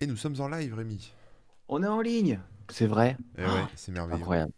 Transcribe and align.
Et 0.00 0.06
nous 0.06 0.16
sommes 0.16 0.40
en 0.40 0.48
live, 0.48 0.74
Rémi. 0.74 1.12
On 1.68 1.82
est 1.82 1.86
en 1.86 2.00
ligne, 2.00 2.40
c'est 2.68 2.86
vrai. 2.86 3.16
Eh 3.38 3.42
ouais, 3.42 3.48
c'est 3.76 3.92
merveilleux. 3.92 4.20
Incroyable. 4.20 4.52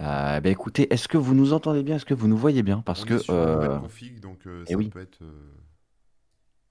Euh, 0.00 0.40
bah 0.40 0.48
écoutez, 0.48 0.92
est-ce 0.92 1.08
que 1.08 1.18
vous 1.18 1.34
nous 1.34 1.52
entendez 1.52 1.82
bien? 1.82 1.96
Est-ce 1.96 2.04
que 2.06 2.14
vous 2.14 2.28
nous 2.28 2.36
voyez 2.36 2.62
bien? 2.62 2.80
Parce 2.82 3.02
On 3.02 3.06
que 3.06 3.14
est 3.14 3.18
sur 3.18 3.34
une 3.34 3.40
nouvelle 3.54 3.70
euh, 3.70 3.78
config, 3.80 4.20
donc 4.20 4.46
euh, 4.46 4.64
ça 4.66 4.76
oui, 4.76 4.88
peut 4.88 5.00
être 5.00 5.22
euh, 5.22 5.52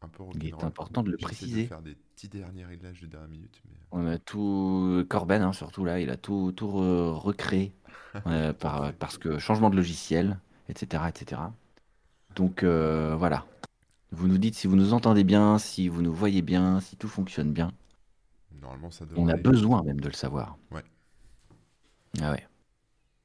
un 0.02 0.08
peu 0.08 0.24
il 0.36 0.48
est 0.48 0.64
important 0.64 1.04
de 1.04 1.12
le 1.12 1.18
de 1.18 1.22
préciser. 1.22 1.66
faire 1.68 1.82
des 1.82 1.96
petits 2.16 2.30
derniers 2.30 2.66
réglages 2.66 3.02
de 3.02 3.08
dernière 3.08 3.30
minute, 3.30 3.62
mais 3.66 3.76
On 3.92 4.08
a 4.08 4.18
tout, 4.18 5.06
Corben, 5.10 5.42
hein, 5.42 5.54
surtout 5.54 5.84
là, 5.86 6.00
il 6.00 6.10
a 6.10 6.18
tout, 6.18 6.54
tout 6.56 6.68
re- 6.68 7.12
recréé 7.12 7.74
euh, 8.28 8.54
par, 8.54 8.78
parfait. 8.82 8.96
parce 8.98 9.18
que 9.18 9.38
changement 9.40 9.70
de 9.70 9.76
logiciel, 9.76 10.40
etc., 10.70 11.04
etc. 11.10 11.42
Donc 12.36 12.64
euh, 12.64 13.16
voilà. 13.18 13.46
Vous 14.12 14.28
nous 14.28 14.38
dites 14.38 14.56
si 14.56 14.68
vous 14.68 14.76
nous 14.76 14.94
entendez 14.94 15.24
bien, 15.24 15.60
si 15.60 15.88
vous 15.88 16.02
nous 16.02 16.14
voyez 16.14 16.42
bien, 16.42 16.80
si 16.80 16.96
tout 16.96 17.08
fonctionne 17.08 17.52
bien. 17.54 17.72
Normalement, 18.62 18.92
ça 18.92 19.06
On 19.16 19.22
devrait 19.22 19.32
a 19.32 19.34
aller. 19.36 19.44
besoin 19.44 19.84
même 19.84 20.02
de 20.02 20.08
le 20.08 20.14
savoir. 20.14 20.58
Ouais. 20.72 20.84
Ah 22.22 22.32
ouais. 22.32 22.46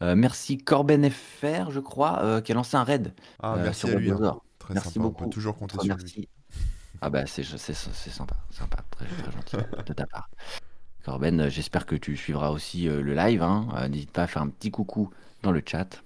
Euh, 0.02 0.14
merci 0.14 0.58
Corben 0.58 1.08
FR, 1.10 1.70
je 1.70 1.80
crois, 1.80 2.22
euh, 2.22 2.40
qui 2.40 2.52
a 2.52 2.54
lancé 2.54 2.76
un 2.76 2.84
raid 2.84 3.14
Ah, 3.40 3.54
euh, 3.54 3.62
merci 3.64 3.80
sur 3.80 3.88
à 3.90 3.94
lui. 3.94 4.10
hein. 4.10 4.38
Très 4.58 4.74
Merci 4.74 4.94
sympa. 4.94 5.06
On 5.06 5.10
peut 5.10 5.18
beaucoup. 5.20 5.30
toujours 5.30 5.56
compter 5.56 5.78
sur 5.80 5.96
lui. 5.96 6.28
Ah 7.00 7.10
bah 7.10 7.26
c'est 7.26 7.42
c'est 7.42 7.58
c'est 7.74 8.10
sympa, 8.10 8.36
sympa, 8.50 8.78
très, 8.90 9.04
très 9.06 9.30
gentil 9.32 9.56
de 9.86 9.92
ta 9.92 10.06
part. 10.06 10.30
Corben, 11.04 11.48
j'espère 11.50 11.84
que 11.86 11.96
tu 11.96 12.16
suivras 12.16 12.50
aussi 12.50 12.84
le 12.84 13.14
live. 13.14 13.42
hein. 13.42 13.88
N'hésite 13.90 14.10
pas 14.10 14.22
à 14.22 14.26
faire 14.26 14.42
un 14.42 14.48
petit 14.48 14.70
coucou 14.70 15.10
dans 15.42 15.52
le 15.52 15.62
chat. 15.66 16.02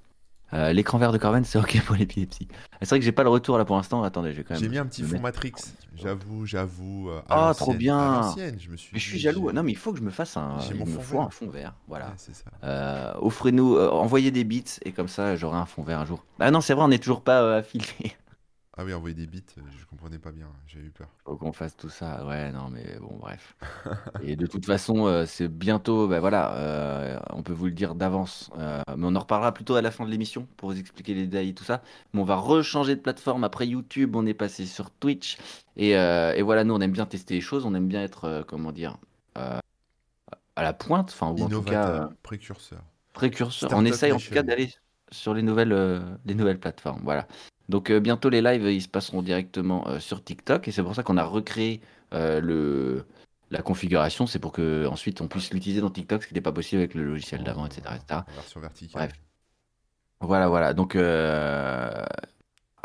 Euh, 0.55 0.73
L'écran 0.73 0.97
vert 0.99 1.13
de 1.13 1.19
Corben, 1.19 1.45
c'est 1.45 1.59
ok 1.59 1.83
pour 1.87 1.95
l'épilepsie. 1.97 2.49
C'est 2.81 2.89
vrai 2.89 2.99
que 2.99 3.05
j'ai 3.05 3.13
pas 3.13 3.23
le 3.23 3.29
retour 3.29 3.59
là 3.59 3.65
pour 3.67 3.77
l'instant. 3.77 4.03
Attendez, 4.03 4.33
j'ai 4.33 4.45
quand 4.45 4.55
même. 4.55 4.63
J'ai 4.63 4.69
mis 4.69 4.79
un 4.79 4.87
petit 4.87 5.03
fond 5.03 5.21
Matrix. 5.21 5.53
J'avoue, 5.95 6.47
j'avoue. 6.47 7.11
euh, 7.11 7.21
Ah, 7.29 7.53
trop 7.57 7.75
bien. 7.75 8.35
je 8.59 8.71
me 8.71 8.77
suis 8.77 8.91
Mais 8.93 8.99
je 8.99 9.05
suis 9.09 9.19
jaloux. 9.19 9.53
Non, 9.53 9.63
mais 9.63 9.73
il 9.73 9.77
faut 9.79 9.93
que 9.93 9.99
je 9.99 10.03
me 10.05 10.11
fasse 10.11 10.37
un. 10.37 10.59
j'ai 10.61 10.75
mon 10.75 10.87
fond 10.87 11.01
faut 11.03 11.19
un 11.19 11.23
vert. 11.25 11.33
fond 11.33 11.49
vert. 11.51 11.75
Voilà. 11.87 12.07
Ouais, 12.07 12.13
c'est 12.17 12.35
ça. 12.35 12.45
Euh, 12.65 13.13
Offrez-nous, 13.21 13.77
euh, 13.77 13.91
envoyez 13.91 14.31
des 14.31 14.45
bits 14.45 14.65
et 14.85 14.93
comme 14.93 15.09
ça 15.09 15.37
j'aurai 15.37 15.59
un 15.59 15.67
fond 15.67 15.83
vert 15.83 16.01
un 16.01 16.07
jour. 16.07 16.25
Ah 16.41 16.51
non, 16.51 16.61
c'est 16.61 16.73
vrai, 16.75 16.85
on 16.85 16.89
n'est 16.89 16.99
toujours 16.99 17.21
pas 17.23 17.57
affilié. 17.57 18.17
Ah 18.81 18.85
oui, 18.85 18.95
envoyer 18.95 19.17
des 19.17 19.27
bits, 19.27 19.43
euh, 19.59 19.63
je 19.77 19.85
comprenais 19.87 20.21
pas 20.21 20.31
bien. 20.31 20.47
J'ai 20.69 20.79
eu 20.79 20.91
peur. 20.91 21.09
Faut 21.25 21.37
qu'on 21.37 21.53
fasse 21.53 21.77
tout 21.77 21.89
ça. 21.89 22.25
Ouais, 22.25 22.53
non, 22.53 22.69
mais 22.71 22.97
bon, 23.01 23.17
bref. 23.19 23.57
Et 24.23 24.37
de 24.37 24.47
toute 24.47 24.65
façon, 24.67 25.07
euh, 25.07 25.27
c'est 25.27 25.49
bientôt, 25.49 26.07
bah 26.07 26.21
voilà, 26.21 26.55
euh, 26.55 27.19
on 27.31 27.43
peut 27.43 27.53
vous 27.53 27.65
le 27.67 27.73
dire 27.73 27.97
d'avance, 27.97 28.51
euh, 28.57 28.81
mais 28.97 29.05
on 29.05 29.17
en 29.17 29.19
reparlera 29.19 29.53
plutôt 29.53 29.75
à 29.75 29.83
la 29.83 29.91
fin 29.91 30.05
de 30.05 30.11
l'émission 30.11 30.47
pour 30.57 30.71
vous 30.71 30.79
expliquer 30.79 31.15
les 31.15 31.27
détails 31.27 31.49
et 31.49 31.55
tout 31.55 31.65
ça. 31.65 31.83
Mais 32.13 32.21
on 32.21 32.25
va 32.25 32.37
rechanger 32.37 32.95
de 32.95 33.01
plateforme 33.01 33.43
après 33.43 33.67
YouTube, 33.67 34.15
on 34.15 34.25
est 34.27 34.35
passé 34.35 34.65
sur 34.65 34.93
Twitch. 34.93 35.39
Et, 35.77 35.97
euh, 35.97 36.33
et 36.35 36.43
voilà, 36.43 36.63
nous, 36.63 36.75
on 36.75 36.81
aime 36.81 36.93
bien 36.93 37.07
tester 37.07 37.35
les 37.35 37.41
choses, 37.41 37.67
on 37.67 37.75
aime 37.75 37.89
bien 37.89 38.03
être, 38.05 38.27
euh, 38.27 38.43
comment 38.47 38.71
dire, 38.71 38.99
euh, 39.39 39.59
à 40.57 40.63
la 40.63 40.73
pointe, 40.73 41.11
enfin, 41.11 41.31
ou 41.33 41.43
en 41.43 41.49
tout 41.49 41.63
cas, 41.63 41.89
euh, 41.89 41.97
Innovateur, 41.97 42.17
précurseur. 42.23 42.85
précurseur. 43.13 43.73
On 43.75 43.85
Startup 43.85 43.93
essaye 43.95 44.13
en 44.13 44.19
tout 44.19 44.31
cas 44.31 44.43
d'aller 44.45 44.73
sur 45.11 45.35
les 45.35 45.43
nouvelles, 45.43 45.73
euh, 45.73 46.01
les 46.27 46.35
nouvelles 46.35 46.61
plateformes. 46.61 47.03
Voilà. 47.05 47.27
Donc 47.69 47.91
euh, 47.91 48.01
bientôt 48.01 48.31
les 48.31 48.41
lives, 48.41 48.65
ils 48.65 48.83
se 48.83 48.89
passeront 48.89 49.23
directement 49.23 49.87
euh, 49.89 49.99
sur 49.99 50.25
TikTok 50.25 50.69
et 50.69 50.73
c'est 50.73 50.83
pour 50.83 50.95
ça 50.95 51.03
qu'on 51.03 51.17
a 51.17 51.25
recréé 51.25 51.81
euh, 52.15 52.41
le, 52.41 53.05
la 53.51 53.63
configuration. 53.63 54.27
C'est 54.27 54.39
pour 54.39 54.53
que 54.53 54.87
ensuite 54.87 55.21
on 55.21 55.29
puisse 55.29 55.53
l'utiliser 55.53 55.81
dans 55.81 55.91
TikTok, 55.91 56.23
ce 56.23 56.29
qui 56.29 56.35
n'était 56.35 56.43
pas 56.43 56.53
possible 56.53 56.81
avec 56.81 56.95
le 56.95 57.05
logiciel 57.05 57.45
d'avant, 57.45 57.67
etc., 57.67 57.83
etc. 57.95 58.21
version 58.35 58.61
verticale. 58.61 59.09
Bref. 59.09 59.21
Voilà, 60.21 60.49
voilà. 60.49 60.73
Donc 60.73 60.97
euh, 60.97 62.05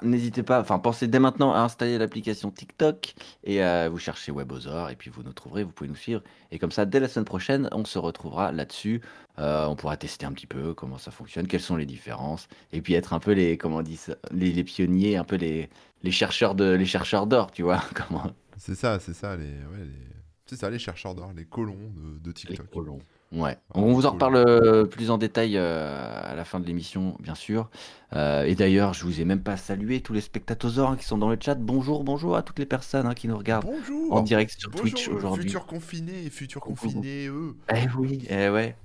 n'hésitez 0.04 0.44
pas, 0.44 0.60
enfin 0.60 0.80
pensez 0.80 1.08
dès 1.08 1.20
maintenant 1.20 1.54
à 1.54 1.60
installer 1.60 1.98
l'application 1.98 2.52
TikTok 2.52 3.16
et 3.44 3.64
euh, 3.64 3.90
vous 3.90 3.98
cherchez 3.98 4.32
Webosor 4.32 4.90
et 4.90 4.96
puis 4.96 5.10
vous 5.10 5.24
nous 5.24 5.34
trouverez, 5.34 5.64
vous 5.64 5.72
pouvez 5.72 5.90
nous 5.90 5.96
suivre. 5.96 6.22
Et 6.52 6.60
comme 6.60 6.72
ça, 6.72 6.86
dès 6.86 7.00
la 7.00 7.08
semaine 7.08 7.26
prochaine, 7.26 7.70
on 7.72 7.84
se 7.86 7.98
retrouvera 8.00 8.52
là-dessus. 8.52 9.02
Euh, 9.40 9.66
on 9.66 9.76
pourra 9.76 9.98
tester 9.98 10.26
un 10.26 10.32
petit 10.32 10.48
peu 10.48 10.74
comment 10.74 10.98
ça 10.98 11.12
fonctionne, 11.12 11.48
quelles 11.48 11.62
sont 11.62 11.76
les 11.76 11.86
différences, 11.88 12.48
et 12.72 12.82
puis 12.82 12.94
être 12.94 13.14
un 13.14 13.20
peu 13.20 13.32
les, 13.32 13.58
comment 13.58 13.78
on 13.78 13.82
dit 13.82 13.98
ça, 13.98 14.16
les, 14.32 14.52
les 14.52 14.64
pionniers, 14.64 15.18
un 15.18 15.24
peu 15.24 15.38
les, 15.38 15.70
les 16.04 16.12
chercheurs 16.12 16.54
de, 16.54 16.66
les 16.66 16.86
chercheurs 16.86 17.26
d'or, 17.26 17.52
tu 17.52 17.64
vois, 17.64 17.84
comment 17.96 18.32
C'est 18.58 18.76
ça, 18.76 19.00
c'est 19.00 19.14
ça, 19.14 19.36
les, 19.36 19.46
ouais, 19.46 19.86
les... 19.86 20.08
c'est 20.46 20.56
ça, 20.58 20.70
les 20.70 20.78
chercheurs 20.78 21.16
d'or, 21.16 21.34
les 21.36 21.46
colons 21.46 21.92
de, 21.96 22.20
de 22.20 22.28
les 22.28 22.34
TikTok. 22.34 22.70
colons. 22.70 23.00
Ouais. 23.34 23.58
Ah, 23.74 23.80
On 23.80 23.94
vous 23.94 24.06
en 24.06 24.10
cool. 24.10 24.14
reparle 24.14 24.36
euh, 24.36 24.86
plus 24.86 25.10
en 25.10 25.18
détail 25.18 25.58
euh, 25.58 26.32
à 26.32 26.36
la 26.36 26.46
fin 26.46 26.60
de 26.60 26.66
l'émission, 26.68 27.18
bien 27.20 27.34
sûr. 27.36 27.70
Euh, 28.16 28.44
et 28.44 28.54
d'ailleurs, 28.54 28.94
je 28.94 29.04
vous 29.06 29.22
ai 29.22 29.26
même 29.26 29.42
pas 29.42 29.58
salué 29.58 30.02
tous 30.02 30.14
les 30.14 30.22
spectateurs 30.22 30.92
hein, 30.92 30.98
qui 30.98 31.06
sont 31.06 31.18
dans 31.18 31.30
le 31.30 31.38
chat. 31.40 31.56
Bonjour, 31.56 32.04
bonjour 32.04 32.36
à 32.36 32.44
toutes 32.44 32.60
les 32.60 32.68
personnes 32.68 33.08
hein, 33.08 33.16
qui 33.16 33.28
nous 33.28 33.38
regardent 33.38 33.66
Bonjour 33.66 34.14
en 34.14 34.22
direct 34.22 34.52
sur 34.60 34.70
Bonjour, 34.70 34.84
Twitch 34.84 35.08
aujourd'hui. 35.08 35.46
futurs 35.46 35.66
confinés 35.66 36.30
futurs 36.30 36.62
confinés, 36.62 37.28
eux 37.28 37.56
Eh 37.74 37.88
oui, 37.98 38.26
eh 38.30 38.50
ouais. 38.50 38.76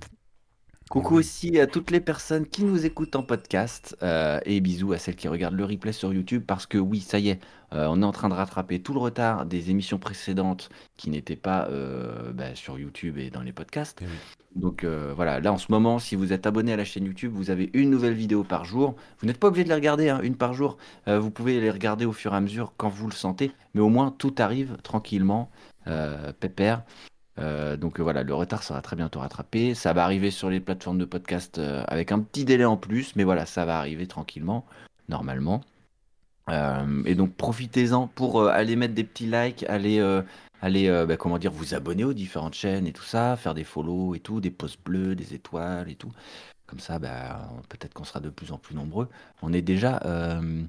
Coucou 0.89 1.17
aussi 1.17 1.59
à 1.59 1.67
toutes 1.67 1.91
les 1.91 1.99
personnes 1.99 2.47
qui 2.47 2.63
nous 2.63 2.83
écoutent 2.83 3.15
en 3.15 3.21
podcast 3.21 3.95
euh, 4.01 4.39
et 4.45 4.59
bisous 4.59 4.91
à 4.91 4.97
celles 4.97 5.15
qui 5.15 5.27
regardent 5.27 5.53
le 5.53 5.65
replay 5.65 5.91
sur 5.91 6.11
YouTube 6.11 6.43
parce 6.47 6.65
que 6.65 6.79
oui, 6.79 6.99
ça 6.99 7.19
y 7.19 7.29
est, 7.29 7.39
euh, 7.73 7.85
on 7.91 8.01
est 8.01 8.05
en 8.05 8.11
train 8.11 8.27
de 8.27 8.33
rattraper 8.33 8.79
tout 8.79 8.93
le 8.93 8.99
retard 8.99 9.45
des 9.45 9.69
émissions 9.69 9.99
précédentes 9.99 10.71
qui 10.97 11.11
n'étaient 11.11 11.35
pas 11.35 11.67
euh, 11.67 12.31
bah, 12.33 12.55
sur 12.55 12.79
YouTube 12.79 13.19
et 13.19 13.29
dans 13.29 13.43
les 13.43 13.51
podcasts. 13.53 13.99
Eh 14.01 14.05
oui. 14.05 14.11
Donc 14.55 14.83
voilà, 14.83 15.39
là 15.39 15.53
en 15.53 15.59
ce 15.59 15.71
moment, 15.71 15.99
si 15.99 16.15
vous 16.15 16.33
êtes 16.33 16.47
abonné 16.47 16.73
à 16.73 16.75
la 16.75 16.83
chaîne 16.83 17.05
YouTube, 17.05 17.31
vous 17.35 17.51
avez 17.51 17.69
une 17.73 17.91
nouvelle 17.91 18.15
vidéo 18.15 18.43
par 18.43 18.65
jour. 18.65 18.95
Vous 19.19 19.27
n'êtes 19.27 19.37
pas 19.37 19.49
obligé 19.49 19.65
de 19.65 19.69
les 19.69 19.75
regarder, 19.75 20.09
hein, 20.09 20.21
une 20.23 20.35
par 20.35 20.55
jour. 20.55 20.77
Vous 21.05 21.29
pouvez 21.29 21.61
les 21.61 21.69
regarder 21.69 22.05
au 22.05 22.13
fur 22.13 22.33
et 22.33 22.35
à 22.35 22.41
mesure 22.41 22.73
quand 22.75 22.89
vous 22.89 23.05
le 23.05 23.13
sentez, 23.13 23.51
mais 23.75 23.81
au 23.81 23.89
moins 23.89 24.09
tout 24.09 24.33
arrive 24.39 24.77
tranquillement, 24.81 25.51
pépère. 26.39 26.81
Euh, 27.39 27.77
donc 27.77 27.99
euh, 27.99 28.03
voilà, 28.03 28.23
le 28.23 28.33
retard 28.33 28.63
sera 28.63 28.81
très 28.81 28.95
bientôt 28.95 29.19
rattrapé. 29.19 29.73
Ça 29.75 29.93
va 29.93 30.03
arriver 30.03 30.31
sur 30.31 30.49
les 30.49 30.59
plateformes 30.59 30.97
de 30.97 31.05
podcast 31.05 31.57
euh, 31.57 31.83
avec 31.87 32.11
un 32.11 32.19
petit 32.19 32.45
délai 32.45 32.65
en 32.65 32.77
plus, 32.77 33.15
mais 33.15 33.23
voilà, 33.23 33.45
ça 33.45 33.65
va 33.65 33.77
arriver 33.77 34.07
tranquillement, 34.07 34.65
normalement. 35.07 35.61
Et 37.05 37.13
donc 37.13 37.35
profitez-en 37.35 38.07
pour 38.07 38.47
aller 38.47 38.75
mettre 38.75 38.95
des 38.95 39.03
petits 39.03 39.27
likes, 39.27 39.63
aller, 39.69 39.99
euh, 40.01 41.05
bah, 41.05 41.17
comment 41.17 41.37
dire, 41.37 41.51
vous 41.51 41.75
abonner 41.75 42.03
aux 42.03 42.13
différentes 42.13 42.55
chaînes 42.55 42.87
et 42.87 42.91
tout 42.91 43.03
ça, 43.03 43.35
faire 43.37 43.53
des 43.53 43.63
follow 43.63 44.15
et 44.15 44.19
tout, 44.19 44.41
des 44.41 44.51
posts 44.51 44.81
bleus, 44.83 45.15
des 45.15 45.35
étoiles 45.35 45.89
et 45.89 45.95
tout. 45.95 46.11
Comme 46.65 46.79
ça, 46.79 46.99
bah, 46.99 47.49
peut-être 47.69 47.93
qu'on 47.93 48.03
sera 48.03 48.19
de 48.19 48.29
plus 48.29 48.51
en 48.51 48.57
plus 48.57 48.75
nombreux. 48.75 49.09
On 49.41 49.53
est 49.53 49.61
déjà 49.61 50.01
euh, 50.05 50.63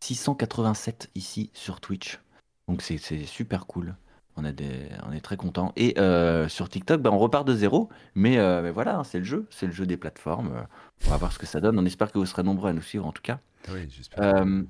687 0.00 1.10
ici 1.14 1.50
sur 1.52 1.80
Twitch, 1.80 2.20
donc 2.68 2.82
c'est 2.82 2.98
super 3.26 3.66
cool. 3.66 3.94
On, 4.36 4.44
a 4.44 4.52
des, 4.52 4.88
on 5.06 5.12
est 5.12 5.20
très 5.20 5.36
content. 5.36 5.72
Et 5.76 5.98
euh, 5.98 6.48
sur 6.48 6.68
TikTok, 6.68 7.02
bah, 7.02 7.10
on 7.12 7.18
repart 7.18 7.46
de 7.46 7.54
zéro. 7.54 7.90
Mais, 8.14 8.38
euh, 8.38 8.62
mais 8.62 8.70
voilà, 8.70 8.98
hein, 8.98 9.04
c'est 9.04 9.18
le 9.18 9.24
jeu. 9.24 9.46
C'est 9.50 9.66
le 9.66 9.72
jeu 9.72 9.84
des 9.86 9.96
plateformes. 9.98 10.52
Euh, 10.54 10.62
On 11.06 11.10
va 11.10 11.16
voir 11.18 11.32
ce 11.32 11.38
que 11.38 11.46
ça 11.46 11.60
donne. 11.60 11.78
On 11.78 11.84
espère 11.84 12.10
que 12.10 12.18
vous 12.18 12.24
serez 12.26 12.42
nombreux 12.42 12.70
à 12.70 12.72
nous 12.72 12.80
suivre 12.82 13.06
en 13.06 13.12
tout 13.12 13.22
cas. 13.22 13.40
Oui, 13.70 13.86
j'espère. 13.90 14.36
Euh, 14.36 14.62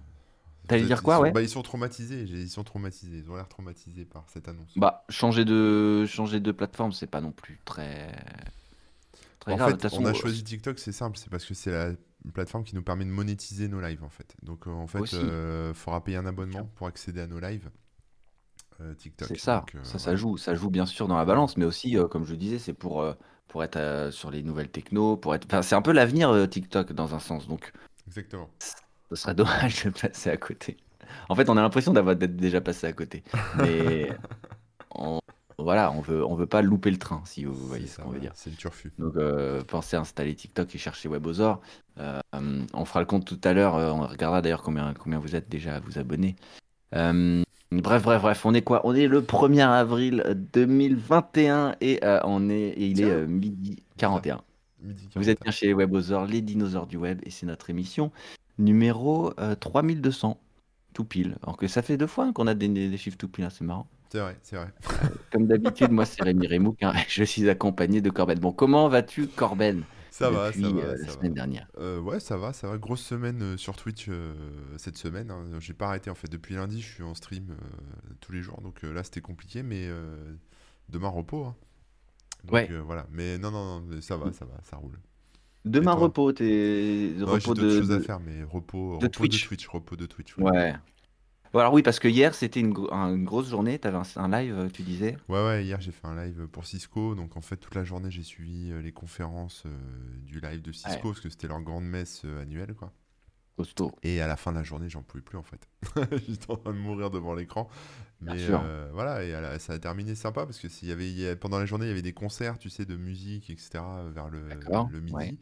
T'allais 0.69 0.85
dire 0.85 0.99
ils 1.01 1.03
quoi, 1.03 1.17
sont- 1.17 1.23
ouais 1.23 1.33
bah, 1.33 1.43
Ils 1.43 1.49
sont 1.49 1.63
traumatisés, 1.63 2.27
j'ai- 2.27 2.41
ils 2.41 2.49
sont 2.49 2.63
traumatisés, 2.65 3.19
ils 3.19 3.31
ont 3.31 3.35
l'air 3.37 3.49
traumatisés 3.49 4.05
par 4.05 4.25
cette 4.29 4.47
annonce. 4.49 4.71
Bah, 4.77 5.05
changer 5.09 5.45
de, 5.45 6.07
changer 6.07 6.39
de 6.41 6.53
plateforme, 6.53 6.93
c'est 6.93 7.09
pas 7.09 7.21
non 7.21 7.33
plus 7.33 7.59
très, 7.65 8.13
très 9.41 9.53
en 9.53 9.57
grave. 9.57 9.69
fait, 9.71 9.77
De 9.77 9.81
toute 9.81 9.91
façon, 9.91 10.03
on 10.03 10.07
a 10.07 10.11
euh, 10.11 10.15
choisi 10.15 10.45
TikTok, 10.45 10.79
c'est 10.79 10.93
simple, 10.93 11.19
c'est 11.19 11.31
parce 11.31 11.45
que 11.45 11.55
c'est 11.55 11.73
la 11.73 11.93
plateforme 12.33 12.63
qui 12.63 12.77
nous 12.77 12.83
permet 12.83 13.05
de 13.05 13.11
monétiser 13.11 13.67
nos 13.69 13.81
lives 13.81 14.05
en 14.05 14.09
fait. 14.09 14.35
Donc 14.45 14.67
euh, 14.69 14.71
en 14.71 14.87
fait, 14.87 15.01
il 15.13 15.75
faudra 15.75 16.03
payer 16.05 16.17
un 16.19 16.27
abonnement 16.27 16.69
pour 16.77 16.87
accéder 16.87 17.21
à 17.21 17.27
nos 17.27 17.41
lives. 17.41 17.69
Euh, 18.83 18.95
TikTok. 18.95 19.29
C'est 19.29 19.37
ça, 19.39 19.71
Donc, 19.73 19.75
euh, 19.77 19.81
ça, 19.83 19.99
ça 19.99 20.17
joue, 20.17 20.37
ça 20.37 20.55
joue 20.55 20.71
bien 20.71 20.87
sûr 20.87 21.09
dans 21.09 21.17
la 21.17 21.25
balance, 21.25 21.57
mais 21.57 21.65
aussi, 21.65 21.97
euh, 21.97 22.09
comme 22.09 22.25
je 22.25 22.35
disais, 22.35 22.59
c'est 22.59 22.73
pour, 22.75 23.01
euh, 23.03 23.15
pour 23.49 23.63
être 23.65 23.77
euh, 23.77 24.11
sur 24.11 24.31
les 24.31 24.43
nouvelles 24.43 24.71
techno, 24.71 25.17
pour 25.17 25.35
être, 25.35 25.47
enfin, 25.47 25.63
c'est 25.63 25.75
un 25.77 25.83
peu 25.83 25.93
l'avenir 25.93 26.31
euh, 26.31 26.47
TikTok 26.47 26.93
dans 26.93 27.15
un 27.15 27.21
sens, 27.21 27.47
donc 27.49 27.73
Exactement. 28.07 28.51
ce 29.11 29.17
serait 29.17 29.35
dommage 29.35 29.85
de 29.85 29.91
passer 29.91 30.31
à 30.31 30.37
côté. 30.37 30.77
En 31.29 31.35
fait, 31.35 31.49
on 31.51 31.57
a 31.57 31.63
l'impression 31.63 31.93
d'avoir 31.93 32.17
d'être 32.17 32.37
déjà 32.37 32.61
passé 32.61 32.87
à 32.87 32.93
côté, 32.93 33.23
mais 33.53 34.09
on, 34.95 35.21
voilà, 35.59 35.93
on 35.93 36.01
veut, 36.03 36.25
on 36.27 36.35
veut 36.37 36.47
pas 36.49 36.63
louper 36.63 36.91
le 36.91 36.99
train, 36.99 37.23
si 37.27 37.45
vous 37.45 37.55
voyez 37.69 37.87
C'est 37.87 37.93
ce 37.93 37.97
ça, 37.97 38.03
qu'on 38.03 38.11
veut 38.11 38.19
voilà, 38.19 38.21
dire. 38.21 38.35
C'est 38.35 38.51
le 38.51 38.57
turfu. 38.57 38.93
Donc, 38.99 39.17
euh, 39.17 39.65
pensez 39.65 39.97
à 39.97 40.01
installer 40.01 40.35
TikTok 40.37 40.75
et 40.75 40.79
chercher 40.79 41.09
Webosor. 41.09 41.61
Euh, 41.99 42.21
on 42.75 42.85
fera 42.85 43.01
le 43.01 43.07
compte 43.07 43.27
tout 43.27 43.41
à 43.45 43.53
l'heure. 43.55 43.77
euh, 43.77 43.91
on 43.93 44.07
regardera 44.07 44.43
d'ailleurs 44.43 44.63
combien, 44.63 44.95
combien 44.95 45.19
vous 45.19 45.37
êtes 45.37 45.49
déjà 45.49 45.77
à 45.77 45.81
vous 45.81 45.99
abonner. 45.99 46.37
Euh, 46.95 47.43
bref, 47.81 48.03
bref, 48.03 48.23
bref. 48.23 48.45
On 48.47 48.55
est 48.55 48.63
quoi? 48.63 48.81
On 48.85 48.95
est 48.95 49.07
le 49.07 49.23
1er 49.23 49.67
avril 49.69 50.25
2021 50.53 51.77
et, 51.81 52.05
euh, 52.05 52.21
on 52.25 52.49
est, 52.51 52.55
et 52.55 52.87
il 52.87 53.01
est 53.01 53.11
euh, 53.11 53.27
midi 53.27 53.83
41. 53.97 54.43
Midi 54.83 55.09
Vous 55.15 55.31
êtes 55.31 55.39
41. 55.39 55.43
bien 55.45 55.53
chez 55.53 55.67
les 55.67 55.75
Webosor, 55.75 56.27
les 56.27 56.41
dinosaures 56.41 56.87
du 56.87 56.97
web, 56.97 57.21
et 57.25 57.31
c'est 57.31 57.47
notre 57.47 57.71
émission 57.71 58.11
numéro 58.59 59.33
euh, 59.41 59.55
3200. 59.55 60.39
Tout 60.93 61.05
pile. 61.05 61.37
Alors 61.43 61.57
que 61.57 61.69
ça 61.69 61.81
fait 61.81 61.97
deux 61.97 62.07
fois 62.07 62.27
hein, 62.27 62.33
qu'on 62.35 62.47
a 62.47 62.55
des, 62.55 62.69
des 62.69 62.97
chiffres 62.99 63.17
tout 63.17 63.29
pile, 63.29 63.47
hein, 63.47 63.51
c'est 63.51 63.65
marrant. 63.65 63.87
C'est 64.11 64.21
vrai, 64.21 64.37
c'est 64.43 64.57
vrai. 64.57 64.69
Comme 65.33 65.47
d'habitude, 65.47 65.91
moi 65.91 66.05
c'est 66.05 66.23
Rémi 66.23 66.47
Remouk, 66.47 66.83
hein, 66.83 66.93
je 67.09 67.25
suis 67.25 67.49
accompagné 67.49 68.03
de 68.03 68.11
Corben. 68.11 68.39
Bon, 68.39 68.53
comment 68.53 68.89
vas-tu, 68.89 69.27
Corben 69.27 69.85
Ça 70.13 70.31
va, 70.31 70.49
depuis 70.49 70.63
ça 70.63 70.71
va, 70.71 70.81
euh, 70.83 70.97
la 70.99 71.07
ça 71.07 71.13
va. 71.13 71.19
semaine 71.19 71.35
dernière. 71.35 71.69
Euh, 71.79 72.01
ouais, 72.01 72.21
ça 72.21 72.37
va, 72.37 72.53
ça 72.53 72.69
va. 72.69 72.79
Grosse 72.79 73.03
semaine 73.03 73.43
euh, 73.43 73.57
sur 73.57 73.77
Twitch 73.77 74.07
euh, 74.09 74.35
cette 74.77 74.97
semaine. 74.99 75.31
hein. 75.31 75.45
J'ai 75.59 75.75
pas 75.75 75.87
arrêté 75.89 76.11
en 76.11 76.15
fait. 76.15 76.29
Depuis 76.31 76.55
lundi, 76.55 76.81
je 76.83 76.89
suis 76.93 77.03
en 77.03 77.15
stream 77.15 77.57
tous 78.21 78.33
les 78.33 78.43
jours. 78.43 78.61
Donc 78.61 78.83
là, 78.83 79.03
c'était 79.05 79.21
compliqué, 79.23 79.63
mais 79.63 79.89
demain, 80.89 81.09
repos. 81.09 81.45
hein. 81.47 81.57
Donc 82.45 82.53
Ouais. 82.55 82.69
voilà. 82.85 83.07
Mais 83.11 83.39
non, 83.39 83.51
non, 83.51 83.85
ça 84.01 84.17
va, 84.17 84.33
ça 84.33 84.45
va, 84.45 84.61
ça 84.65 84.77
roule. 84.77 84.99
Demain, 85.65 85.93
repos, 85.95 86.33
t'es 86.33 87.15
j'ai 87.17 87.25
repos 87.25 87.55
d'autres 87.55 87.63
de, 87.69 87.79
choses 87.79 87.93
à 87.93 88.01
faire, 88.01 88.19
mais 88.21 88.43
repos, 88.43 88.99
de 88.99 89.07
repos 89.07 89.29
de 89.29 89.39
Twitch. 89.39 89.47
Twitch, 89.47 89.67
repos 89.69 89.97
de 89.97 90.07
Twitch. 90.07 90.37
Ouais, 90.39 90.51
Ouais. 90.51 90.75
Alors 91.55 91.73
oui, 91.73 91.83
parce 91.83 91.99
que 91.99 92.09
hier, 92.09 92.35
c'était 92.35 92.61
une, 92.61 92.73
gro- 92.73 92.93
un- 92.93 93.15
une 93.15 93.25
grosse 93.25 93.49
journée. 93.49 93.79
T'avais 93.79 93.99
un, 93.99 94.03
un 94.17 94.29
live, 94.41 94.55
euh, 94.59 94.69
tu 94.71 94.83
disais. 94.83 95.19
ouais, 95.29 95.45
ouais, 95.45 95.65
hier, 95.65 95.81
j'ai 95.81 95.91
fait 95.93 96.07
un 96.07 96.15
live 96.25 96.47
pour 96.49 96.67
Cisco. 96.67 97.15
Donc 97.15 97.37
en 97.37 97.41
fait, 97.41 97.57
toute 97.57 97.75
la 97.75 97.85
journée, 97.85 98.11
j'ai 98.11 98.23
suivi 98.23 98.71
euh, 98.73 98.81
les 98.83 98.93
conférences 98.93 99.65
euh, 99.67 99.71
du 100.25 100.41
live 100.41 100.63
de 100.63 100.73
Cisco 100.73 101.09
Ouais, 101.09 101.11
parce 101.11 101.21
que 101.21 101.29
c'était 101.31 101.49
leur 101.49 101.61
grande 101.63 101.85
messe 101.87 102.23
euh, 102.25 102.43
annuelle, 102.43 102.75
quoi. 102.75 102.93
costaud. 103.57 103.93
Et 104.03 104.21
à 104.21 104.27
la 104.27 104.37
fin 104.37 104.51
de 104.53 104.57
la 104.57 104.65
journée, 104.65 104.89
j'en 104.89 105.03
pouvais 105.03 105.23
plus 105.23 105.39
en 105.39 105.45
fait. 105.45 105.69
J'étais 106.27 106.51
en 106.51 106.57
train 106.57 106.73
de 106.73 106.79
mourir 106.79 107.11
devant 107.11 107.35
l'écran. 107.35 107.69
Bien 108.21 108.35
Mais 108.35 108.39
sûr. 108.39 108.61
euh, 108.61 108.91
voilà, 108.93 109.25
et 109.25 109.33
la- 109.33 109.59
ça 109.59 109.75
a 109.75 109.79
terminé 109.79 110.15
sympa 110.15 110.45
parce 110.47 110.59
que 110.59 110.69
y 110.87 110.93
avait, 110.93 111.09
il 111.11 111.19
y 111.21 111.27
a- 111.29 111.37
pendant 111.37 111.59
la 111.59 111.67
journée, 111.67 111.87
il 111.87 111.89
y 111.89 111.93
avait 111.93 112.03
des 112.03 112.13
concerts, 112.15 112.59
tu 112.59 112.71
sais, 112.71 112.85
de 112.85 112.97
musique, 112.97 113.51
etc. 113.51 114.11
vers 114.11 114.29
le, 114.29 114.41
Ouais. 115.13 115.37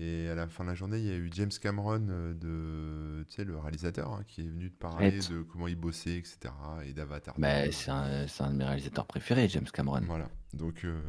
Et 0.00 0.28
à 0.28 0.36
la 0.36 0.46
fin 0.46 0.62
de 0.62 0.68
la 0.68 0.74
journée, 0.76 0.98
il 0.98 1.06
y 1.06 1.10
a 1.10 1.16
eu 1.16 1.28
James 1.34 1.50
Cameron, 1.60 2.06
euh, 2.08 2.32
de, 2.34 3.24
tu 3.24 3.34
sais, 3.34 3.44
le 3.44 3.58
réalisateur, 3.58 4.12
hein, 4.12 4.22
qui 4.28 4.42
est 4.42 4.48
venu 4.48 4.70
te 4.70 4.78
parler 4.78 5.18
de 5.18 5.42
comment 5.42 5.66
il 5.66 5.74
bossait, 5.74 6.18
etc. 6.18 6.54
Et 6.84 6.92
d'Avatar 6.92 7.34
2. 7.34 7.40
Mais 7.40 7.72
c'est 7.72 7.90
un, 7.90 8.26
de 8.50 8.56
mes 8.56 8.64
réalisateurs 8.64 9.06
préférés, 9.06 9.48
James 9.48 9.66
Cameron. 9.72 10.02
Voilà. 10.06 10.28
Donc 10.54 10.84
euh, 10.84 11.00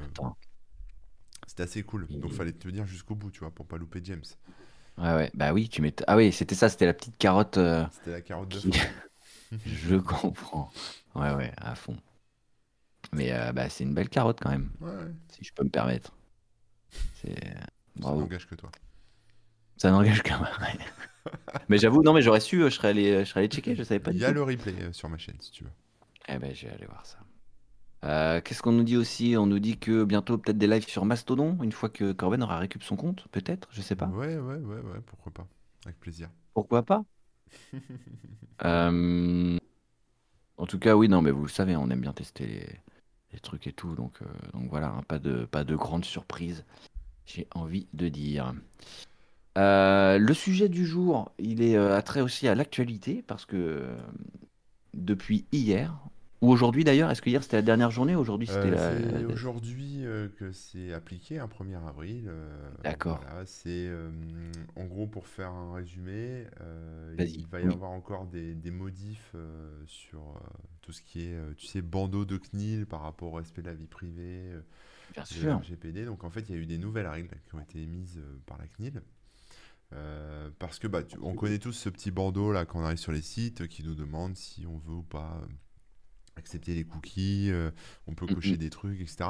c'était 1.48 1.64
assez 1.64 1.84
cool. 1.84 2.08
Donc 2.08 2.32
il- 2.32 2.36
fallait 2.36 2.52
tenir 2.52 2.86
jusqu'au 2.86 3.16
bout, 3.16 3.30
tu 3.32 3.40
vois, 3.42 3.52
pour 3.52 3.68
pas 3.68 3.78
louper 3.78 4.02
James. 4.04 4.24
Ouais, 4.98 5.14
ouais. 5.14 5.32
Bah 5.36 5.54
oui, 5.54 5.70
tu 5.70 5.82
m'étonnes. 5.82 6.06
Ah 6.08 6.18
oui, 6.18 6.32
c'était 6.32 6.56
ça, 6.56 6.68
c'était 6.68 6.86
la 6.88 6.94
petite 6.94 7.18
carotte 7.18 7.58
euh, 7.58 7.86
C'était 7.92 8.12
la 8.12 8.22
carotte 8.22 8.50
de 8.50 8.60
qui. 8.60 8.72
Je 9.66 9.96
comprends. 9.98 10.72
Ouais, 11.16 11.34
ouais, 11.34 11.52
à 11.58 11.76
fond. 11.76 11.98
Mais 13.14 13.32
euh, 13.34 13.52
bah, 13.54 13.70
c'est 13.70 13.84
une 13.84 13.94
belle 13.94 14.10
carotte 14.10 14.40
quand 14.42 14.50
même, 14.50 14.70
Ouais, 14.82 14.90
ouais. 14.90 15.12
si 15.30 15.44
je 15.44 15.54
peux 15.54 15.64
me 15.64 15.70
permettre. 15.70 16.14
C'est 17.22 17.36
Ça 18.01 18.13
n'engage 18.16 18.48
que 18.48 18.56
toi. 18.56 18.72
Ça 19.78 19.92
n'engage 19.92 20.22
qu'un. 20.24 20.42
Mais 21.69 21.78
j'avoue, 21.78 22.01
non, 22.04 22.13
mais 22.13 22.22
j'aurais 22.22 22.40
su, 22.40 22.62
je 22.62 22.69
serais 22.69 22.90
allé, 22.90 23.19
je 23.25 23.30
serais 23.30 23.42
allé 23.42 23.50
checker, 23.50 23.75
je 23.75 23.84
savais 23.84 24.00
pas 24.00 24.12
Il 24.12 24.18
y 24.18 24.25
a 24.25 24.30
tout. 24.30 24.34
le 24.34 24.44
replay 24.44 24.74
euh, 24.81 24.94
sur 24.94 25.10
ma 25.10 25.18
chaîne, 25.18 25.40
si 25.40 25.51
tu 25.51 25.63
veux. 25.63 25.72
Eh 26.28 26.38
ben, 26.38 26.54
je 26.54 26.68
vais 26.68 26.74
aller 26.74 26.86
voir 26.86 27.06
ça. 27.06 27.18
Euh, 28.06 28.42
qu'est-ce 28.42 28.62
qu'on 28.62 28.72
nous 28.72 28.84
dit 28.84 28.98
aussi? 28.98 29.36
On 29.38 29.46
nous 29.46 29.60
dit 29.60 29.78
que 29.78 30.04
bientôt 30.06 30.38
peut-être 30.38 30.57
des 30.57 30.68
lives 30.68 30.88
sur 30.88 31.06
Mastodon, 31.06 31.57
une 31.63 31.72
fois 31.74 31.90
que 31.90 32.12
Corben 32.13 32.42
aura 32.44 32.57
récup 32.60 32.84
son 32.84 32.96
compte, 32.96 33.28
peut-être, 33.31 33.68
je 33.72 33.81
sais 33.81 33.96
pas. 33.96 34.07
Ouais, 34.07 34.38
ouais, 34.38 34.56
ouais, 34.57 34.80
ouais, 34.81 35.02
pourquoi 35.06 35.31
pas. 35.34 35.48
Avec 35.86 36.00
plaisir. 36.00 36.30
Pourquoi 36.54 36.84
pas? 36.84 37.04
Euh, 38.63 39.57
En 40.57 40.66
tout 40.66 40.80
cas, 40.80 40.95
oui, 40.95 41.07
non, 41.07 41.22
mais 41.22 41.31
vous 41.31 41.44
le 41.44 41.50
savez, 41.50 41.75
on 41.75 41.90
aime 41.90 42.02
bien 42.02 42.13
tester 42.13 42.45
les, 42.45 42.68
les 43.34 43.40
trucs 43.40 43.68
et 43.68 43.74
tout, 43.74 43.95
donc, 43.95 44.22
euh, 44.22 44.25
donc 44.54 44.69
voilà, 44.69 44.90
hein, 44.90 45.04
pas 45.07 45.19
de, 45.19 45.45
pas 45.45 45.63
de 45.63 45.75
grande 45.75 46.06
surprise, 46.06 46.66
j'ai 47.30 47.48
envie 47.54 47.88
de 47.94 48.10
dire. 48.10 48.54
Euh, 49.58 50.18
le 50.18 50.34
sujet 50.34 50.70
du 50.70 50.86
jour, 50.86 51.31
il 51.38 51.62
est 51.62 51.76
euh, 51.78 51.96
attrait 51.96 52.22
aussi 52.22 52.48
à 52.48 52.56
l'actualité, 52.56 53.24
parce 53.28 53.46
que 53.46 53.56
euh, 53.56 53.98
depuis 54.94 55.46
hier, 55.52 55.94
ou 56.42 56.50
aujourd'hui 56.50 56.84
d'ailleurs, 56.84 57.12
est-ce 57.12 57.22
que 57.22 57.30
hier 57.30 57.44
c'était 57.44 57.58
la 57.58 57.64
dernière 57.64 57.92
journée, 57.92 58.16
aujourd'hui 58.16 58.48
c'était 58.48 58.72
Euh, 58.72 59.00
la... 59.00 59.20
c'est 59.20 59.26
aujourd'hui 59.26 60.06
que 60.38 60.52
c'est 60.54 60.94
appliqué, 60.94 61.40
un 61.40 61.48
1er 61.48 61.86
avril. 61.88 62.31
D'accord, 62.84 63.20
voilà, 63.22 63.46
c'est 63.46 63.90
en 64.78 64.86
gros 64.86 65.06
pour 65.08 65.28
faire 65.28 65.52
un 65.52 65.74
résumé, 65.74 66.46
il 67.18 67.46
va 67.48 67.60
y 67.60 67.68
oui, 67.68 67.74
avoir 67.74 67.92
encore 67.92 68.26
des, 68.26 68.54
des 68.54 68.72
modifs 68.72 69.36
sur 69.86 70.22
tout 70.81 70.94
ce 70.94 71.02
qui 71.02 71.24
est, 71.24 71.38
tu 71.58 71.68
sais, 71.68 71.81
bandeau 71.81 72.24
de 72.24 72.38
CNIL 72.38 72.86
par 72.86 73.02
rapport 73.02 73.34
au 73.34 73.36
respect 73.36 73.62
de 73.62 73.68
la 73.68 73.76
vie 73.76 73.88
privée, 73.88 74.54
de 75.24 75.27
sûr. 75.27 75.57
RGPD. 75.60 76.06
Donc 76.06 76.24
en 76.24 76.30
fait, 76.30 76.42
il 76.50 76.56
y 76.56 76.57
a 76.57 76.62
eu 76.62 76.66
des 76.66 76.77
nouvelles 76.77 77.07
règles 77.07 77.30
qui 77.45 77.56
ont 77.56 77.60
été 77.60 77.81
émises 77.81 78.18
euh, 78.18 78.38
par 78.45 78.57
la 78.57 78.68
CNIL. 78.68 79.01
Euh, 79.94 80.51
parce 80.60 80.77
que 80.77 80.88
bah, 80.88 81.01
tu- 81.01 81.18
on 81.21 81.33
connaît 81.33 81.57
tous 81.57 81.74
ce 81.74 81.89
petit 81.89 82.12
bandeau 82.12 82.51
là 82.51 82.66
quand 82.66 82.80
on 82.80 82.83
arrive 82.83 83.00
sur 83.00 83.12
les 83.12 83.24
sites 83.24 83.68
qui 83.68 83.83
nous 83.83 83.95
demande 83.95 84.36
si 84.36 84.68
on 84.68 84.77
veut 84.77 84.94
ou 84.94 85.01
pas 85.01 85.42
euh, 85.42 85.48
accepter 86.36 86.75
les 86.75 86.83
cookies, 86.83 87.50
euh, 87.50 87.71
on 88.06 88.13
peut 88.13 88.27
cocher 88.27 88.54
mm. 88.54 88.57
des 88.57 88.69
trucs, 88.69 89.01
etc. 89.01 89.30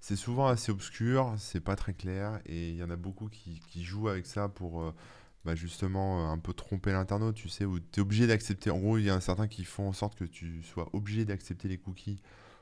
C'est 0.00 0.16
souvent 0.16 0.48
assez 0.48 0.72
obscur, 0.72 1.34
c'est 1.38 1.60
pas 1.60 1.76
très 1.76 1.94
clair, 1.94 2.40
et 2.44 2.70
il 2.70 2.76
y 2.76 2.82
en 2.82 2.90
a 2.90 2.96
beaucoup 2.96 3.28
qui, 3.28 3.60
qui 3.68 3.84
jouent 3.84 4.08
avec 4.08 4.26
ça 4.26 4.48
pour 4.48 4.82
euh, 4.82 4.94
bah, 5.44 5.54
justement 5.54 6.30
un 6.30 6.38
peu 6.38 6.52
tromper 6.52 6.92
l'internaute, 6.92 7.36
tu 7.36 7.48
sais, 7.48 7.64
où 7.64 7.78
tu 7.80 7.98
es 7.98 8.00
obligé 8.00 8.26
d'accepter. 8.26 8.70
En 8.70 8.78
gros, 8.78 8.98
il 8.98 9.04
y 9.04 9.10
en 9.10 9.16
a 9.16 9.20
certains 9.20 9.48
qui 9.48 9.64
font 9.64 9.88
en 9.88 9.92
sorte 9.92 10.16
que 10.16 10.24
tu 10.24 10.62
sois 10.62 10.88
obligé 10.92 11.24
d'accepter 11.24 11.68
les 11.68 11.78
cookies 11.78 12.20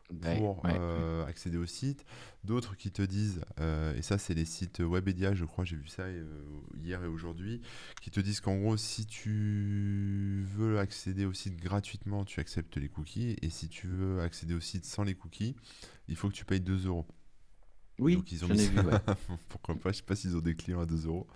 pour 0.08 0.64
ouais, 0.64 0.72
ouais. 0.72 0.78
euh, 0.80 1.26
accéder 1.26 1.58
au 1.58 1.66
site. 1.66 2.04
D'autres 2.44 2.76
qui 2.76 2.90
te 2.90 3.02
disent, 3.02 3.40
euh, 3.60 3.94
et 3.96 4.02
ça 4.02 4.16
c'est 4.18 4.34
les 4.34 4.44
sites 4.44 4.80
Webedia, 4.80 5.34
je 5.34 5.44
crois, 5.44 5.64
j'ai 5.64 5.76
vu 5.76 5.88
ça 5.88 6.02
euh, 6.04 6.24
hier 6.76 7.02
et 7.04 7.06
aujourd'hui, 7.06 7.60
qui 8.00 8.10
te 8.10 8.20
disent 8.20 8.40
qu'en 8.40 8.56
gros, 8.56 8.76
si 8.76 9.06
tu 9.06 10.46
veux 10.56 10.78
accéder 10.78 11.24
au 11.26 11.32
site 11.32 11.56
gratuitement, 11.56 12.24
tu 12.24 12.40
acceptes 12.40 12.76
les 12.76 12.88
cookies, 12.88 13.36
et 13.42 13.50
si 13.50 13.68
tu 13.68 13.86
veux 13.86 14.20
accéder 14.20 14.54
au 14.54 14.60
site 14.60 14.84
sans 14.84 15.02
les 15.04 15.14
cookies, 15.14 15.56
il 16.08 16.16
faut 16.16 16.28
que 16.28 16.34
tu 16.34 16.44
payes 16.44 16.60
2 16.60 16.86
euros. 16.86 17.06
Oui, 17.98 18.16
Donc 18.16 18.30
ils 18.30 18.44
ont 18.44 18.48
j'en 18.48 18.54
mis 18.54 18.62
ai 18.62 18.68
vu, 18.68 18.78
pourquoi 19.48 19.74
pas, 19.74 19.90
je 19.90 19.96
sais 19.98 20.02
pas 20.04 20.14
s'ils 20.16 20.36
ont 20.36 20.40
des 20.40 20.54
clients 20.54 20.80
à 20.80 20.86
2 20.86 21.06
euros. 21.06 21.26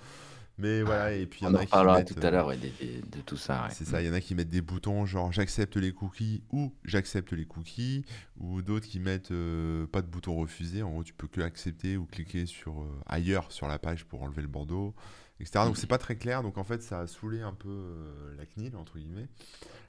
Mais 0.58 0.82
Ah, 0.84 0.84
voilà, 0.84 1.12
et 1.12 1.26
puis 1.26 1.40
il 1.40 1.44
y 1.44 1.46
en 1.48 1.54
a 1.54 1.66
qui 1.66 1.78
reparlera 1.78 2.02
tout 2.02 2.14
mettent... 2.14 2.24
à 2.24 2.28
euh, 2.28 2.30
l'heure, 2.30 2.46
ouais, 2.46 2.56
des- 2.58 2.70
des- 2.70 3.00
de, 3.02 3.20
tout 3.22 3.36
ça, 3.36 3.64
ouais. 3.64 3.70
c'est 3.70 3.84
ça, 3.86 4.02
il 4.02 4.06
y 4.06 4.10
en 4.10 4.12
a 4.12 4.20
qui 4.20 4.34
mettent 4.34 4.50
des 4.50 4.60
boutons 4.60 5.06
genre 5.06 5.32
j'accepte 5.32 5.76
les 5.76 5.92
cookies 5.92 6.42
ou 6.52 6.74
j'accepte 6.84 7.32
les 7.32 7.46
cookies, 7.46 8.04
ou 8.36 8.62
d'autres 8.62 8.86
qui 8.86 9.00
mettent 9.00 9.30
euh, 9.32 9.86
pas 9.86 10.02
de 10.02 10.06
bouton 10.08 10.36
refusé. 10.36 10.82
En 10.82 10.90
gros, 10.90 11.04
tu 11.04 11.14
peux 11.14 11.26
que 11.26 11.40
accepter 11.40 11.96
ou 11.96 12.04
cliquer 12.06 12.46
sur 12.46 12.82
euh, 12.82 13.00
ailleurs 13.06 13.50
sur 13.50 13.66
la 13.68 13.78
page 13.78 14.04
pour 14.04 14.22
enlever 14.22 14.42
le 14.42 14.48
bandeau, 14.48 14.94
etc. 15.40 15.64
Donc 15.64 15.76
c'est 15.78 15.86
pas 15.86 15.98
très 15.98 16.16
clair. 16.16 16.42
Donc 16.42 16.58
en 16.58 16.64
fait, 16.64 16.82
ça 16.82 17.00
a 17.00 17.06
saoulé 17.06 17.40
un 17.40 17.54
peu 17.54 17.68
euh, 17.70 18.34
la 18.36 18.44
CNIL 18.46 18.76
entre 18.76 18.98
guillemets. 18.98 19.28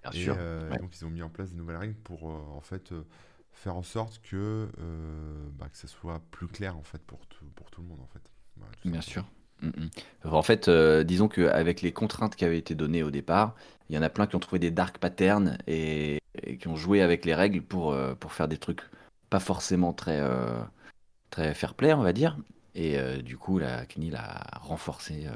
Bien 0.04 0.12
Et 0.12 0.24
sûr, 0.24 0.36
ouais. 0.36 0.78
donc 0.80 0.96
ils 1.00 1.06
ont 1.06 1.10
mis 1.10 1.22
en 1.22 1.30
place 1.30 1.52
des 1.52 1.58
nouvelles 1.58 1.78
règles 1.78 1.96
pour 1.96 2.26
en 2.26 2.62
fait 2.62 2.94
faire 3.52 3.76
en 3.76 3.84
sorte 3.84 4.22
que 4.22 4.68
bah, 5.58 5.70
que 5.70 5.78
ça 5.78 5.88
soit 5.88 6.22
plus 6.32 6.48
clair 6.48 6.78
en 6.78 6.84
fait 6.84 7.02
pour 7.04 7.26
tout, 7.28 7.46
pour 7.56 7.70
tout 7.70 7.82
le 7.82 7.88
monde 7.88 8.00
en 8.02 8.08
fait. 8.08 8.22
Voilà, 8.58 8.72
Bien 8.86 9.02
sûr. 9.02 9.26
Mm, 9.64 9.68
mm. 10.26 10.28
En 10.34 10.44
fait, 10.44 10.68
euh, 10.68 11.04
disons 11.04 11.28
qu'avec 11.28 11.82
les 11.82 11.92
contraintes 11.94 12.36
qui 12.36 12.46
avaient 12.46 12.58
été 12.58 12.76
données 12.76 13.04
au 13.04 13.12
départ, 13.12 13.56
il 13.90 13.96
y 13.96 14.00
en 14.00 14.02
a 14.02 14.10
plein 14.10 14.28
qui 14.28 14.36
ont 14.36 14.40
trouvé 14.40 14.60
des 14.60 14.72
dark 14.72 14.98
patterns 14.98 15.58
et, 15.68 16.20
et 16.44 16.58
qui 16.58 16.68
ont 16.68 16.76
joué 16.76 17.02
avec 17.02 17.26
les 17.26 17.34
règles 17.36 17.62
pour, 17.62 17.92
euh, 17.92 18.16
pour 18.16 18.34
faire 18.34 18.48
des 18.48 18.58
trucs 18.58 18.82
pas 19.30 19.40
forcément 19.40 19.94
très, 19.94 20.20
euh, 20.20 20.62
très 21.32 21.54
fair-play, 21.54 21.94
on 21.94 22.04
va 22.04 22.14
dire. 22.14 22.38
Et 22.76 22.98
euh, 22.98 23.22
du 23.22 23.38
coup, 23.38 23.60
la 23.60 23.86
CNIL 23.86 24.16
a 24.16 24.60
renforcé 24.62 25.28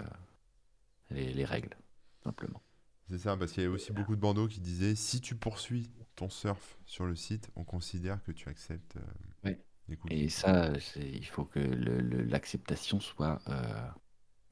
les, 1.11 1.33
les 1.33 1.45
règles, 1.45 1.75
simplement. 2.23 2.61
C'est 3.09 3.19
ça, 3.19 3.37
parce 3.37 3.53
qu'il 3.53 3.63
y 3.63 3.65
avait 3.65 3.75
aussi 3.75 3.93
beaucoup 3.93 4.15
de 4.15 4.21
bandeaux 4.21 4.47
qui 4.47 4.59
disaient 4.59 4.95
si 4.95 5.21
tu 5.21 5.35
poursuis 5.35 5.89
ton 6.15 6.29
surf 6.29 6.77
sur 6.85 7.05
le 7.05 7.15
site, 7.15 7.49
on 7.55 7.63
considère 7.63 8.21
que 8.23 8.31
tu 8.31 8.49
acceptes 8.49 8.97
Ouais. 9.45 9.57
les 9.87 9.95
cookies. 9.95 10.23
Et 10.23 10.29
ça, 10.29 10.77
c'est- 10.79 11.09
il 11.09 11.25
faut 11.25 11.45
que 11.45 11.59
le- 11.59 12.01
le- 12.01 12.23
l'acceptation 12.23 12.99
soit 12.99 13.39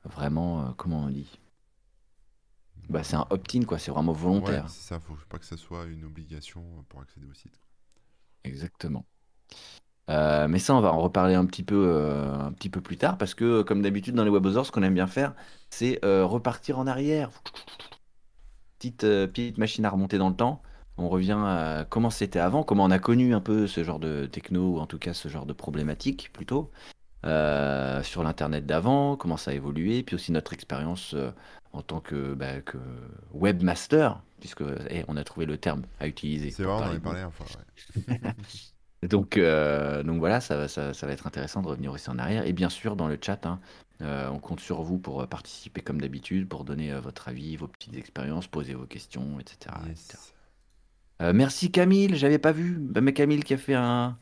vraiment, 0.05 0.61
euh, 0.61 0.71
comment 0.77 1.03
on 1.03 1.09
dit? 1.09 1.39
Bah, 2.89 3.03
c'est 3.03 3.15
un 3.15 3.25
opt-in, 3.31 3.63
quoi, 3.63 3.79
c'est 3.79 3.91
vraiment 3.91 4.11
Ouais, 4.11 4.17
volontaire. 4.19 4.69
c'est 4.69 4.87
ça, 4.87 4.99
faut 4.99 5.15
pas 5.29 5.39
que 5.39 5.45
ça 5.45 5.57
soit 5.57 5.85
une 5.85 6.03
obligation 6.05 6.61
euh, 6.61 6.81
pour 6.87 7.01
accéder 7.01 7.25
au 7.25 7.33
site. 7.33 7.59
Exactement. 8.43 9.05
Euh, 10.11 10.47
mais 10.47 10.59
ça, 10.59 10.75
on 10.75 10.81
va 10.81 10.93
en 10.93 11.01
reparler 11.01 11.33
un 11.33 11.47
petit 11.47 11.63
peu, 11.63 11.87
euh, 11.87 12.31
un 12.35 12.51
petit 12.53 12.69
peu 12.69 12.81
plus 12.81 12.97
tard, 12.97 13.17
parce 13.17 13.33
que, 13.33 13.63
comme 13.63 13.81
d'habitude, 13.81 14.13
dans 14.13 14.23
les 14.23 14.29
webosors, 14.29 14.65
ce 14.65 14.71
qu'on 14.71 14.83
aime 14.83 14.93
bien 14.93 15.07
faire, 15.07 15.33
c'est 15.71 16.03
euh, 16.05 16.25
repartir 16.25 16.77
en 16.77 16.85
arrière. 16.85 17.31
Petite, 18.77 19.01
petite 19.01 19.57
machine 19.57 19.85
à 19.85 19.89
remonter 19.89 20.17
dans 20.19 20.29
le 20.29 20.35
temps. 20.35 20.61
On 20.97 21.09
revient 21.09 21.37
à 21.37 21.85
comment 21.89 22.09
c'était 22.11 22.39
avant, 22.39 22.63
comment 22.63 22.83
on 22.83 22.91
a 22.91 22.99
connu 22.99 23.33
un 23.33 23.41
peu 23.41 23.67
ce 23.67 23.83
genre 23.83 23.99
de 23.99 24.27
techno, 24.27 24.75
ou 24.75 24.79
en 24.79 24.85
tout 24.85 24.99
cas 24.99 25.13
ce 25.13 25.27
genre 25.27 25.45
de 25.45 25.53
problématique 25.53 26.31
plutôt, 26.33 26.71
euh, 27.25 28.03
sur 28.03 28.23
l'Internet 28.23 28.65
d'avant, 28.65 29.15
comment 29.15 29.37
ça 29.37 29.51
a 29.51 29.53
évolué, 29.53 30.03
puis 30.03 30.15
aussi 30.15 30.31
notre 30.31 30.53
expérience 30.53 31.13
euh, 31.13 31.31
en 31.73 31.81
tant 31.81 31.99
que, 31.99 32.33
bah, 32.33 32.61
que 32.61 32.77
webmaster, 33.33 34.21
puisque 34.39 34.63
eh, 34.89 35.03
on 35.07 35.17
a 35.17 35.23
trouvé 35.23 35.45
le 35.45 35.57
terme 35.57 35.83
à 35.99 36.07
utiliser 36.07 36.51
C'est 36.51 36.63
vrai, 36.63 36.73
on 36.73 36.75
en 36.77 36.79
parler 36.81 36.95
a 36.95 36.99
de 36.99 37.03
parlé 37.03 37.23
enfin, 37.23 37.45
ouais. 37.57 38.31
donc, 39.07 39.37
euh, 39.37 40.03
donc 40.03 40.19
voilà, 40.19 40.39
ça, 40.41 40.55
va- 40.57 40.67
ça, 40.67 40.93
ça 40.93 41.07
va 41.07 41.13
être 41.13 41.27
intéressant 41.27 41.61
de 41.61 41.67
revenir 41.67 41.91
aussi 41.91 42.09
en 42.09 42.17
arrière. 42.19 42.45
Et 42.45 42.53
bien 42.53 42.69
sûr, 42.69 42.95
dans 42.95 43.07
le 43.07 43.17
chat, 43.21 43.45
hein, 43.45 43.59
on 43.99 44.39
compte 44.39 44.59
sur 44.59 44.81
vous 44.83 44.97
pour 44.97 45.27
participer 45.27 45.81
comme 45.81 45.99
d'habitude, 46.01 46.47
pour 46.47 46.63
donner 46.63 46.93
votre 46.99 47.27
avis, 47.27 47.55
vos 47.55 47.67
petites 47.67 47.95
expériences, 47.95 48.47
poser 48.47 48.73
vos 48.73 48.85
questions, 48.85 49.39
etc. 49.39 49.75
Euh, 51.21 51.31
merci 51.33 51.71
Camille, 51.71 52.15
j'avais 52.15 52.39
pas 52.39 52.51
vu. 52.51 52.77
Bah, 52.79 53.01
mais 53.01 53.13
Camille 53.13 53.43
qui 53.43 53.53
a 53.53 53.57
fait 53.57 53.73
un, 53.73 54.17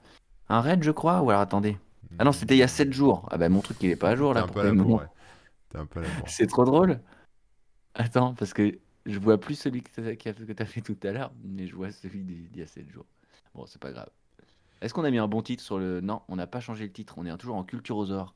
un 0.50 0.62
raid, 0.62 0.84
je 0.84 0.92
crois. 0.92 1.22
Ou 1.22 1.30
alors 1.30 1.42
attendez. 1.42 1.78
Ah 2.20 2.24
non, 2.24 2.32
c'était 2.32 2.56
il 2.56 2.60
y 2.60 2.64
a 2.64 2.68
7 2.68 2.94
jours. 2.94 3.28
Ah 3.32 3.38
bah 3.38 3.50
mon 3.50 3.62
truc 3.62 3.78
il 3.82 3.90
est 3.90 3.96
pas 3.96 4.10
à 4.12 4.16
jour 4.16 4.34
là. 4.34 4.42
un 4.44 4.80
ouais. 4.80 5.06
T'es 5.70 5.78
un 5.78 5.86
peu. 5.86 6.02
C'est 6.28 6.48
trop 6.48 6.66
drôle. 6.66 7.00
Attends, 7.96 8.34
parce 8.34 8.54
que 8.54 8.80
je 9.06 9.20
vois 9.20 9.40
plus 9.40 9.56
celui 9.56 9.82
que 9.84 9.90
t'as 10.02 10.16
qui 10.16 10.30
a- 10.30 10.34
que 10.34 10.54
t'as 10.54 10.66
fait 10.66 10.82
tout 10.82 10.98
à 11.04 11.12
l'heure, 11.12 11.32
mais 11.44 11.68
je 11.68 11.76
vois 11.76 11.92
celui 11.92 12.24
d'il 12.24 12.50
d'il 12.50 12.60
y 12.62 12.64
a 12.64 12.68
7 12.68 12.90
jours. 12.90 13.06
Bon, 13.54 13.66
c'est 13.66 13.82
pas 13.82 13.92
grave. 13.92 14.10
Est-ce 14.82 14.94
qu'on 14.94 15.06
a 15.06 15.12
mis 15.12 15.20
un 15.20 15.28
bon 15.28 15.42
titre 15.42 15.64
sur 15.64 15.80
le... 15.80 16.02
Non, 16.02 16.22
on 16.30 16.36
n'a 16.38 16.48
pas 16.48 16.60
changé 16.62 16.86
le 16.86 16.92
titre, 16.92 17.16
on 17.18 17.26
est 17.26 17.38
toujours 17.38 17.56
en 17.58 17.64
culturosaure. 17.64 18.36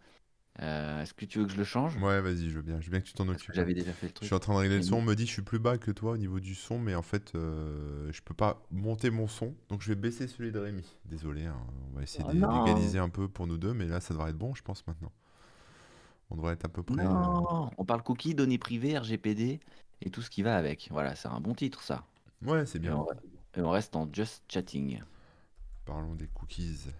Euh, 0.61 1.01
Est-ce 1.01 1.13
que 1.13 1.25
tu 1.25 1.39
veux 1.39 1.45
que 1.45 1.51
je 1.51 1.57
le 1.57 1.63
change? 1.63 1.99
Ouais, 2.01 2.21
vas-y, 2.21 2.49
je 2.49 2.55
veux 2.57 2.61
bien. 2.61 2.79
Je 2.79 2.85
veux 2.85 2.91
bien 2.91 3.01
que 3.01 3.07
tu 3.07 3.13
t'en 3.13 3.27
occupes. 3.27 3.53
j'avais 3.53 3.73
déjà 3.73 3.93
fait 3.93 4.07
le 4.07 4.13
Je 4.21 4.25
truc. 4.25 4.27
suis 4.27 4.35
en 4.35 4.39
train 4.39 4.53
de 4.53 4.59
régler 4.59 4.75
le 4.77 4.81
Et 4.81 4.83
son. 4.83 4.97
On 4.97 5.01
me 5.01 5.15
dit 5.15 5.23
que 5.23 5.29
je 5.29 5.33
suis 5.33 5.41
plus 5.41 5.59
bas 5.59 5.77
que 5.77 5.91
toi 5.91 6.11
au 6.13 6.17
niveau 6.17 6.39
du 6.39 6.55
son, 6.55 6.79
mais 6.79 6.95
en 6.95 7.01
fait, 7.01 7.33
euh, 7.35 8.11
je 8.11 8.21
peux 8.21 8.33
pas 8.33 8.61
monter 8.71 9.09
mon 9.09 9.27
son. 9.27 9.55
Donc 9.69 9.81
je 9.81 9.89
vais 9.89 9.95
baisser 9.95 10.27
celui 10.27 10.51
de 10.51 10.59
Rémi. 10.59 10.85
Désolé, 11.05 11.45
hein, 11.45 11.57
on 11.91 11.95
va 11.97 12.03
essayer 12.03 12.23
Oh 12.23 12.33
d'égaliser 12.47 12.99
un 12.99 13.09
peu 13.09 13.27
pour 13.27 13.47
nous 13.47 13.57
deux, 13.57 13.73
mais 13.73 13.87
là, 13.87 13.99
ça 14.01 14.13
devrait 14.13 14.31
être 14.31 14.37
bon, 14.37 14.53
je 14.55 14.63
pense, 14.63 14.85
maintenant. 14.87 15.11
On 16.29 16.35
devrait 16.35 16.53
être 16.53 16.65
à 16.65 16.69
peu 16.69 16.83
près. 16.83 17.03
euh, 17.05 17.11
Non! 17.11 17.69
On 17.77 17.85
parle 17.85 18.03
cookies, 18.03 18.33
données 18.35 18.57
privées, 18.57 18.97
RGPD 18.97 19.59
et 20.01 20.09
tout 20.11 20.21
ce 20.21 20.29
qui 20.29 20.41
va 20.43 20.57
avec. 20.57 20.87
Voilà, 20.91 21.15
c'est 21.15 21.27
un 21.27 21.39
bon 21.41 21.53
titre, 21.55 21.81
ça. 21.83 22.05
Ouais, 22.41 22.65
c'est 22.65 22.79
Et 22.83 22.89
bien. 22.89 22.93
on, 22.93 23.07
et 23.55 23.61
on 23.61 23.71
reste 23.71 23.95
en 23.95 24.09
just 24.13 24.43
chatting. 24.51 25.01
Parlons 25.85 26.13
des 26.13 26.27
cookies. 26.27 26.91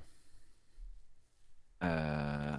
Euh, 1.84 2.58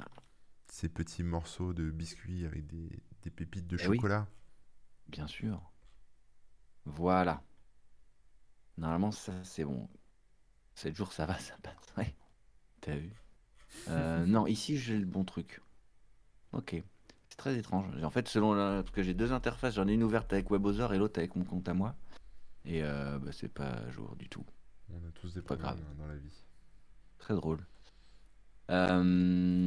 Ces 0.79 0.89
petits 0.89 1.25
morceaux 1.25 1.73
de 1.73 1.91
biscuits 1.91 2.47
avec 2.47 2.69
des, 2.69 2.89
des 3.25 3.31
pépites 3.31 3.67
de 3.67 3.77
Eh 3.81 3.89
oui. 3.89 3.97
chocolat. 3.97 4.29
bien 5.09 5.27
sûr. 5.27 5.61
Voilà. 6.85 7.43
Normalement, 8.77 9.11
ça, 9.11 9.33
c'est 9.43 9.65
bon. 9.65 9.89
7 10.77 10.95
jours, 10.95 11.13
ça 11.13 11.27
va, 11.27 11.37
ça 11.41 11.57
passe. 11.65 11.75
Ouais. 11.97 12.15
T'as 12.81 12.95
vu? 12.95 13.11
Euh, 13.89 14.25
non, 14.27 14.47
ici, 14.47 14.79
j'ai 14.79 14.97
le 14.97 15.05
bon 15.05 15.25
truc. 15.25 15.61
Ok. 16.53 16.81
C'est 17.29 17.37
très 17.37 17.59
étrange. 17.59 17.87
En 18.05 18.11
fait, 18.11 18.29
selon 18.29 18.53
la... 18.55 18.85
Parce 18.85 18.95
que 18.95 19.03
j'ai 19.03 19.15
deux 19.15 19.33
interfaces, 19.33 19.75
j'en 19.75 19.89
ai 19.89 19.95
une 19.95 20.05
ouverte 20.05 20.33
avec 20.33 20.49
WebOzor 20.49 20.95
et 20.95 20.99
l'autre 20.99 21.19
avec 21.19 21.35
mon 21.35 21.43
compte 21.45 21.69
à 21.69 21.75
moi. 21.75 21.97
Et 22.65 22.85
euh, 22.85 23.19
bah, 23.19 23.33
c'est 23.33 23.49
pas 23.53 23.91
jour 23.91 24.15
du 24.15 24.29
tout. 24.29 24.47
On 24.91 24.99
a 25.05 25.11
tous 25.11 25.35
des 25.35 25.43
Pas 25.43 25.57
problèmes 25.57 25.75
grave. 25.85 25.97
dans 25.97 26.07
la 26.07 26.15
vie. 26.19 26.45
Très 27.19 27.35
drôle. 27.35 27.67
Euh, 28.71 29.67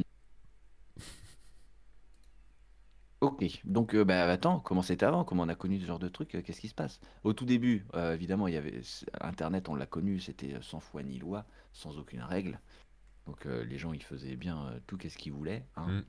Ok, 3.22 3.60
donc 3.64 3.94
euh, 3.94 4.04
bah, 4.04 4.24
attends, 4.24 4.58
comment 4.58 4.82
c'était 4.82 5.06
avant? 5.06 5.22
Comment 5.24 5.44
on 5.44 5.48
a 5.48 5.54
connu 5.54 5.78
ce 5.80 5.86
genre 5.86 6.00
de 6.00 6.08
truc? 6.08 6.34
euh, 6.34 6.42
Qu'est-ce 6.42 6.60
qui 6.60 6.66
se 6.66 6.74
passe? 6.74 6.98
Au 7.22 7.32
tout 7.32 7.44
début, 7.44 7.86
euh, 7.94 8.14
évidemment, 8.14 8.48
il 8.48 8.54
y 8.54 8.56
avait 8.56 8.82
c- 8.82 9.06
Internet, 9.20 9.68
on 9.68 9.76
l'a 9.76 9.86
connu, 9.86 10.18
c'était 10.18 10.54
euh, 10.54 10.60
sans 10.60 10.80
foi 10.80 11.04
ni 11.04 11.20
loi, 11.20 11.46
sans 11.72 11.98
aucune 11.98 12.22
règle. 12.22 12.58
Donc 13.26 13.46
euh, 13.46 13.64
les 13.64 13.78
gens, 13.78 13.92
ils 13.92 14.02
faisaient 14.02 14.34
bien 14.34 14.66
euh, 14.66 14.80
tout 14.88 14.96
qu'est-ce 14.96 15.16
qu'ils 15.18 15.32
voulaient. 15.32 15.64
hein. 15.76 15.86
Mm. 15.86 16.02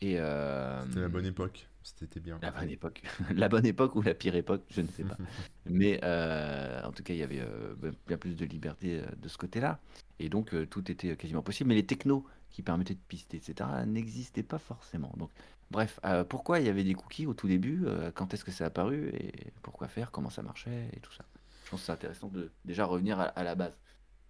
Et 0.00 0.18
euh, 0.18 0.84
C'était 0.86 1.00
la 1.00 1.08
bonne 1.08 1.26
époque. 1.26 1.68
C'était 1.82 2.20
bien. 2.20 2.38
la 2.42 2.50
bonne 2.50 2.70
époque, 2.70 3.02
la 3.34 3.48
bonne 3.48 3.66
époque 3.66 3.94
ou 3.94 4.02
la 4.02 4.14
pire 4.14 4.34
époque, 4.34 4.64
je 4.70 4.80
ne 4.80 4.88
sais 4.88 5.04
pas. 5.04 5.18
Mais 5.66 6.00
euh, 6.04 6.82
en 6.84 6.92
tout 6.92 7.02
cas, 7.02 7.12
il 7.14 7.18
y 7.18 7.22
avait 7.22 7.40
euh, 7.40 7.74
ben- 7.76 7.94
bien 8.06 8.16
plus 8.18 8.34
de 8.34 8.44
liberté 8.46 9.00
euh, 9.00 9.06
de 9.16 9.28
ce 9.28 9.36
côté-là. 9.38 9.78
Et 10.18 10.28
donc, 10.30 10.54
euh, 10.54 10.66
tout 10.66 10.90
était 10.90 11.16
quasiment 11.16 11.42
possible. 11.42 11.68
Mais 11.68 11.74
les 11.74 11.86
technos 11.86 12.24
qui 12.50 12.62
permettaient 12.62 12.94
de 12.94 13.00
pister, 13.08 13.36
etc., 13.36 13.84
n'existaient 13.86 14.42
pas 14.42 14.58
forcément. 14.58 15.12
Donc, 15.18 15.30
bref, 15.70 16.00
euh, 16.04 16.24
pourquoi 16.24 16.60
il 16.60 16.66
y 16.66 16.68
avait 16.68 16.84
des 16.84 16.94
cookies 16.94 17.26
au 17.26 17.34
tout 17.34 17.48
début 17.48 17.84
euh, 17.86 18.10
Quand 18.14 18.32
est-ce 18.34 18.44
que 18.44 18.50
ça 18.50 18.64
a 18.64 18.66
apparu 18.68 19.08
Et 19.14 19.52
pourquoi 19.62 19.88
faire 19.88 20.10
Comment 20.10 20.30
ça 20.30 20.42
marchait 20.42 20.88
Et 20.92 21.00
tout 21.00 21.12
ça. 21.12 21.24
Je 21.64 21.70
pense 21.70 21.80
que 21.80 21.86
c'est 21.86 21.92
intéressant 21.92 22.28
de 22.28 22.52
déjà 22.64 22.84
revenir 22.84 23.18
à, 23.20 23.24
à 23.24 23.42
la 23.42 23.54
base. 23.54 23.72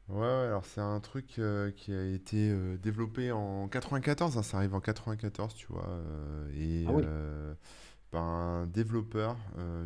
Ouais, 0.09 0.21
ouais, 0.21 0.27
alors 0.47 0.65
c'est 0.65 0.81
un 0.81 1.01
truc 1.01 1.39
euh, 1.39 1.73
qui 1.73 1.93
a 1.93 2.05
été 2.05 2.55
développé 2.79 3.33
en 3.33 3.69
94, 3.69 4.39
hein, 4.39 4.43
ça 4.43 4.59
arrive 4.59 4.75
en 4.75 4.81
94, 4.81 5.53
tu 5.55 5.67
vois, 5.67 5.89
et 6.55 6.85
Ah 6.89 6.93
oui. 6.93 7.03
euh, 7.05 7.55
par 8.13 8.23
un 8.23 8.67
développeur, 8.67 9.37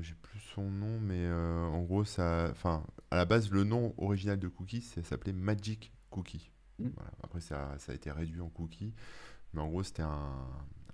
j'ai 0.02 0.14
plus 0.14 0.38
son 0.40 0.70
nom, 0.70 1.00
mais 1.00 1.26
en 1.32 1.82
gros, 1.82 2.04
ça, 2.04 2.48
enfin, 2.50 2.84
à 3.10 3.16
la 3.16 3.24
base, 3.24 3.50
le 3.50 3.64
nom 3.64 3.94
original 3.96 4.38
de 4.38 4.46
Cookie, 4.48 4.82
ça 4.82 5.02
s'appelait 5.02 5.32
Magic 5.32 5.90
Cookie. 6.10 6.50
Mm. 6.78 6.88
Voilà. 6.94 7.10
Après, 7.22 7.40
ça, 7.40 7.74
ça 7.78 7.92
a 7.92 7.94
été 7.94 8.10
réduit 8.10 8.42
en 8.42 8.50
Cookie, 8.50 8.94
mais 9.54 9.62
en 9.62 9.68
gros, 9.68 9.82
c'était 9.82 10.02
un, 10.02 10.46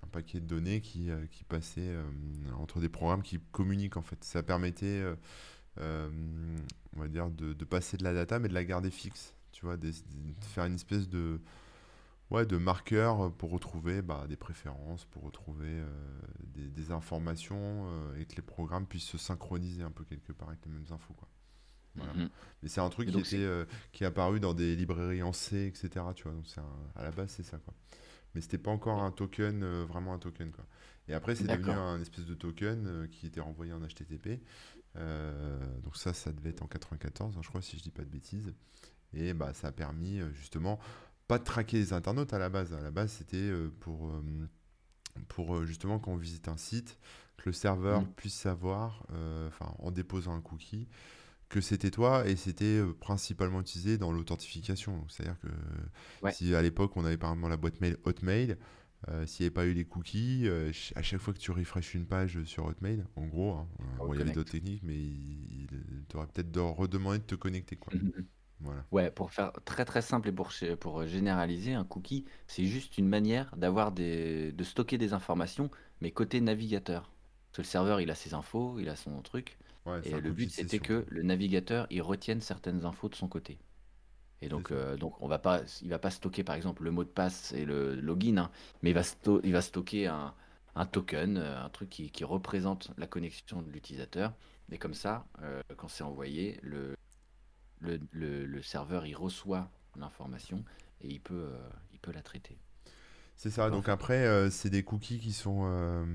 un 0.07 0.09
paquet 0.09 0.39
de 0.39 0.45
données 0.45 0.81
qui, 0.81 1.11
euh, 1.11 1.25
qui 1.27 1.43
passait 1.43 1.81
euh, 1.81 2.03
entre 2.57 2.79
des 2.79 2.89
programmes 2.89 3.21
qui 3.23 3.39
communiquent, 3.51 3.97
en 3.97 4.01
fait. 4.01 4.23
Ça 4.23 4.41
permettait 4.43 5.03
euh, 5.79 6.09
on 6.95 6.99
va 6.99 7.07
dire, 7.07 7.29
de, 7.29 7.53
de 7.53 7.65
passer 7.65 7.97
de 7.97 8.03
la 8.03 8.13
data, 8.13 8.39
mais 8.39 8.47
de 8.47 8.53
la 8.53 8.63
garder 8.63 8.89
fixe. 8.89 9.33
Tu 9.51 9.65
vois, 9.65 9.77
de 9.77 9.91
faire 10.41 10.65
une 10.65 10.75
espèce 10.75 11.09
de, 11.09 11.41
ouais, 12.29 12.45
de 12.45 12.57
marqueur 12.57 13.31
pour 13.33 13.51
retrouver 13.51 14.01
bah, 14.01 14.25
des 14.27 14.35
préférences, 14.35 15.05
pour 15.05 15.23
retrouver 15.23 15.67
euh, 15.69 15.85
des, 16.55 16.67
des 16.69 16.91
informations 16.91 17.87
euh, 17.87 18.19
et 18.19 18.25
que 18.25 18.35
les 18.35 18.41
programmes 18.43 18.85
puissent 18.85 19.07
se 19.07 19.17
synchroniser 19.17 19.83
un 19.83 19.91
peu 19.91 20.03
quelque 20.03 20.31
part 20.31 20.49
avec 20.49 20.63
les 20.65 20.71
mêmes 20.71 20.85
infos. 20.91 21.13
Quoi. 21.13 21.27
Voilà. 21.95 22.13
Mhm. 22.13 22.29
Mais 22.61 22.69
c'est 22.69 22.81
un 22.81 22.89
truc 22.89 23.09
qui, 23.09 23.17
était, 23.19 23.37
euh, 23.37 23.65
qui 23.91 24.03
est 24.03 24.07
apparu 24.07 24.39
dans 24.39 24.53
des 24.53 24.75
librairies 24.75 25.23
en 25.23 25.33
C, 25.33 25.65
etc. 25.67 26.05
Tu 26.15 26.23
vois, 26.23 26.33
donc 26.33 26.45
un- 26.57 26.99
à 26.99 27.03
la 27.03 27.11
base, 27.11 27.31
c'est 27.31 27.43
ça. 27.43 27.57
Quoi. 27.57 27.73
Mais 28.37 28.41
c'était 28.41 28.59
pas 28.59 28.69
encore 28.69 29.01
un 29.01 29.09
token, 29.09 29.63
euh, 29.63 29.83
vraiment 29.83 30.13
un 30.13 30.19
token. 30.19 30.51
Quoi. 30.51 30.63
Et 31.07 31.15
après, 31.15 31.33
c'est 31.33 31.47
devenu 31.47 31.71
un 31.71 31.99
espèce 31.99 32.23
de 32.23 32.35
token 32.35 32.85
euh, 32.85 33.07
qui 33.07 33.25
était 33.25 33.39
renvoyé 33.39 33.73
en 33.73 33.79
HTTP. 33.79 34.43
Euh, 34.95 35.57
donc 35.81 35.97
ça, 35.97 36.13
ça 36.13 36.31
devait 36.31 36.51
être 36.51 36.61
en 36.61 36.67
94, 36.67 37.35
hein, 37.35 37.39
je 37.41 37.49
crois, 37.49 37.63
si 37.63 37.79
je 37.79 37.81
dis 37.81 37.89
pas 37.89 38.03
de 38.03 38.09
bêtises. 38.09 38.53
Et 39.11 39.33
bah, 39.33 39.55
ça 39.55 39.69
a 39.69 39.71
permis 39.71 40.19
justement 40.35 40.79
pas 41.27 41.39
de 41.39 41.45
traquer 41.45 41.77
les 41.77 41.93
internautes 41.93 42.31
à 42.31 42.37
la 42.37 42.49
base. 42.49 42.71
À 42.73 42.81
la 42.81 42.91
base, 42.91 43.11
c'était 43.11 43.51
pour, 43.79 44.13
pour 45.29 45.65
justement 45.65 45.97
quand 45.97 46.11
on 46.11 46.17
visite 46.17 46.47
un 46.47 46.57
site, 46.57 46.99
que 47.37 47.49
le 47.49 47.53
serveur 47.53 48.03
Mm. 48.03 48.11
puisse 48.17 48.35
savoir, 48.35 49.03
enfin 49.47 49.73
en 49.79 49.89
déposant 49.89 50.35
un 50.35 50.41
cookie, 50.41 50.87
que 51.49 51.61
c'était 51.61 51.91
toi 51.91 52.27
et 52.27 52.35
c'était 52.35 52.79
euh, 52.79 52.93
principalement 52.93 53.61
utilisé 53.61 53.97
dans 53.97 54.11
l'authentification. 54.11 55.05
C'est-à-dire 55.09 55.39
que 55.39 55.47
Ouais. 56.21 56.33
si 56.33 56.53
à 56.55 56.61
l'époque 56.61 56.95
on 56.97 57.05
avait 57.05 57.17
par 57.17 57.31
exemple 57.31 57.49
la 57.49 57.57
boîte 57.57 57.81
mail 57.81 57.97
Hotmail, 58.03 58.57
euh, 59.09 59.25
s'il 59.25 59.43
n'y 59.43 59.47
avait 59.47 59.53
pas 59.53 59.65
eu 59.65 59.73
les 59.73 59.85
cookies, 59.85 60.47
euh, 60.47 60.71
à 60.95 61.03
chaque 61.03 61.21
fois 61.21 61.33
que 61.33 61.39
tu 61.39 61.51
refreshes 61.51 61.93
une 61.93 62.07
page 62.07 62.43
sur 62.45 62.65
Hotmail, 62.65 63.05
en 63.15 63.27
gros, 63.27 63.51
hein, 63.53 63.69
bon, 63.79 64.13
il 64.13 64.19
y 64.19 64.21
avait 64.21 64.31
d'autres 64.31 64.51
techniques, 64.51 64.83
mais 64.83 64.95
il, 64.97 65.67
tu 66.09 66.17
aurais 66.17 66.27
peut-être 66.27 66.51
de 66.51 66.59
redemander 66.59 67.19
de 67.19 67.23
te 67.23 67.35
connecter. 67.35 67.75
Quoi. 67.77 67.93
Mhm. 67.93 68.27
Voilà. 68.59 68.85
Ouais, 68.91 69.11
pour 69.11 69.31
faire 69.31 69.51
très 69.65 69.83
très 69.85 70.01
simple 70.01 70.29
et 70.29 70.31
pour, 70.31 70.51
pour 70.79 71.05
généraliser, 71.05 71.73
un 71.73 71.83
cookie, 71.85 72.25
c'est 72.47 72.65
juste 72.65 72.97
une 72.97 73.07
manière 73.07 73.55
d'avoir 73.57 73.91
des, 73.91 74.53
de 74.53 74.63
stocker 74.63 74.97
des 74.97 75.13
informations, 75.13 75.69
mais 76.01 76.11
côté 76.11 76.39
navigateur. 76.41 77.11
Parce 77.51 77.57
que 77.57 77.61
le 77.63 77.67
serveur, 77.67 78.01
il 78.01 78.09
a 78.11 78.15
ses 78.15 78.33
infos, 78.33 78.79
il 78.79 78.87
a 78.89 78.95
son 78.95 79.21
truc, 79.21 79.57
Ouais, 79.87 80.01
et 80.03 80.21
le 80.21 80.31
but 80.31 80.51
c'était 80.51 80.79
que 80.79 81.05
le 81.09 81.23
navigateur, 81.23 81.87
il 81.89 82.01
retienne 82.01 82.41
certaines 82.41 82.85
infos 82.85 83.09
de 83.09 83.15
son 83.15 83.27
côté. 83.27 83.57
Et 84.41 84.49
donc, 84.49 84.71
euh, 84.71 84.97
donc 84.97 85.21
on 85.21 85.27
va 85.27 85.39
pas, 85.39 85.61
il 85.81 85.89
va 85.89 85.99
pas 85.99 86.11
stocker 86.11 86.43
par 86.43 86.55
exemple 86.55 86.83
le 86.83 86.91
mot 86.91 87.03
de 87.03 87.09
passe 87.09 87.53
et 87.53 87.65
le 87.65 87.95
login, 87.95 88.37
hein, 88.37 88.51
mais 88.83 88.91
il 88.91 88.93
va, 88.93 89.03
sto- 89.03 89.41
il 89.43 89.53
va 89.53 89.61
stocker 89.61 90.07
un, 90.07 90.33
un 90.75 90.85
token, 90.85 91.37
euh, 91.37 91.63
un 91.63 91.69
truc 91.69 91.89
qui, 91.89 92.11
qui 92.11 92.23
représente 92.23 92.91
la 92.97 93.07
connexion 93.07 93.61
de 93.61 93.69
l'utilisateur. 93.71 94.33
Et 94.71 94.77
comme 94.77 94.93
ça, 94.93 95.25
euh, 95.43 95.61
quand 95.77 95.87
c'est 95.87 96.03
envoyé, 96.03 96.59
le, 96.63 96.95
le, 97.79 97.99
le- 98.11 98.45
le 98.45 98.61
serveur 98.63 99.05
il 99.07 99.15
reçoit 99.15 99.69
l'information 99.97 100.63
et 101.01 101.09
il 101.09 101.21
peut, 101.21 101.35
euh, 101.53 101.69
il 101.93 101.99
peut 101.99 102.11
la 102.13 102.21
traiter. 102.23 102.57
C'est 103.35 103.51
ça. 103.51 103.69
Donc 103.69 103.89
après, 103.89 104.25
euh, 104.25 104.49
c'est 104.49 104.69
des 104.69 104.83
cookies 104.83 105.19
qui 105.19 105.33
sont. 105.33 105.61
euh, 105.65 106.05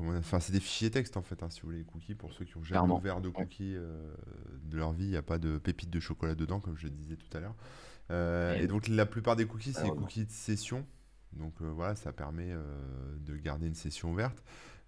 comment 0.00 0.18
Enfin, 0.18 0.40
c'est 0.40 0.52
des 0.52 0.60
fichiers 0.60 0.90
texte 0.90 1.16
en 1.16 1.22
fait, 1.22 1.42
hein, 1.42 1.50
si 1.50 1.60
vous 1.60 1.66
voulez, 1.68 1.78
les 1.78 1.84
cookies. 1.84 2.14
Pour 2.14 2.32
ceux 2.32 2.44
qui 2.44 2.56
ont 2.56 2.64
jamais 2.64 2.88
clairement. 2.88 2.94
ouvert 2.94 3.20
de 3.20 3.28
cookies 3.28 3.74
euh, 3.76 4.14
de 4.64 4.76
leur 4.76 4.92
vie, 4.92 5.04
il 5.04 5.10
n'y 5.10 5.16
a 5.16 5.22
pas 5.22 5.38
de 5.38 5.58
pépites 5.58 5.90
de 5.90 6.00
chocolat 6.00 6.34
dedans, 6.34 6.60
comme 6.60 6.76
je 6.76 6.84
le 6.84 6.90
disais 6.90 7.16
tout 7.16 7.36
à 7.36 7.40
l'heure. 7.40 7.54
Euh, 8.10 8.56
Et 8.58 8.64
et 8.64 8.66
donc 8.66 8.88
la 8.88 9.06
plupart 9.06 9.36
des 9.36 9.46
cookies, 9.46 9.72
c'est 9.74 9.84
des 9.84 9.90
cookies 9.90 10.26
de 10.26 10.30
session. 10.30 10.86
Donc 11.32 11.54
euh, 11.62 11.70
voilà, 11.70 11.94
ça 11.94 12.12
permet 12.12 12.52
de 13.20 13.36
garder 13.36 13.66
une 13.66 13.74
session 13.74 14.10
ouverte. 14.12 14.42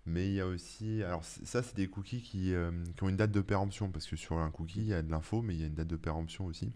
Mais 0.04 0.28
il 0.28 0.34
y 0.34 0.40
a 0.40 0.46
aussi, 0.48 1.02
alors 1.04 1.24
ça, 1.24 1.62
c'est 1.62 1.76
des 1.76 1.88
cookies 1.88 2.22
qui, 2.22 2.52
qui 2.96 3.04
ont 3.04 3.08
une 3.08 3.16
date 3.16 3.30
de 3.30 3.40
péremption, 3.40 3.90
parce 3.92 4.06
que 4.06 4.16
sur 4.16 4.38
un 4.38 4.50
cookie, 4.50 4.80
il 4.80 4.86
y 4.88 4.94
a 4.94 5.02
de 5.02 5.10
l'info, 5.10 5.42
mais 5.42 5.54
il 5.54 5.60
y 5.60 5.64
a 5.64 5.66
une 5.68 5.74
date 5.74 5.88
de 5.88 5.96
péremption 5.96 6.46
aussi. 6.46 6.72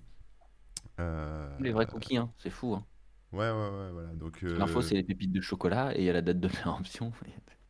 Les 1.59 1.71
vrais 1.71 1.87
cookies, 1.87 2.17
hein, 2.17 2.33
c'est 2.39 2.49
fou. 2.49 2.75
Hein. 2.75 2.87
ouais, 3.33 3.51
ouais, 3.51 3.69
ouais, 3.71 3.91
voilà. 3.93 4.15
Donc, 4.15 4.45
L'info, 4.57 4.83
c'est 4.83 4.95
les 4.97 5.05
pépites 5.05 5.33
de 5.33 5.41
chocolat 5.41 5.97
et 5.97 6.01
il 6.01 6.05
y 6.05 6.11
a 6.11 6.13
la 6.13 6.23
date 6.23 6.41
de 6.41 6.49
péremption. 6.63 7.13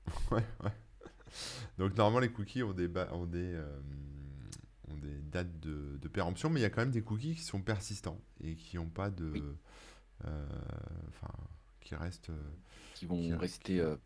ouais, 0.30 0.44
ouais. 0.64 0.72
Donc 1.78 1.96
normalement 1.96 2.20
les 2.20 2.30
cookies 2.30 2.62
ont 2.62 2.72
des, 2.72 2.88
ont 3.12 3.26
des, 3.26 3.54
euh, 3.54 3.78
ont 4.88 4.96
des 4.96 5.20
dates 5.30 5.60
de, 5.60 5.98
de 6.00 6.08
péremption, 6.08 6.48
mais 6.50 6.60
il 6.60 6.62
y 6.62 6.66
a 6.66 6.70
quand 6.70 6.80
même 6.82 6.90
des 6.90 7.02
cookies 7.02 7.34
qui 7.34 7.42
sont 7.42 7.60
persistants 7.60 8.20
et 8.42 8.54
qui 8.54 8.76
n'ont 8.76 8.86
pas 8.88 9.10
de... 9.10 9.26
Oui. 9.26 9.42
euh, 10.26 10.46
Enfin, 11.08 11.32
qui 11.80 11.94
restent 11.94 12.30
euh, 12.30 12.42
qui 12.94 13.06
vont 13.06 13.20
qui- 13.20 13.34
rester, 13.34 13.80
euh, 13.80 13.96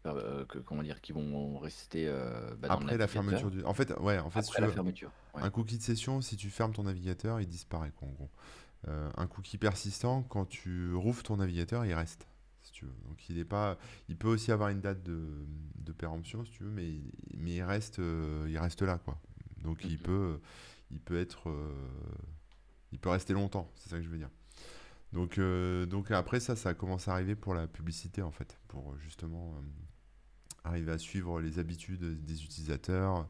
que- 0.46 0.58
comment 0.58 0.82
dire, 0.82 1.00
qui 1.00 1.12
vont 1.12 1.58
rester 1.58 2.06
bah, 2.58 2.68
dans 2.68 2.74
après 2.74 2.96
la 2.98 3.06
fermeture 3.06 3.50
du... 3.50 3.62
En 3.64 3.74
fait, 3.74 3.92
ouais, 4.00 4.18
en 4.18 4.30
fait, 4.30 4.42
si 4.42 4.48
après 4.50 4.56
tu 4.56 4.60
la 4.62 4.66
veux, 4.66 4.72
fermeture. 4.72 5.10
Ouais. 5.34 5.42
un 5.42 5.50
cookie 5.50 5.78
de 5.78 5.82
session, 5.82 6.20
si 6.20 6.36
tu 6.36 6.50
fermes 6.50 6.72
ton 6.72 6.82
navigateur, 6.82 7.40
il 7.40 7.46
disparaît 7.46 7.92
quoi 7.96 8.08
en 8.08 8.12
gros. 8.12 8.30
Un 8.88 9.26
cookie 9.26 9.58
persistant, 9.58 10.22
quand 10.22 10.46
tu 10.46 10.92
rouvres 10.94 11.22
ton 11.22 11.36
navigateur, 11.36 11.84
il 11.84 11.92
reste. 11.94 12.26
Si 12.70 12.72
tu 12.72 12.84
veux. 12.84 12.94
Donc 13.08 13.28
il 13.28 13.38
est 13.38 13.44
pas, 13.44 13.78
il 14.08 14.16
peut 14.16 14.28
aussi 14.28 14.52
avoir 14.52 14.68
une 14.68 14.80
date 14.80 15.02
de, 15.02 15.20
de 15.76 15.92
péremption, 15.92 16.44
si 16.44 16.52
tu 16.52 16.62
veux, 16.62 16.70
mais, 16.70 17.00
mais 17.36 17.56
il 17.56 17.62
reste, 17.62 17.98
euh, 17.98 18.46
il 18.48 18.58
reste 18.58 18.82
là, 18.82 18.98
quoi. 18.98 19.20
Donc 19.62 19.84
il 19.84 19.98
peut, 19.98 20.38
il 20.90 21.00
peut 21.00 21.18
être, 21.18 21.50
euh, 21.50 21.72
il 22.92 22.98
peut 22.98 23.10
rester 23.10 23.32
longtemps, 23.32 23.70
c'est 23.76 23.90
ça 23.90 23.96
que 23.96 24.02
je 24.02 24.08
veux 24.08 24.18
dire. 24.18 24.30
Donc, 25.12 25.38
euh, 25.38 25.86
donc 25.86 26.10
après 26.10 26.40
ça, 26.40 26.54
ça 26.56 26.74
commence 26.74 27.08
à 27.08 27.12
arriver 27.12 27.34
pour 27.34 27.54
la 27.54 27.66
publicité 27.66 28.22
en 28.22 28.30
fait, 28.30 28.58
pour 28.68 28.96
justement 28.98 29.54
euh, 29.56 29.60
arriver 30.64 30.92
à 30.92 30.98
suivre 30.98 31.40
les 31.40 31.58
habitudes 31.58 32.24
des 32.24 32.44
utilisateurs 32.44 33.28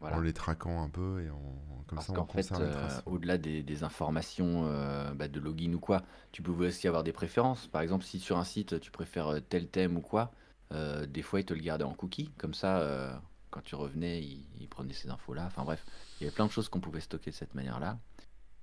en 0.00 0.20
les 0.20 0.32
traquant 0.32 0.82
un 0.82 0.88
peu 0.88 1.22
et 1.22 1.30
en, 1.30 1.38
comme 1.86 1.96
Parce 1.96 2.06
ça 2.06 2.12
on 2.16 2.26
fait, 2.26 2.52
euh, 2.52 3.00
au-delà 3.06 3.36
des, 3.36 3.62
des 3.62 3.82
informations 3.82 4.66
euh, 4.66 5.12
bah, 5.12 5.28
de 5.28 5.40
login 5.40 5.72
ou 5.74 5.80
quoi, 5.80 6.02
tu 6.30 6.40
pouvais 6.40 6.68
aussi 6.68 6.86
avoir 6.86 7.02
des 7.02 7.12
préférences. 7.12 7.66
Par 7.66 7.82
exemple, 7.82 8.04
si 8.04 8.20
sur 8.20 8.38
un 8.38 8.44
site 8.44 8.80
tu 8.80 8.90
préfères 8.90 9.28
euh, 9.28 9.40
tel 9.40 9.68
thème 9.68 9.96
ou 9.96 10.00
quoi, 10.00 10.30
euh, 10.72 11.04
des 11.06 11.22
fois 11.22 11.40
ils 11.40 11.44
te 11.44 11.52
le 11.52 11.60
gardaient 11.60 11.84
en 11.84 11.94
cookie. 11.94 12.30
Comme 12.38 12.54
ça, 12.54 13.20
quand 13.50 13.60
tu 13.62 13.74
revenais, 13.74 14.22
ils, 14.22 14.46
ils 14.60 14.68
prenaient 14.68 14.94
ces 14.94 15.10
infos-là. 15.10 15.44
Enfin 15.46 15.64
bref, 15.64 15.84
il 16.20 16.24
y 16.24 16.26
avait 16.26 16.34
plein 16.34 16.46
de 16.46 16.52
choses 16.52 16.68
qu'on 16.68 16.80
pouvait 16.80 17.00
stocker 17.00 17.30
de 17.30 17.36
cette 17.36 17.54
manière-là. 17.54 17.98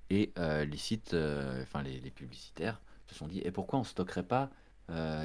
Et 0.09 0.31
les 0.37 0.77
sites, 0.77 1.13
enfin 1.61 1.83
les, 1.83 1.99
les 1.99 2.11
publicitaires, 2.11 2.79
se 3.07 3.15
sont 3.15 3.27
dit, 3.27 3.39
et 3.39 3.51
pourquoi 3.51 3.79
on 3.79 3.83
stockerait 3.83 4.23
pas 4.23 4.49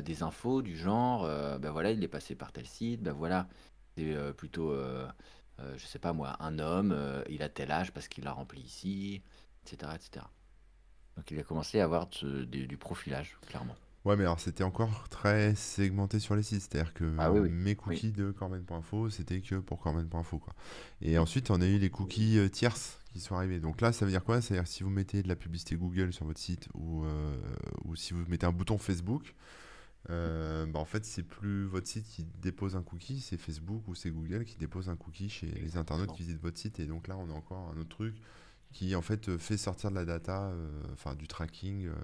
des 0.03 0.25
infos 0.25 0.61
du 0.61 0.77
genre, 0.77 1.23
ben 1.61 1.71
voilà, 1.71 1.93
il 1.93 2.03
est 2.03 2.09
passé 2.09 2.35
par 2.35 2.51
tel 2.51 2.67
site, 2.67 3.01
ben 3.01 3.13
voilà, 3.13 3.47
c'est 3.97 4.17
plutôt, 4.37 4.75
euh, 5.63 5.75
je 5.79 5.87
sais 5.87 5.99
pas 5.99 6.13
moi, 6.13 6.37
un 6.41 6.59
homme, 6.59 6.93
euh, 6.93 7.23
il 7.31 7.43
a 7.43 7.49
tel 7.49 7.71
âge 7.71 7.93
parce 7.93 8.09
qu'il 8.09 8.25
l'a 8.25 8.33
rempli 8.33 8.61
ici, 8.61 9.23
etc., 9.67 9.93
etc. 9.95 10.27
Donc 11.17 11.31
il 11.31 11.39
a 11.39 11.43
commencé 11.43 11.81
à 11.81 11.85
avoir 11.85 12.09
de- 12.23 12.45
du, 12.45 12.67
du 12.67 12.77
profilage, 12.77 13.37
clairement. 13.47 13.77
Ouais, 14.05 14.17
mais 14.17 14.25
alors 14.25 14.41
c'était 14.41 14.65
encore 14.65 15.09
très 15.11 15.55
segmenté 15.55 16.19
sur 16.19 16.35
les 16.35 16.43
sites, 16.43 16.63
c'est-à-dire 16.63 16.93
que 16.93 17.15
Ah 17.19 17.31
oui, 17.31 17.39
oui, 17.41 17.51
mes 17.51 17.71
oui. 17.71 17.77
cookies 17.77 18.11
de 18.11 18.33
Corben.info, 18.33 19.11
c'était 19.11 19.41
que 19.41 19.55
pour 19.57 19.79
Corben.info, 19.79 20.39
quoi. 20.41 20.55
Et 21.01 21.19
ensuite, 21.19 21.51
on 21.53 21.61
a 21.61 21.67
eu 21.67 21.79
les 21.79 21.91
cookies 21.91 22.39
euh, 22.39 22.49
tierces 22.49 22.99
qui 23.13 23.21
sont 23.21 23.37
arrivés. 23.37 23.61
Donc 23.61 23.81
là, 23.81 23.93
ça 23.93 24.05
veut 24.05 24.11
dire 24.11 24.25
quoi? 24.25 24.41
C'est-à-dire 24.41 24.65
que 24.65 24.71
si 24.71 24.83
vous 24.83 24.91
mettez 24.91 25.23
de 25.23 25.29
la 25.29 25.37
publicité 25.37 25.77
Google 25.77 26.13
sur 26.13 26.25
votre 26.27 26.41
site 26.41 26.69
ou, 26.75 27.05
euh, 27.05 27.37
ou 27.85 27.95
si 27.95 28.13
vous 28.13 28.25
mettez 28.29 28.47
un 28.47 28.53
bouton 28.53 28.77
Facebook, 28.77 29.35
euh, 30.11 30.67
bah, 30.67 30.81
en 30.81 30.85
fait, 30.85 31.05
c'est 31.05 31.23
plus 31.23 31.65
votre 31.65 31.87
site 31.87 32.07
qui 32.07 32.25
dépose 32.41 32.77
un 32.77 32.83
cookie, 32.83 33.21
c'est 33.21 33.37
Facebook 33.37 33.87
ou 33.89 33.95
c'est 33.95 34.11
Google 34.11 34.45
qui 34.45 34.57
dépose 34.57 34.89
un 34.89 34.97
cookie 34.97 35.29
chez 35.29 35.47
les 35.47 35.77
internautes 35.77 36.13
qui 36.13 36.23
visitent 36.23 36.43
votre 36.43 36.59
site. 36.59 36.81
Et 36.81 36.87
donc 36.87 37.09
là, 37.09 37.17
on 37.17 37.31
a 37.31 37.33
encore 37.33 37.71
un 37.75 37.79
autre 37.79 37.89
truc 37.91 38.17
qui, 38.73 38.95
en 38.97 39.03
fait, 39.03 39.29
euh, 39.29 39.39
fait 39.39 39.57
sortir 39.57 39.91
de 39.91 39.97
la 39.97 40.05
data, 40.05 40.47
euh, 40.47 40.71
enfin 40.93 41.15
du 41.15 41.29
tracking. 41.29 41.87
euh, 41.87 41.95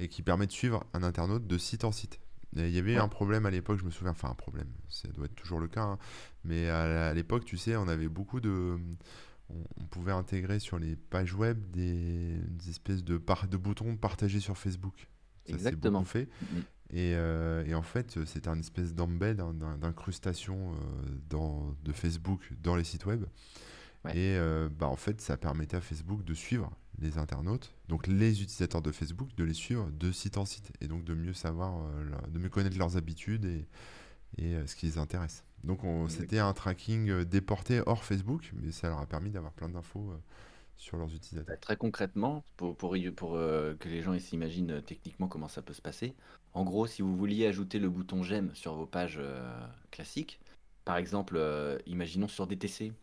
et 0.00 0.08
qui 0.08 0.22
permet 0.22 0.46
de 0.46 0.52
suivre 0.52 0.84
un 0.94 1.02
internaute 1.02 1.46
de 1.46 1.58
site 1.58 1.82
en 1.82 1.90
site. 1.90 2.20
Il 2.54 2.70
y 2.70 2.78
avait 2.78 2.94
Ouais. 2.94 3.00
un 3.00 3.08
problème 3.08 3.46
à 3.46 3.50
l'époque, 3.50 3.80
je 3.80 3.84
me 3.84 3.90
souviens, 3.90 4.12
enfin 4.12 4.30
un 4.30 4.34
problème, 4.34 4.68
ça 4.88 5.08
doit 5.08 5.24
être 5.26 5.34
toujours 5.34 5.58
le 5.58 5.66
cas, 5.66 5.82
hein, 5.82 5.98
mais 6.44 6.68
à, 6.68 7.12
l'époque, 7.14 7.44
tu 7.44 7.56
sais, 7.56 7.74
on 7.76 7.88
avait 7.88 8.08
beaucoup 8.08 8.40
de... 8.40 8.78
On, 9.50 9.84
pouvait 9.86 10.12
intégrer 10.12 10.58
sur 10.58 10.78
les 10.78 10.94
pages 10.94 11.34
web 11.34 11.58
des, 11.72 12.36
des 12.36 12.70
espèces 12.70 13.02
de, 13.02 13.16
par, 13.16 13.48
de 13.48 13.56
boutons 13.56 13.96
partagés 13.96 14.40
sur 14.40 14.56
Facebook. 14.56 15.08
Ça 15.46 15.54
Exactement. 15.54 16.04
fait. 16.04 16.28
Et, 16.90 17.14
euh, 17.14 17.64
et 17.66 17.74
en 17.74 17.82
fait, 17.82 18.24
c'était 18.24 18.48
un 18.48 18.58
espèce 18.58 18.94
d'embed, 18.94 19.36
d'in- 19.36 19.76
d'incrustation 19.76 20.72
euh, 20.72 20.76
dans, 21.28 21.74
de 21.84 21.92
Facebook 21.92 22.50
dans 22.62 22.76
les 22.76 22.84
sites 22.84 23.04
web. 23.04 23.24
Ouais. 24.04 24.12
Et 24.12 24.36
euh, 24.38 24.68
bah, 24.70 24.86
en 24.86 24.96
fait, 24.96 25.20
ça 25.20 25.36
permettait 25.36 25.76
à 25.76 25.80
Facebook 25.80 26.24
de 26.24 26.32
suivre 26.32 26.72
les 27.00 27.18
internautes, 27.18 27.74
donc 27.88 28.06
les 28.06 28.42
utilisateurs 28.42 28.82
de 28.82 28.90
Facebook, 28.90 29.28
de 29.36 29.44
les 29.44 29.54
suivre 29.54 29.90
de 29.90 30.10
site 30.12 30.38
en 30.38 30.44
site, 30.44 30.72
et 30.80 30.88
donc 30.88 31.04
de 31.04 31.14
mieux 31.14 31.34
savoir, 31.34 31.76
euh, 31.76 32.28
de 32.28 32.38
mieux 32.38 32.48
connaître 32.48 32.78
leurs 32.78 32.96
habitudes 32.96 33.44
et, 33.44 33.66
et 34.38 34.54
euh, 34.54 34.66
ce 34.66 34.74
qui 34.74 34.86
les 34.86 34.98
intéresse. 34.98 35.44
Donc 35.64 35.80
c'était 36.08 36.38
un 36.38 36.52
tracking 36.52 37.10
euh, 37.10 37.24
déporté 37.24 37.82
hors 37.86 38.04
Facebook, 38.04 38.52
mais 38.54 38.72
ça 38.72 38.88
leur 38.88 39.00
a 39.00 39.06
permis 39.06 39.30
d'avoir 39.30 39.52
plein 39.52 39.68
d'infos 39.68 40.10
euh, 40.10 40.16
sur 40.78 40.96
leurs 40.96 41.10
Bah, 41.46 41.56
utilisateurs. 41.56 41.60
Très 41.60 41.76
concrètement, 41.76 42.44
pour, 42.56 42.76
euh, 43.36 43.74
que 43.76 43.88
les 43.88 44.02
gens 44.02 44.18
s'imaginent 44.18 44.70
euh, 44.72 44.80
techniquement 44.80 45.28
comment 45.28 45.48
ça 45.48 45.62
peut 45.62 45.72
se 45.72 45.82
passer, 45.82 46.14
en 46.54 46.64
gros, 46.64 46.86
si 46.86 47.02
vous 47.02 47.16
vouliez 47.16 47.46
ajouter 47.46 47.78
le 47.78 47.88
bouton 47.90 48.22
j'aime 48.22 48.54
sur 48.54 48.74
vos 48.74 48.86
pages 48.86 49.18
euh, 49.20 49.66
classiques, 49.90 50.40
par 50.84 50.96
exemple, 50.96 51.38
imaginons 51.86 52.28
sur 52.28 52.46
DTC, 52.46 52.94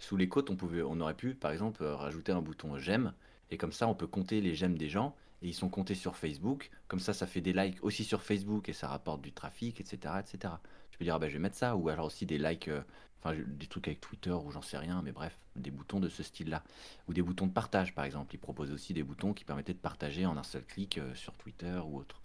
sous 0.00 0.16
les 0.16 0.28
côtes, 0.28 0.50
on 0.50 1.00
aurait 1.00 1.14
pu, 1.14 1.36
par 1.36 1.52
exemple, 1.52 1.84
rajouter 1.84 2.32
un 2.32 2.42
bouton 2.42 2.76
j'aime, 2.76 3.12
et 3.52 3.56
comme 3.56 3.70
ça, 3.70 3.86
on 3.86 3.94
peut 3.94 4.08
compter 4.08 4.40
les 4.40 4.56
j'aime 4.56 4.76
des 4.76 4.88
gens, 4.88 5.14
et 5.40 5.46
ils 5.46 5.54
sont 5.54 5.68
comptés 5.68 5.94
sur 5.94 6.16
Facebook, 6.16 6.72
comme 6.88 6.98
ça, 6.98 7.12
ça 7.12 7.28
fait 7.28 7.40
des 7.40 7.52
likes 7.52 7.78
aussi 7.84 8.02
sur 8.02 8.20
Facebook, 8.22 8.68
et 8.68 8.72
ça 8.72 8.88
rapporte 8.88 9.22
du 9.22 9.32
trafic, 9.32 9.80
etc., 9.80 10.14
etc. 10.18 10.54
Tu 10.90 10.98
peux 10.98 11.04
dire, 11.04 11.14
ah 11.14 11.18
bah, 11.20 11.28
je 11.28 11.34
vais 11.34 11.38
mettre 11.38 11.54
ça, 11.56 11.76
ou 11.76 11.88
alors 11.88 12.06
aussi 12.06 12.26
des 12.26 12.38
likes, 12.38 12.68
enfin, 13.24 13.36
des 13.46 13.66
trucs 13.66 13.88
avec 13.88 14.00
Twitter, 14.00 14.30
ou 14.32 14.50
j'en 14.50 14.62
sais 14.62 14.78
rien, 14.78 15.00
mais 15.02 15.12
bref, 15.12 15.38
des 15.56 15.70
boutons 15.70 16.00
de 16.00 16.08
ce 16.08 16.22
style-là 16.22 16.62
ou 17.08 17.14
des 17.14 17.22
boutons 17.22 17.46
de 17.46 17.52
partage 17.52 17.94
par 17.94 18.04
exemple. 18.04 18.34
Ils 18.34 18.38
proposent 18.38 18.72
aussi 18.72 18.92
des 18.92 19.02
boutons 19.02 19.32
qui 19.32 19.44
permettaient 19.44 19.74
de 19.74 19.78
partager 19.78 20.26
en 20.26 20.36
un 20.36 20.42
seul 20.42 20.64
clic 20.64 20.98
euh, 20.98 21.14
sur 21.14 21.34
Twitter 21.34 21.80
ou 21.86 21.98
autre. 21.98 22.20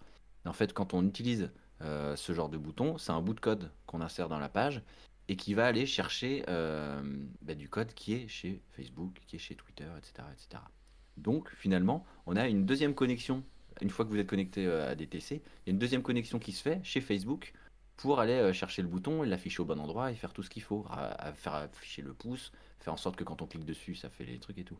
En 0.46 0.52
fait, 0.52 0.72
quand 0.72 0.94
on 0.94 1.06
utilise 1.06 1.50
euh, 1.82 2.16
ce 2.16 2.32
genre 2.32 2.48
de 2.48 2.58
bouton, 2.58 2.98
c'est 2.98 3.12
un 3.12 3.20
bout 3.20 3.34
de 3.34 3.40
code 3.40 3.70
qu'on 3.86 4.00
insère 4.00 4.28
dans 4.28 4.38
la 4.38 4.48
page 4.48 4.82
et 5.28 5.36
qui 5.36 5.54
va 5.54 5.66
aller 5.66 5.86
chercher 5.86 6.44
euh, 6.48 7.00
bah, 7.42 7.54
du 7.54 7.68
code 7.68 7.92
qui 7.94 8.14
est 8.14 8.28
chez 8.28 8.60
Facebook, 8.70 9.20
qui 9.26 9.36
est 9.36 9.38
chez 9.38 9.54
Twitter, 9.54 9.86
etc., 9.96 10.26
etc. 10.32 10.62
Donc 11.16 11.50
finalement, 11.54 12.04
on 12.26 12.36
a 12.36 12.48
une 12.48 12.64
deuxième 12.66 12.94
connexion. 12.94 13.44
Une 13.80 13.90
fois 13.90 14.04
que 14.04 14.10
vous 14.10 14.18
êtes 14.18 14.26
connecté 14.26 14.66
à 14.66 14.94
DTC, 14.94 15.36
il 15.36 15.68
y 15.68 15.70
a 15.70 15.72
une 15.72 15.78
deuxième 15.78 16.02
connexion 16.02 16.38
qui 16.38 16.52
se 16.52 16.62
fait 16.62 16.80
chez 16.82 17.00
Facebook 17.00 17.52
pour 18.00 18.20
aller 18.20 18.32
euh, 18.34 18.52
chercher 18.52 18.82
le 18.82 18.88
bouton 18.88 19.24
et 19.24 19.26
l'afficher 19.26 19.60
au 19.60 19.64
bon 19.64 19.78
endroit 19.80 20.10
et 20.10 20.14
faire 20.14 20.32
tout 20.32 20.42
ce 20.42 20.50
qu'il 20.50 20.62
faut, 20.62 20.86
à- 20.90 21.28
à 21.28 21.32
faire 21.32 21.54
afficher 21.54 22.02
le 22.02 22.12
pouce, 22.14 22.52
faire 22.80 22.92
en 22.92 22.96
sorte 22.96 23.16
que 23.16 23.24
quand 23.24 23.42
on 23.42 23.46
clique 23.46 23.64
dessus, 23.64 23.94
ça 23.94 24.08
fait 24.10 24.24
les 24.24 24.38
trucs 24.38 24.58
et 24.58 24.64
tout. 24.64 24.78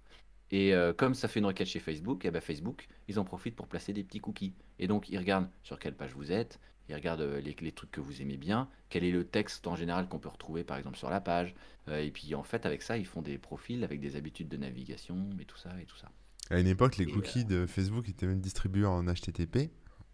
Et 0.50 0.74
euh, 0.74 0.92
comme 0.92 1.14
ça 1.14 1.28
fait 1.28 1.38
une 1.40 1.46
requête 1.46 1.68
chez 1.68 1.78
Facebook, 1.78 2.24
et 2.24 2.30
ben 2.30 2.40
Facebook, 2.40 2.88
ils 3.08 3.18
en 3.20 3.24
profitent 3.24 3.54
pour 3.54 3.68
placer 3.68 3.92
des 3.92 4.02
petits 4.02 4.18
cookies. 4.20 4.54
Et 4.80 4.88
donc, 4.88 5.08
ils 5.08 5.18
regardent 5.18 5.48
sur 5.62 5.78
quelle 5.78 5.94
page 5.94 6.12
vous 6.14 6.32
êtes, 6.32 6.58
ils 6.88 6.94
regardent 6.94 7.20
euh, 7.20 7.40
les, 7.40 7.54
les 7.60 7.70
trucs 7.72 7.90
que 7.92 8.00
vous 8.00 8.20
aimez 8.20 8.36
bien, 8.36 8.68
quel 8.88 9.04
est 9.04 9.12
le 9.12 9.24
texte 9.24 9.66
en 9.68 9.76
général 9.76 10.08
qu'on 10.08 10.18
peut 10.18 10.28
retrouver 10.28 10.64
par 10.64 10.76
exemple 10.76 10.96
sur 10.96 11.08
la 11.10 11.20
page. 11.20 11.54
Euh, 11.88 12.02
et 12.02 12.10
puis 12.10 12.34
en 12.34 12.42
fait, 12.42 12.66
avec 12.66 12.82
ça, 12.82 12.98
ils 12.98 13.06
font 13.06 13.22
des 13.22 13.38
profils 13.38 13.84
avec 13.84 14.00
des 14.00 14.16
habitudes 14.16 14.48
de 14.48 14.56
navigation 14.56 15.28
et 15.38 15.44
tout 15.44 15.56
ça 15.58 15.70
et 15.80 15.84
tout 15.84 15.96
ça. 15.96 16.10
À 16.50 16.58
une 16.58 16.66
époque, 16.66 16.96
les 16.96 17.04
Et, 17.04 17.10
euh, 17.10 17.14
cookies 17.14 17.44
de 17.44 17.66
Facebook 17.66 18.08
étaient 18.08 18.26
même 18.26 18.40
distribués 18.40 18.86
en 18.86 19.04
HTTP. 19.04 19.70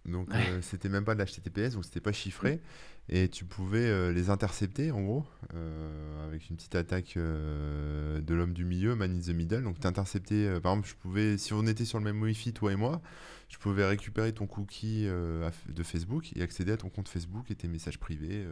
Donc, 0.07 0.29
Ouais. 0.31 0.37
euh, 0.51 0.63
c'était 0.63 0.89
même 0.89 1.05
pas 1.05 1.15
de 1.15 1.23
l'HTTPS, 1.23 1.75
donc 1.75 1.85
c'était 1.85 2.01
pas 2.01 2.11
Mm. 2.11 2.15
chiffré. 2.15 2.61
Et 3.09 3.29
tu 3.29 3.45
pouvais 3.45 3.87
euh, 3.87 4.13
les 4.13 4.31
intercepter, 4.31 4.91
en 4.91 5.01
gros, 5.03 5.25
euh, 5.55 6.27
avec 6.27 6.51
une 6.51 6.57
petite 6.57 6.75
attaque 6.75 7.17
euh, 7.17 8.21
de 8.21 8.35
l'homme 8.35 8.53
du 8.53 8.65
milieu, 8.65 8.97
man 8.97 9.17
in 9.17 9.21
the 9.21 9.29
middle. 9.35 9.63
Donc, 9.63 9.79
t'interceptais, 9.79 10.47
euh, 10.47 10.61
par 10.61 10.73
exemple, 10.73 10.89
je 10.89 10.95
pouvais, 10.97 11.39
si 11.39 11.53
on 11.53 11.65
était 11.67 11.85
sur 11.85 11.99
le 11.99 12.05
même 12.05 12.21
Wi-Fi, 12.21 12.53
toi 12.53 12.73
et 12.73 12.77
moi, 12.77 13.01
je 13.49 13.59
pouvais 13.59 13.87
récupérer 13.87 14.33
ton 14.33 14.47
cookie 14.49 15.05
de 15.07 15.83
Facebook 15.85 16.33
et 16.37 16.43
accéder 16.43 16.73
à 16.73 16.77
ton 16.77 16.89
compte 16.89 17.09
Facebook 17.09 17.49
et 17.53 17.55
tes 17.55 17.69
messages 17.69 17.99
privés 18.01 18.45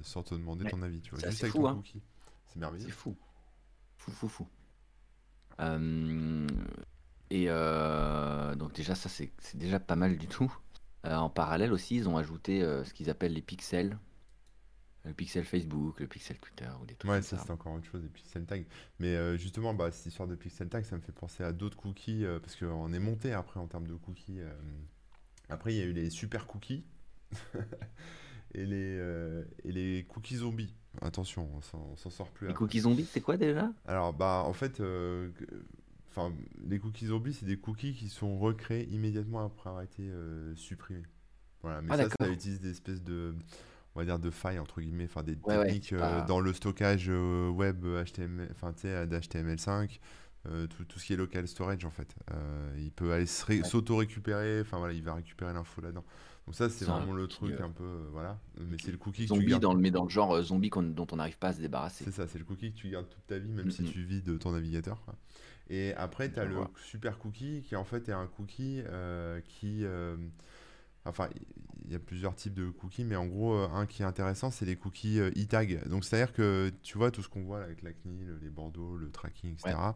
sans 0.00 0.22
te 0.22 0.34
demander 0.34 0.64
Ouais. 0.64 0.70
ton 0.70 0.80
avis, 0.80 1.02
tu 1.02 1.10
vois, 1.14 1.18
juste 1.28 1.42
avec 1.42 1.52
fou, 1.52 1.58
ton 1.62 1.68
hein. 1.68 1.74
cookie. 1.74 2.00
C'est 2.46 2.58
merveilleux. 2.58 2.86
C'est 2.86 2.92
fou. 2.92 3.14
Fou, 3.98 4.10
fou, 4.10 4.28
fou. 4.28 4.48
Et 7.30 7.46
euh, 7.48 8.54
donc 8.54 8.72
déjà, 8.74 8.94
ça, 8.94 9.08
c'est 9.08 9.30
déjà 9.54 9.80
pas 9.80 9.96
mal 9.96 10.16
du 10.16 10.26
tout. 10.26 10.52
Euh, 11.04 11.16
en 11.16 11.30
parallèle 11.30 11.72
aussi, 11.72 11.96
ils 11.96 12.08
ont 12.08 12.16
ajouté 12.16 12.62
euh, 12.62 12.84
ce 12.84 12.94
qu'ils 12.94 13.10
appellent 13.10 13.32
les 13.34 13.42
pixels. 13.42 13.98
Le 15.04 15.12
pixel 15.12 15.44
Facebook, 15.44 15.98
le 15.98 16.06
pixel 16.06 16.38
Twitter 16.38 16.68
ou 16.80 16.86
des 16.86 16.94
trucs 16.94 17.10
Ouais, 17.10 17.16
comme 17.18 17.24
ça 17.24 17.36
ça. 17.38 17.42
c'est 17.44 17.50
encore 17.50 17.72
autre 17.74 17.86
chose, 17.86 18.02
des 18.02 18.08
pixel 18.08 18.44
tags. 18.46 18.62
Mais 19.00 19.16
euh, 19.16 19.36
justement, 19.36 19.74
bah, 19.74 19.90
cette 19.90 20.06
histoire 20.06 20.28
de 20.28 20.36
pixel 20.36 20.68
tag, 20.68 20.84
ça 20.84 20.94
me 20.96 21.00
fait 21.02 21.10
penser 21.10 21.42
à 21.42 21.52
d'autres 21.52 21.76
cookies, 21.76 22.24
parce 22.40 22.54
qu'on 22.54 22.92
est 22.92 23.00
monté 23.00 23.32
après 23.32 23.58
en 23.58 23.66
termes 23.66 23.88
de 23.88 23.94
cookies. 23.96 24.38
Après, 25.48 25.74
il 25.74 25.78
y 25.78 25.82
a 25.82 25.86
eu 25.86 25.92
les 25.92 26.08
super 26.08 26.46
cookies 26.46 26.84
et 28.54 28.64
les, 28.64 29.44
et 29.64 29.72
les 29.72 30.04
cookies 30.08 30.36
zombies. 30.36 30.72
Attention, 31.00 31.48
on 31.56 31.62
s'en 31.62 31.78
on 31.92 31.96
s'en 31.96 32.10
sort 32.10 32.30
plus 32.30 32.46
Les 32.46 32.52
après. 32.52 32.58
cookies 32.66 32.80
zombies, 32.80 33.08
c'est 33.10 33.20
quoi 33.22 33.36
déjà? 33.36 33.72
Alors, 33.86 34.12
bah, 34.12 34.44
en 34.46 34.52
fait, 34.52 34.80
enfin, 36.14 36.32
les 36.68 36.78
cookies 36.78 37.06
zombies, 37.06 37.32
c'est 37.34 37.46
des 37.46 37.56
cookies 37.56 37.94
qui 37.94 38.08
sont 38.08 38.38
recréés 38.38 38.88
immédiatement 38.90 39.44
après 39.44 39.68
avoir 39.70 39.82
été 39.82 40.02
euh, 40.02 40.54
supprimés. 40.56 41.02
Voilà, 41.62 41.80
mais 41.82 41.88
Ah 41.92 41.96
ça, 41.96 42.08
ça 42.20 42.28
utilise 42.28 42.60
des 42.60 42.70
espèces 42.70 43.02
de, 43.02 43.34
on 43.94 44.00
va 44.00 44.04
dire, 44.04 44.18
de 44.18 44.30
failles, 44.30 44.58
entre 44.58 44.80
guillemets, 44.80 45.04
enfin, 45.04 45.22
des 45.22 45.36
Ouais, 45.44 45.56
ouais, 45.56 45.64
techniques 45.66 45.92
euh, 45.92 46.24
dans 46.26 46.40
le 46.40 46.52
stockage 46.52 47.06
euh, 47.08 47.48
web 47.50 47.84
HTML, 47.84 48.48
enfin, 48.52 48.72
tu 48.72 48.80
sais, 48.82 49.06
d'HTML5, 49.06 49.98
euh, 50.48 50.66
tout, 50.66 50.84
tout 50.84 50.98
ce 50.98 51.06
qui 51.06 51.12
est 51.12 51.16
local 51.16 51.46
storage, 51.46 51.84
en 51.84 51.90
fait. 51.90 52.14
Il 52.78 52.90
peut 52.90 53.12
aller 53.12 53.26
s'auto-récupérer, 53.26 54.60
enfin, 54.60 54.78
voilà, 54.78 54.92
il 54.94 55.02
va 55.02 55.14
récupérer 55.14 55.52
l'info 55.52 55.80
là-dedans. 55.80 56.04
Donc 56.46 56.56
ça, 56.56 56.68
c'est 56.68 56.84
vraiment 56.84 57.12
le 57.12 57.28
truc 57.28 57.60
un 57.60 57.70
peu, 57.70 58.08
voilà, 58.10 58.36
mais 58.58 58.76
c'est 58.82 58.90
le 58.90 58.98
cookie 58.98 59.22
que 59.26 59.28
tu 59.32 59.34
zombie, 59.36 59.46
gardes. 59.46 59.62
dans 59.62 59.74
le, 59.74 59.80
mais 59.80 59.92
dans 59.92 60.02
le 60.02 60.10
genre 60.10 60.42
zombie 60.42 60.70
dont 60.70 61.06
on 61.12 61.16
n'arrive 61.16 61.38
pas 61.38 61.48
à 61.48 61.52
se 61.52 61.60
débarrasser. 61.60 62.02
C'est 62.04 62.10
ça, 62.10 62.26
c'est 62.26 62.38
le 62.40 62.44
cookie 62.44 62.72
que 62.72 62.76
tu 62.78 62.88
gardes 62.88 63.08
toute 63.08 63.24
ta 63.28 63.38
vie, 63.38 63.52
même 63.52 63.66
Mm, 63.66 63.70
si 63.70 63.82
mm. 63.82 63.90
tu 63.90 64.02
vis 64.02 64.22
de 64.22 64.36
ton 64.36 64.50
navigateur. 64.50 65.00
quoi. 65.04 65.14
Et 65.70 65.94
après, 65.94 66.30
tu 66.32 66.38
as 66.38 66.44
le 66.44 66.56
super 66.76 67.18
cookie 67.18 67.62
qui 67.62 67.76
en 67.76 67.84
fait 67.84 68.08
est 68.08 68.12
un 68.12 68.26
cookie 68.26 68.82
euh, 68.86 69.40
qui, 69.40 69.84
euh, 69.84 70.16
enfin, 71.04 71.28
il 71.84 71.90
y 71.92 71.94
a 71.94 71.98
plusieurs 71.98 72.34
types 72.36 72.54
de 72.54 72.70
cookies, 72.70 73.04
mais 73.04 73.16
en 73.16 73.26
gros, 73.26 73.54
euh, 73.54 73.68
un 73.72 73.86
qui 73.86 74.02
est 74.02 74.04
intéressant, 74.04 74.50
c'est 74.50 74.64
les 74.66 74.76
cookies 74.76 75.18
e-tag. 75.18 75.88
Donc, 75.88 76.04
c'est-à-dire 76.04 76.32
que 76.32 76.70
tu 76.82 76.96
vois 76.98 77.10
tout 77.10 77.22
ce 77.22 77.28
qu'on 77.28 77.42
voit 77.42 77.58
là, 77.58 77.64
avec 77.64 77.82
la 77.82 77.92
CNIL, 77.92 78.38
les 78.42 78.50
bandeaux, 78.50 78.96
le 78.96 79.10
tracking, 79.10 79.52
etc. 79.54 79.94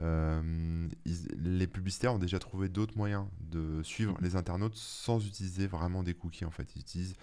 euh, 0.00 0.88
ils- 1.04 1.26
les 1.58 1.66
publicitaires 1.66 2.14
ont 2.14 2.18
déjà 2.18 2.38
trouvé 2.38 2.68
d'autres 2.68 2.96
moyens 2.96 3.26
de 3.40 3.82
suivre 3.82 4.12
Mhm. 4.12 4.18
les 4.22 4.36
internautes 4.36 4.74
sans 4.76 5.24
utiliser 5.26 5.66
vraiment 5.66 6.02
des 6.02 6.14
cookies. 6.14 6.44
En 6.44 6.50
fait, 6.50 6.74
ils 6.76 6.80
utilisent 6.80 7.16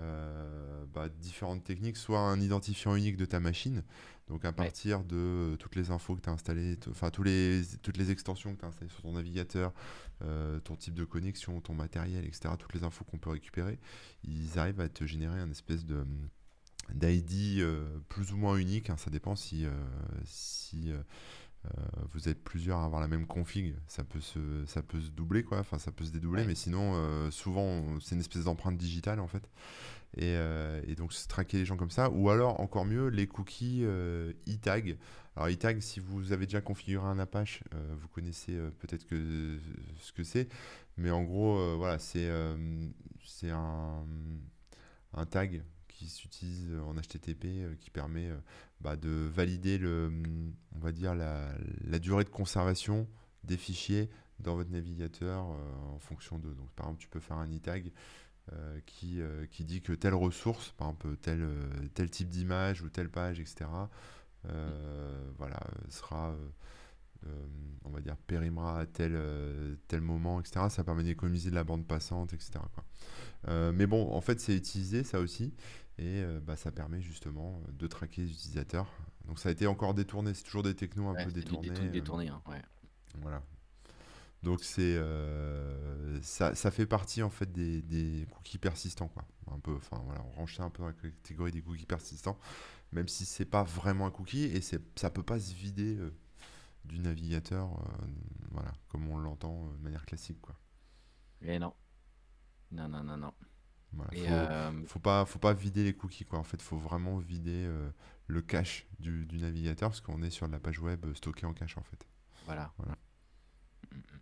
euh, 0.00 0.84
bah, 0.94 1.08
différentes 1.08 1.64
techniques, 1.64 1.96
soit 1.96 2.20
un 2.20 2.40
identifiant 2.40 2.94
unique 2.94 3.16
de 3.16 3.24
ta 3.24 3.40
machine, 3.40 3.82
donc 4.28 4.44
à 4.44 4.52
partir 4.52 5.04
de 5.04 5.16
euh, 5.16 5.56
toutes 5.56 5.74
les 5.74 5.90
infos 5.90 6.14
que 6.14 6.20
tu 6.20 6.28
as 6.28 6.32
installées, 6.32 6.78
enfin 6.90 7.10
tous 7.10 7.22
les, 7.22 7.62
toutes 7.82 7.96
les 7.96 8.10
extensions 8.10 8.54
que 8.54 8.60
tu 8.60 8.64
as 8.64 8.68
installées 8.68 8.90
sur 8.90 9.02
ton 9.02 9.12
navigateur, 9.12 9.72
euh, 10.22 10.60
ton 10.60 10.76
type 10.76 10.94
de 10.94 11.04
connexion, 11.04 11.60
ton 11.60 11.74
matériel, 11.74 12.24
etc., 12.24 12.50
toutes 12.58 12.74
les 12.74 12.84
infos 12.84 13.04
qu'on 13.04 13.18
peut 13.18 13.30
récupérer, 13.30 13.78
ils 14.24 14.58
arrivent 14.58 14.80
à 14.80 14.88
te 14.88 15.06
générer 15.06 15.38
un 15.38 15.50
espèce 15.50 15.84
de 15.84 16.04
d'ID 16.94 17.60
euh, 17.60 17.98
plus 18.08 18.32
ou 18.32 18.36
moins 18.36 18.56
unique, 18.56 18.90
hein, 18.90 18.96
ça 18.96 19.10
dépend 19.10 19.36
si, 19.36 19.66
euh, 19.66 19.70
si 20.24 20.90
vous 22.12 22.28
êtes 22.28 22.42
plusieurs 22.42 22.78
à 22.78 22.84
avoir 22.84 23.00
la 23.00 23.08
même 23.08 23.26
config, 23.26 23.74
ça 23.86 24.02
peut 24.04 24.20
se, 24.20 24.64
ça 24.66 24.82
peut 24.82 25.00
se 25.00 25.10
doubler, 25.10 25.42
quoi. 25.42 25.58
Enfin, 25.58 25.78
ça 25.78 25.92
peut 25.92 26.04
se 26.04 26.10
dédoubler, 26.12 26.42
Ouais. 26.42 26.46
mais 26.48 26.54
sinon, 26.54 26.92
euh, 26.94 27.30
souvent, 27.30 27.98
c'est 28.00 28.14
une 28.14 28.20
espèce 28.20 28.44
d'empreinte 28.44 28.76
digitale, 28.78 29.20
en 29.20 29.26
fait. 29.26 29.48
Et, 30.16 30.34
euh, 30.36 30.80
et 30.86 30.94
donc, 30.94 31.12
se 31.12 31.28
traquer 31.28 31.58
les 31.58 31.64
gens 31.66 31.76
comme 31.76 31.90
ça. 31.90 32.10
Ou 32.10 32.30
alors, 32.30 32.60
encore 32.60 32.86
mieux, 32.86 33.08
les 33.08 33.26
cookies 33.26 33.80
euh, 33.84 34.32
e-tag. 34.48 34.96
Alors, 35.36 35.48
e-tag, 35.50 35.80
si 35.80 36.00
vous 36.00 36.32
avez 36.32 36.46
déjà 36.46 36.60
configuré 36.62 37.04
un 37.06 37.18
Apache, 37.18 37.62
euh, 37.74 37.94
vous 38.00 38.08
connaissez 38.08 38.54
euh, 38.56 38.70
peut-être 38.78 39.06
que, 39.06 39.58
ce 40.00 40.12
que 40.12 40.24
c'est. 40.24 40.48
Mais 40.96 41.10
en 41.10 41.22
gros, 41.22 41.58
euh, 41.58 41.74
voilà, 41.76 41.98
c'est 41.98 42.28
euh, 42.28 42.56
c'est 43.24 43.50
un, 43.50 44.04
un 45.12 45.26
tag 45.26 45.62
qui 45.98 46.08
s'utilise 46.08 46.72
en 46.86 46.94
HTTP 46.94 47.44
euh, 47.46 47.74
qui 47.80 47.90
permet 47.90 48.28
euh, 48.28 48.38
bah, 48.80 48.96
de 48.96 49.10
valider 49.10 49.78
le, 49.78 50.12
on 50.76 50.78
va 50.78 50.92
dire 50.92 51.14
la, 51.14 51.50
la 51.84 51.98
durée 51.98 52.22
de 52.22 52.28
conservation 52.28 53.08
des 53.42 53.56
fichiers 53.56 54.08
dans 54.38 54.54
votre 54.54 54.70
navigateur 54.70 55.50
euh, 55.50 55.94
en 55.94 55.98
fonction 55.98 56.38
de. 56.38 56.50
Donc, 56.54 56.70
par 56.76 56.86
exemple, 56.86 57.00
tu 57.00 57.08
peux 57.08 57.20
faire 57.20 57.36
un 57.36 57.48
e-tag 57.48 57.92
qui, 58.86 59.20
qui 59.50 59.66
dit 59.66 59.82
que 59.82 59.92
telle 59.92 60.14
ressource, 60.14 60.72
par 60.78 60.88
exemple 60.88 61.18
tel, 61.18 61.46
tel 61.92 62.08
type 62.08 62.30
d'image 62.30 62.80
ou 62.80 62.88
telle 62.88 63.10
page, 63.10 63.40
etc., 63.40 63.66
euh, 64.48 65.30
voilà, 65.36 65.60
sera, 65.90 66.34
euh, 67.26 67.46
on 67.84 67.90
va 67.90 68.00
dire, 68.00 68.16
périmera 68.16 68.80
à 68.80 68.86
tel, 68.86 69.20
tel 69.86 70.00
moment, 70.00 70.40
etc. 70.40 70.64
Ça 70.70 70.82
permet 70.82 71.02
d'économiser 71.02 71.50
de 71.50 71.54
la 71.54 71.64
bande 71.64 71.86
passante, 71.86 72.32
etc. 72.32 72.52
quoi. 72.74 72.84
Euh, 73.46 73.72
mais 73.72 73.86
bon, 73.86 74.12
en 74.12 74.20
fait, 74.20 74.40
c'est 74.40 74.56
utilisé 74.56 75.04
ça 75.04 75.20
aussi, 75.20 75.54
et 75.98 76.22
euh, 76.22 76.40
bah, 76.40 76.56
ça 76.56 76.72
permet 76.72 77.00
justement 77.02 77.62
de 77.70 77.86
traquer 77.86 78.22
les 78.22 78.30
utilisateurs. 78.30 78.86
Donc 79.26 79.38
ça 79.38 79.48
a 79.50 79.52
été 79.52 79.66
encore 79.66 79.94
détourné, 79.94 80.34
c'est 80.34 80.44
toujours 80.44 80.62
des 80.62 80.74
technos 80.74 81.08
un 81.08 81.14
Ouais, 81.14 81.24
peu 81.24 81.30
c'est 81.30 81.42
des 81.42 81.42
détournés. 81.42 81.72
trucs 81.72 81.90
euh, 81.90 81.90
détournés, 81.90 82.28
hein, 82.28 82.42
ouais. 82.46 82.62
voilà. 83.14 83.42
Donc 84.42 84.60
c'est 84.62 84.96
euh, 84.96 86.20
ça, 86.22 86.54
ça 86.54 86.70
fait 86.70 86.86
partie 86.86 87.22
en 87.22 87.30
fait 87.30 87.50
des, 87.52 87.82
des 87.82 88.26
cookies 88.30 88.58
persistants 88.58 89.08
quoi. 89.08 89.24
Un 89.52 89.58
peu, 89.58 89.74
enfin 89.76 90.00
voilà, 90.04 90.22
on 90.24 90.30
range 90.40 90.56
ça 90.56 90.64
un 90.64 90.70
peu 90.70 90.82
dans 90.82 90.88
la 90.88 90.92
catégorie 90.94 91.50
des 91.52 91.62
cookies 91.62 91.86
persistants, 91.86 92.38
même 92.92 93.08
si 93.08 93.26
c'est 93.26 93.44
pas 93.46 93.64
vraiment 93.64 94.06
un 94.06 94.10
cookie 94.10 94.44
et 94.44 94.60
c'est 94.60 94.80
ça 94.98 95.10
peut 95.10 95.22
pas 95.24 95.40
se 95.40 95.54
vider 95.54 95.96
euh, 95.96 96.12
du 96.84 97.00
navigateur, 97.00 97.68
euh, 97.80 98.06
voilà, 98.52 98.72
comme 98.88 99.08
on 99.08 99.18
l'entend 99.18 99.66
euh, 99.68 99.78
de 99.78 99.82
manière 99.84 100.06
classique 100.06 100.40
quoi. 100.42 100.56
Et 101.42 101.58
non. 101.58 101.74
Non, 102.72 102.88
non, 102.88 103.04
non, 103.04 103.16
non. 103.18 103.34
Voilà, 103.92 104.12
faut, 104.14 104.32
euh, 104.32 104.72
faut 104.84 104.98
pas, 105.00 105.24
faut 105.24 105.38
pas 105.38 105.54
vider 105.54 105.84
les 105.84 105.94
cookies 105.94 106.24
quoi. 106.24 106.38
En 106.38 106.42
fait, 106.44 106.60
faut 106.62 106.78
vraiment 106.78 107.18
vider 107.18 107.64
euh, 107.66 107.90
le 108.26 108.42
cache 108.42 108.86
du, 109.00 109.26
du 109.26 109.38
navigateur 109.38 109.90
parce 109.90 110.00
qu'on 110.00 110.22
est 110.22 110.30
sur 110.30 110.46
la 110.48 110.60
page 110.60 110.78
web 110.80 111.04
euh, 111.06 111.14
stockée 111.14 111.46
en 111.46 111.54
cache 111.54 111.76
en 111.78 111.82
fait. 111.82 112.06
voilà. 112.46 112.72
Voilà. 112.78 112.96
Mm, 113.92 113.98
mm. 113.98 114.20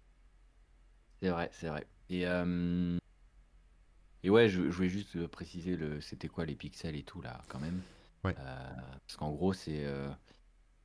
C'est 1.22 1.28
vrai, 1.30 1.50
c'est 1.52 1.68
vrai. 1.68 1.86
Et, 2.08 2.26
euh, 2.26 2.98
et 4.22 4.30
ouais, 4.30 4.48
je, 4.48 4.62
je 4.70 4.76
voulais 4.76 4.88
juste 4.88 5.26
préciser 5.28 5.76
le, 5.76 6.00
c'était 6.00 6.28
quoi 6.28 6.44
les 6.46 6.54
pixels 6.56 6.96
et 6.96 7.02
tout 7.04 7.20
là, 7.20 7.42
quand 7.48 7.60
même. 7.60 7.82
Ouais. 8.24 8.34
Parce 8.34 9.16
qu'en 9.16 9.30
gros, 9.32 9.52
c'est 9.52 9.86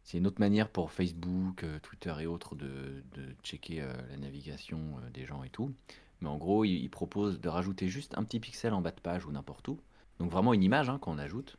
c'est 0.04 0.17
une 0.17 0.28
autre 0.28 0.39
manière 0.39 0.70
pour 0.70 0.91
Facebook, 0.91 1.65
Twitter 1.84 2.13
et 2.22 2.26
autres 2.26 2.56
de, 2.56 3.04
de 3.13 3.36
checker 3.44 3.82
la 4.10 4.17
navigation 4.17 5.00
des 5.13 5.26
gens 5.26 5.44
et 5.44 5.50
tout. 5.50 5.74
Mais 6.21 6.29
en 6.29 6.38
gros, 6.38 6.65
ils, 6.65 6.84
ils 6.84 6.89
proposent 6.89 7.39
de 7.39 7.49
rajouter 7.49 7.88
juste 7.88 8.17
un 8.17 8.23
petit 8.23 8.39
pixel 8.39 8.73
en 8.73 8.81
bas 8.81 8.91
de 8.91 9.01
page 9.01 9.25
ou 9.25 9.31
n'importe 9.31 9.67
où. 9.67 9.79
Donc 10.19 10.31
vraiment 10.31 10.53
une 10.53 10.63
image 10.63 10.89
hein, 10.89 10.99
qu'on 10.99 11.17
ajoute. 11.17 11.57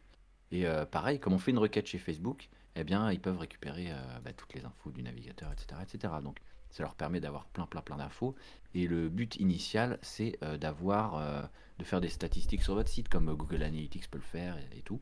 Et 0.53 0.66
euh, 0.66 0.85
pareil, 0.85 1.18
comme 1.18 1.33
on 1.33 1.38
fait 1.38 1.51
une 1.51 1.59
requête 1.59 1.87
chez 1.87 1.98
Facebook, 1.98 2.48
eh 2.77 2.85
bien, 2.85 3.11
ils 3.11 3.20
peuvent 3.20 3.38
récupérer 3.38 3.90
euh, 3.90 4.20
bah, 4.22 4.33
toutes 4.33 4.55
les 4.55 4.64
infos 4.64 4.90
du 4.90 5.03
navigateur, 5.03 5.51
etc., 5.51 5.81
etc. 5.83 6.14
Donc, 6.22 6.38
ça 6.70 6.83
leur 6.83 6.94
permet 6.94 7.20
d'avoir 7.20 7.46
plein, 7.46 7.66
plein, 7.66 7.81
plein 7.81 7.96
d'infos. 7.96 8.37
Et 8.75 8.87
le 8.87 9.09
but 9.09 9.37
initial, 9.37 9.98
c'est 10.03 10.38
euh, 10.42 10.59
d'avoir, 10.59 11.48
de 11.79 11.85
faire 11.85 12.01
des 12.01 12.09
statistiques 12.09 12.62
sur 12.62 12.75
votre 12.75 12.88
site, 12.88 13.09
comme 13.09 13.35
Google 13.35 13.62
Analytics 13.62 14.11
peut 14.11 14.18
le 14.18 14.25
faire 14.25 14.57
et, 14.59 14.79
et 14.79 14.83
tout. 14.83 15.01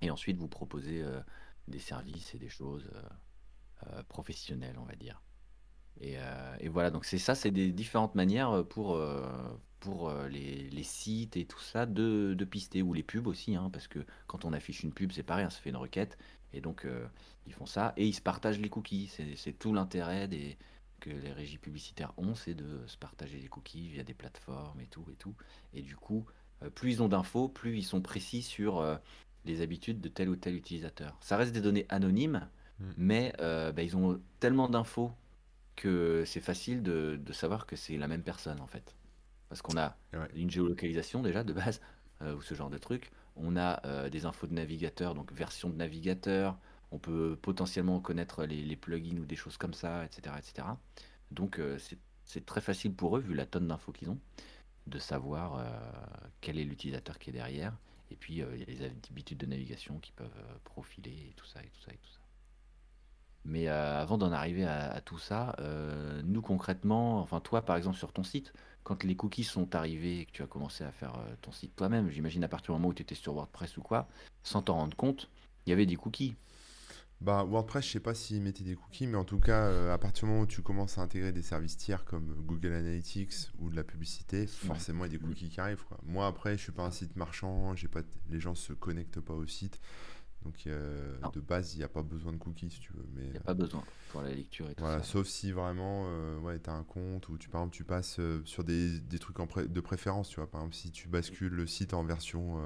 Et 0.00 0.10
ensuite, 0.10 0.38
vous 0.38 0.48
proposer 0.48 1.04
des 1.68 1.78
services 1.78 2.34
et 2.34 2.38
des 2.38 2.48
choses 2.48 2.90
professionnelles, 4.08 4.76
on 4.78 4.84
va 4.84 4.94
dire. 4.94 5.20
Et, 6.00 6.16
euh, 6.18 6.56
et 6.60 6.68
voilà, 6.68 6.90
donc 6.90 7.04
c'est 7.04 7.18
ça, 7.18 7.34
c'est 7.34 7.50
des 7.50 7.72
différentes 7.72 8.14
manières 8.14 8.64
pour, 8.68 8.94
euh, 8.94 9.26
pour 9.80 10.08
euh, 10.08 10.28
les, 10.28 10.68
les 10.70 10.82
sites 10.82 11.36
et 11.36 11.44
tout 11.44 11.60
ça 11.60 11.86
de, 11.86 12.34
de 12.36 12.44
pister, 12.44 12.82
ou 12.82 12.94
les 12.94 13.02
pubs 13.02 13.26
aussi, 13.26 13.54
hein, 13.54 13.70
parce 13.72 13.88
que 13.88 14.00
quand 14.26 14.44
on 14.44 14.52
affiche 14.52 14.82
une 14.82 14.92
pub, 14.92 15.12
c'est 15.12 15.22
pareil, 15.22 15.44
hein, 15.44 15.50
ça 15.50 15.60
fait 15.60 15.70
une 15.70 15.76
requête, 15.76 16.16
et 16.52 16.60
donc 16.60 16.86
ils 17.46 17.52
font 17.52 17.66
ça, 17.66 17.92
et 17.96 18.06
ils 18.06 18.14
se 18.14 18.20
partagent 18.20 18.58
les 18.58 18.68
cookies. 18.68 19.12
C'est 19.36 19.52
tout 19.58 19.72
l'intérêt 19.72 20.26
des, 20.26 20.56
que 21.00 21.10
les 21.10 21.32
régies 21.32 21.58
publicitaires 21.58 22.12
ont, 22.16 22.34
c'est 22.34 22.54
de 22.54 22.84
se 22.86 22.96
partager 22.96 23.38
les 23.38 23.48
cookies 23.48 23.88
via 23.88 24.02
des 24.02 24.14
plateformes 24.14 24.80
et 24.80 24.86
tout, 24.86 25.04
et 25.12 25.16
tout. 25.16 25.34
Et 25.74 25.82
du 25.82 25.96
coup, 25.96 26.26
plus 26.74 26.94
ils 26.94 27.02
ont 27.02 27.08
d'infos, 27.08 27.48
plus 27.48 27.76
ils 27.76 27.84
sont 27.84 28.00
précis 28.00 28.42
sur 28.42 28.84
les 29.44 29.60
habitudes 29.60 30.00
de 30.00 30.08
tel 30.08 30.28
ou 30.28 30.36
tel 30.36 30.56
utilisateur. 30.56 31.16
Ça 31.20 31.36
reste 31.36 31.52
des 31.52 31.60
données 31.60 31.86
anonymes, 31.88 32.48
Mm. 32.80 32.92
mais 32.96 33.32
euh, 33.40 33.72
bah, 33.72 33.82
ils 33.82 33.96
ont 33.96 34.20
tellement 34.40 34.68
d'infos 34.68 35.12
que 35.80 36.24
c'est 36.26 36.40
facile 36.40 36.82
de, 36.82 37.18
de 37.20 37.32
savoir 37.32 37.66
que 37.66 37.74
c'est 37.74 37.96
la 37.96 38.06
même 38.06 38.22
personne 38.22 38.60
en 38.60 38.66
fait. 38.66 38.94
Parce 39.48 39.62
qu'on 39.62 39.78
a 39.78 39.96
ouais. 40.12 40.28
une 40.34 40.50
géolocalisation 40.50 41.22
déjà 41.22 41.42
de 41.42 41.52
base, 41.54 41.80
euh, 42.22 42.34
ou 42.34 42.42
ce 42.42 42.54
genre 42.54 42.68
de 42.68 42.76
truc. 42.76 43.10
On 43.36 43.56
a 43.56 43.80
euh, 43.86 44.10
des 44.10 44.26
infos 44.26 44.46
de 44.46 44.52
navigateur, 44.52 45.14
donc 45.14 45.32
version 45.32 45.70
de 45.70 45.76
navigateur. 45.76 46.58
On 46.90 46.98
peut 46.98 47.38
potentiellement 47.40 47.98
connaître 48.00 48.44
les, 48.44 48.62
les 48.62 48.76
plugins 48.76 49.16
ou 49.16 49.24
des 49.24 49.36
choses 49.36 49.56
comme 49.56 49.72
ça, 49.72 50.04
etc. 50.04 50.36
etc. 50.38 50.68
Donc 51.30 51.58
euh, 51.58 51.78
c'est 52.24 52.44
très 52.44 52.60
facile 52.60 52.92
pour 52.94 53.16
eux, 53.16 53.20
vu 53.20 53.32
la 53.32 53.46
tonne 53.46 53.68
d'infos 53.68 53.92
qu'ils 53.92 54.10
ont, 54.10 54.18
de 54.86 54.98
savoir 54.98 55.64
quel 56.40 56.58
est 56.58 56.64
l'utilisateur 56.64 57.18
qui 57.18 57.30
est 57.30 57.32
derrière. 57.32 57.74
Et 58.10 58.16
puis 58.16 58.34
il 58.34 58.38
y 58.38 58.42
a 58.42 58.46
les 58.50 58.84
habitudes 58.84 59.38
de 59.38 59.46
navigation 59.46 59.98
qui 59.98 60.12
peuvent 60.12 60.28
profiler 60.64 61.30
et 61.30 61.34
tout 61.36 61.46
ça 61.46 61.60
et 61.62 61.70
tout 61.70 61.80
ça 61.80 61.92
et 61.92 61.96
tout 61.96 62.10
ça. 62.12 62.19
Mais 63.44 63.68
euh, 63.68 64.00
avant 64.00 64.18
d'en 64.18 64.32
arriver 64.32 64.64
à, 64.64 64.92
à 64.92 65.00
tout 65.00 65.18
ça, 65.18 65.56
euh, 65.60 66.20
nous 66.24 66.42
concrètement, 66.42 67.20
enfin 67.20 67.40
toi 67.40 67.62
par 67.62 67.76
exemple 67.76 67.96
sur 67.96 68.12
ton 68.12 68.22
site, 68.22 68.52
quand 68.82 69.02
les 69.04 69.16
cookies 69.16 69.44
sont 69.44 69.74
arrivés 69.74 70.20
et 70.20 70.26
que 70.26 70.32
tu 70.32 70.42
as 70.42 70.46
commencé 70.46 70.84
à 70.84 70.92
faire 70.92 71.14
euh, 71.16 71.34
ton 71.40 71.52
site 71.52 71.74
toi-même, 71.74 72.10
j'imagine 72.10 72.44
à 72.44 72.48
partir 72.48 72.74
du 72.74 72.80
moment 72.80 72.88
où 72.88 72.94
tu 72.94 73.02
étais 73.02 73.14
sur 73.14 73.34
WordPress 73.34 73.76
ou 73.78 73.82
quoi, 73.82 74.08
sans 74.42 74.62
t'en 74.62 74.74
rendre 74.74 74.96
compte, 74.96 75.30
il 75.66 75.70
y 75.70 75.72
avait 75.72 75.86
des 75.86 75.96
cookies. 75.96 76.36
Bah, 77.22 77.44
WordPress, 77.44 77.84
je 77.84 77.90
sais 77.92 78.00
pas 78.00 78.14
s'ils 78.14 78.40
mettaient 78.40 78.64
des 78.64 78.76
cookies, 78.76 79.06
mais 79.06 79.18
en 79.18 79.24
tout 79.24 79.38
cas, 79.38 79.92
à 79.92 79.98
partir 79.98 80.24
du 80.24 80.30
moment 80.30 80.44
où 80.44 80.46
tu 80.46 80.62
commences 80.62 80.96
à 80.96 81.02
intégrer 81.02 81.32
des 81.32 81.42
services 81.42 81.76
tiers 81.76 82.06
comme 82.06 82.34
Google 82.46 82.72
Analytics 82.72 83.50
ou 83.58 83.68
de 83.68 83.76
la 83.76 83.84
publicité, 83.84 84.46
forcément, 84.46 85.04
il 85.04 85.12
y 85.12 85.16
a 85.16 85.18
des 85.18 85.22
cookies 85.22 85.50
qui 85.50 85.60
arrivent, 85.60 85.84
quoi. 85.84 85.98
Moi, 86.06 86.26
après, 86.26 86.56
je 86.56 86.62
suis 86.62 86.72
pas 86.72 86.84
un 86.84 86.90
site 86.90 87.16
marchand, 87.16 87.74
j'ai 87.74 87.88
pas, 87.88 88.00
les 88.30 88.40
gens 88.40 88.54
se 88.54 88.72
connectent 88.72 89.20
pas 89.20 89.34
au 89.34 89.46
site, 89.46 89.82
donc 90.44 90.66
euh, 90.66 91.16
de 91.32 91.40
base, 91.40 91.74
il 91.74 91.78
n'y 91.78 91.84
a 91.84 91.88
pas 91.88 92.02
besoin 92.02 92.32
de 92.32 92.38
cookies, 92.38 92.70
si 92.70 92.80
tu 92.80 92.92
veux. 92.92 93.06
Mais 93.14 93.28
Il 93.28 93.32
n'y 93.32 93.36
a 93.38 93.40
pas 93.40 93.54
besoin 93.54 93.84
pour 94.08 94.22
la 94.22 94.30
lecture 94.32 94.68
et 94.70 94.74
tout 94.74 94.82
voilà, 94.82 94.98
ça. 94.98 95.02
sauf 95.02 95.26
si 95.26 95.52
vraiment, 95.52 96.06
euh, 96.08 96.38
ouais, 96.38 96.58
tu 96.58 96.70
as 96.70 96.72
un 96.72 96.84
compte 96.84 97.28
ou 97.28 97.36
tu, 97.36 97.50
par 97.50 97.60
exemple, 97.60 97.76
tu 97.76 97.84
passes 97.84 98.18
euh, 98.18 98.40
sur 98.46 98.64
des, 98.64 98.98
des 98.98 99.18
trucs 99.18 99.38
en 99.38 99.46
pré- 99.46 99.68
de 99.68 99.80
préférence, 99.80 100.30
tu 100.30 100.36
vois. 100.36 100.50
Par 100.50 100.62
exemple, 100.62 100.74
si 100.76 100.90
tu 100.90 101.06
bascules 101.08 101.52
le 101.52 101.66
site 101.66 101.92
en 101.92 102.02
version, 102.02 102.58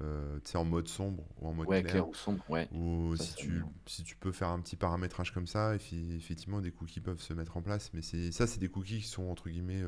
euh, 0.00 0.38
en 0.54 0.64
mode 0.64 0.88
sombre 0.88 1.24
ou 1.40 1.48
en 1.48 1.54
mode 1.54 1.68
Ouais, 1.68 1.80
clair, 1.82 1.92
clair 1.92 2.08
ou 2.08 2.14
sombre, 2.14 2.48
ouais. 2.50 2.68
ou 2.72 3.14
Ça, 3.16 3.24
si 3.24 3.34
tu, 3.36 3.52
bien. 3.52 3.72
si 3.86 4.04
tu 4.04 4.16
peux 4.16 4.32
faire 4.32 4.48
un 4.48 4.60
petit 4.60 4.76
paramétrage 4.76 5.32
comme 5.32 5.46
ça, 5.46 5.74
effectivement, 5.76 6.60
des 6.60 6.72
cookies 6.72 7.00
peuvent 7.00 7.20
se 7.22 7.34
mettre 7.34 7.56
en 7.56 7.62
place. 7.62 7.92
Mais 7.94 8.02
c'est 8.02 8.32
ça, 8.32 8.46
c'est 8.46 8.58
des 8.60 8.68
cookies 8.68 9.00
qui 9.00 9.08
sont, 9.08 9.24
entre 9.30 9.48
guillemets, 9.50 9.84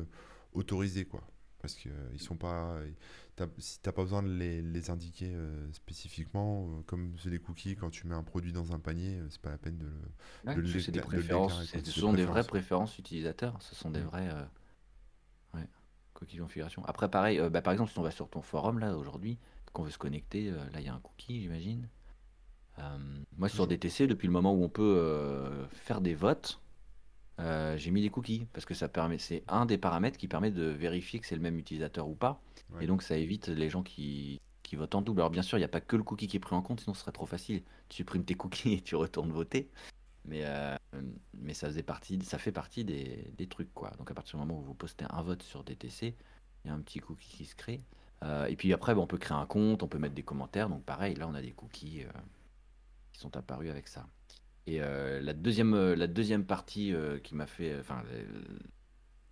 autorisés, 0.53 1.05
quoi. 1.05 1.23
Parce 1.61 1.75
qu'ils 1.75 1.91
ils 2.13 2.21
sont 2.21 2.37
pas... 2.37 2.79
t'as- 3.35 3.47
si 3.57 3.79
t'as 3.81 3.91
pas 3.91 4.03
besoin 4.03 4.23
de 4.23 4.29
les, 4.29 4.61
les 4.61 4.89
indiquer 4.89 5.31
euh, 5.33 5.71
spécifiquement, 5.73 6.67
euh, 6.69 6.81
comme 6.85 7.13
c'est 7.21 7.29
des 7.29 7.39
cookies, 7.39 7.75
quand 7.75 7.89
tu 7.89 8.07
mets 8.07 8.15
un 8.15 8.23
produit 8.23 8.53
dans 8.53 8.71
un 8.73 8.79
panier, 8.79 9.17
euh, 9.19 9.27
c'est 9.29 9.41
pas 9.41 9.49
la 9.51 9.57
peine 9.57 9.77
de 9.77 9.85
le... 9.85 9.91
Ouais, 10.45 10.55
de 10.55 10.61
que 10.61 10.67
des 10.91 10.99
de 11.81 11.85
ce 11.85 11.99
sont 11.99 12.13
des 12.13 12.25
vraies 12.25 12.43
préférences 12.43 12.97
utilisateurs, 12.97 13.57
ce 13.61 13.75
sont 13.75 13.91
des 13.91 13.99
Mm. 13.99 14.03
vrais. 14.05 14.29
euh, 14.29 14.43
ouais. 15.55 15.67
cookie 16.13 16.37
configuration. 16.37 16.83
Après, 16.85 17.09
pareil, 17.09 17.39
euh, 17.39 17.49
bah, 17.49 17.61
par 17.61 17.73
exemple, 17.73 17.91
si 17.91 17.99
on 17.99 18.03
va 18.03 18.11
sur 18.11 18.29
ton 18.29 18.41
forum 18.41 18.79
là 18.79 18.95
aujourd'hui, 18.97 19.37
qu'on 19.73 19.83
veut 19.83 19.91
se 19.91 19.97
connecter, 19.97 20.49
euh, 20.49 20.57
là 20.73 20.79
il 20.79 20.85
y 20.85 20.89
a 20.89 20.93
un 20.93 20.99
cookie, 20.99 21.41
j'imagine. 21.41 21.87
Euh, 22.79 22.97
moi, 23.37 23.49
sur. 23.49 23.67
DTC, 23.67 24.07
depuis 24.07 24.27
le 24.27 24.33
moment 24.33 24.53
où 24.53 24.63
on 24.63 24.69
peut 24.69 24.95
euh, 24.97 25.67
faire 25.69 25.99
des 26.01 26.15
votes, 26.15 26.59
euh, 27.39 27.77
j'ai 27.77 27.91
mis 27.91 28.01
des 28.01 28.09
cookies 28.09 28.45
parce 28.53 28.65
que 28.65 28.73
ça 28.73 28.87
permet, 28.87 29.17
c'est 29.17 29.43
un 29.47 29.65
des 29.65 29.77
paramètres 29.77 30.17
qui 30.17 30.27
permet 30.27 30.51
de 30.51 30.63
vérifier 30.63 31.19
que 31.19 31.25
c'est 31.25 31.35
le 31.35 31.41
même 31.41 31.57
utilisateur 31.57 32.07
ou 32.07 32.15
pas. 32.15 32.41
Ouais. 32.73 32.83
Et 32.83 32.87
donc, 32.87 33.01
ça 33.01 33.17
évite 33.17 33.47
les 33.47 33.69
gens 33.69 33.81
qui, 33.81 34.41
qui 34.63 34.75
votent 34.75 34.95
en 34.95 35.01
double. 35.01 35.21
Alors, 35.21 35.31
bien 35.31 35.41
sûr, 35.41 35.57
il 35.57 35.61
n'y 35.61 35.65
a 35.65 35.69
pas 35.69 35.81
que 35.81 35.95
le 35.95 36.03
cookie 36.03 36.27
qui 36.27 36.37
est 36.37 36.41
pris 36.41 36.55
en 36.55 36.61
compte, 36.61 36.81
sinon 36.81 36.93
ce 36.93 37.01
serait 37.01 37.11
trop 37.11 37.25
facile. 37.25 37.63
Tu 37.87 37.97
supprimes 37.97 38.25
tes 38.25 38.35
cookies 38.35 38.73
et 38.75 38.81
tu 38.81 38.95
retournes 38.95 39.31
voter. 39.31 39.69
Mais, 40.25 40.41
euh, 40.43 40.75
mais 41.33 41.53
ça 41.53 41.67
faisait 41.67 41.81
partie, 41.81 42.21
ça 42.23 42.37
fait 42.37 42.51
partie 42.51 42.83
des, 42.83 43.31
des 43.37 43.47
trucs, 43.47 43.73
quoi. 43.73 43.91
Donc, 43.97 44.11
à 44.11 44.13
partir 44.13 44.37
du 44.37 44.45
moment 44.45 44.59
où 44.59 44.63
vous 44.63 44.73
postez 44.73 45.05
un 45.09 45.21
vote 45.21 45.41
sur 45.41 45.63
DTC, 45.63 46.15
il 46.65 46.67
y 46.67 46.71
a 46.71 46.73
un 46.73 46.81
petit 46.81 46.99
cookie 46.99 47.29
qui 47.29 47.45
se 47.45 47.55
crée. 47.55 47.79
Euh, 48.23 48.47
et 48.47 48.57
puis 48.57 48.73
après, 48.73 48.93
bah, 48.93 49.01
on 49.01 49.07
peut 49.07 49.17
créer 49.17 49.37
un 49.37 49.45
compte, 49.45 49.81
on 49.81 49.87
peut 49.87 49.97
mettre 49.97 50.15
des 50.15 50.23
commentaires. 50.23 50.67
Donc, 50.69 50.83
pareil, 50.83 51.15
là, 51.15 51.27
on 51.27 51.35
a 51.35 51.41
des 51.41 51.53
cookies 51.53 52.03
qui 53.13 53.19
sont 53.19 53.35
apparus 53.37 53.69
avec 53.69 53.87
ça. 53.87 54.05
Et 54.69 54.81
euh, 54.81 55.19
la 55.19 55.33
deuxième, 55.33 55.73
euh, 55.73 55.95
la 55.95 56.05
deuxième 56.05 56.45
partie 56.45 56.93
euh, 56.93 57.17
qui 57.17 57.33
m'a 57.33 57.47
fait, 57.47 57.79
enfin, 57.79 58.03
la 58.11 58.19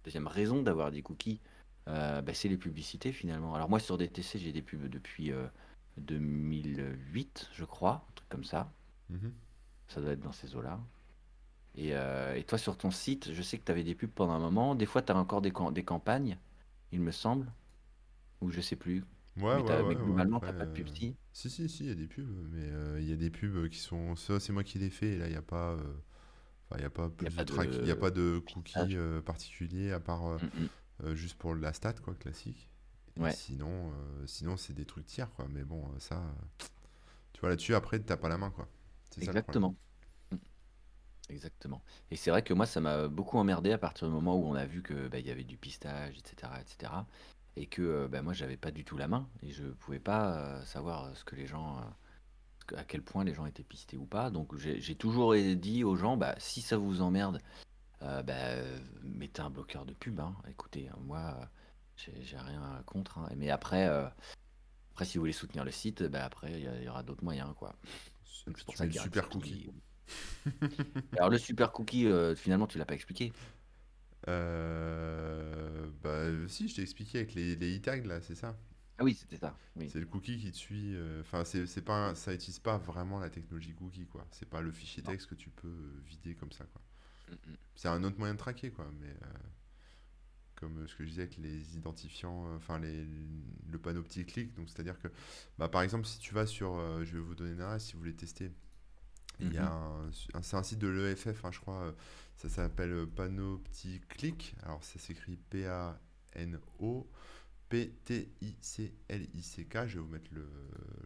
deuxième 0.04 0.26
raison 0.26 0.64
d'avoir 0.64 0.92
des 0.92 1.04
cookies, 1.04 1.40
bah, 1.86 2.34
c'est 2.34 2.50
les 2.50 2.58
publicités 2.58 3.12
finalement. 3.12 3.54
Alors 3.54 3.70
moi 3.70 3.80
sur 3.80 3.98
DTC 3.98 4.40
j'ai 4.40 4.52
des 4.52 4.64
pubs 4.64 4.90
depuis 4.90 5.32
euh, 5.32 5.46
2008 5.98 7.50
je 7.54 7.64
crois, 7.66 8.04
un 8.10 8.14
truc 8.16 8.30
comme 8.30 8.44
ça. 8.44 8.72
Mhm. 9.12 9.32
Ça 9.88 10.02
doit 10.02 10.12
être 10.12 10.22
dans 10.22 10.32
ces 10.32 10.56
eaux-là. 10.56 10.80
Et, 11.76 11.92
et 11.92 12.44
toi 12.44 12.58
sur 12.58 12.76
ton 12.76 12.90
site, 12.90 13.32
je 13.32 13.42
sais 13.44 13.60
que 13.60 13.64
tu 13.64 13.72
avais 13.72 13.84
des 13.84 13.94
pubs 13.94 14.10
pendant 14.10 14.34
un 14.34 14.40
moment. 14.40 14.74
Des 14.74 14.88
fois 14.88 15.04
tu 15.04 15.12
as 15.12 15.16
encore 15.16 15.42
des, 15.42 15.54
des 15.72 15.84
campagnes, 15.84 16.40
il 16.92 17.00
me 17.00 17.12
semble. 17.12 17.52
Ou 18.42 18.50
je 18.50 18.60
sais 18.60 18.76
plus. 18.76 19.06
Ouais, 19.38 19.44
mais, 19.54 19.62
ouais, 19.62 19.82
ouais, 19.82 19.84
mais 19.84 19.96
ouais, 19.96 19.96
globalement 19.96 20.40
t'as 20.42 20.54
pas 20.54 20.66
de 20.66 20.72
pub 20.72 20.88
euh, 20.88 20.94
si. 20.94 21.16
Si, 21.34 21.50
si, 21.50 21.70
si, 21.70 21.84
il 21.84 21.90
y 21.90 21.92
a 21.92 21.96
des 21.96 22.08
pubs, 22.08 22.28
mais 22.52 22.70
euh, 22.72 23.00
il 23.00 23.08
y 23.08 23.14
a 23.14 23.16
des 23.16 23.30
pubs 23.30 23.70
qui 23.70 23.80
sont. 23.80 24.16
Ça, 24.16 24.40
c'est 24.40 24.52
moi 24.54 24.64
qui 24.64 24.80
les 24.80 24.90
fais, 24.90 25.10
et 25.14 25.18
là, 25.18 25.28
il 25.28 25.32
n'y 25.32 25.38
a 25.38 25.42
pas. 25.42 25.74
euh, 25.74 25.94
il 26.74 26.80
n'y 26.80 26.86
a 26.86 26.90
pas 26.90 27.10
plus 27.10 27.28
a 27.28 27.30
de 27.30 27.44
track, 27.46 27.70
il 27.82 27.86
n'y 27.86 27.92
a 27.92 27.96
de 27.96 28.00
pas 28.00 28.12
de 28.12 28.40
cookies 28.40 28.96
euh, 28.98 29.22
particuliers 29.22 29.92
à 29.92 30.00
part 30.00 30.28
euh, 30.28 30.38
Mm, 30.42 30.64
mm. 30.64 30.70
euh, 31.06 31.16
juste 31.16 31.38
pour 31.38 31.56
la 31.56 31.74
stat, 31.74 31.94
quoi, 31.94 32.16
classique. 32.16 32.70
Ouais. 33.18 33.32
sinon, 33.34 33.92
euh, 33.92 34.28
sinon 34.28 34.58
c'est 34.58 34.74
des 34.74 34.86
trucs 34.86 35.06
tiers, 35.08 35.32
quoi. 35.32 35.48
Mais 35.50 35.64
bon, 35.64 35.84
euh, 35.96 36.00
ça. 36.00 36.18
euh, 36.18 36.66
Tu 37.34 37.42
vois, 37.42 37.50
là-dessus, 37.50 37.76
après, 37.76 38.00
t'as 38.00 38.18
pas 38.18 38.30
la 38.30 38.38
main, 38.38 38.52
quoi. 38.52 38.68
C'est 39.12 39.22
ça 39.22 39.34
le. 39.34 39.40
Exactement. 39.40 39.76
Mm. 40.32 40.38
Exactement. 41.30 41.84
Et 42.12 42.16
c'est 42.16 42.32
vrai 42.32 42.42
que 42.44 42.54
moi, 42.54 42.66
ça 42.66 42.80
m'a 42.82 43.08
beaucoup 43.10 43.38
emmerdé 43.38 43.72
à 43.72 43.78
partir 43.78 44.08
du 44.08 44.14
moment 44.14 44.38
où 44.38 44.46
on 44.46 44.56
a 44.56 44.66
vu 44.66 44.82
que 44.82 45.08
bah, 45.10 45.20
il 45.20 45.28
y 45.28 45.32
avait 45.32 45.44
du 45.44 45.58
pistage, 45.58 46.18
etc., 46.20 46.54
etc. 46.62 47.06
Et 47.58 47.66
que 47.66 47.82
euh, 47.82 48.08
bah, 48.08 48.22
moi, 48.22 48.34
j'avais 48.34 48.58
pas 48.58 48.72
du 48.72 48.86
tout 48.86 48.98
la 48.98 49.08
main 49.08 49.28
et 49.42 49.52
je 49.52 49.66
pouvais 49.66 50.00
pas 50.00 50.38
euh, 50.38 50.66
savoir 50.66 51.06
euh, 51.06 51.14
ce 51.16 51.24
que 51.24 51.36
les 51.36 51.48
gens, 51.48 51.82
à 52.76 52.84
quel 52.84 53.02
point 53.02 53.24
les 53.24 53.34
gens 53.34 53.46
étaient 53.46 53.64
pistés 53.64 53.98
ou 53.98 54.06
pas. 54.06 54.30
Donc 54.30 54.56
j'ai 54.56 54.96
toujours 54.96 55.36
dit 55.36 55.84
aux 55.84 55.96
gens, 55.96 56.18
bah, 56.18 56.36
si 56.38 56.62
ça 56.62 56.78
vous 56.78 57.02
emmerde, 57.02 57.42
euh, 58.04 58.22
bah, 58.22 58.34
mettez 59.04 59.42
un 59.42 59.50
bloqueur 59.50 59.86
de 59.86 59.94
pub. 59.94 60.20
hein. 60.20 60.36
Écoutez, 60.50 60.88
hein, 60.88 60.98
moi, 61.02 61.50
j'ai 61.96 62.38
rien 62.38 62.84
contre. 62.86 63.18
hein. 63.18 63.30
Mais 63.36 63.50
après, 63.50 63.88
euh, 63.88 64.08
après, 64.92 65.06
si 65.06 65.18
vous 65.18 65.24
voulez 65.24 65.34
soutenir 65.34 65.64
le 65.66 65.72
site, 65.72 66.04
bah, 66.04 66.26
après, 66.26 66.52
il 66.52 66.84
y, 66.84 66.90
aura 66.90 67.04
d'autres 67.04 67.24
moyens, 67.24 67.54
quoi. 67.58 67.76
C'est 68.26 68.66
pour 68.66 68.76
ça 68.76 68.86
qu'il 68.86 68.96
y 68.96 69.00
a 69.00 69.04
super 69.04 69.30
cookie. 69.30 69.70
alors 71.18 71.30
le 71.30 71.38
super 71.38 71.72
cookie, 71.72 72.06
euh, 72.06 72.36
finalement, 72.36 72.68
tu 72.68 72.78
l'as 72.78 72.86
pas 72.86 72.94
expliqué. 72.94 73.34
Euh, 74.28 75.88
bah, 76.04 76.26
si, 76.48 76.68
je 76.68 76.76
t'ai 76.76 76.82
expliqué 76.82 77.20
avec 77.20 77.34
les, 77.34 77.56
les 77.56 77.78
e-tags, 77.78 77.98
là, 78.06 78.22
c'est 78.22 78.36
ça? 78.36 78.58
Ah 79.00 79.04
oui, 79.04 79.14
c'était 79.14 79.38
ça. 79.38 79.56
Oui. 79.76 79.90
C'est 79.92 80.00
le 80.00 80.06
cookie 80.06 80.38
qui 80.38 80.52
te 80.52 80.58
suit. 80.58 80.96
euh, 80.96 81.22
Enfin, 81.22 81.44
c'est 81.46 81.66
c'est 81.66 81.82
pas, 81.82 82.10
un- 82.10 82.16
ça 82.16 82.34
utilise 82.34 82.60
pas 82.60 82.78
vraiment 82.78 83.20
la 83.20 83.30
technologie 83.30 83.74
cookie, 83.74 84.06
quoi. 84.06 84.28
C'est 84.32 84.50
pas 84.50 84.62
le 84.62 84.72
fichier 84.72 85.04
Non. 85.04 85.12
texte 85.12 85.28
que 85.30 85.36
tu 85.36 85.50
peux 85.50 85.68
euh, 85.68 86.02
vider 86.06 86.36
comme 86.36 86.52
ça, 86.52 86.66
quoi. 86.66 86.82
Mm, 87.30 87.34
mm. 87.52 87.58
C'est 87.76 87.90
un 87.90 88.04
autre 88.04 88.20
moyen 88.20 88.34
de 88.36 88.40
traquer, 88.40 88.72
quoi. 88.72 88.90
Mais 89.00 89.10
euh, 89.10 89.28
comme 90.56 90.88
ce 90.88 90.96
que 90.96 91.04
je 91.04 91.10
disais 91.10 91.22
avec 91.24 91.38
les 91.38 91.78
identifiants, 91.78 92.54
enfin 92.56 92.80
les, 92.80 93.06
le 93.70 93.78
panneau 93.78 94.02
petit 94.02 94.26
clic. 94.26 94.54
Donc, 94.56 94.70
c'est-à-dire 94.70 95.00
que, 95.00 95.08
bah, 95.58 95.70
par 95.70 95.84
exemple, 95.84 96.06
si 96.08 96.18
tu 96.20 96.34
vas 96.34 96.46
sur, 96.48 96.76
je 97.06 97.14
vais 97.14 97.20
vous 97.20 97.36
donner 97.36 97.62
adresse 97.62 97.86
si 97.86 97.94
vous 97.94 98.00
voulez 98.00 98.16
tester. 98.16 98.52
Il 99.40 99.54
y 99.54 99.58
a 99.58 99.72
un, 99.72 100.08
un- 100.34 100.42
c'est 100.42 100.58
un 100.58 100.64
site 100.64 100.80
de 100.80 100.88
l'EFF, 100.88 101.46
hein, 101.46 101.52
je 101.52 101.60
crois. 101.60 101.82
euh, 101.84 101.92
Ça 102.38 102.50
s'appelle 102.50 102.92
euh, 102.92 103.06
Clic. 104.10 104.56
Alors, 104.64 104.84
ça 104.84 104.98
s'écrit 105.00 105.38
P-A-N-O. 105.50 107.08
P-T-I-C-L-I-C-K. 107.70 109.88
Je 109.88 109.96
vais 109.96 110.00
vous 110.04 110.08
mettre 110.10 110.32
le, 110.34 110.48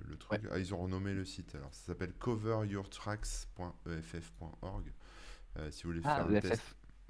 le 0.08 0.18
truc. 0.18 0.42
Ah, 0.52 0.60
ils 0.60 0.74
ont 0.74 0.78
renommé 0.78 1.14
le 1.14 1.26
site. 1.26 1.56
Alors, 1.56 1.74
ça 1.74 1.88
s'appelle 1.88 2.14
coveryourtracks.eff.org. 2.20 4.94
Euh, 5.58 5.72
si 5.72 5.84
vous 5.84 5.90
voulez 5.90 6.02
Ah, 6.06 6.16
faire 6.18 6.28
le 6.28 6.40
test. 6.40 6.62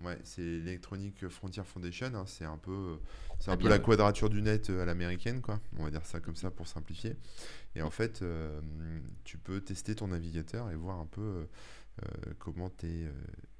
Ouais, 0.04 0.18
c'est 0.24 0.42
l'Electronic 0.42 1.28
Frontier 1.28 1.64
Foundation. 1.64 2.08
hein, 2.16 2.26
c'est 2.26 2.46
un 2.46 2.58
peu, 2.58 3.00
c'est 3.40 3.52
Ah 3.52 3.54
un 3.54 3.58
peu 3.58 3.70
la 3.70 3.78
quadrature 3.78 4.30
du 4.30 4.42
net 4.42 4.70
euh, 4.70 4.82
à 4.82 4.86
l'américaine, 4.86 5.42
quoi. 5.42 5.60
On 5.78 5.84
va 5.84 5.92
dire 5.92 6.06
ça 6.06 6.20
comme 6.20 6.36
ça 6.36 6.50
pour 6.50 6.68
simplifier. 6.68 7.16
Et 7.76 7.82
en 7.84 7.92
fait, 7.92 8.22
euh, 8.22 8.60
tu 9.24 9.38
peux 9.38 9.62
tester 9.62 9.94
ton 9.96 10.08
navigateur 10.08 10.72
et 10.72 10.76
voir 10.76 11.00
un 11.00 11.06
peu 11.06 11.22
euh, 12.02 12.34
comment 12.40 12.70
tu 12.70 12.88
es 12.88 13.12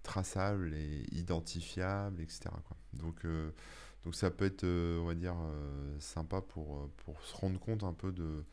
traçable 0.04 0.74
et 0.74 1.06
identifiable, 1.12 2.22
etc. 2.22 2.50
quoi. 2.66 2.78
Donc, 2.94 3.26
donc 4.04 4.16
ça 4.16 4.32
peut 4.32 4.46
être, 4.46 4.66
on 4.66 5.06
va 5.06 5.14
dire, 5.14 5.36
sympa 6.00 6.42
pour, 6.42 6.90
pour 7.06 7.22
se 7.22 7.36
rendre 7.36 7.60
compte 7.60 7.84
un 7.84 7.94
peu 7.94 8.12
de, 8.12 8.44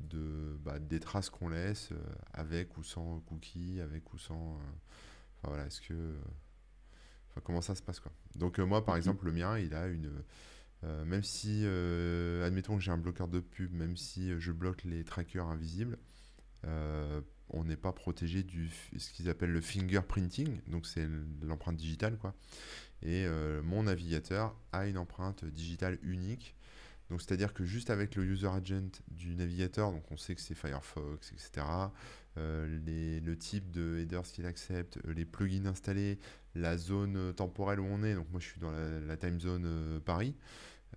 de, 0.00 0.58
bah, 0.64 0.80
des 0.80 0.98
traces 0.98 1.30
qu'on 1.30 1.48
laisse, 1.48 1.90
avec 2.32 2.76
ou 2.76 2.82
sans 2.82 3.20
cookies, 3.20 3.80
avec 3.80 4.12
ou 4.12 4.18
sans. 4.18 4.58
enfin 5.38 5.48
voilà, 5.48 5.66
est-ce 5.66 5.80
que. 5.80 5.94
Enfin, 7.30 7.40
comment 7.44 7.60
ça 7.60 7.74
se 7.74 7.82
passe 7.82 8.00
quoi. 8.00 8.12
Donc 8.34 8.58
euh, 8.58 8.64
moi 8.64 8.84
par 8.84 8.94
Mhm. 8.94 8.98
exemple 8.98 9.26
le 9.26 9.32
mien 9.32 9.58
il 9.58 9.74
a 9.74 9.86
une 9.86 10.10
euh, 10.82 11.04
même 11.04 11.22
si 11.22 11.60
euh, 11.64 12.46
admettons 12.46 12.76
que 12.76 12.82
j'ai 12.82 12.90
un 12.90 12.96
bloqueur 12.98 13.28
de 13.28 13.40
pub, 13.40 13.72
même 13.72 13.96
si 13.96 14.32
je 14.40 14.50
bloque 14.50 14.82
les 14.84 15.04
trackers 15.04 15.46
invisibles, 15.46 15.98
euh, 16.64 17.20
on 17.50 17.64
n'est 17.64 17.76
pas 17.76 17.92
protégé 17.92 18.42
du 18.42 18.70
ce 18.96 19.10
qu'ils 19.10 19.28
appellent 19.28 19.52
le 19.52 19.60
fingerprinting, 19.60 20.60
donc 20.68 20.86
c'est 20.86 21.06
l'empreinte 21.42 21.76
digitale 21.76 22.16
quoi. 22.16 22.34
Et 23.02 23.26
mon 23.64 23.84
navigateur 23.84 24.54
a 24.72 24.86
une 24.86 24.98
empreinte 24.98 25.44
digitale 25.44 25.98
unique. 26.02 26.54
Donc 27.10 27.20
c'est-à-dire 27.20 27.52
que 27.54 27.64
juste 27.64 27.90
avec 27.90 28.14
le 28.14 28.24
user 28.24 28.46
agent 28.46 29.00
du 29.10 29.34
navigateur, 29.34 29.90
donc 29.90 30.04
on 30.12 30.16
sait 30.16 30.34
que 30.34 30.40
c'est 30.40 30.54
Firefox, 30.54 31.32
etc. 31.32 31.66
les- 32.36 33.20
le 33.20 33.36
type 33.36 33.70
de 33.70 33.98
headers 33.98 34.22
qu'il 34.22 34.46
accepte, 34.46 34.98
les 35.06 35.24
plugins 35.24 35.66
installés, 35.66 36.18
la 36.54 36.76
zone 36.76 37.16
euh, 37.16 37.32
temporelle 37.32 37.80
où 37.80 37.84
on 37.86 38.02
est. 38.02 38.14
Donc 38.14 38.28
moi 38.30 38.40
je 38.40 38.46
suis 38.46 38.60
dans 38.60 38.70
la, 38.70 39.00
la 39.00 39.16
time 39.16 39.40
zone 39.40 39.64
euh, 39.66 40.00
Paris. 40.00 40.36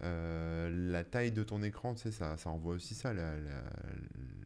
Euh, 0.03 0.69
la 0.91 1.03
taille 1.03 1.31
de 1.31 1.43
ton 1.43 1.63
écran, 1.63 1.95
tu 1.95 2.03
sais, 2.03 2.11
ça, 2.11 2.37
ça 2.37 2.49
envoie 2.51 2.75
aussi 2.75 2.95
ça, 2.95 3.13
la, 3.13 3.35
la- 3.39 3.63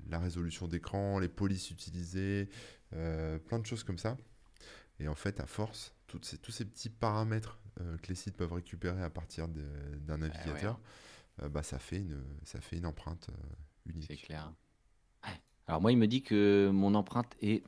la 0.10 0.20
résolution 0.20 0.68
d'écran, 0.68 1.20
les 1.20 1.28
polices 1.30 1.72
utilisées, 1.72 2.50
euh, 2.94 3.40
plein 3.40 3.60
de 3.60 3.66
choses 3.66 3.84
comme 3.84 3.98
ça. 3.98 4.18
Et 5.00 5.08
en 5.08 5.16
fait, 5.16 5.40
à 5.40 5.46
force, 5.48 5.94
toutes 6.08 6.26
ces- 6.26 6.38
tous 6.38 6.52
ces 6.52 6.66
petits 6.66 6.90
paramètres 6.90 7.60
que 8.02 8.08
les 8.10 8.16
sites 8.16 8.36
peuvent 8.38 8.54
récupérer 8.54 9.04
à 9.04 9.10
partir 9.10 9.48
d'un 9.48 10.18
ouais, 10.20 10.20
navigateur, 10.20 10.80
euh, 11.44 11.50
bah, 11.50 11.64
ça 11.64 11.80
fait 11.80 11.98
une, 12.00 12.24
ça 12.44 12.62
fait 12.62 12.78
une 12.78 12.86
empreinte 12.88 13.30
euh, 13.32 13.92
C'est 14.00 14.18
unique. 14.18 14.18
clair. 14.18 14.54
Alors 15.68 15.82
moi, 15.82 15.92
il 15.92 15.98
me 15.98 16.08
dit 16.08 16.22
que 16.24 16.70
mon 16.74 16.96
empreinte 16.96 17.36
est 17.42 17.64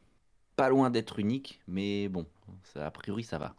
pas 0.59 0.69
loin 0.69 0.89
d'être 0.89 1.19
unique, 1.19 1.61
mais 1.67 2.09
bon, 2.09 2.27
ça, 2.63 2.85
a 2.85 2.91
priori, 2.91 3.23
ça 3.23 3.37
va. 3.37 3.55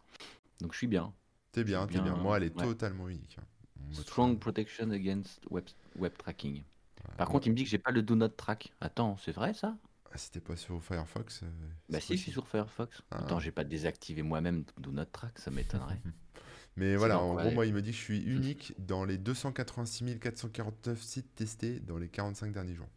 Donc 0.61 0.73
je 0.73 0.79
suis 0.79 0.87
bien. 0.87 1.15
T'es 1.53 1.65
bien, 1.65 1.87
t'es 1.87 1.95
bien. 1.95 2.13
bien. 2.13 2.17
Moi, 2.17 2.37
elle 2.37 2.45
est 2.45 2.57
Ouais. 2.57 2.65
totalement 2.65 3.09
unique. 3.09 3.39
hein. 3.41 3.45
Strong 3.93 4.39
protection 4.39 4.91
against 4.91 5.41
web, 5.51 5.65
web 5.97 6.13
tracking. 6.19 6.57
Ouais, 6.59 7.15
Par 7.17 7.29
contre, 7.29 7.47
il 7.47 7.51
me 7.51 7.57
dit 7.57 7.65
que 7.65 7.71
j'ai 7.71 7.79
pas 7.79 7.91
le 7.91 8.03
do 8.03 8.15
not 8.15 8.29
track. 8.29 8.73
Attends, 8.81 9.17
c'est 9.17 9.33
vrai 9.33 9.55
ça? 9.55 9.77
Ah, 10.13 10.17
t'es 10.31 10.41
pas 10.41 10.57
sur 10.57 10.83
Firefox, 10.83 11.43
euh, 11.43 11.47
Bah 11.89 12.01
si, 12.01 12.17
je 12.17 12.23
suis 12.23 12.33
sur 12.33 12.47
Firefox. 12.47 13.03
Ah. 13.11 13.19
Attends, 13.19 13.41
j'ai 13.41 13.53
pas 13.53 13.65
désactivé 13.65 14.23
moi-même 14.23 14.65
do 14.79 14.93
not 14.93 15.07
track, 15.07 15.39
ça 15.39 15.51
m'étonnerait. 15.51 16.01
Mais 16.77 16.97
voilà, 16.97 17.19
en 17.19 17.35
gros, 17.35 17.51
moi, 17.51 17.65
il 17.67 17.73
me 17.73 17.81
dit 17.83 17.91
que 17.93 17.97
je 17.97 18.03
suis 18.03 18.23
unique 18.37 18.75
dans 18.79 19.05
les 19.05 19.17
286 19.19 20.19
449 20.21 21.01
sites 21.03 21.35
testés 21.35 21.81
dans 21.81 21.97
les 21.97 22.09
45 22.09 22.53
derniers 22.53 22.75
jours. 22.75 22.89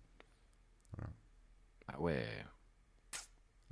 Ah 1.87 1.99
ouais. 1.99 2.45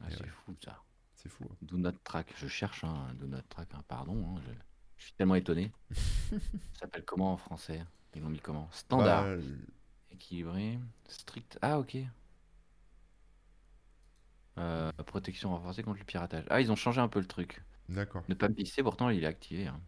Ah, 0.03 0.07
c'est 0.09 0.21
ouais. 0.23 0.29
fou 0.45 0.55
ça. 0.63 0.81
C'est 1.15 1.29
fou. 1.29 1.45
hein. 1.51 1.55
Do 1.61 1.77
not 1.77 1.91
track, 2.03 2.33
je 2.37 2.47
cherche 2.47 2.83
un 2.83 3.13
do 3.15 3.27
not 3.27 3.41
track, 3.49 3.69
hein, 3.73 3.83
pardon. 3.87 4.35
hein, 4.37 4.41
je... 4.45 4.51
je 4.97 5.03
suis 5.05 5.13
tellement 5.13 5.35
étonné. 5.35 5.71
ça 5.91 6.37
s'appelle 6.81 7.05
comment 7.05 7.33
en 7.33 7.37
français? 7.37 7.83
Ils 8.15 8.21
l'ont 8.21 8.29
mis 8.29 8.39
comment? 8.39 8.69
Standard. 8.71 9.23
Bah, 9.37 9.43
Équilibré, 10.11 10.77
strict. 11.07 11.57
Ah, 11.61 11.79
ok. 11.79 11.97
Euh, 14.57 14.91
protection 15.05 15.49
renforcée 15.49 15.83
contre 15.83 15.99
le 15.99 16.05
piratage. 16.05 16.45
Ah, 16.49 16.59
ils 16.61 16.71
ont 16.71 16.75
changé 16.75 16.99
un 17.01 17.07
peu 17.07 17.19
le 17.19 17.25
truc. 17.27 17.63
D'accord. 17.89 18.23
Ne 18.27 18.33
pas 18.35 18.49
me 18.49 18.53
pisser, 18.53 18.83
pourtant 18.83 19.09
il 19.09 19.23
est 19.23 19.27
activé. 19.27 19.67
hein. 19.67 19.79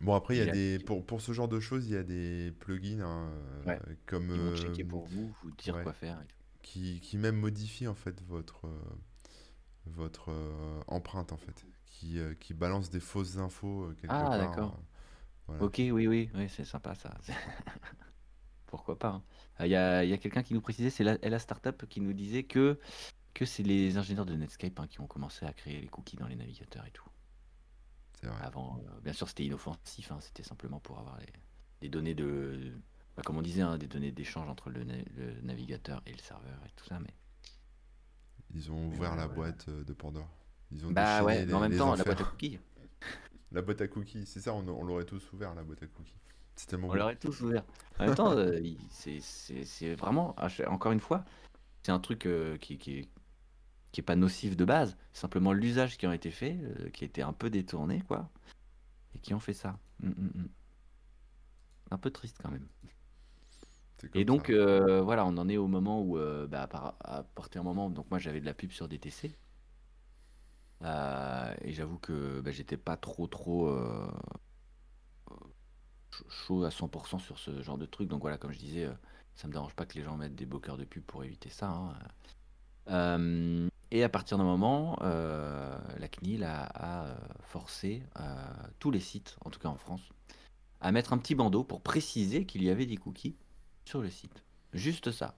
Bon, 0.00 0.14
après, 0.14 0.36
il 0.36 0.38
y 0.38 0.42
a 0.42 0.52
des, 0.52 0.78
pour, 0.80 1.04
pour 1.06 1.20
ce 1.20 1.32
genre 1.32 1.48
de 1.48 1.60
choses, 1.60 1.86
il 1.86 1.92
y 1.92 1.96
a 1.96 2.02
des 2.02 2.52
plugins 2.60 3.00
hein, 3.00 3.30
euh, 3.30 3.64
Ouais. 3.66 3.80
comme 4.06 4.30
Ils 4.34 4.40
vont 4.40 4.52
euh, 4.52 4.56
checker 4.56 4.84
pour 4.84 5.06
vous, 5.06 5.32
vous 5.42 5.50
dire 5.52 5.76
ouais. 5.76 5.82
quoi 5.82 5.92
faire. 5.92 6.20
et 6.20 6.26
tout. 6.26 6.36
Qui, 6.62 7.00
qui 7.00 7.16
même 7.18 7.36
modifient 7.36 7.88
en 7.88 7.94
fait 7.94 8.22
votre, 8.22 8.66
euh, 8.66 8.80
votre 9.86 10.30
euh, 10.30 10.80
empreinte 10.88 11.32
en 11.32 11.36
fait, 11.36 11.66
qui, 11.86 12.18
euh, 12.18 12.34
qui 12.34 12.54
balance 12.54 12.90
des 12.90 13.00
fausses 13.00 13.36
infos 13.38 13.92
quelque 14.00 14.24
Ah, 14.24 14.26
part. 14.26 14.38
d'accord. 14.38 14.78
voilà. 15.48 15.66
Ok, 15.66 15.76
oui, 15.78 15.90
oui, 16.08 16.30
oui, 16.34 16.48
c'est 16.50 16.64
sympa 16.64 16.94
ça. 16.94 17.18
Pourquoi 18.66 18.98
pas. 18.98 19.08
hein. 19.08 19.22
Il 19.60 19.68
y 19.70 19.76
a, 19.76 20.04
y 20.04 20.12
a 20.12 20.18
quelqu'un 20.18 20.42
qui 20.42 20.54
nous 20.54 20.60
précisait, 20.60 20.90
c'est 20.90 21.04
la, 21.04 21.16
la 21.22 21.38
Startup 21.38 21.86
qui 21.88 22.00
nous 22.00 22.12
disait 22.12 22.44
que, 22.44 22.78
que 23.34 23.44
c'est 23.46 23.62
les 23.64 23.96
ingénieurs 23.98 24.26
de 24.26 24.34
Netscape 24.36 24.78
hein, 24.80 24.88
qui 24.88 25.00
ont 25.00 25.06
commencé 25.08 25.46
à 25.46 25.52
créer 25.54 25.80
les 25.80 25.88
cookies 25.88 26.16
dans 26.16 26.28
les 26.28 26.36
navigateurs 26.36 26.86
et 26.86 26.92
tout. 26.92 27.08
Avant, 28.40 28.78
euh, 28.78 29.00
bien 29.00 29.12
sûr, 29.12 29.28
c'était 29.28 29.44
inoffensif, 29.44 30.12
hein, 30.12 30.18
c'était 30.20 30.44
simplement 30.44 30.78
pour 30.78 30.98
avoir 30.98 31.18
les, 31.18 31.26
des 31.80 31.88
données 31.88 32.14
de. 32.14 32.72
Bah, 33.16 33.22
comme 33.24 33.36
on 33.36 33.42
disait, 33.42 33.62
hein, 33.62 33.78
des 33.78 33.86
données 33.88 34.12
d'échange 34.12 34.48
entre 34.48 34.70
le, 34.70 34.84
na- 34.84 34.94
le 35.16 35.40
navigateur 35.42 36.02
et 36.06 36.12
le 36.12 36.18
serveur 36.18 36.58
et 36.66 36.70
tout 36.76 36.84
ça. 36.86 36.98
Mais 37.00 37.12
Ils 38.54 38.70
ont 38.70 38.86
ouvert 38.88 38.98
voilà, 38.98 39.16
la 39.16 39.26
voilà. 39.26 39.34
boîte 39.52 39.68
euh, 39.68 39.84
de 39.84 39.92
Pandore. 39.92 40.28
Ils 40.70 40.86
ont 40.86 40.90
bah 40.90 41.22
ouais, 41.22 41.40
les, 41.40 41.46
mais 41.46 41.52
en 41.54 41.60
même 41.60 41.76
temps, 41.76 41.94
la 41.94 42.04
boîte 42.04 42.20
à 42.20 42.24
cookies, 42.24 42.58
La 43.52 43.60
boîte 43.60 43.82
à 43.82 43.88
cookies, 43.88 44.24
c'est 44.24 44.40
ça, 44.40 44.54
on, 44.54 44.66
on 44.66 44.84
l'aurait 44.84 45.04
tous 45.04 45.30
ouvert 45.32 45.54
la 45.54 45.62
boîte 45.62 45.82
à 45.82 45.86
cookies. 45.86 46.14
C'est 46.56 46.66
tellement 46.66 46.88
on 46.88 46.94
l'aurait 46.94 47.16
tous 47.16 47.40
ouvert. 47.42 47.64
En 47.98 48.06
même 48.06 48.14
temps, 48.14 48.32
euh, 48.32 48.60
c'est- 48.90 49.94
vraiment, 49.94 50.34
chaque- 50.48 50.68
encore 50.68 50.92
une 50.92 51.00
fois, 51.00 51.24
c'est 51.82 51.92
un 51.92 52.00
truc 52.00 52.24
euh, 52.26 52.56
qui, 52.56 52.78
qui 52.78 52.98
est, 53.00 53.08
qui 53.90 54.00
est 54.00 54.04
pas 54.04 54.16
nocif 54.16 54.56
de 54.56 54.64
base, 54.64 54.96
c'est 55.12 55.20
simplement 55.20 55.52
l'usage 55.52 55.98
qui 55.98 56.06
en 56.06 56.10
a 56.10 56.14
été 56.14 56.30
fait, 56.30 56.58
euh, 56.62 56.88
qui 56.90 57.04
a 57.04 57.06
été 57.06 57.20
un 57.20 57.34
peu 57.34 57.50
détourné, 57.50 58.00
quoi, 58.08 58.30
et 59.14 59.18
qui 59.18 59.34
ont 59.34 59.40
fait 59.40 59.52
ça. 59.52 59.78
Mm, 60.00 60.08
mm, 60.08 60.30
mm. 60.34 60.48
Un 61.90 61.98
peu 61.98 62.10
triste 62.10 62.38
quand 62.42 62.50
même. 62.50 62.66
Et 64.14 64.24
donc, 64.24 64.50
euh, 64.50 65.00
voilà, 65.02 65.24
on 65.26 65.36
en 65.38 65.48
est 65.48 65.56
au 65.56 65.66
moment 65.68 66.00
où, 66.02 66.18
euh, 66.18 66.46
bah, 66.46 66.68
à 67.00 67.22
partir 67.34 67.60
un 67.60 67.64
moment, 67.64 67.90
donc 67.90 68.10
moi 68.10 68.18
j'avais 68.18 68.40
de 68.40 68.46
la 68.46 68.54
pub 68.54 68.70
sur 68.72 68.88
DTC. 68.88 69.32
Euh, 70.82 71.54
et 71.62 71.72
j'avoue 71.72 71.98
que 71.98 72.40
bah, 72.40 72.50
j'étais 72.50 72.76
pas 72.76 72.96
trop, 72.96 73.26
trop 73.28 73.68
ch- 76.10 76.24
chaud 76.46 76.64
à 76.64 76.70
100% 76.70 77.18
sur 77.18 77.38
ce 77.38 77.62
genre 77.62 77.78
de 77.78 77.86
truc. 77.86 78.08
Donc 78.08 78.20
voilà, 78.22 78.38
comme 78.38 78.52
je 78.52 78.58
disais, 78.58 78.88
ça 79.34 79.46
me 79.48 79.52
dérange 79.52 79.74
pas 79.74 79.86
que 79.86 79.94
les 79.94 80.02
gens 80.04 80.16
mettent 80.16 80.34
des 80.34 80.46
bloqueurs 80.46 80.76
de 80.76 80.84
pub 80.84 81.02
pour 81.04 81.24
éviter 81.24 81.50
ça. 81.50 81.68
hein. 81.68 81.94
Et 83.90 84.02
à 84.02 84.08
partir 84.08 84.38
d'un 84.38 84.44
moment, 84.44 84.96
la 85.02 86.08
CNIL 86.08 86.44
a, 86.44 86.64
a, 86.74 87.16
forcé 87.42 88.02
tous 88.78 88.90
les 88.90 89.00
sites, 89.00 89.36
en 89.44 89.50
tout 89.50 89.60
cas 89.60 89.68
en 89.68 89.76
France, 89.76 90.02
à 90.80 90.92
mettre 90.92 91.12
un 91.12 91.18
petit 91.18 91.34
bandeau 91.34 91.64
pour 91.64 91.82
préciser 91.82 92.46
qu'il 92.46 92.62
y 92.62 92.70
avait 92.70 92.86
des 92.86 92.96
cookies 92.96 93.36
sur 93.84 94.00
le 94.00 94.10
site. 94.10 94.42
Juste 94.72 95.10
ça. 95.10 95.36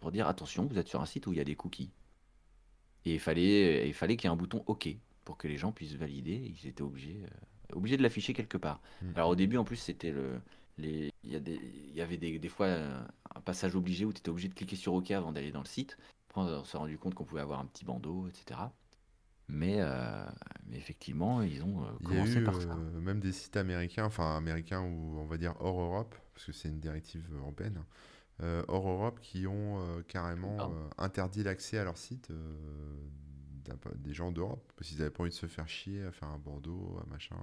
Pour 0.00 0.12
dire 0.12 0.28
attention, 0.28 0.66
vous 0.66 0.78
êtes 0.78 0.88
sur 0.88 1.00
un 1.00 1.06
site 1.06 1.26
où 1.26 1.32
il 1.32 1.38
y 1.38 1.40
a 1.40 1.44
des 1.44 1.56
cookies. 1.56 1.90
Et 3.04 3.14
il 3.14 3.20
fallait, 3.20 3.86
il 3.86 3.94
fallait 3.94 4.16
qu'il 4.16 4.28
y 4.28 4.30
ait 4.30 4.32
un 4.32 4.36
bouton 4.36 4.62
OK 4.66 4.88
pour 5.24 5.36
que 5.36 5.48
les 5.48 5.56
gens 5.56 5.72
puissent 5.72 5.94
valider. 5.94 6.54
Ils 6.62 6.68
étaient 6.68 6.82
obligés, 6.82 7.22
euh, 7.24 7.76
obligés 7.76 7.96
de 7.96 8.02
l'afficher 8.02 8.32
quelque 8.32 8.58
part. 8.58 8.80
Mm. 9.02 9.12
Alors 9.16 9.30
au 9.30 9.36
début, 9.36 9.56
en 9.56 9.64
plus, 9.64 9.76
c'était 9.76 10.10
le. 10.10 10.40
Les, 10.76 11.12
il, 11.22 11.30
y 11.30 11.36
a 11.36 11.40
des, 11.40 11.54
il 11.54 11.94
y 11.94 12.00
avait 12.00 12.16
des, 12.16 12.36
des 12.40 12.48
fois 12.48 12.66
euh, 12.66 13.00
un 13.32 13.40
passage 13.40 13.76
obligé 13.76 14.04
où 14.04 14.12
tu 14.12 14.18
étais 14.18 14.30
obligé 14.30 14.48
de 14.48 14.54
cliquer 14.54 14.74
sur 14.74 14.92
OK 14.92 15.12
avant 15.12 15.30
d'aller 15.30 15.52
dans 15.52 15.60
le 15.60 15.68
site. 15.68 15.96
Après, 16.28 16.40
on 16.40 16.64
s'est 16.64 16.76
rendu 16.76 16.98
compte 16.98 17.14
qu'on 17.14 17.24
pouvait 17.24 17.42
avoir 17.42 17.60
un 17.60 17.66
petit 17.66 17.84
bandeau, 17.84 18.26
etc. 18.26 18.60
Mais, 19.48 19.76
euh, 19.80 20.24
mais 20.66 20.76
effectivement, 20.78 21.42
ils 21.42 21.62
ont 21.62 21.82
euh, 21.84 21.90
Il 22.00 22.06
y 22.06 22.12
a 22.12 22.14
commencé 22.16 22.38
eu 22.40 22.44
par 22.44 22.54
ça. 22.54 22.74
euh, 22.74 23.00
même 23.00 23.20
des 23.20 23.32
sites 23.32 23.56
américains, 23.56 24.04
enfin 24.06 24.36
américains 24.36 24.80
ou 24.82 25.18
on 25.18 25.26
va 25.26 25.36
dire 25.36 25.54
hors 25.60 25.80
Europe, 25.80 26.14
parce 26.34 26.46
que 26.46 26.52
c'est 26.52 26.68
une 26.68 26.80
directive 26.80 27.28
européenne, 27.34 27.82
euh, 28.42 28.64
hors 28.68 28.88
Europe 28.88 29.20
qui 29.20 29.46
ont 29.46 29.78
euh, 29.80 30.02
carrément 30.02 30.56
Pardon. 30.56 30.74
euh, 30.76 30.88
interdit 30.98 31.42
l'accès 31.42 31.78
à 31.78 31.84
leur 31.84 31.98
site 31.98 32.30
euh, 32.30 32.56
d'un 33.64 33.76
peu- 33.76 33.94
des 33.96 34.14
gens 34.14 34.32
d'Europe, 34.32 34.72
parce 34.76 34.88
qu'ils 34.88 34.98
n'avaient 34.98 35.10
pas 35.10 35.22
envie 35.22 35.30
de 35.30 35.34
se 35.36 35.46
faire 35.46 35.68
chier 35.68 36.02
à 36.04 36.10
faire 36.12 36.28
un 36.28 36.38
bandeau, 36.38 36.98
un 37.04 37.10
machin. 37.10 37.36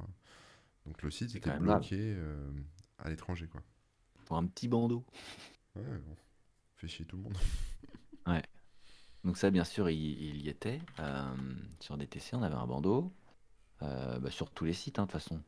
Donc 0.88 1.02
le 1.04 1.12
site 1.12 1.30
C'est 1.32 1.38
était 1.38 1.52
quand 1.52 1.52
même 1.52 1.64
grave. 1.64 1.82
bloqué 1.82 1.98
euh, 2.18 2.52
à 3.00 3.10
l'étranger, 3.10 3.48
quoi. 3.48 3.62
Pour 4.26 4.38
un 4.38 4.46
petit 4.48 4.68
bandeau. 4.68 5.06
Ouais, 5.76 5.84
bon. 5.84 6.16
Fait 6.78 6.88
chier 6.88 7.06
tout 7.06 7.18
le 7.18 7.24
monde. 7.24 7.38
Donc 9.24 9.38
ça, 9.38 9.52
bien 9.52 9.64
sûr, 9.64 9.90
il, 9.90 9.98
il 10.00 10.42
y 10.42 10.50
était. 10.50 10.80
Euh, 11.00 11.24
sur 11.80 11.98
DTC, 11.98 12.36
on 12.36 12.44
avait 12.44 12.56
un 12.56 12.68
bandeau. 12.68 13.12
euh, 13.84 14.20
bah, 14.20 14.32
sur 14.32 14.52
tous 14.52 14.66
les 14.66 14.74
sites, 14.74 15.00
hein, 15.00 15.04
de 15.04 15.12
toute 15.12 15.22
façon. 15.22 15.42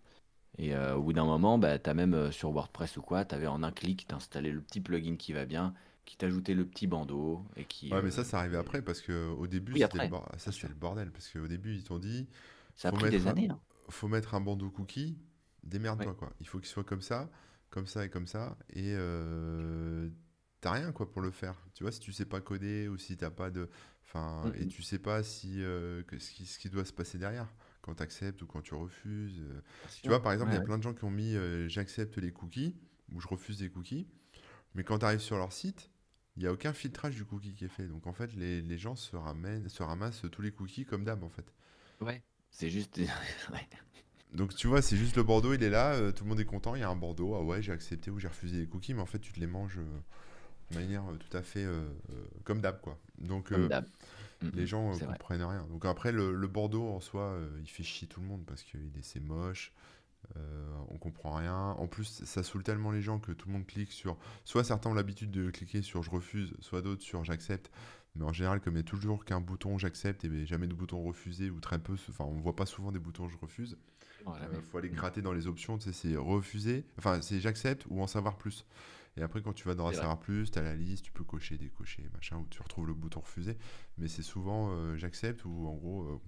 Et 0.58 0.76
euh, 0.76 0.96
au 0.96 1.04
bout 1.04 1.14
d'un 1.14 1.26
moment, 1.26 1.58
bah, 1.60 1.80
tu 1.80 1.90
as 1.90 1.94
même 1.94 2.32
sur 2.32 2.52
WordPress 2.52 2.98
ou 2.98 3.02
quoi, 3.02 3.26
tu 3.26 3.36
avais 3.36 3.48
en 3.48 3.64
un 3.64 3.72
clic, 3.72 4.08
t'installais 4.08 4.52
le 4.52 4.62
petit 4.62 4.82
plugin 4.82 5.16
qui 5.18 5.34
va 5.34 5.46
bien, 5.46 5.74
qui 6.06 6.18
t'ajoutait 6.18 6.54
le 6.56 6.66
petit 6.66 6.88
bandeau. 6.88 7.44
Et 7.58 7.66
qui, 7.66 7.92
Ouais, 7.92 8.02
mais 8.02 8.12
ça, 8.12 8.24
ça 8.24 8.40
arrivait 8.40 8.58
après, 8.58 8.82
parce 8.82 9.02
que 9.02 9.30
au 9.32 9.48
début, 9.48 9.74
Oui, 9.74 9.80
c'était 9.80 9.86
après, 9.86 10.06
le, 10.06 10.12
bor- 10.12 10.30
ça, 10.38 10.52
c'était 10.52 10.68
le 10.70 10.76
bordel, 10.76 11.12
parce 11.12 11.30
qu'au 11.30 11.48
début, 11.48 11.76
ils 11.76 11.84
t'ont 11.84 12.00
dit, 12.00 12.28
ça 12.76 12.90
a 12.90 12.92
pris 12.92 13.10
des 13.10 13.12
mettre 13.12 13.28
un- 13.28 13.32
années. 13.32 13.50
hein. 13.50 13.60
faut 13.90 14.08
mettre 14.08 14.36
un 14.36 14.42
bandeau 14.42 14.70
cookie, 14.70 15.18
démerde-toi 15.64 16.12
Ouais. 16.12 16.18
quoi. 16.18 16.34
Il 16.40 16.48
faut 16.48 16.60
qu'il 16.60 16.68
soit 16.68 16.84
comme 16.84 17.02
ça, 17.02 17.30
comme 17.70 17.88
ça 17.88 18.06
et 18.06 18.10
comme 18.10 18.28
ça. 18.28 18.58
Et 18.70 18.94
euh, 18.96 20.10
t'as 20.64 20.72
rien 20.74 20.92
quoi 20.94 21.12
pour 21.12 21.22
le 21.22 21.32
faire. 21.32 21.56
Tu 21.76 21.84
vois, 21.84 21.92
si 21.94 22.02
tu 22.02 22.14
sais 22.14 22.26
pas 22.26 22.42
coder 22.42 22.88
ou 22.90 22.98
si 22.98 23.18
t'as 23.18 23.32
pas 23.32 23.52
de. 23.52 23.70
Enfin, 24.06 24.52
et 24.56 24.68
tu 24.68 24.84
sais 24.84 25.00
pas 25.00 25.24
si 25.24 25.64
euh, 25.64 26.04
que- 26.04 26.20
ce, 26.20 26.32
qui, 26.32 26.46
ce 26.48 26.60
qui 26.60 26.70
doit 26.70 26.86
se 26.86 26.94
passer 26.94 27.20
derrière. 27.20 27.48
Quand 27.82 27.96
tu 27.96 28.04
acceptes 28.04 28.42
ou 28.44 28.48
quand 28.48 28.62
tu 28.62 28.76
refuses. 28.76 29.42
euh. 29.42 29.62
Tu 30.02 30.10
vois, 30.10 30.22
par 30.24 30.34
exemple, 30.34 30.52
il 30.54 30.56
y 30.56 30.58
a 30.58 30.62
Ouais, 30.62 30.64
plein 30.64 30.78
de 30.80 30.84
gens 30.84 30.94
qui 30.96 31.06
ont 31.06 31.12
mis 31.12 31.36
euh, 31.36 31.68
j'accepte 31.70 32.18
les 32.18 32.34
cookies 32.34 32.78
ou 33.14 33.22
je 33.22 33.28
refuse 33.30 33.62
les 33.62 33.70
cookies. 33.72 34.08
Mais 34.76 34.84
quand 34.84 35.00
tu 35.00 35.06
arrives 35.06 35.20
sur 35.22 35.38
leur 35.38 35.54
site, 35.54 35.92
il 36.38 36.42
n'y 36.44 36.48
a 36.48 36.54
aucun 36.54 36.74
filtrage 36.74 37.16
du 37.16 37.26
cookie 37.26 37.54
qui 37.56 37.66
est 37.66 37.70
fait. 37.70 37.88
Donc 37.88 38.08
en 38.08 38.14
fait, 38.14 38.34
les, 38.36 38.62
les 38.62 38.80
gens 38.80 38.96
se, 38.96 39.16
ramènent, 39.18 39.70
se 39.70 39.84
ramassent 39.84 40.24
tous 40.32 40.42
les 40.44 40.52
cookies 40.54 40.86
comme 40.86 41.04
d'hab 41.06 41.24
en 41.24 41.30
fait. 41.30 41.54
ouais. 42.02 42.08
Ouais, 42.08 42.24
c'est 42.52 42.70
juste. 42.70 42.98
ouais. 43.52 43.68
Donc 44.34 44.56
tu 44.56 44.68
vois, 44.68 44.82
c'est 44.82 44.98
juste 44.98 45.16
le 45.16 45.24
Bordeaux, 45.24 45.54
il 45.54 45.62
est 45.64 45.70
là, 45.70 46.12
tout 46.12 46.24
le 46.24 46.30
monde 46.30 46.40
est 46.40 46.46
content, 46.46 46.76
il 46.76 46.80
y 46.80 46.84
a 46.84 46.90
un 46.90 46.96
Bordeaux, 46.96 47.36
ah 47.36 47.44
ouais, 47.44 47.62
j'ai 47.62 47.72
accepté 47.72 48.10
ou 48.10 48.20
j'ai 48.20 48.28
refusé 48.28 48.58
les 48.60 48.68
cookies, 48.68 48.94
mais 48.96 49.02
en 49.02 49.06
fait 49.06 49.20
tu 49.20 49.32
te 49.32 49.40
les 49.40 49.46
manges 49.48 49.80
de 50.74 50.80
manière 50.80 51.04
euh, 51.10 51.16
tout 51.18 51.38
à 51.38 51.42
fait 51.42 51.64
euh, 51.64 51.84
euh, 52.12 52.26
comme 52.44 52.62
d'hab 52.62 52.82
quoi. 52.82 52.98
Donc 53.18 53.50
Comme 53.50 53.68
d'hab. 53.68 53.86
Mm, 54.42 54.50
les 54.54 54.64
mm, 54.64 54.68
gens 54.68 54.92
vrai. 54.92 55.06
comprennent 55.06 55.44
rien. 55.44 55.66
Donc 55.70 55.86
après 55.86 56.12
le, 56.12 56.36
le 56.36 56.48
Bordeaux 56.48 56.88
en 56.90 57.00
soi, 57.00 57.38
il 57.62 57.70
fait 57.70 57.84
chier 57.84 58.08
tout 58.08 58.22
le 58.22 58.28
monde 58.28 58.44
parce 58.46 58.64
qu'il 58.64 58.80
est 58.98 59.02
c'est 59.02 59.20
moche, 59.20 59.74
euh, 60.38 60.66
on 60.90 60.98
comprend 60.98 61.36
rien. 61.36 61.72
En 61.78 61.88
plus 61.88 62.24
ça 62.26 62.44
saoule 62.44 62.64
tellement 62.64 62.92
les 62.92 63.02
gens 63.02 63.20
que 63.20 63.32
tout 63.32 63.48
le 63.48 63.54
monde 63.54 63.66
clique 63.66 63.92
sur, 63.92 64.18
soit 64.46 64.64
certains 64.64 64.90
ont 64.90 64.94
l'habitude 64.94 65.32
de 65.32 65.50
cliquer 65.52 65.82
sur 65.82 66.04
je 66.04 66.10
refuse, 66.10 66.54
soit 66.60 66.82
d'autres 66.82 67.04
sur 67.04 67.24
j'accepte. 67.24 67.72
Mais 68.16 68.26
en 68.26 68.34
général, 68.34 68.62
comme 68.62 68.74
il 68.74 68.78
n'y 68.78 68.82
a 68.82 68.84
toujours 68.84 69.26
qu'un 69.26 69.42
bouton 69.42 69.78
j'accepte 69.78 70.24
et 70.24 70.46
jamais 70.46 70.68
de 70.68 70.74
bouton 70.74 71.02
refusé 71.04 71.50
ou 71.50 71.60
très 71.60 71.80
peu, 71.80 71.94
enfin 72.10 72.26
on 72.26 72.40
voit 72.40 72.56
pas 72.56 72.68
souvent 72.68 72.92
des 72.92 73.00
boutons 73.00 73.28
je 73.28 73.38
refuse. 73.38 73.78
Il 74.26 74.62
faut 74.62 74.78
aller 74.78 74.90
gratter 74.90 75.22
dans 75.22 75.34
les 75.34 75.48
options, 75.48 75.78
tu 75.78 75.92
sais, 75.92 75.94
c'est 75.94 76.16
refuser, 76.16 76.86
enfin 76.98 77.22
c'est 77.22 77.42
j'accepte 77.42 77.86
ou 77.90 78.02
en 78.02 78.08
savoir 78.08 78.38
plus. 78.38 78.66
Et 79.18 79.22
après 79.22 79.42
quand 79.42 79.54
tu 79.54 79.68
vas 79.68 79.76
dans 79.76 79.92
savoir 79.92 80.20
plus, 80.20 80.52
tu 80.52 80.60
as 80.60 80.64
la 80.64 80.76
liste, 80.76 81.06
tu 81.06 81.12
peux 81.12 81.24
cocher, 81.24 81.58
décocher, 81.58 82.10
machin, 82.14 82.38
où 82.38 82.48
tu 82.50 82.62
retrouves 82.62 82.88
le 82.88 82.94
bouton 82.94 83.20
refuser. 83.20 83.58
Mais 83.98 84.08
c'est 84.08 84.24
souvent 84.24 84.70
euh, 84.72 84.96
j'accepte 84.98 85.46
ou 85.46 85.68
en 85.68 85.74
gros, 85.76 86.04
euh, 86.04 86.20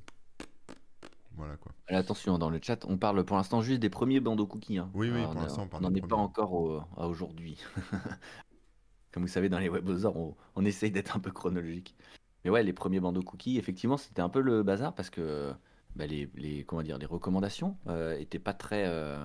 voilà 1.35 1.57
quoi. 1.57 1.71
Alors, 1.87 1.99
attention, 2.01 2.37
dans 2.37 2.49
le 2.49 2.59
chat, 2.61 2.85
on 2.85 2.97
parle 2.97 3.23
pour 3.25 3.37
l'instant 3.37 3.61
juste 3.61 3.79
des 3.79 3.89
premiers 3.89 4.19
bandeaux 4.19 4.47
cookies. 4.47 4.77
hein. 4.79 4.89
Oui, 4.93 5.09
oui, 5.09 5.17
Alors, 5.19 5.31
pour 5.31 5.39
on 5.39 5.43
l'instant, 5.43 5.63
on 5.63 5.67
parle 5.67 5.83
n'en 5.83 5.93
des 5.93 5.99
est 5.99 6.07
pas 6.07 6.15
encore 6.15 6.53
au- 6.53 6.81
à 6.97 7.07
aujourd'hui. 7.07 7.57
Comme 9.11 9.23
vous 9.23 9.29
savez, 9.29 9.49
dans 9.49 9.59
les 9.59 9.69
webosors, 9.69 10.15
on, 10.17 10.35
on 10.55 10.65
essaye 10.65 10.91
d'être 10.91 11.15
un 11.15 11.19
peu 11.19 11.31
chronologique. 11.31 11.95
Mais 12.43 12.51
ouais, 12.51 12.63
les 12.63 12.73
premiers 12.73 12.99
bandeaux 12.99 13.23
cookies, 13.23 13.57
effectivement, 13.57 13.97
c'était 13.97 14.21
un 14.21 14.29
peu 14.29 14.41
le 14.41 14.61
bazar 14.63 14.93
parce 14.93 15.09
que 15.09 15.53
bah, 15.95 16.05
les, 16.05 16.29
les- 16.35 16.63
comment 16.65 16.83
dire, 16.83 16.97
les 16.97 17.05
recommandations 17.05 17.77
euh, 17.87 18.17
étaient 18.17 18.39
pas 18.39 18.53
très, 18.53 18.85
euh, 18.87 19.23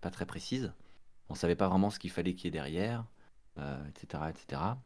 pas 0.00 0.10
très 0.10 0.26
précises. 0.26 0.72
On 1.30 1.34
savait 1.34 1.56
pas 1.56 1.68
vraiment 1.68 1.90
ce 1.90 1.98
qu'il 1.98 2.10
fallait 2.10 2.34
qu'il 2.34 2.46
y 2.46 2.48
ait 2.48 2.50
derrière, 2.52 3.04
euh, 3.58 3.84
etc., 3.88 4.30
etc. 4.30 4.78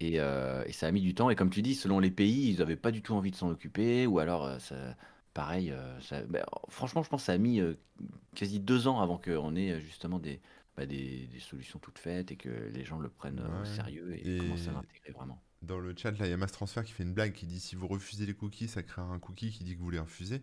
Et, 0.00 0.20
euh, 0.20 0.64
et 0.66 0.72
ça 0.72 0.86
a 0.86 0.90
mis 0.92 1.02
du 1.02 1.14
temps. 1.14 1.30
Et 1.30 1.36
comme 1.36 1.50
tu 1.50 1.62
dis, 1.62 1.74
selon 1.74 1.98
les 2.00 2.10
pays, 2.10 2.50
ils 2.50 2.58
n'avaient 2.58 2.76
pas 2.76 2.90
du 2.90 3.02
tout 3.02 3.14
envie 3.14 3.30
de 3.30 3.36
s'en 3.36 3.50
occuper. 3.50 4.06
Ou 4.06 4.18
alors, 4.18 4.44
euh, 4.46 4.58
ça, 4.58 4.96
pareil, 5.34 5.70
euh, 5.70 6.00
ça- 6.00 6.22
bah, 6.24 6.44
franchement, 6.68 7.02
je 7.02 7.10
pense 7.10 7.22
que 7.22 7.26
ça 7.26 7.32
a 7.34 7.38
mis 7.38 7.60
euh, 7.60 7.74
quasi 8.34 8.60
deux 8.60 8.88
ans 8.88 9.00
avant 9.00 9.18
qu'on 9.18 9.54
ait 9.56 9.72
euh, 9.72 9.80
justement 9.80 10.18
des, 10.18 10.40
bah, 10.76 10.86
des, 10.86 11.26
des 11.26 11.40
solutions 11.40 11.78
toutes 11.78 11.98
faites 11.98 12.30
et 12.32 12.36
que 12.36 12.48
les 12.48 12.84
gens 12.84 12.98
le 12.98 13.10
prennent 13.10 13.40
euh, 13.40 13.62
au 13.62 13.64
sérieux 13.66 14.14
et, 14.14 14.36
Et- 14.36 14.38
commencent 14.38 14.68
à 14.68 14.72
l'intégrer 14.72 15.12
vraiment. 15.12 15.42
Dans 15.62 15.78
le 15.78 15.94
chat, 15.94 16.12
là, 16.12 16.26
il 16.26 16.30
y 16.30 16.32
a 16.32 16.38
Mass 16.38 16.52
Transfer 16.52 16.82
qui 16.82 16.92
fait 16.92 17.02
une 17.02 17.12
blague 17.12 17.34
qui 17.34 17.44
dit 17.44 17.60
si 17.60 17.76
vous 17.76 17.86
refusez 17.86 18.24
les 18.24 18.32
cookies, 18.32 18.66
ça 18.66 18.82
créera 18.82 19.06
un 19.06 19.18
cookie 19.18 19.50
qui 19.50 19.62
dit 19.62 19.76
que 19.76 19.82
vous 19.82 19.90
les 19.90 19.98
refusez. 19.98 20.40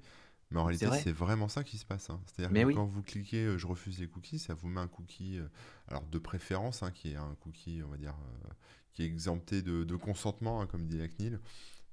Mais 0.52 0.60
en 0.60 0.64
réalité, 0.64 0.86
vrai. 0.86 1.02
c'est 1.04 1.12
vraiment 1.12 1.50
ça 1.50 1.64
qui 1.64 1.78
se 1.78 1.86
passe. 1.86 2.10
hein. 2.10 2.22
C'est-à-dire 2.26 2.54
que 2.58 2.66
oui. 2.66 2.74
quand 2.76 2.86
vous 2.86 3.04
cliquez 3.04 3.45
euh, 3.45 3.58
je 3.58 3.68
refuse 3.68 4.00
les 4.00 4.08
cookies, 4.08 4.39
ça 4.39 4.54
vous 4.54 4.70
met 4.70 4.80
un 4.80 4.88
cookie, 4.88 5.39
euh, 5.39 5.48
alors 5.89 6.04
de 6.04 6.18
préférence, 6.20 6.84
hein, 6.84 6.91
qui 6.91 7.12
est 7.12 7.16
un 7.18 7.36
cookie, 7.41 7.82
on 7.86 7.89
va 7.89 7.98
dire, 7.98 8.16
euh, 8.45 8.50
qui 8.93 9.04
est 9.04 9.06
exempté 9.06 9.62
de, 9.62 9.84
de 9.84 9.95
consentement, 9.98 10.62
hein, 10.62 10.68
comme 10.68 10.88
dit 10.88 10.98
la 10.98 11.08
CNIL, 11.08 11.39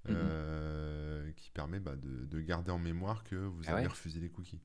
Mhm. 0.07 0.17
euh, 0.17 1.33
qui 1.33 1.51
permet 1.51 1.81
bah, 1.81 1.97
de, 1.97 2.27
de 2.27 2.41
garder 2.41 2.71
en 2.71 2.79
mémoire 2.79 3.25
que 3.25 3.37
vous 3.37 3.63
Ah 3.67 3.73
avez 3.73 3.83
ouais. 3.83 3.87
refusé 3.89 4.21
les 4.21 4.29
cookies. 4.29 4.61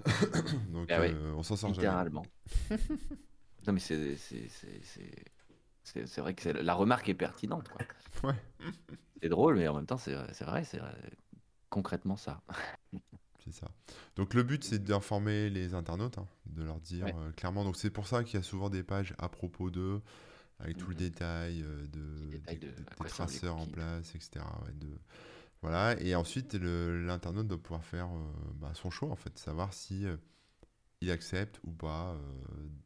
Donc 0.72 0.90
Ah 0.90 1.00
ouais, 1.00 1.14
on 1.34 1.42
s'en 1.42 1.56
sort 1.56 1.72
jamais. 1.72 1.88
littéralement. 1.88 2.22
Non, 3.66 3.72
mais 3.72 3.80
c'est 3.80 4.16
c'est- 4.16 4.48
c'est- 4.48 4.80
c'est- 4.84 5.24
c'est- 5.82 6.06
c'est 6.06 6.20
vrai 6.20 6.34
que 6.34 6.48
la 6.50 6.74
remarque 6.74 7.08
est 7.08 7.14
pertinente, 7.14 7.68
quoi. 7.68 7.82
Ouais, 8.22 8.34
C'est 9.22 9.28
drôle, 9.28 9.56
mais 9.56 9.66
en 9.68 9.74
même 9.76 9.86
temps, 9.86 9.96
c'est 9.98 10.14
c'est 10.34 10.44
vrai, 10.44 10.64
c'est 10.64 10.78
concrètement 11.76 12.16
ça. 12.16 12.40
c'est 13.44 13.52
ça. 13.52 13.68
Donc 14.16 14.34
le 14.34 14.42
but 14.42 14.64
c'est 14.64 14.82
d'informer 14.82 15.50
les 15.50 15.74
internautes, 15.74 16.18
hein, 16.18 16.26
de 16.46 16.62
leur 16.64 16.80
dire 16.80 17.06
Ouais. 17.06 17.16
euh, 17.18 17.30
clairement. 17.32 17.64
Donc 17.64 17.76
c'est 17.76 17.90
pour 17.90 18.06
ça 18.06 18.24
qu'il 18.24 18.34
y 18.34 18.40
a 18.40 18.42
souvent 18.42 18.70
des 18.70 18.82
pages 18.82 19.14
à 19.18 19.28
propos 19.28 19.70
d'eux, 19.70 20.02
avec 20.60 20.76
tout 20.78 20.90
le 20.90 20.94
Mhm. 20.94 20.96
détail 20.96 21.62
euh, 21.62 21.86
de, 21.88 22.38
des- 22.48 22.60
de 22.60 22.84
traceurs 23.06 23.56
en 23.56 23.66
cookies. 23.66 23.72
place, 23.72 24.14
etc. 24.14 24.60
ouais, 24.66 24.72
de... 24.74 24.88
Voilà. 25.62 26.00
Et 26.00 26.14
ensuite 26.16 26.54
l'internaute 26.54 27.48
doit 27.48 27.62
pouvoir 27.62 27.84
faire 27.84 28.08
euh, 28.08 28.52
bah, 28.56 28.72
son 28.74 28.90
choix 28.90 29.10
en 29.10 29.16
fait, 29.16 29.38
savoir 29.38 29.72
si 29.74 30.06
il 31.02 31.10
accepte 31.10 31.60
ou 31.64 31.72
pas 31.72 32.14
euh, 32.14 32.18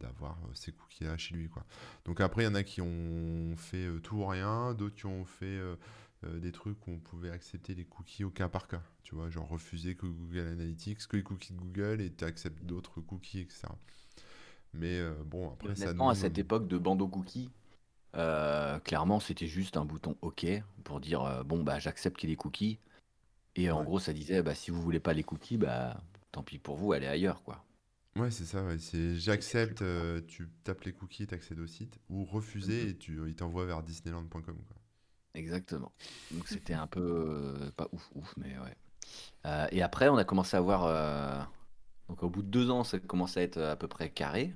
d'avoir 0.00 0.36
ces 0.54 0.72
cookies-là 0.72 1.16
chez 1.16 1.34
lui, 1.34 1.48
quoi. 1.48 1.64
Donc 2.04 2.20
après, 2.20 2.42
il 2.42 2.46
y 2.46 2.48
en 2.48 2.54
a 2.56 2.64
qui 2.64 2.80
ont 2.80 3.54
fait 3.56 3.86
euh, 3.86 4.00
tout 4.00 4.16
ou 4.16 4.26
rien, 4.26 4.74
d'autres 4.74 4.96
qui 4.96 5.06
ont 5.06 5.24
fait 5.24 5.46
euh, 5.46 5.76
des 6.22 6.52
trucs 6.52 6.86
où 6.86 6.90
on 6.92 6.98
pouvait 6.98 7.30
accepter 7.30 7.74
les 7.74 7.84
cookies 7.84 8.24
au 8.24 8.30
cas 8.30 8.48
par 8.48 8.68
cas, 8.68 8.82
tu 9.02 9.14
vois, 9.14 9.30
genre 9.30 9.48
refuser 9.48 9.94
que 9.94 10.06
Google 10.06 10.48
Analytics, 10.48 11.06
que 11.06 11.16
les 11.16 11.22
cookies 11.22 11.54
de 11.54 11.58
Google 11.58 12.00
et 12.00 12.12
tu 12.12 12.24
acceptes 12.24 12.62
d'autres 12.64 13.00
cookies, 13.00 13.40
etc. 13.40 13.78
Mais 14.74 14.98
euh, 14.98 15.14
bon, 15.24 15.50
après, 15.52 15.74
ça 15.74 15.90
à 15.90 16.14
cette 16.14 16.38
époque 16.38 16.68
de 16.68 16.78
bandeau 16.78 17.08
cookies, 17.08 17.50
euh, 18.16 18.78
clairement, 18.80 19.20
c'était 19.20 19.46
juste 19.46 19.76
un 19.76 19.84
bouton 19.84 20.16
OK 20.22 20.46
pour 20.84 21.00
dire 21.00 21.22
euh, 21.24 21.42
bon, 21.44 21.62
bah, 21.62 21.78
j'accepte 21.78 22.18
qu'il 22.18 22.28
y 22.28 22.32
ait 22.32 22.36
des 22.36 22.38
cookies. 22.38 22.78
Et 23.56 23.70
en 23.70 23.84
gros, 23.84 24.00
ça 24.00 24.12
disait 24.14 24.42
bah, 24.42 24.54
si 24.56 24.70
vous 24.70 24.82
voulez 24.82 25.00
pas 25.00 25.14
les 25.14 25.24
cookies, 25.24 25.58
bah, 25.58 26.02
tant 26.32 26.42
pis 26.44 26.58
pour 26.58 26.76
vous, 26.76 26.92
allez 26.92 27.06
ailleurs, 27.08 27.42
quoi. 27.44 27.64
ouais, 28.16 28.30
c'est 28.30 28.44
ça, 28.44 28.64
ouais, 28.64 28.78
c'est 28.78 29.16
j'accepte, 29.16 29.82
euh, 29.82 30.20
tu 30.28 30.48
tapes 30.64 30.82
les 30.84 30.92
cookies, 30.92 31.26
tu 31.26 31.34
accèdes 31.34 31.58
au 31.60 31.66
site, 31.66 31.98
ou 32.08 32.24
refuser 32.24 32.84
Mhm. 32.84 32.88
et 32.90 32.96
tu, 32.96 33.20
il 33.26 33.34
t'envoie 33.34 33.66
vers 33.66 33.82
disneyland.com, 33.82 34.42
quoi. 34.68 34.76
Exactement. 35.34 35.92
Donc 36.32 36.48
c'était 36.48 36.74
un 36.74 36.86
peu 36.86 37.00
euh, 37.00 37.70
pas 37.72 37.88
ouf 37.92 38.10
ouf, 38.14 38.34
mais 38.36 38.58
ouais. 38.58 38.76
Euh, 39.46 39.68
et 39.72 39.82
après, 39.82 40.08
on 40.08 40.16
a 40.18 40.24
commencé 40.24 40.56
à 40.56 40.60
voir. 40.60 40.84
euh, 40.86 41.40
donc 42.08 42.22
au 42.24 42.30
bout 42.30 42.42
de 42.42 42.48
deux 42.48 42.70
ans, 42.70 42.84
ça 42.84 42.98
commençait 43.00 43.40
à 43.40 43.44
être 43.44 43.58
à 43.62 43.76
peu 43.76 43.88
près 43.88 44.10
carré. 44.10 44.54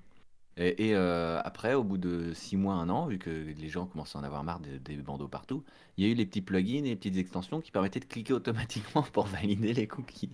Et, 0.59 0.91
et, 0.91 0.97
euh, 0.97 1.41
après, 1.45 1.75
au 1.75 1.85
bout 1.85 1.99
de 1.99 2.33
six 2.35 2.57
mois, 2.57 2.75
un 2.75 2.89
an, 2.91 3.07
vu 3.09 3.19
que 3.19 3.31
les 3.31 3.69
gens 3.71 3.87
commençaient 3.87 4.19
à 4.19 4.23
en 4.23 4.25
avoir 4.25 4.45
marre 4.45 4.61
des, 4.61 4.79
des 4.81 4.97
bandeaux 4.99 5.29
partout, 5.29 5.65
il 5.99 6.05
y 6.07 6.09
a 6.09 6.13
eu 6.13 6.15
les 6.17 6.27
petits 6.27 6.43
plugins 6.43 6.79
et 6.85 6.91
les 6.91 6.97
petites 6.97 7.17
extensions 7.19 7.61
qui 7.63 7.73
permettaient 7.73 8.01
de 8.01 8.07
cliquer 8.07 8.35
automatiquement 8.35 9.03
pour 9.15 9.27
valider 9.27 9.75
les 9.75 9.89
cookies 9.89 10.33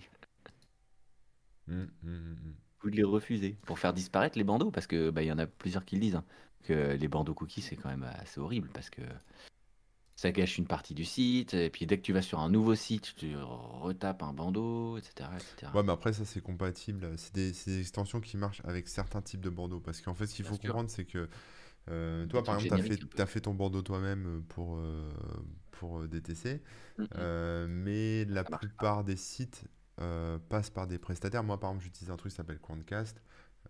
Mm, 1.67 1.83
mm, 1.83 1.87
mm, 2.03 2.33
mm. 2.33 2.55
ou 2.83 2.89
de 2.89 2.95
les 2.95 3.03
refuser 3.03 3.57
pour 3.65 3.79
faire 3.79 3.93
disparaître 3.93 4.37
les 4.37 4.43
bandeaux 4.43 4.71
parce 4.71 4.87
que 4.87 5.09
bah, 5.11 5.21
il 5.23 5.27
y 5.27 5.31
en 5.31 5.37
a 5.37 5.47
plusieurs 5.47 5.85
qui 5.85 5.95
le 5.95 6.01
disent 6.01 6.15
hein, 6.15 6.25
que 6.63 6.93
les 6.95 7.07
bandeaux 7.07 7.33
cookies 7.33 7.61
c'est 7.61 7.75
quand 7.75 7.89
même 7.89 8.03
assez 8.03 8.39
horrible 8.39 8.69
parce 8.73 8.89
que 8.89 9.01
ça 10.21 10.31
gâche 10.31 10.59
une 10.59 10.67
partie 10.67 10.93
du 10.93 11.03
site 11.03 11.55
et 11.55 11.71
puis 11.71 11.87
dès 11.87 11.97
que 11.97 12.03
tu 12.03 12.13
vas 12.13 12.21
sur 12.21 12.39
un 12.39 12.49
nouveau 12.49 12.75
site 12.75 13.15
tu 13.15 13.35
retapes 13.35 14.21
un 14.21 14.33
bandeau 14.33 14.97
etc 14.97 15.29
etc 15.35 15.71
Ouais, 15.73 15.83
mais 15.83 15.91
après, 15.91 16.13
ça, 16.13 16.25
c'est 16.25 16.41
compatible. 16.41 17.07
C'est 17.17 17.33
des, 17.33 17.79
extensions 17.79 18.19
qui 18.19 18.37
marchent 18.37 18.61
avec 18.65 18.87
certains 18.87 19.21
types 19.21 19.41
de 19.41 19.49
bandeaux. 19.49 19.79
Parce 19.79 20.01
qu'en 20.01 20.13
fait, 20.13 20.27
ce 20.27 20.35
qu'il 20.35 20.45
faut 20.45 20.55
sûr 20.55 20.63
comprendre, 20.63 20.89
c'est 20.89 21.05
que 21.05 21.29
euh, 21.89 22.25
toi, 22.27 22.43
par 22.43 22.55
exemple, 22.55 22.69
tu 22.69 22.73
as 22.73 22.83
génériques 22.83 23.25
fait, 23.27 23.41
ton 23.41 23.53
bandeau 23.53 23.81
toi-même 23.81 24.25
euh, 24.27 24.41
pour, 24.49 24.77
euh, 24.77 25.09
pour 25.71 26.07
DTC. 26.07 26.61
Mm, 26.97 27.03
mm. 27.03 27.07
euh, 27.17 27.67
mais 27.69 28.25
la 28.25 28.43
plupart 28.43 29.03
des 29.03 29.15
sites 29.15 29.65
euh, 29.99 30.37
passent 30.49 30.69
par 30.69 30.87
des 30.87 30.97
prestataires. 30.97 31.43
Moi, 31.43 31.59
par 31.59 31.71
exemple, 31.71 31.85
j'utilise 31.85 32.11
un 32.11 32.17
truc 32.17 32.31
qui 32.31 32.37
s'appelle 32.37 32.59
Quantcast. 32.59 33.21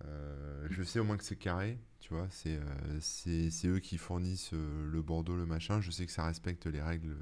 Euh, 0.06 0.68
je 0.72 0.84
sais 0.84 1.00
au 1.00 1.04
moins 1.04 1.18
que 1.18 1.24
c'est 1.24 1.36
carré, 1.36 1.78
tu 2.00 2.14
vois. 2.14 2.28
C'est 2.30 2.58
euh, 2.58 3.76
eux 3.76 3.80
qui 3.80 3.98
fournissent 3.98 4.54
euh, 4.54 4.90
le 4.90 5.02
bandeau, 5.02 5.36
le 5.36 5.46
machin. 5.46 5.82
Je 5.82 5.92
sais 5.92 6.06
que 6.06 6.12
ça 6.12 6.26
respecte 6.26 6.66
les 6.66 6.82
règles 6.82 7.16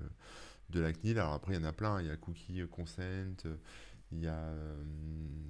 de 0.70 0.80
la 0.80 0.94
CNIL. 0.94 1.20
Alors 1.20 1.34
après, 1.34 1.54
il 1.54 1.60
y 1.60 1.64
en 1.64 1.68
a 1.68 1.74
plein. 1.74 2.02
Il 2.02 2.08
y 2.08 2.12
a 2.12 2.18
Cookie 2.18 2.62
Consent, 2.70 3.02
euh, 3.02 3.56
il 4.12 4.20
y 4.20 4.28
a. 4.28 4.54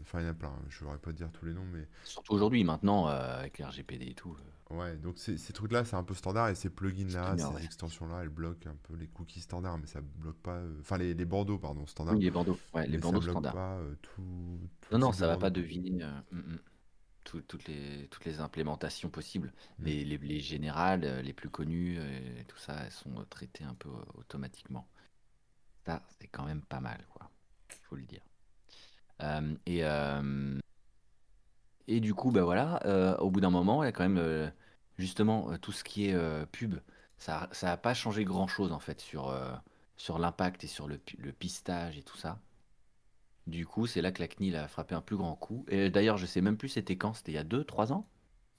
Enfin, 0.01 0.21
il 0.21 0.23
y 0.23 0.27
en 0.27 0.32
a 0.32 0.34
plein. 0.34 0.53
Je 0.69 0.86
ne 0.86 0.95
pas 0.97 1.11
dire 1.11 1.32
tous 1.32 1.45
les 1.45 1.53
noms, 1.53 1.65
mais. 1.71 1.88
surtout 2.03 2.34
aujourd'hui 2.34 2.63
maintenant 2.63 3.07
avec 3.07 3.57
les 3.57 3.65
RGPD 3.65 4.07
et 4.07 4.13
tout 4.13 4.36
Ouais, 4.69 4.95
donc 4.97 5.17
ces, 5.17 5.36
trucs-là, 5.51 5.84
c'est 5.84 5.95
un 5.95 6.03
peu 6.03 6.13
standard. 6.13 6.49
Et 6.49 6.55
ces 6.55 6.69
plugins-là, 6.69 7.36
ces 7.38 7.43
ouais 7.45 7.63
extensions-là, 7.63 8.19
elles 8.21 8.30
bloquent 8.30 8.69
un 8.69 8.77
peu 8.84 8.93
les 8.95 9.07
cookies 9.07 9.41
standards, 9.41 9.80
mais 9.80 9.88
ça 9.88 9.99
bloque 9.99 10.38
pas. 10.38 10.61
Enfin, 10.80 10.99
les, 10.99 11.15
les 11.15 11.25
bandeaux, 11.25 11.57
pardon, 11.57 11.88
standards. 11.88 12.15
oui 12.15 12.21
les 12.21 12.32
bandeaux 12.32 12.59
ouais 12.75 12.88
les 12.88 12.99
bloque 12.99 13.23
standards 13.23 13.53
pas 13.53 13.80
tout, 14.03 14.21
tout 14.82 14.93
non 14.93 14.99
non 14.99 15.11
ça 15.11 15.25
va 15.25 15.34
bandeau, 15.34 15.41
pas 15.41 15.49
deviner 15.49 16.05
mm, 16.32 16.38
mm, 16.38 16.59
tout- 17.30 17.41
toutes 17.41 17.67
les 17.67 18.07
toutes 18.11 18.25
les 18.25 18.39
implémentations 18.39 19.09
possibles 19.09 19.53
Mm. 19.80 19.86
les, 19.86 20.05
les, 20.05 20.17
les 20.17 20.39
générales 20.39 21.03
euh, 21.05 21.21
les 21.21 21.34
plus 21.34 21.49
connues 21.49 21.97
euh, 21.99 22.39
et 22.41 22.45
tout 22.45 22.57
ça 22.57 22.73
elles 22.86 22.91
sont 22.91 23.15
euh, 23.19 23.25
traitées 23.30 23.63
un 23.65 23.75
peu 23.75 23.89
automatiquement 24.15 24.88
Ça, 25.86 26.01
c'est 26.19 26.27
quand 26.27 26.45
même 26.45 26.61
pas 26.61 26.80
mal, 26.80 27.05
quoi. 27.13 27.30
Faut 27.84 27.95
le 27.95 28.03
dire. 28.03 28.21
Euh, 29.21 29.55
et, 29.65 29.84
euh, 29.84 30.57
et 31.88 31.99
du 31.99 32.13
coup, 32.13 32.32
bah 32.32 32.43
voilà, 32.43 32.80
euh, 32.86 33.17
au 33.17 33.30
bout 33.32 33.41
d'un 33.41 33.49
moment, 33.49 33.84
il 33.84 33.88
y 33.88 33.89
a 33.89 33.91
quand 33.91 34.07
même 34.07 34.51
justement 34.97 35.57
tout 35.57 35.71
ce 35.71 35.84
qui 35.84 36.07
est 36.09 36.45
pub. 36.51 36.75
Ça, 37.17 37.49
ça 37.51 37.71
a 37.71 37.77
pas 37.77 37.93
changé 37.93 38.23
grand-chose 38.23 38.71
en 38.71 38.80
fait 38.80 39.01
sur, 39.01 39.34
sur 39.97 40.19
l'impact 40.19 40.63
et 40.63 40.67
sur 40.67 40.88
le, 40.88 40.99
le 41.17 41.32
pistage 41.34 41.97
et 41.97 42.03
tout 42.03 42.17
ça. 42.17 42.39
Du 43.48 43.66
coup, 43.66 43.88
c'est 43.88 44.02
là 44.02 44.12
que 44.14 44.22
la 44.22 44.28
CNIL 44.28 44.56
a 44.56 44.68
frappé 44.70 44.96
un 44.96 45.02
plus 45.02 45.18
grand 45.18 45.36
coup. 45.36 45.66
Et 45.70 45.90
d'ailleurs, 45.90 46.18
je 46.18 46.26
sais 46.26 46.42
même 46.42 46.58
plus 46.58 46.70
c'était 46.70 46.98
quand, 46.98 47.14
c'était 47.14 47.32
il 47.34 47.36
y 47.36 47.38
a 47.40 47.44
2-3 47.44 47.92
ans, 47.92 48.08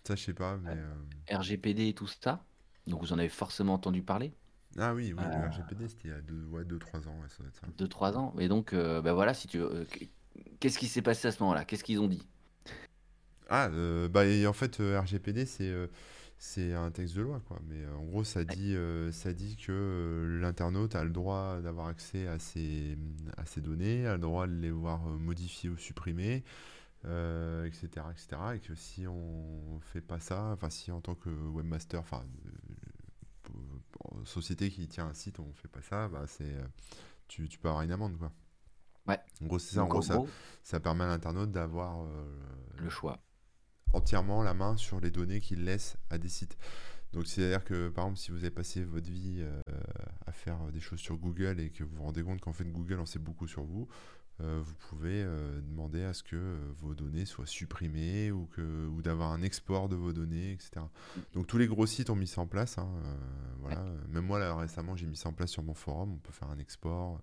Ça, 0.07 0.15
je 0.17 0.23
sais 0.25 0.35
pas, 0.35 0.57
mais. 0.59 0.73
euh, 0.77 0.95
RGPD 1.31 1.89
et 1.89 1.95
tout 1.95 2.07
ça. 2.07 2.45
Donc 2.87 3.01
vous 3.01 3.13
en 3.13 3.19
avez 3.19 3.29
forcément 3.29 3.75
entendu 3.75 4.03
parler. 4.03 4.33
Ah 4.77 4.95
oui, 4.95 5.13
oui, 5.13 5.29
le 5.29 5.45
Euh, 5.45 5.47
RGPD, 5.47 5.89
c'était 5.89 6.09
il 6.09 6.11
y 6.11 6.15
a 6.15 6.21
2 6.23 6.45
ouais, 6.47 6.65
ans, 7.07 7.21
ouais, 7.21 7.29
ça 7.29 7.39
doit 7.39 7.49
être 7.49 7.55
ça. 7.61 7.69
2-3 7.79 8.17
ans. 8.19 8.35
Et 8.39 8.49
donc, 8.49 8.73
euh, 8.73 9.01
bah 9.03 9.13
voilà, 9.15 9.35
si 9.35 9.49
tu 9.49 9.59
veux, 9.59 9.71
euh, 9.73 9.85
qu'est-ce 10.61 10.79
qui 10.79 10.89
s'est 10.89 11.03
passé 11.03 11.29
à 11.29 11.33
ce 11.33 11.43
moment-là? 11.43 11.65
Qu'est-ce 11.65 11.85
qu'ils 11.85 12.01
ont 12.01 12.09
dit? 12.09 12.27
Ah, 13.49 13.69
euh, 13.73 14.09
bah, 14.09 14.27
et 14.27 14.47
en 14.47 14.53
fait, 14.53 14.81
euh, 14.81 15.01
RGPD, 15.01 15.45
c'est 15.47 15.69
euh, 15.69 15.89
c'est 16.43 16.73
un 16.73 16.91
texte 16.91 17.15
de 17.17 17.21
loi, 17.21 17.41
quoi. 17.47 17.61
Mais 17.69 17.85
euh, 17.85 17.95
en 17.97 18.05
gros, 18.05 18.25
ça 18.25 18.45
dit, 18.45 18.75
euh, 18.75 19.13
ça 19.13 19.35
dit 19.35 19.57
que 19.57 19.73
euh, 19.73 20.41
l'internaute 20.41 20.97
a 20.97 21.05
le 21.05 21.11
droit 21.11 21.61
d'avoir 21.61 21.89
accès 21.89 22.27
à 22.27 22.39
ces, 22.39 22.97
à 23.37 23.45
ces 23.45 23.61
données, 23.61 24.07
a 24.07 24.15
le 24.15 24.21
droit 24.21 24.47
de 24.47 24.55
les 24.55 24.71
voir 24.71 25.01
modifiées 25.01 25.69
ou 25.69 25.77
supprimées, 25.77 26.43
euh, 27.05 27.67
etc., 27.67 28.07
etc. 28.11 28.43
Et 28.55 28.59
que 28.61 28.75
si 28.75 29.07
on 29.07 29.81
fait 29.83 30.01
pas 30.01 30.19
ça, 30.19 30.45
enfin, 30.55 30.71
si 30.71 30.91
en 30.91 31.03
tant 31.03 31.15
que 31.15 31.29
webmaster, 31.29 32.01
enfin, 32.01 32.25
société 34.25 34.71
qui 34.71 34.89
tient 34.89 35.09
un 35.09 35.15
site, 35.15 35.41
on 35.41 35.53
fait 35.53 35.69
pas 35.69 35.83
ça, 35.83 36.09
bah, 36.09 36.25
c'est, 36.27 36.57
tu, 37.29 37.51
tu 37.51 37.59
peux 37.59 37.69
avoir 37.69 37.83
une 37.83 37.93
amende, 37.93 38.17
quoi. 38.17 38.33
Ouais. 39.07 39.21
En 39.43 39.47
gros, 39.47 39.59
c'est 39.59 39.75
ça. 39.75 39.85
En 39.85 39.89
gros, 39.89 40.01
ça, 40.01 40.19
ça 40.63 40.81
permet 40.81 41.05
à 41.05 41.09
l'internaute 41.09 41.53
d'avoir 41.53 42.03
euh, 42.03 42.25
le 42.79 42.89
choix. 42.89 43.19
Entièrement 43.93 44.43
la 44.43 44.55
main 44.55 44.77
sur 44.77 45.01
les 45.01 45.11
données 45.11 45.41
qu'il 45.41 45.65
laisse 45.65 45.97
à 46.11 46.19
des 46.19 46.29
sites. 46.29 46.57
Donc 47.13 47.27
c'est-à-dire 47.27 47.65
que 47.65 47.89
par 47.89 48.05
exemple 48.05 48.21
si 48.21 48.31
vous 48.31 48.39
avez 48.39 48.51
passé 48.51 48.85
votre 48.85 49.11
vie 49.11 49.39
euh, 49.41 49.61
à 50.27 50.33
faire 50.33 50.71
des 50.73 50.81
choses 50.81 51.01
sur 51.01 51.17
Google 51.17 51.59
et 51.59 51.71
que 51.71 51.83
vous 51.83 51.97
vous 51.97 52.03
rendez 52.03 52.23
compte 52.23 52.41
qu'en 52.41 52.53
fait 52.53 52.65
Google 52.65 53.01
en 53.01 53.07
sait 53.07 53.19
beaucoup 53.19 53.49
sur 53.49 53.65
vous, 53.65 53.89
euh, 54.41 54.61
vous 54.63 54.75
pouvez 54.89 55.23
euh, 55.23 55.61
demander 55.61 56.05
à 56.05 56.15
ce 56.15 56.23
que 56.23 56.57
vos 56.79 56.95
données 56.95 57.27
soient 57.27 57.47
supprimées 57.47 58.31
ou, 58.31 58.47
que, 58.47 58.87
ou 58.87 59.03
d'avoir 59.03 59.33
un 59.33 59.43
export 59.43 59.89
de 59.89 59.97
vos 59.97 60.13
données, 60.13 60.53
etc. 60.53 60.83
Donc 61.35 61.47
tous 61.49 61.59
les 61.59 61.67
gros 61.67 61.85
sites 61.85 62.11
ont 62.11 62.17
mis 62.17 62.29
ça 62.29 62.41
en 62.41 62.47
place. 62.47 62.79
hein, 62.79 62.89
voilà. 63.59 63.85
Même 64.09 64.25
moi 64.25 64.39
là 64.39 64.55
récemment 64.55 64.95
j'ai 64.95 65.07
mis 65.07 65.17
ça 65.17 65.29
en 65.29 65.33
place 65.33 65.51
sur 65.51 65.65
mon 65.65 65.75
forum. 65.75 66.13
On 66.13 66.19
peut 66.19 66.33
faire 66.33 66.51
un 66.51 66.59
export 66.59 67.21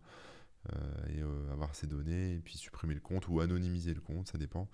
et 1.08 1.22
avoir 1.54 1.74
ces 1.74 1.88
données 1.88 2.34
et 2.36 2.40
puis 2.40 2.58
supprimer 2.58 2.94
le 2.94 3.00
compte 3.00 3.30
ou 3.30 3.40
anonymiser 3.40 3.94
le 3.94 4.02
compte, 4.02 4.28
ça 4.28 4.38
dépend. 4.38 4.68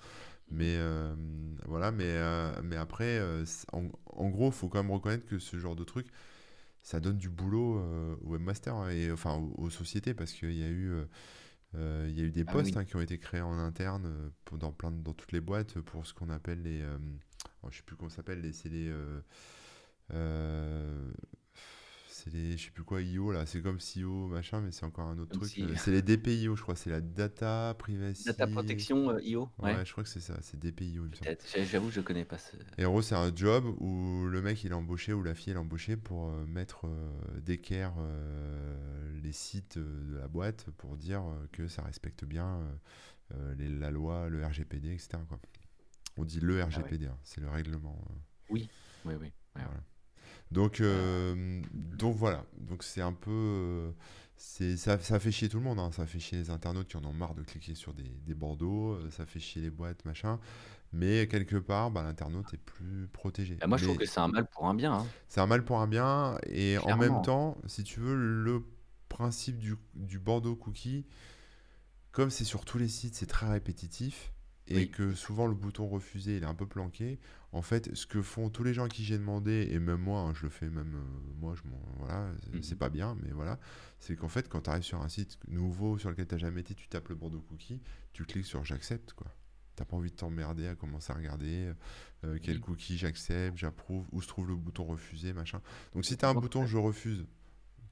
Mais 0.51 0.77
euh, 0.77 1.15
voilà, 1.67 1.91
mais, 1.91 2.05
euh, 2.05 2.51
mais 2.63 2.75
après, 2.75 3.19
euh, 3.19 3.45
en, 3.73 3.85
en 4.07 4.29
gros, 4.29 4.47
il 4.47 4.53
faut 4.53 4.69
quand 4.69 4.83
même 4.83 4.91
reconnaître 4.91 5.25
que 5.25 5.39
ce 5.39 5.57
genre 5.59 5.75
de 5.75 5.83
truc, 5.83 6.07
ça 6.83 6.99
donne 6.99 7.17
du 7.17 7.29
boulot 7.29 7.79
euh, 7.79 8.15
aux 8.23 8.31
webmasters 8.33 8.75
hein, 8.75 8.89
et 8.91 9.11
enfin 9.11 9.35
aux, 9.35 9.53
aux 9.65 9.69
sociétés 9.71 10.13
parce 10.13 10.33
qu'il 10.33 10.53
y 10.53 10.63
a 10.63 10.69
eu, 10.69 10.93
il 11.75 12.11
y 12.17 12.21
a 12.21 12.25
eu 12.25 12.31
des 12.31 12.45
Ah 12.45 12.57
postes 12.57 12.61
oui. 12.61 12.77
hein, 12.77 12.85
qui 12.85 12.95
ont 12.95 13.01
été 13.01 13.17
créés 13.19 13.41
en 13.41 13.57
interne 13.57 14.31
pour- 14.45 14.57
dans 14.59 14.71
plein 14.71 14.91
dans 14.91 15.13
toutes 15.13 15.31
les 15.31 15.41
boîtes 15.41 15.79
pour 15.81 16.05
ce 16.07 16.13
qu'on 16.13 16.29
appelle 16.29 16.61
les, 16.63 16.83
oh, 17.63 17.67
je 17.71 17.77
sais 17.77 17.83
plus 17.83 17.95
comment 17.95 18.09
ça 18.09 18.17
s'appelle, 18.17 18.41
les, 18.41 18.53
c'est 18.53 18.69
les, 18.69 18.91
euh, 20.11 21.11
c'est 22.23 22.31
les, 22.33 22.57
je 22.57 22.65
sais 22.65 22.71
plus 22.71 22.83
quoi, 22.83 23.01
IO 23.01 23.31
là, 23.31 23.45
c'est 23.45 23.61
comme 23.61 23.79
CEO 23.79 24.27
machin, 24.27 24.61
mais 24.61 24.71
c'est 24.71 24.85
encore 24.85 25.07
un 25.07 25.17
autre 25.17 25.31
Comme 25.31 25.39
truc. 25.41 25.51
si 25.51 25.65
C'est 25.77 25.91
les 25.91 26.01
DPIO, 26.01 26.55
je 26.55 26.61
crois, 26.61 26.75
c'est 26.75 26.89
la 26.89 27.01
Data 27.01 27.75
Privacy. 27.77 28.25
data 28.25 28.47
protection 28.47 29.09
euh, 29.09 29.21
IO, 29.21 29.49
Ouais, 29.59 29.75
ouais, 29.75 29.85
je 29.85 29.91
crois 29.91 30.03
que 30.03 30.09
c'est 30.09 30.19
ça, 30.21 30.37
c'est 30.41 30.57
DPIO, 30.57 31.03
peut-être. 31.09 31.45
J'a- 31.53 31.65
J'avoue, 31.65 31.89
je 31.91 31.99
connais 32.01 32.23
pas 32.25 32.37
ce. 32.37 32.55
Et 32.77 32.85
en 32.85 32.91
gros, 32.91 33.01
c'est 33.01 33.15
un 33.15 33.35
job 33.35 33.65
où 33.79 34.25
le 34.27 34.41
mec 34.41 34.63
il 34.63 34.71
est 34.71 34.75
embauché 34.75 35.11
ou 35.13 35.21
la 35.23 35.35
fille 35.35 35.51
elle 35.51 35.57
est 35.57 35.59
embauchée 35.59 35.97
pour 35.97 36.29
euh, 36.29 36.45
mettre 36.45 36.85
euh, 36.87 37.39
d'équerre 37.41 37.93
euh, 37.97 39.19
les 39.21 39.33
sites 39.33 39.77
de 39.77 40.17
la 40.17 40.27
boîte 40.27 40.69
pour 40.77 40.95
dire 40.97 41.23
que 41.51 41.67
ça 41.67 41.81
respecte 41.83 42.23
bien 42.25 42.61
les- 43.57 43.69
la 43.69 43.89
loi, 43.91 44.29
le 44.29 44.45
RGPD, 44.45 44.93
etc. 44.93 45.17
Quoi. 45.27 45.39
On 46.17 46.23
dit 46.25 46.39
le 46.39 46.61
Ah 46.61 46.65
ouais. 46.65 46.71
RGPD, 46.71 47.07
hein, 47.07 47.17
c'est 47.23 47.41
le 47.41 47.49
règlement. 47.49 47.99
Oui, 48.49 48.69
oui, 49.05 49.15
oui. 49.15 49.25
ouais. 49.27 49.31
voilà. 49.55 49.83
Donc, 50.53 50.81
euh, 50.81 51.61
donc 51.73 52.15
voilà, 52.15 52.45
donc 52.59 52.83
c'est 52.83 53.01
un 53.01 53.13
peu, 53.13 53.31
euh, 53.31 53.91
c'est 54.37 54.77
ça, 54.77 54.99
ça 54.99 55.19
fait 55.19 55.31
chier 55.31 55.49
tout 55.49 55.57
le 55.57 55.63
monde, 55.63 55.79
hein. 55.79 55.91
Ça 55.91 56.05
fait 56.05 56.19
chier 56.19 56.37
les 56.37 56.49
internautes 56.49 56.87
qui 56.87 56.97
en 56.97 57.03
ont 57.05 57.13
marre 57.13 57.33
de 57.33 57.41
cliquer 57.43 57.75
sur 57.75 57.93
des, 57.93 58.03
des 58.03 58.33
bandeaux, 58.35 58.91
euh, 58.93 59.09
ça 59.09 59.25
fait 59.25 59.39
chier 59.39 59.61
les 59.61 59.69
boîtes, 59.71 60.05
machin. 60.05 60.39
Mais 60.91 61.27
quelque 61.27 61.55
part, 61.55 61.89
bah, 61.89 62.03
l'internaute 62.03 62.53
est 62.53 62.57
plus 62.57 63.07
protégé. 63.07 63.55
Bah, 63.55 63.67
moi, 63.67 63.77
je 63.77 63.85
trouve 63.85 63.97
que 63.97 64.05
c'est 64.05 64.19
un 64.19 64.27
mal 64.27 64.45
pour 64.47 64.67
un 64.67 64.75
bien. 64.75 64.93
hein. 64.93 65.07
c'est 65.27 65.41
un 65.41 65.47
mal 65.47 65.63
pour 65.65 65.79
un 65.79 65.87
bien, 65.87 66.37
et 66.47 66.77
en 66.77 66.97
même 66.97 67.21
temps, 67.23 67.57
si 67.65 67.83
tu 67.83 67.99
veux, 67.99 68.15
le 68.15 68.63
principe 69.09 69.57
du, 69.57 69.75
du 69.95 70.19
bandeau 70.19 70.55
cookie, 70.55 71.05
comme 72.11 72.29
c'est 72.29 72.43
sur 72.43 72.63
tous 72.65 72.77
les 72.77 72.87
sites, 72.87 73.15
c'est 73.15 73.25
très 73.25 73.49
répétitif, 73.49 74.32
et 74.73 74.77
Oui. 74.79 74.89
que 74.89 75.13
souvent 75.13 75.45
le 75.47 75.53
bouton 75.53 75.87
refuser, 75.87 76.37
il 76.37 76.43
est 76.43 76.47
un 76.47 76.53
peu 76.55 76.65
planqué. 76.65 77.19
En 77.51 77.61
fait, 77.61 77.93
ce 77.95 78.05
que 78.07 78.21
font 78.21 78.49
tous 78.49 78.63
les 78.63 78.73
gens 78.73 78.87
qui 78.87 79.03
j'ai 79.03 79.17
demandé, 79.17 79.67
et 79.71 79.79
même 79.79 80.01
moi, 80.01 80.21
hein, 80.21 80.33
je 80.33 80.43
le 80.43 80.49
fais 80.49 80.69
même 80.69 80.95
euh, 80.95 81.31
moi, 81.39 81.53
je 81.55 81.61
voilà, 81.97 82.31
c'est- 82.43 82.63
c'est 82.63 82.71
Mhm. 82.75 82.79
pas 82.79 82.89
bien, 82.89 83.15
mais 83.23 83.31
voilà, 83.31 83.59
c'est 83.99 84.15
qu'en 84.15 84.27
fait, 84.29 84.49
quand 84.49 84.61
tu 84.61 84.69
arrives 84.69 84.83
sur 84.83 85.01
un 85.01 85.09
site 85.09 85.37
nouveau 85.47 85.97
sur 85.97 86.09
lequel 86.09 86.27
tu 86.27 86.37
jamais 86.39 86.61
été, 86.61 86.73
tu 86.73 86.87
tapes 86.87 87.09
le 87.09 87.15
bandeau 87.15 87.41
cookie, 87.41 87.81
tu 88.13 88.25
cliques 88.25 88.45
sur 88.45 88.63
j'accepte, 88.65 89.13
quoi. 89.13 89.27
T'as 89.75 89.85
pas 89.85 89.95
envie 89.95 90.11
de 90.11 90.15
t'emmerder 90.15 90.67
à 90.67 90.75
commencer 90.75 91.11
à 91.11 91.15
regarder 91.15 91.71
euh, 92.23 92.37
quel 92.41 92.57
Oui. 92.57 92.61
cookie 92.61 92.97
j'accepte, 92.97 93.57
j'approuve, 93.57 94.05
où 94.11 94.21
se 94.21 94.27
trouve 94.27 94.47
le 94.47 94.55
bouton 94.55 94.83
refuser, 94.85 95.33
machin. 95.33 95.61
Donc 95.93 96.05
si 96.05 96.15
tu 96.17 96.25
as 96.25 96.29
un 96.29 96.35
bouton 96.35 96.65
je 96.67 96.77
refuse 96.77 97.25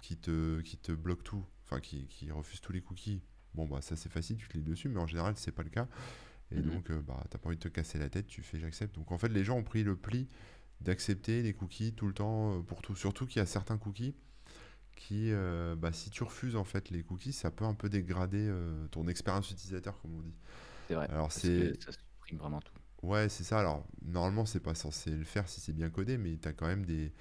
qui 0.01 0.17
te, 0.17 0.61
qui 0.61 0.77
te 0.77 0.91
bloque 0.91 1.23
tout, 1.23 1.43
enfin 1.65 1.79
qui, 1.79 2.07
qui 2.07 2.32
refuse 2.32 2.61
tous 2.61 2.71
les 2.71 2.82
cookies, 2.82 3.21
bon 3.55 3.67
bah 3.67 3.82
ça 3.82 3.95
c'est 3.95 4.11
facile, 4.11 4.38
tu 4.38 4.47
cliques 4.47 4.63
dessus, 4.63 4.89
mais 4.89 4.99
en 4.99 5.07
général 5.07 5.34
c'est 5.38 5.51
pas 5.51 5.63
le 5.63 5.69
cas. 5.69 5.88
Et 6.52 6.62
Mhm. 6.62 6.64
donc 6.64 6.91
euh, 6.91 7.02
bah 7.02 7.24
t'as 7.30 7.38
pas 7.38 7.47
envie 7.49 7.58
de 7.58 7.62
te 7.64 7.68
casser 7.70 7.97
la 7.99 8.10
tête, 8.10 8.28
tu 8.28 8.41
fais 8.43 8.60
j'accepte. 8.60 8.95
Donc 8.95 9.12
en 9.12 9.18
fait 9.18 9.30
les 9.30 9.43
gens 9.43 9.58
ont 9.58 9.64
pris 9.64 9.84
le 9.84 9.95
pli 9.95 10.28
d'accepter 10.82 11.43
les 11.43 11.54
cookies 11.54 11.93
tout 11.93 12.08
le 12.08 12.14
temps 12.14 12.58
euh, 12.60 12.62
pour 12.62 12.82
tout. 12.82 12.95
Surtout 12.95 13.26
qu'il 13.28 13.39
y 13.39 13.43
a 13.43 13.45
certains 13.45 13.78
cookies 13.78 14.16
qui, 14.95 15.32
euh, 15.32 15.76
bah, 15.76 15.93
si 15.93 16.10
tu 16.12 16.24
refuses 16.24 16.56
en 16.56 16.64
fait 16.66 16.89
les 16.91 17.04
cookies, 17.04 17.34
ça 17.34 17.52
peut 17.52 17.66
un 17.66 17.74
peu 17.76 17.89
dégrader 17.89 18.47
euh, 18.49 18.88
ton 18.89 19.08
expérience 19.08 19.52
utilisateur 19.52 19.99
comme 20.02 20.16
on 20.16 20.22
dit. 20.22 20.36
C'est 20.88 20.93
vrai. 20.95 21.10
Alors 21.10 21.32
c'est 21.32 21.74
ça 21.80 21.91
supprime 21.91 22.38
vraiment 22.38 22.62
tout. 22.62 22.74
Ouais, 23.02 23.30
c'est 23.30 23.43
ça. 23.43 23.60
Alors, 23.60 23.86
normalement, 24.06 24.45
c'est 24.45 24.60
pas 24.60 24.76
censé 24.76 25.10
le 25.12 25.24
faire 25.24 25.49
si 25.49 25.60
c'est 25.60 25.74
bien 25.74 25.89
codé, 25.89 26.18
mais 26.18 26.38
tu 26.38 26.47
as 26.47 26.54
quand 26.54 26.68
même 26.68 26.86
des, 26.86 27.12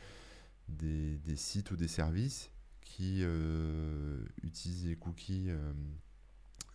des, 0.68 1.18
des 1.18 1.36
sites 1.36 1.70
ou 1.72 1.76
des 1.76 1.88
services 1.88 2.50
qui 2.82 3.20
euh, 3.22 4.24
utilisent 4.42 4.86
les 4.86 4.96
cookies 4.96 5.50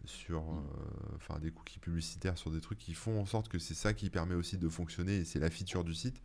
sur, 0.07 0.41
Mm. 0.41 0.57
euh, 0.57 1.15
enfin, 1.15 1.39
des 1.39 1.51
cookies 1.51 1.79
publicitaires 1.79 2.37
sur 2.37 2.51
des 2.51 2.61
trucs 2.61 2.79
qui 2.79 2.93
font 2.93 3.19
en 3.19 3.25
sorte 3.25 3.47
que 3.49 3.59
c'est 3.59 3.73
ça 3.73 3.93
qui 3.93 4.09
permet 4.09 4.35
aussi 4.35 4.57
de 4.57 4.69
fonctionner 4.69 5.17
et 5.17 5.25
c'est 5.25 5.39
la 5.39 5.49
feature 5.49 5.83
du 5.83 5.93
site. 5.93 6.21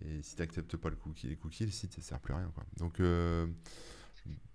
Et 0.00 0.22
si 0.22 0.36
tu 0.36 0.42
n'acceptes 0.42 0.76
pas 0.76 0.88
le 0.88 0.96
cookie, 0.96 1.28
les 1.28 1.36
cookies, 1.36 1.66
le 1.66 1.70
site 1.70 1.96
ne 1.98 2.02
sert 2.02 2.18
plus 2.18 2.32
à 2.34 2.38
rien. 2.38 2.50
Quoi. 2.54 2.64
Donc, 2.78 2.98
euh, 3.00 3.46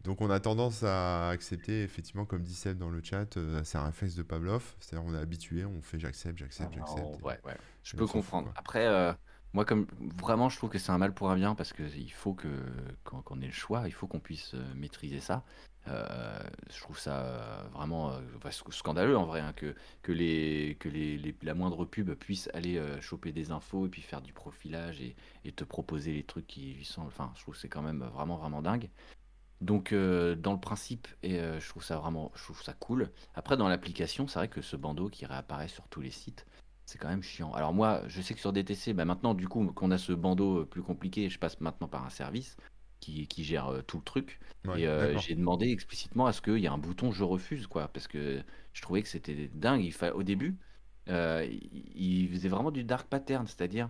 donc, 0.03 0.21
on 0.21 0.29
a 0.29 0.39
tendance 0.39 0.83
à 0.83 1.29
accepter, 1.29 1.83
effectivement, 1.83 2.25
comme 2.25 2.41
dit 2.41 2.55
Seb 2.55 2.77
dans 2.77 2.89
le 2.89 3.01
chat, 3.03 3.35
euh, 3.37 3.61
c'est 3.63 3.77
un 3.77 3.83
réflexe 3.85 4.15
de 4.15 4.23
Pavlov. 4.23 4.75
C'est-à-dire, 4.79 5.05
on 5.07 5.13
est 5.13 5.19
habitué, 5.19 5.65
on 5.65 5.81
fait 5.81 5.99
j'accepte, 5.99 6.37
j'accepte, 6.39 6.73
j'accepte. 6.73 7.21
Ouais, 7.21 7.39
ouais. 7.45 7.57
Je 7.83 7.95
peux 7.97 8.07
comprendre. 8.07 8.51
Après, 8.55 8.87
euh, 8.87 9.13
moi, 9.53 9.65
comme 9.65 9.85
vraiment, 10.17 10.49
je 10.49 10.57
trouve 10.57 10.69
que 10.69 10.79
c'est 10.79 10.91
un 10.91 10.97
mal 10.97 11.13
pour 11.13 11.29
un 11.29 11.35
bien 11.35 11.53
parce 11.55 11.73
que 11.73 11.83
il 11.83 12.11
faut 12.11 12.33
qu'on 12.33 13.21
qu'on 13.21 13.41
ait 13.41 13.47
le 13.47 13.51
choix, 13.51 13.87
il 13.87 13.93
faut 13.93 14.07
qu'on 14.07 14.19
puisse 14.19 14.55
maîtriser 14.75 15.19
ça. 15.19 15.43
Euh, 15.89 16.39
je 16.69 16.81
trouve 16.81 16.99
ça 16.99 17.21
euh, 17.21 17.63
vraiment 17.73 18.11
euh, 18.11 18.51
scandaleux 18.71 19.17
en 19.17 19.25
vrai 19.25 19.39
hein, 19.39 19.53
que, 19.53 19.75
la 21.43 21.53
moindre 21.53 21.85
pub 21.85 22.13
puisse 22.15 22.49
aller 22.53 22.81
choper 23.01 23.31
des 23.31 23.51
infos 23.51 23.85
et 23.85 23.89
puis 23.89 24.01
faire 24.01 24.21
du 24.21 24.33
profilage 24.33 25.01
et, 25.01 25.15
te 25.51 25.63
proposer 25.63 26.13
les 26.13 26.23
trucs 26.23 26.47
qui 26.47 26.73
lui 26.73 26.85
semblent. 26.85 27.07
Enfin, 27.07 27.31
je 27.35 27.41
trouve 27.41 27.55
c'est 27.55 27.69
quand 27.69 27.81
même 27.81 28.03
vraiment, 28.13 28.37
vraiment 28.37 28.61
dingue. 28.61 28.89
Donc, 29.61 29.93
dans 29.93 30.53
le 30.53 30.59
principe, 30.59 31.07
et 31.23 31.39
je 31.39 31.69
trouve 31.69 31.83
ça 31.83 31.97
vraiment, 31.97 32.31
je 32.35 32.63
ça 32.63 32.73
cool. 32.73 33.09
Après, 33.33 33.57
dans 33.57 33.67
l'application, 33.67 34.27
c'est 34.27 34.37
vrai 34.39 34.47
que 34.49 34.61
ce 34.61 34.75
bandeau 34.75 35.09
qui 35.09 35.25
réapparaît 35.25 35.67
sur 35.67 35.87
tous 35.87 36.01
les 36.01 36.11
sites, 36.11 36.45
c'est 36.85 36.97
quand 36.97 37.07
même 37.07 37.23
chiant. 37.23 37.51
Alors 37.53 37.73
moi, 37.73 38.01
je 38.07 38.21
sais 38.21 38.33
que 38.33 38.39
sur 38.39 38.53
DTC, 38.53 38.93
bah 38.93 39.05
maintenant, 39.05 39.33
du 39.33 39.47
coup, 39.47 39.65
qu'on 39.73 39.91
a 39.91 39.97
ce 39.97 40.13
bandeau 40.13 40.65
plus 40.65 40.83
compliqué, 40.83 41.29
je 41.29 41.39
passe 41.39 41.59
maintenant 41.59 41.87
par 41.87 42.05
un 42.05 42.09
service 42.09 42.57
qui, 42.99 43.27
qui 43.27 43.43
gère 43.43 43.67
euh, 43.67 43.81
tout 43.81 43.97
le 43.97 44.03
truc. 44.03 44.39
Ouais, 44.65 44.81
et 44.81 44.87
euh, 44.87 45.17
j'ai 45.17 45.35
demandé 45.35 45.69
explicitement 45.69 46.25
à 46.25 46.33
ce 46.33 46.41
qu'il 46.41 46.57
y 46.57 46.65
ait 46.65 46.69
un 46.69 46.77
bouton 46.77 47.11
je 47.11 47.23
refuse, 47.23 47.67
quoi, 47.67 47.87
parce 47.87 48.07
que 48.07 48.41
je 48.73 48.81
trouvais 48.81 49.01
que 49.01 49.09
c'était 49.09 49.49
dingue. 49.53 49.83
Il 49.83 49.93
fa... 49.93 50.13
Au 50.13 50.23
début, 50.23 50.57
euh, 51.09 51.47
il 51.95 52.29
faisait 52.29 52.49
vraiment 52.49 52.71
du 52.71 52.83
dark 52.83 53.07
pattern, 53.07 53.47
c'est-à-dire 53.47 53.89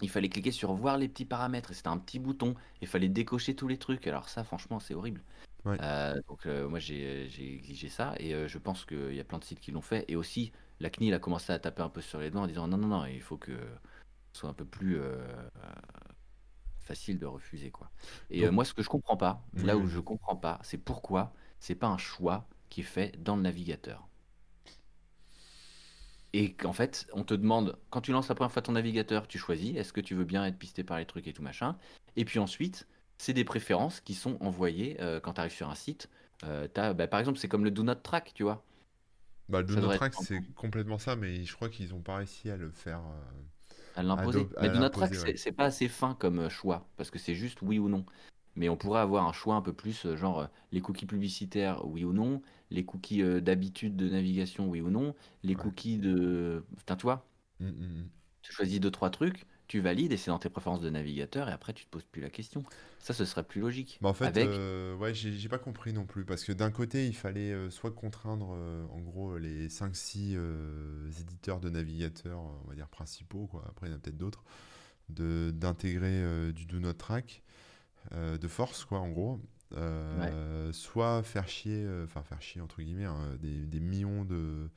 il 0.00 0.08
fallait 0.08 0.28
cliquer 0.28 0.52
sur 0.52 0.72
voir 0.74 0.96
les 0.96 1.08
petits 1.08 1.24
paramètres 1.24 1.70
et 1.70 1.74
c'était 1.74 1.88
un 1.88 1.98
petit 1.98 2.18
bouton. 2.18 2.54
Il 2.80 2.88
fallait 2.88 3.08
décocher 3.08 3.54
tous 3.54 3.68
les 3.68 3.78
trucs. 3.78 4.06
Alors 4.06 4.28
ça, 4.28 4.44
franchement, 4.44 4.78
c'est 4.78 4.94
horrible. 4.94 5.22
Ouais. 5.64 5.76
Euh, 5.82 6.14
donc 6.28 6.46
euh, 6.46 6.68
moi, 6.68 6.78
j'ai 6.78 7.28
exigé 7.38 7.88
ça 7.88 8.14
et 8.18 8.34
euh, 8.34 8.46
je 8.46 8.58
pense 8.58 8.84
qu'il 8.84 9.14
y 9.14 9.20
a 9.20 9.24
plein 9.24 9.38
de 9.38 9.44
sites 9.44 9.60
qui 9.60 9.72
l'ont 9.72 9.80
fait. 9.80 10.04
Et 10.08 10.16
aussi, 10.16 10.52
la 10.80 10.90
CNIL 10.90 11.14
a 11.14 11.18
commencé 11.18 11.52
à 11.52 11.58
taper 11.58 11.82
un 11.82 11.88
peu 11.88 12.00
sur 12.00 12.20
les 12.20 12.30
doigts 12.30 12.42
en 12.42 12.46
disant 12.46 12.68
non, 12.68 12.78
non, 12.78 12.88
non, 12.88 13.06
il 13.06 13.20
faut 13.20 13.36
que 13.36 13.58
ce 14.32 14.40
soit 14.40 14.50
un 14.50 14.54
peu 14.54 14.64
plus 14.64 15.00
facile 16.88 17.18
de 17.18 17.26
refuser, 17.26 17.70
quoi. 17.70 17.90
Et 18.30 18.46
euh, 18.46 18.50
moi, 18.50 18.64
ce 18.64 18.74
que 18.74 18.82
je 18.82 18.88
comprends 18.88 19.16
pas, 19.16 19.46
là 19.62 19.76
où 19.78 19.86
oui. 19.86 19.88
je 19.88 20.00
comprends 20.00 20.36
pas, 20.36 20.58
c'est 20.62 20.78
pourquoi 20.78 21.32
c'est 21.60 21.74
pas 21.76 21.88
un 21.88 21.98
choix 21.98 22.48
qui 22.70 22.80
est 22.80 22.84
fait 22.84 23.22
dans 23.22 23.36
le 23.36 23.42
navigateur. 23.42 24.08
Et 26.34 26.54
qu'en 26.54 26.72
fait, 26.72 27.06
on 27.14 27.24
te 27.24 27.34
demande, 27.34 27.78
quand 27.90 28.00
tu 28.02 28.12
lances 28.12 28.28
la 28.28 28.34
première 28.34 28.52
fois 28.52 28.62
ton 28.62 28.72
navigateur, 28.72 29.26
tu 29.28 29.38
choisis, 29.38 29.76
est-ce 29.76 29.92
que 29.92 30.00
tu 30.00 30.14
veux 30.14 30.24
bien 30.24 30.44
être 30.44 30.58
pisté 30.58 30.84
par 30.84 30.98
les 30.98 31.06
trucs 31.06 31.26
et 31.26 31.32
tout 31.32 31.42
machin. 31.42 31.76
Et 32.16 32.24
puis 32.24 32.38
ensuite, 32.38 32.86
c'est 33.18 33.32
des 33.32 33.44
préférences 33.44 34.00
qui 34.00 34.14
sont 34.14 34.36
envoyées 34.42 35.00
euh, 35.00 35.20
quand 35.20 35.34
tu 35.34 35.40
arrives 35.40 35.52
sur 35.52 35.68
un 35.70 35.74
site. 35.74 36.08
Euh, 36.44 36.68
t'as- 36.68 36.92
bah, 36.94 37.08
par 37.08 37.20
exemple, 37.20 37.38
c'est 37.38 37.48
comme 37.48 37.64
le 37.64 37.70
Do 37.70 37.82
Not 37.82 37.96
Track, 37.96 38.32
tu 38.34 38.42
vois. 38.42 38.64
Bah, 39.48 39.60
le 39.62 39.66
Do 39.66 39.76
Not 39.76 39.90
Track, 39.90 40.14
être 40.14 40.22
c'est 40.22 40.42
complètement 40.54 40.98
ça, 40.98 41.16
mais 41.16 41.44
je 41.44 41.54
crois 41.54 41.68
qu'ils 41.68 41.90
n'ont 41.90 42.02
pas 42.02 42.16
réussi 42.16 42.50
à 42.50 42.56
le 42.56 42.70
faire. 42.70 43.00
euh, 43.00 43.42
À 43.98 44.02
l'imposer. 44.02 44.50
Mais 44.58 44.70
Do 44.70 44.78
Not 44.78 44.90
Track, 44.90 45.12
l'imposer, 45.12 45.16
c'est 45.16 45.36
ouais. 45.36 45.36
c'est 45.36 45.52
pas 45.52 45.64
assez 45.64 45.88
fin 45.88 46.14
comme 46.14 46.38
euh, 46.40 46.48
choix, 46.48 46.88
parce 46.96 47.10
que 47.10 47.18
c'est 47.18 47.34
juste 47.34 47.60
oui 47.62 47.78
ou 47.78 47.88
non. 47.88 48.04
Mais 48.56 48.68
on 48.68 48.76
pourrait 48.76 49.00
avoir 49.00 49.26
un 49.26 49.32
choix 49.32 49.54
un 49.56 49.62
peu 49.62 49.72
plus, 49.72 50.06
euh, 50.06 50.16
genre 50.16 50.40
euh, 50.40 50.46
les 50.72 50.80
cookies 50.80 51.06
publicitaires, 51.06 51.84
oui 51.86 52.04
ou 52.04 52.12
non, 52.12 52.42
les 52.70 52.84
cookies 52.84 53.22
euh, 53.22 53.40
d'habitude 53.40 53.96
de 53.96 54.08
navigation, 54.08 54.68
oui 54.68 54.80
ou 54.80 54.90
non, 54.90 55.14
les 55.42 55.54
Ouais. 55.54 55.62
cookies 55.62 55.98
de... 55.98 56.64
Putain, 56.78 56.96
tu 56.96 57.02
vois, 57.04 57.26
mm, 57.60 57.66
mm, 57.66 57.70
mm. 57.70 58.10
tu 58.42 58.52
choisis 58.52 58.80
deux, 58.80 58.90
trois 58.90 59.10
trucs, 59.10 59.46
tu 59.68 59.80
valides 59.80 60.12
et 60.12 60.16
c'est 60.16 60.30
dans 60.30 60.38
tes 60.38 60.48
préférences 60.48 60.80
de 60.80 60.88
navigateur 60.90 61.48
et 61.48 61.52
après 61.52 61.74
tu 61.74 61.84
te 61.84 61.90
poses 61.90 62.04
plus 62.04 62.22
la 62.22 62.30
question. 62.30 62.64
Ça, 63.00 63.14
ce 63.14 63.24
serait 63.24 63.44
plus 63.44 63.60
logique. 63.60 63.98
Bah, 64.00 64.08
en 64.08 64.14
fait, 64.14 64.24
Avec, 64.24 64.48
euh, 64.48 64.96
ouais, 64.96 65.14
j'ai 65.14 65.48
pas 65.48 65.58
compris 65.58 65.92
non 65.92 66.04
plus, 66.04 66.24
parce 66.24 66.42
que 66.42 66.52
d'un 66.52 66.70
côté, 66.70 67.06
il 67.06 67.14
fallait 67.14 67.52
euh, 67.52 67.70
soit 67.70 67.92
contraindre, 67.92 68.54
euh, 68.54 68.84
en 68.90 69.00
gros, 69.00 69.38
les 69.38 69.68
5-6 69.68 70.34
euh, 70.34 71.10
éditeurs 71.20 71.60
de 71.60 71.68
navigateurs, 71.68 72.40
on 72.40 72.68
va 72.68 72.74
dire 72.74 72.88
principaux, 72.88 73.46
quoi. 73.46 73.64
Après, 73.68 73.86
il 73.86 73.90
y 73.90 73.92
en 73.92 73.96
a 73.96 74.00
peut-être 74.00 74.16
d'autres, 74.16 74.42
d'intégrer 75.10 76.52
du 76.52 76.66
Do 76.66 76.80
Not 76.80 76.94
Track 76.94 77.42
de 78.12 78.48
force, 78.48 78.84
quoi, 78.84 78.98
en 79.00 79.10
gros. 79.10 79.40
Soit 80.72 81.22
faire 81.22 81.48
chier, 81.48 81.86
enfin 82.04 82.22
faire 82.22 82.42
chier 82.42 82.60
entre 82.60 82.82
guillemets, 82.82 83.04
hein, 83.06 83.36
des, 83.40 83.66
des 83.66 83.80
millions 83.80 84.24
de, 84.24 84.68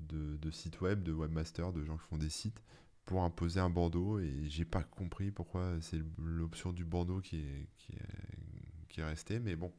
de, 0.00 0.36
de 0.36 0.50
sites 0.50 0.80
web, 0.80 1.02
de 1.02 1.12
webmasters, 1.12 1.72
de 1.72 1.84
gens 1.84 1.96
qui 1.98 2.06
font 2.08 2.16
des 2.16 2.30
sites 2.30 2.62
pour 3.08 3.22
imposer 3.22 3.58
un 3.58 3.70
bandeau 3.70 4.18
et 4.18 4.30
j'ai 4.48 4.66
pas 4.66 4.82
compris 4.82 5.30
pourquoi 5.30 5.72
c'est 5.80 5.98
l'option 6.18 6.74
du 6.74 6.84
bandeau 6.84 7.22
qui 7.22 7.38
est, 7.38 7.66
qui 7.78 7.92
est, 7.92 8.86
qui 8.90 9.00
est 9.00 9.04
restée, 9.04 9.38
mais 9.38 9.56
bon, 9.56 9.72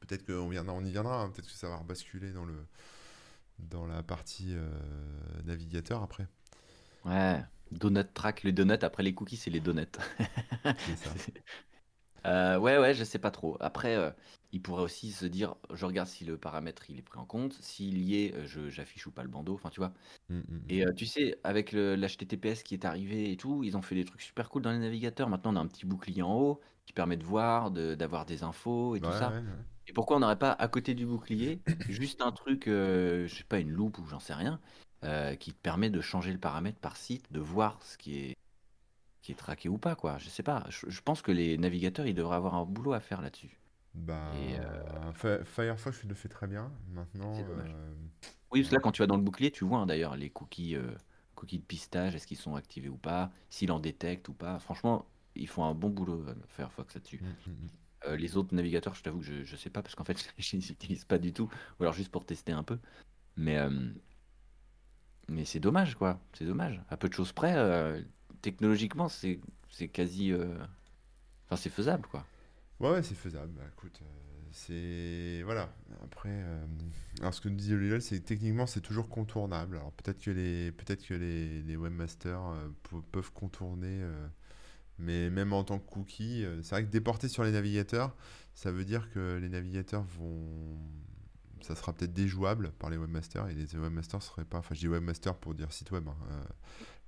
peut-être 0.00 0.24
qu'on 0.24 0.50
on 0.50 0.84
y 0.84 0.90
viendra, 0.90 1.20
hein, 1.20 1.28
peut-être 1.28 1.46
que 1.46 1.52
ça 1.52 1.68
va 1.68 1.76
rebasculer 1.76 2.32
dans 2.32 2.46
le 2.46 2.54
dans 3.58 3.84
la 3.84 4.02
partie 4.02 4.54
euh, 4.54 4.66
navigateur 5.44 6.02
après, 6.02 6.26
ouais, 7.04 7.44
donut 7.70 8.06
track, 8.14 8.44
le 8.44 8.52
donut, 8.52 8.82
après 8.82 9.02
les 9.02 9.12
cookies, 9.12 9.36
c'est 9.36 9.50
les 9.50 9.60
donuts. 9.60 9.84
c'est 10.64 10.96
ça. 10.96 11.10
Euh, 12.26 12.58
ouais, 12.58 12.78
ouais, 12.78 12.94
je 12.94 13.04
sais 13.04 13.18
pas 13.18 13.30
trop. 13.30 13.56
Après, 13.60 13.96
euh, 13.96 14.10
il 14.52 14.62
pourrait 14.62 14.82
aussi 14.82 15.10
se 15.12 15.26
dire, 15.26 15.56
je 15.72 15.84
regarde 15.86 16.08
si 16.08 16.24
le 16.24 16.38
paramètre 16.38 16.88
il 16.90 16.98
est 16.98 17.02
pris 17.02 17.18
en 17.18 17.24
compte, 17.26 17.54
s'il 17.54 17.98
y 17.98 18.24
est, 18.24 18.34
euh, 18.34 18.46
je 18.46 18.68
j'affiche 18.70 19.06
ou 19.06 19.10
pas 19.12 19.22
le 19.22 19.28
bandeau, 19.28 19.54
enfin 19.54 19.70
tu 19.70 19.80
vois. 19.80 19.92
Mm, 20.28 20.34
mm, 20.38 20.42
mm. 20.48 20.60
Et 20.68 20.86
euh, 20.86 20.92
tu 20.94 21.06
sais, 21.06 21.38
avec 21.44 21.72
le- 21.72 21.96
l'HTTPS 21.96 22.62
qui 22.62 22.74
est 22.74 22.84
arrivé 22.84 23.32
et 23.32 23.36
tout, 23.36 23.64
ils 23.64 23.76
ont 23.76 23.82
fait 23.82 23.94
des 23.96 24.04
trucs 24.04 24.22
super 24.22 24.48
cool 24.50 24.62
dans 24.62 24.72
les 24.72 24.78
navigateurs. 24.78 25.28
Maintenant, 25.28 25.52
on 25.54 25.56
a 25.56 25.60
un 25.60 25.66
petit 25.68 25.86
bouclier 25.86 26.22
en 26.22 26.34
haut 26.38 26.60
qui 26.86 26.92
permet 26.92 27.16
de 27.16 27.24
voir, 27.24 27.70
de- 27.70 27.94
d'avoir 27.94 28.26
des 28.26 28.44
infos 28.44 28.96
et 28.96 29.00
tout 29.00 29.12
ça. 29.12 29.30
ouais, 29.30 29.40
ouais. 29.40 29.64
Et 29.88 29.92
pourquoi 29.92 30.16
on 30.16 30.20
n'aurait 30.20 30.38
pas 30.38 30.52
à 30.52 30.68
côté 30.68 30.94
du 30.94 31.06
bouclier 31.06 31.60
juste 31.88 32.22
un 32.22 32.32
truc, 32.32 32.64
je 32.66 33.26
sais 33.28 33.44
pas, 33.44 33.58
une 33.60 33.70
loupe 33.70 33.98
ou 33.98 34.06
j'en 34.06 34.20
sais 34.20 34.34
rien, 34.34 34.60
qui 35.40 35.52
te 35.52 35.58
permet 35.60 35.90
de 35.90 36.00
changer 36.00 36.32
le 36.32 36.38
paramètre 36.38 36.78
par 36.78 36.96
site, 36.96 37.32
de 37.32 37.40
voir 37.40 37.82
ce 37.82 37.98
qui 37.98 38.18
est 38.18 38.36
qui 39.22 39.32
est 39.32 39.36
traqué 39.36 39.68
ou 39.68 39.78
pas, 39.78 39.94
quoi. 39.94 40.18
Je 40.18 40.28
sais 40.28 40.42
pas. 40.42 40.64
Je, 40.68 40.88
je 40.88 41.00
pense 41.00 41.22
que 41.22 41.32
les 41.32 41.56
navigateurs, 41.58 42.06
ils 42.06 42.14
devraient 42.14 42.36
avoir 42.36 42.54
un 42.54 42.64
boulot 42.64 42.92
à 42.92 43.00
faire 43.00 43.20
là-dessus. 43.22 43.58
Bah, 43.94 44.32
euh, 44.34 45.12
Fi- 45.12 45.44
Firefox 45.44 46.00
il 46.02 46.08
le 46.08 46.14
fait 46.14 46.28
très 46.28 46.46
bien. 46.46 46.70
Maintenant, 46.94 47.32
euh, 47.34 47.92
Oui, 48.50 48.60
parce 48.60 48.70
que 48.70 48.74
là, 48.74 48.80
quand 48.80 48.92
tu 48.92 49.02
vas 49.02 49.06
dans 49.06 49.16
le 49.16 49.22
bouclier, 49.22 49.50
tu 49.50 49.64
vois 49.64 49.78
hein, 49.78 49.86
d'ailleurs 49.86 50.16
les 50.16 50.30
cookies, 50.30 50.76
euh, 50.76 50.90
cookies 51.34 51.58
de 51.58 51.64
pistage, 51.64 52.14
est-ce 52.14 52.26
qu'ils 52.26 52.38
sont 52.38 52.56
activés 52.56 52.88
ou 52.88 52.96
pas, 52.96 53.30
s'il 53.50 53.70
en 53.70 53.80
détecte 53.80 54.28
ou 54.28 54.32
pas. 54.34 54.58
Franchement, 54.58 55.06
ils 55.34 55.48
font 55.48 55.64
un 55.64 55.74
bon 55.74 55.90
boulot, 55.90 56.24
euh, 56.26 56.34
Firefox 56.48 56.94
là-dessus. 56.94 57.20
Mm, 57.22 57.26
mm, 57.50 57.52
mm. 57.52 57.68
Euh, 58.08 58.16
les 58.16 58.36
autres 58.36 58.54
navigateurs, 58.54 58.94
je 58.94 59.02
t'avoue 59.02 59.20
que 59.20 59.24
je, 59.26 59.44
je 59.44 59.56
sais 59.56 59.70
pas, 59.70 59.82
parce 59.82 59.94
qu'en 59.94 60.04
fait, 60.04 60.18
je 60.38 60.56
les 60.56 60.70
utilise 60.72 61.04
pas 61.04 61.18
du 61.18 61.32
tout, 61.32 61.50
ou 61.78 61.82
alors 61.82 61.94
juste 61.94 62.10
pour 62.10 62.24
tester 62.24 62.52
un 62.52 62.62
peu. 62.62 62.78
Mais, 63.36 63.58
mais 65.28 65.44
c'est 65.44 65.60
dommage, 65.60 65.94
quoi. 65.94 66.20
C'est 66.32 66.44
dommage. 66.44 66.80
À 66.90 66.96
peu 66.96 67.08
de 67.08 67.14
choses 67.14 67.32
près, 67.32 67.54
technologiquement, 68.42 69.08
c'est 69.08 69.40
quasi. 69.92 70.32
euh, 70.32 70.56
Enfin, 71.46 71.56
c'est 71.56 71.70
faisable, 71.70 72.06
quoi. 72.08 72.26
Ouais, 72.80 72.90
ouais, 72.90 73.02
c'est 73.02 73.14
faisable. 73.14 73.52
Bah, 73.56 73.62
euh, 74.02 74.06
c'est. 74.52 75.42
Voilà. 75.44 75.72
Après, 76.04 76.30
euh, 76.30 76.64
alors 77.20 77.32
ce 77.34 77.40
que 77.40 77.48
nous 77.48 77.56
dit 77.56 77.70
Lionel, 77.70 78.02
c'est 78.02 78.18
que 78.20 78.24
techniquement, 78.24 78.66
c'est 78.66 78.80
toujours 78.80 79.08
contournable. 79.08 79.76
Alors 79.76 79.92
peut-être 79.92 80.20
que 80.20 80.30
les, 80.30 80.72
peut-être 80.72 81.06
que 81.06 81.14
les, 81.14 81.76
webmasters 81.76 82.40
pe- 82.82 83.02
peuvent 83.12 83.32
contourner, 83.32 84.04
mais 84.98 85.30
même 85.30 85.52
en 85.52 85.64
tant 85.64 85.78
que 85.78 85.88
cookie, 85.90 86.44
c'est 86.62 86.70
vrai 86.74 86.84
que 86.84 86.90
déporter 86.90 87.28
sur 87.28 87.44
les 87.44 87.52
navigateurs, 87.52 88.14
ça 88.54 88.70
veut 88.72 88.84
dire 88.84 89.10
que 89.12 89.38
les 89.40 89.48
navigateurs 89.48 90.04
vont. 90.18 90.78
Ça 91.62 91.76
sera 91.76 91.92
peut-être 91.92 92.12
déjouable 92.12 92.72
par 92.78 92.90
les 92.90 92.96
webmasters 92.96 93.48
et 93.48 93.54
les 93.54 93.66
webmasters 93.78 94.22
seraient 94.22 94.44
pas. 94.44 94.58
Enfin, 94.58 94.74
je 94.74 94.80
dis 94.80 94.88
webmaster 94.88 95.36
pour 95.36 95.54
dire 95.54 95.72
site 95.72 95.92
web. 95.92 96.08
hein, 96.08 96.16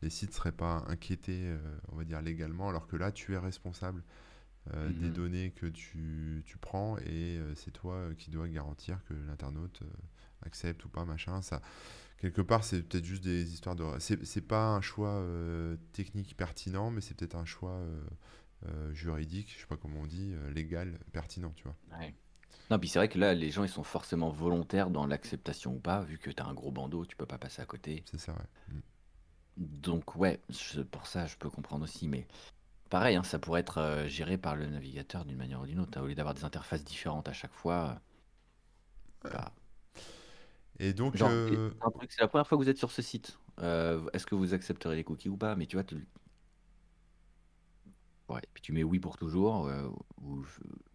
les 0.04 0.10
sites 0.10 0.32
seraient 0.34 0.52
pas 0.52 0.84
inquiétés, 0.88 1.40
euh, 1.46 1.58
on 1.90 1.96
va 1.96 2.04
dire 2.04 2.22
légalement, 2.22 2.68
alors 2.68 2.86
que 2.86 2.96
là, 2.96 3.10
tu 3.12 3.34
es 3.34 3.38
responsable 3.38 4.04
euh, 4.74 4.92
des 4.92 5.08
Mhm. 5.08 5.12
données 5.12 5.50
que 5.52 5.66
tu, 5.66 6.42
tu 6.46 6.58
prends 6.58 6.98
et 6.98 7.38
euh, 7.38 7.54
c'est 7.56 7.72
toi 7.72 8.10
qui 8.18 8.30
dois 8.30 8.48
garantir 8.48 9.04
que 9.04 9.14
l'internaute 9.14 9.82
accepte 10.42 10.84
ou 10.84 10.88
pas, 10.88 11.04
machin. 11.04 11.42
Ça, 11.42 11.60
quelque 12.18 12.42
part, 12.42 12.64
c'est 12.64 12.82
peut-être 12.82 13.04
juste 13.04 13.24
des 13.24 13.52
histoires 13.52 13.76
de. 13.76 13.84
C'est 13.98 14.40
pas 14.46 14.68
un 14.68 14.80
choix 14.82 15.10
euh, 15.10 15.76
technique 15.92 16.36
pertinent, 16.36 16.90
mais 16.90 17.00
c'est 17.02 17.14
peut-être 17.16 17.36
un 17.36 17.44
choix 17.46 17.72
euh, 17.72 18.02
euh, 18.68 18.94
juridique, 18.94 19.52
je 19.54 19.60
sais 19.60 19.66
pas 19.66 19.76
comment 19.76 20.00
on 20.02 20.06
dit, 20.06 20.34
légal 20.54 20.98
pertinent, 21.12 21.52
tu 21.56 21.64
vois. 21.64 21.76
Ouais. 21.98 22.14
Non, 22.70 22.78
puis 22.78 22.88
c'est 22.88 22.98
vrai 22.98 23.08
que 23.08 23.18
là, 23.18 23.34
les 23.34 23.50
gens, 23.50 23.64
ils 23.64 23.68
sont 23.70 23.82
forcément 23.84 24.30
volontaires 24.30 24.90
dans 24.90 25.06
l'acceptation 25.06 25.74
ou 25.76 25.80
pas, 25.80 26.02
vu 26.02 26.18
que 26.18 26.30
tu 26.30 26.42
as 26.42 26.46
un 26.46 26.54
gros 26.54 26.72
bandeau, 26.72 27.04
tu 27.06 27.16
peux 27.16 27.26
pas 27.26 27.38
passer 27.38 27.62
à 27.62 27.66
côté. 27.66 28.04
C'est 28.10 28.18
ça, 28.20 28.32
ouais. 28.32 28.46
Donc, 29.56 30.16
ouais, 30.16 30.40
je- 30.48 30.80
pour 30.82 31.06
ça, 31.06 31.26
je 31.26 31.36
peux 31.36 31.50
comprendre 31.50 31.84
aussi, 31.84 32.08
mais 32.08 32.26
pareil, 32.90 33.16
hein, 33.16 33.22
ça 33.24 33.38
pourrait 33.40 33.60
être 33.62 33.78
euh, 33.78 34.08
géré 34.08 34.38
par 34.38 34.56
le 34.56 34.66
navigateur 34.68 35.24
d'une 35.26 35.36
manière 35.38 35.60
ou 35.62 35.66
d'une 35.66 35.80
autre. 35.80 35.98
hein, 35.98 36.02
Au 36.02 36.08
lieu 36.08 36.14
d'avoir 36.16 36.34
des 36.34 36.44
interfaces 36.44 36.84
différentes 36.84 37.28
à 37.28 37.34
chaque 37.34 37.54
fois, 37.54 38.00
euh, 39.26 39.30
bah, 39.30 39.52
Et 40.78 40.92
donc, 40.92 41.22
genre, 41.22 41.40
euh, 41.46 41.70
c'est 42.08 42.20
la 42.20 42.28
première 42.28 42.46
fois 42.46 42.58
que 42.58 42.62
vous 42.62 42.68
êtes 42.68 42.78
sur 42.78 42.90
ce 42.90 43.02
site. 43.02 43.38
Est-ce 43.60 44.26
que 44.26 44.34
vous 44.34 44.54
accepterez 44.54 44.96
les 44.96 45.04
cookies 45.04 45.28
ou 45.28 45.36
pas? 45.36 45.56
Mais 45.56 45.66
tu 45.66 45.76
vois, 45.76 45.84
tu... 45.84 46.06
ouais, 48.28 48.40
puis 48.54 48.62
tu 48.62 48.72
mets 48.72 48.82
oui 48.84 48.98
pour 49.00 49.16
toujours, 49.16 49.68
ou 50.22 50.44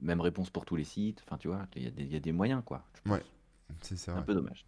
même 0.01 0.21
réponse 0.21 0.49
pour 0.49 0.65
tous 0.65 0.75
les 0.75 0.83
sites. 0.83 1.21
Enfin, 1.25 1.37
tu 1.37 1.47
vois, 1.47 1.67
il 1.75 1.83
y 1.83 1.87
a 1.87 1.91
des, 1.91 2.03
il 2.03 2.13
y 2.13 2.15
a 2.15 2.19
des 2.19 2.31
moyens, 2.31 2.63
quoi, 2.65 2.85
je 2.95 3.01
ouais, 3.05 3.23
c'est 3.81 3.97
ça. 3.97 4.13
C'est 4.13 4.19
un 4.19 4.21
ouais. 4.21 4.25
peu 4.25 4.33
dommage. 4.35 4.65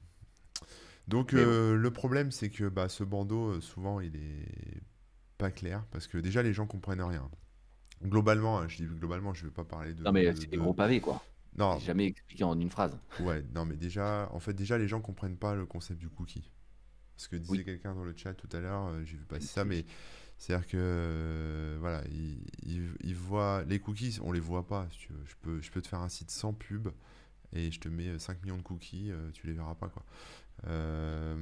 Donc, 1.08 1.34
euh, 1.34 1.76
le 1.76 1.91
problème, 1.91 2.32
c'est 2.32 2.49
que 2.49 2.70
bah, 2.70 2.89
ce 2.89 3.04
bandeau, 3.04 3.49
euh, 3.56 3.62
souvent, 3.62 3.99
il 3.99 4.16
est 4.16 4.82
pas 5.38 5.52
clair 5.52 5.86
parce 5.91 6.08
que 6.08 6.18
déjà, 6.18 6.43
les 6.43 6.54
gens 6.54 6.68
comprennent 6.68 7.02
rien. 7.04 7.30
Globalement, 8.04 8.60
hein, 8.60 8.68
je 8.68 8.78
dis 8.78 8.86
globalement, 8.86 9.34
je 9.34 9.45
vais 9.45 9.52
pas 9.52 9.66
parler 9.66 9.93
de, 9.93 10.04
Non, 10.06 10.12
mais 10.12 10.26
de, 10.26 10.34
c'est 10.34 10.49
des 10.49 10.58
de- 10.58 10.62
gros 10.62 10.74
pavés, 10.74 11.02
quoi. 11.02 11.24
Non, 11.58 11.80
C'est 11.80 11.86
jamais 11.86 12.06
expliqué 12.08 12.43
en 12.43 12.60
une 12.60 12.70
phrase. 12.70 12.97
ouais, 13.20 13.43
non, 13.54 13.66
mais 13.66 13.76
déjà, 13.76 14.30
en 14.32 14.39
fait, 14.39 14.54
déjà, 14.54 14.78
les 14.78 14.88
gens 14.88 15.02
comprennent 15.02 15.38
pas 15.38 15.56
le 15.56 15.66
concept 15.66 15.99
du 15.99 16.10
cookie. 16.10 16.49
Ce 17.18 17.30
que 17.30 17.36
disait 17.38 17.60
Oui. 17.60 17.66
quelqu'un 17.66 17.95
dans 17.95 18.04
le 18.06 18.16
chat 18.18 18.34
tout 18.34 18.49
à 18.54 18.62
l'heure, 18.62 18.88
euh, 18.88 19.04
j'ai 19.06 19.18
vu 19.18 19.26
passer 19.26 19.47
ça, 19.47 19.66
mais 19.66 19.86
c'est-à-dire 20.38 20.68
que, 20.68 20.78
euh, 20.80 21.78
voilà, 21.80 22.04
ils, 22.10 22.39
ils- 22.64 22.95
ils 23.04 23.16
voient 23.16 23.64
les 23.68 23.80
cookies, 23.80 24.20
on 24.24 24.32
les 24.32 24.39
voit 24.41 24.68
pas, 24.68 24.88
si 24.91 24.99
tu 24.99 25.14
veux. 25.14 25.26
Je 25.28 25.36
peux, 25.41 25.62
je 25.62 25.72
peux 25.72 25.82
te 25.82 25.88
faire 25.89 26.02
un 26.02 26.10
site 26.10 26.32
sans 26.32 26.54
pub 26.54 26.89
et 27.54 27.72
je 27.72 27.80
te 27.80 27.89
mets 27.89 28.10
euh, 28.10 28.20
5 28.20 28.41
millions 28.43 28.58
de 28.58 28.64
cookies, 28.64 29.12
euh, 29.12 29.32
tu 29.34 29.47
les 29.47 29.54
verras 29.54 29.76
pas, 29.76 29.89
quoi. 29.89 30.04
Euh, 30.68 31.36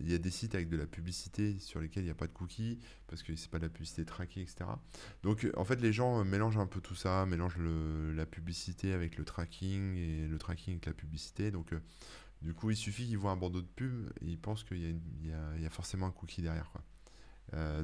Il 0.00 0.10
y 0.10 0.14
a 0.14 0.18
des 0.18 0.30
sites 0.30 0.54
avec 0.54 0.68
de 0.68 0.76
la 0.76 0.86
publicité 0.86 1.58
sur 1.60 1.80
lesquels 1.80 2.02
il 2.02 2.06
n'y 2.06 2.12
a 2.12 2.16
pas 2.16 2.26
de 2.26 2.32
cookies 2.32 2.78
parce 3.06 3.22
que 3.22 3.34
c'est 3.36 3.50
pas 3.50 3.58
de 3.58 3.64
la 3.64 3.68
publicité 3.68 4.04
traquée, 4.04 4.42
etc. 4.42 4.66
Donc 5.22 5.44
euh, 5.44 5.52
en 5.56 5.64
fait 5.64 5.80
les 5.80 5.92
gens 5.92 6.20
euh, 6.20 6.24
mélangent 6.24 6.58
un 6.58 6.66
peu 6.66 6.80
tout 6.80 6.94
ça, 6.94 7.24
mélangent 7.26 7.58
la 7.58 8.26
publicité 8.26 8.92
avec 8.92 9.16
le 9.16 9.24
tracking 9.24 9.96
et 9.96 10.26
le 10.26 10.38
tracking 10.38 10.74
avec 10.74 10.86
la 10.86 10.92
publicité. 10.92 11.50
Donc 11.50 11.72
du 12.42 12.52
coup 12.52 12.70
il 12.70 12.76
suffit 12.76 13.06
qu'ils 13.06 13.18
voient 13.18 13.30
un 13.30 13.36
bandeau 13.36 13.62
de 13.62 13.66
pub 13.66 14.10
et 14.20 14.26
ils 14.26 14.38
pensent 14.38 14.64
qu'il 14.64 15.00
y, 15.22 15.66
a 15.66 15.70
forcément 15.70 16.06
un 16.06 16.10
cookie 16.10 16.42
derrière. 16.42 16.70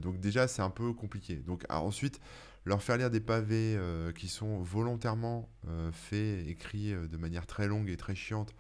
Donc 0.01 0.19
déjà 0.21 0.49
c'est 0.49 0.63
un 0.63 0.71
peu 0.71 0.93
compliqué. 0.93 1.37
Donc 1.37 1.65
ah, 1.69 1.81
ensuite 1.81 2.21
leur 2.67 2.83
faire 2.83 2.99
lire 2.99 3.11
des 3.11 3.21
pavés 3.21 3.79
qui 4.17 4.29
sont 4.29 4.61
volontairement 4.63 5.49
faits, 5.93 6.47
écrits 6.49 6.93
de 6.93 7.17
manière 7.17 7.47
très 7.47 7.69
longue 7.69 7.89
et 7.89 7.97
très 7.97 8.15
chiante 8.15 8.55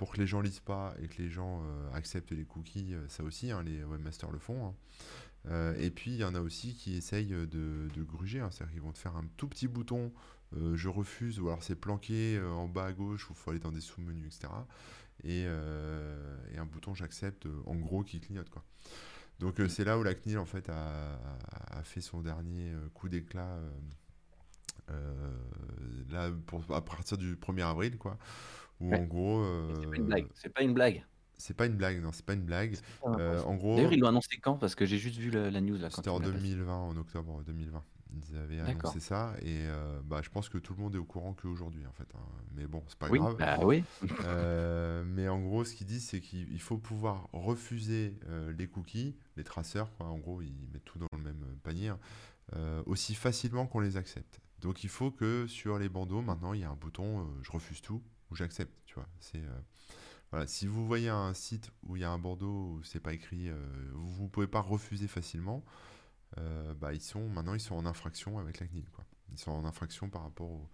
pour 0.00 0.12
que 0.12 0.16
les 0.16 0.26
gens 0.26 0.40
lisent 0.40 0.60
pas 0.60 0.94
et 1.02 1.08
que 1.08 1.20
les 1.20 1.28
gens 1.28 1.62
euh, 1.62 1.92
acceptent 1.92 2.30
les 2.30 2.46
cookies, 2.46 2.94
euh, 2.94 3.06
ça 3.08 3.22
aussi, 3.22 3.50
hein, 3.50 3.62
les 3.62 3.84
webmasters 3.84 4.30
le 4.30 4.38
font. 4.38 4.68
hein. 4.68 4.74
Euh, 5.50 5.74
et 5.78 5.90
puis 5.90 6.12
il 6.12 6.16
y 6.16 6.24
en 6.24 6.34
a 6.34 6.40
aussi 6.40 6.72
qui 6.72 6.96
essayent 6.96 7.34
de, 7.34 8.02
gruger, 8.04 8.40
hein, 8.40 8.48
c'est-à-dire 8.50 8.72
qu'ils 8.72 8.82
vont 8.82 8.92
te 8.92 8.98
faire 8.98 9.14
un 9.14 9.26
tout 9.36 9.46
petit 9.46 9.68
bouton 9.68 10.10
je 10.72 10.88
refuse, 10.88 11.38
ou 11.38 11.48
alors 11.48 11.62
c'est 11.62 11.76
planqué 11.76 12.40
en 12.40 12.66
bas 12.66 12.86
à 12.86 12.92
gauche 12.92 13.28
où 13.28 13.34
il 13.34 13.36
faut 13.36 13.50
aller 13.50 13.60
dans 13.60 13.70
des 13.70 13.82
sous-menus, 13.82 14.34
etc. 14.34 14.52
Et, 15.22 15.44
un 15.46 16.64
bouton 16.64 16.94
j'accepte 16.94 17.46
en 17.66 17.76
gros 17.76 18.02
qui 18.02 18.20
clignote 18.20 18.48
quoi. 18.48 18.64
Donc 19.38 19.60
c'est 19.68 19.84
là 19.84 19.98
où 19.98 20.02
la 20.02 20.14
CNIL 20.14 20.38
en 20.38 20.46
fait 20.46 20.70
a, 20.70 21.82
fait 21.84 22.00
son 22.00 22.22
dernier 22.22 22.72
coup 22.94 23.10
d'éclat 23.10 23.60
là 26.08 26.30
à 26.70 26.80
partir 26.80 27.18
du 27.18 27.36
1er 27.36 27.66
avril 27.66 27.98
quoi. 27.98 28.18
Où 28.80 28.90
Ouais. 28.90 28.98
en 28.98 29.04
gros 29.04 29.44
C'est 29.74 29.90
pas 29.90 29.96
une 29.96 30.02
euh, 30.02 30.06
blague. 30.06 30.26
C'est 30.34 30.48
pas 30.54 30.62
une 30.62 30.74
blague. 30.74 31.04
c'est 31.36 31.54
pas 31.56 31.66
une 31.66 31.76
blague, 31.76 32.02
non, 32.02 32.10
c'est 32.12 32.24
pas 32.24 32.34
une 32.34 32.44
blague. 32.44 32.76
Pas 33.02 33.16
Euh, 33.18 33.42
en 33.42 33.54
gros, 33.56 33.76
D'ailleurs, 33.76 33.92
ils 33.92 34.00
l'ont 34.00 34.08
annoncé 34.08 34.36
quand? 34.38 34.56
Parce 34.56 34.74
que 34.74 34.84
j'ai 34.86 34.98
juste 34.98 35.16
vu 35.16 35.30
la 35.30 35.60
news 35.60 35.76
là 35.78 35.90
c'était 35.90 36.08
en 36.10 36.18
me 36.18 36.24
l'as 36.24 36.30
passé. 36.32 36.42
2020, 36.42 36.74
en 36.74 36.96
octobre 36.96 37.42
2020. 37.44 37.82
Ils 38.12 38.36
avaient 38.36 38.58
annoncé 38.58 38.98
ça 38.98 39.34
et 39.40 39.66
euh, 39.68 40.00
bah, 40.04 40.20
je 40.20 40.30
pense 40.30 40.48
que 40.48 40.58
tout 40.58 40.74
le 40.74 40.80
monde 40.82 40.96
est 40.96 40.98
au 40.98 41.04
courant 41.04 41.32
qu'aujourd'hui 41.32 41.86
en 41.86 41.92
fait. 41.92 42.08
hein. 42.16 42.26
Mais 42.56 42.66
bon, 42.66 42.82
c'est 42.88 42.98
pas 42.98 43.08
Oui, 43.08 43.20
grave. 43.20 43.36
bah 43.38 43.58
oui. 43.62 43.84
Euh, 44.24 45.04
mais 45.06 45.28
en 45.28 45.38
gros, 45.40 45.64
ce 45.64 45.74
qu'ils 45.76 45.86
disent, 45.86 46.08
c'est 46.08 46.20
qu'il 46.20 46.52
il 46.52 46.60
faut 46.60 46.76
pouvoir 46.76 47.28
refuser 47.32 48.18
les 48.58 48.66
cookies, 48.66 49.14
les 49.36 49.44
traceurs, 49.44 49.92
quoi. 49.96 50.06
En 50.08 50.18
gros, 50.18 50.42
ils 50.42 50.68
mettent 50.72 50.84
tout 50.84 50.98
dans 50.98 51.06
le 51.16 51.22
même 51.22 51.44
panier, 51.62 51.88
hein, 51.88 51.98
aussi 52.86 53.14
facilement 53.14 53.66
qu'on 53.66 53.78
les 53.80 53.96
accepte. 53.96 54.40
Donc 54.60 54.82
il 54.82 54.90
faut 54.90 55.12
que 55.12 55.46
sur 55.46 55.78
les 55.78 55.88
bandeaux, 55.88 56.20
maintenant, 56.20 56.52
il 56.52 56.60
y 56.60 56.64
a 56.64 56.70
un 56.70 56.74
bouton 56.76 57.28
je 57.42 57.50
refuse 57.52 57.80
tout 57.80 58.02
ou 58.30 58.36
j'accepte, 58.36 58.72
tu 58.86 58.94
vois. 58.94 59.08
C'est 59.20 59.38
euh, 59.38 59.60
voilà, 60.30 60.46
si 60.46 60.66
vous 60.66 60.86
voyez 60.86 61.08
un 61.08 61.34
site 61.34 61.70
où 61.82 61.96
il 61.96 62.02
y 62.02 62.04
a 62.04 62.10
un 62.10 62.18
bandeau 62.18 62.76
où 62.76 62.82
c'est 62.84 63.00
pas 63.00 63.12
écrit, 63.12 63.48
euh, 63.48 63.56
vous 63.94 64.24
ne 64.24 64.28
pouvez 64.28 64.46
pas 64.46 64.60
refuser 64.60 65.08
facilement, 65.08 65.64
euh, 66.38 66.72
bah, 66.74 66.92
ils 66.94 67.00
sont, 67.00 67.28
maintenant 67.28 67.54
ils 67.54 67.60
sont 67.60 67.74
en 67.74 67.84
infraction 67.84 68.38
avec 68.38 68.60
la 68.60 68.66
CNIL. 68.66 68.88
Quoi. 68.90 69.04
Ils 69.32 69.38
sont 69.38 69.50
en 69.50 69.64
infraction 69.64 70.08
par 70.08 70.22
rapport 70.22 70.68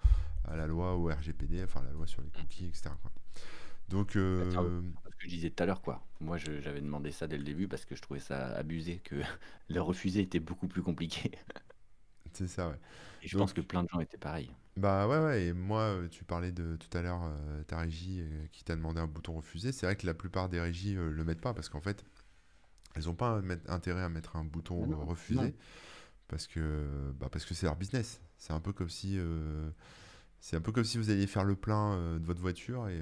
à 0.44 0.56
la 0.56 0.66
loi, 0.66 0.94
au 0.96 1.06
RGPD, 1.06 1.62
enfin 1.64 1.82
la 1.82 1.92
loi 1.92 2.06
sur 2.06 2.22
les 2.22 2.30
cookies, 2.30 2.66
etc. 2.66 2.90
Donc, 3.88 4.14
Bah, 4.14 4.20
euh, 4.20 4.82
ce 5.10 5.16
que 5.16 5.22
je 5.24 5.28
disais 5.28 5.50
tout 5.50 5.62
à 5.62 5.66
l'heure, 5.66 5.80
quoi. 5.80 6.06
Moi, 6.20 6.36
j'avais 6.38 6.80
demandé 6.80 7.12
ça 7.12 7.26
dès 7.26 7.38
le 7.38 7.44
début 7.44 7.68
parce 7.68 7.84
que 7.84 7.94
je 7.94 8.02
trouvais 8.02 8.20
ça 8.20 8.48
abusé, 8.56 8.98
que 8.98 9.16
le 9.70 9.80
refuser 9.80 10.20
était 10.20 10.40
beaucoup 10.40 10.68
plus 10.68 10.82
compliqué. 10.82 11.32
c'est 12.36 12.48
ça, 12.48 12.68
ouais. 12.68 12.78
Et 13.22 13.28
je 13.28 13.36
pense 13.36 13.52
que 13.52 13.60
plein 13.60 13.82
de 13.82 13.88
gens 13.90 14.00
étaient 14.00 14.16
pareils. 14.16 14.56
bah 14.76 15.08
ouais, 15.08 15.18
ouais, 15.18 15.44
et 15.46 15.52
moi, 15.54 15.80
euh, 15.82 16.08
tu 16.08 16.24
parlais 16.24 16.52
de 16.52 16.76
tout 16.76 16.96
à 16.96 17.00
l'heure, 17.02 17.22
euh, 17.24 17.62
ta 17.64 17.78
régie 17.78 18.20
euh, 18.20 18.46
qui 18.52 18.62
t'a 18.64 18.76
demandé 18.76 19.00
un 19.00 19.06
bouton 19.06 19.34
refuser. 19.34 19.72
C'est 19.72 19.86
vrai 19.86 19.96
que 19.96 20.06
la 20.06 20.12
plupart 20.14 20.48
des 20.50 20.60
régies 20.60 20.96
euh, 20.96 21.10
le 21.10 21.24
mettent 21.24 21.40
pas 21.40 21.54
parce 21.54 21.68
qu'en 21.70 21.80
fait, 21.80 22.04
elles 22.94 23.04
n'ont 23.06 23.14
pas 23.14 23.40
intérêt 23.68 24.02
à 24.02 24.08
mettre 24.08 24.36
un 24.36 24.44
bouton 24.44 24.86
non, 24.86 24.98
non. 24.98 25.06
refuser 25.06 25.54
parce 26.28 26.46
que 26.46 27.12
bah, 27.20 27.28
parce 27.30 27.44
que 27.46 27.54
c'est 27.54 27.66
leur 27.66 27.76
business. 27.76 28.20
C'est 28.38 28.52
un 28.52 28.60
peu 28.60 28.72
comme 28.72 28.90
si 28.90 29.18
c'est 30.40 30.56
un 30.56 30.60
peu 30.60 30.72
comme 30.72 30.84
si 30.84 30.98
vous 30.98 31.10
alliez 31.10 31.26
faire 31.26 31.44
le 31.44 31.56
plein 31.56 31.96
de 32.18 32.24
votre 32.26 32.40
voiture 32.40 32.88
et 32.88 33.00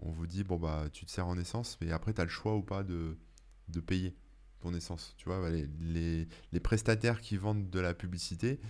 on 0.00 0.10
vous 0.10 0.26
dit 0.26 0.44
bon 0.44 0.56
bah 0.58 0.86
tu 0.92 1.06
te 1.06 1.10
sers 1.10 1.26
en 1.26 1.38
essence, 1.38 1.78
mais 1.80 1.92
après 1.92 2.14
tu 2.14 2.20
as 2.20 2.24
le 2.24 2.30
choix 2.30 2.56
ou 2.56 2.62
pas 2.62 2.82
de, 2.84 3.16
de 3.68 3.80
payer 3.80 4.16
ton 4.60 4.74
essence. 4.74 5.14
Tu 5.16 5.24
vois, 5.26 5.40
bah, 5.40 5.50
les, 5.50 5.68
les, 5.80 6.28
les 6.52 6.60
prestataires 6.60 7.20
qui 7.20 7.36
vendent 7.36 7.70
de 7.70 7.80
la 7.80 7.94
publicité, 7.94 8.60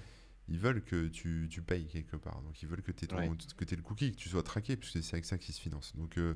ils 0.48 0.58
veulent 0.58 0.82
que 0.82 1.08
tu, 1.08 1.46
tu 1.50 1.60
payes 1.62 1.86
quelque 1.86 2.16
part. 2.16 2.40
Donc 2.42 2.62
ils 2.62 2.68
veulent 2.68 2.82
que 2.82 2.92
tu 2.92 3.04
aies, 3.04 3.14
Ouais. 3.14 3.30
que 3.56 3.64
t'aies 3.64 3.76
le 3.76 3.82
cookie, 3.82 4.12
que 4.12 4.16
tu 4.16 4.28
sois 4.28 4.42
traqué, 4.42 4.76
puisque 4.76 5.02
c'est 5.02 5.14
avec 5.14 5.24
ça 5.24 5.36
qu'ils 5.38 5.54
se 5.54 5.60
financent. 5.60 5.94
Donc 5.96 6.16
euh, 6.18 6.34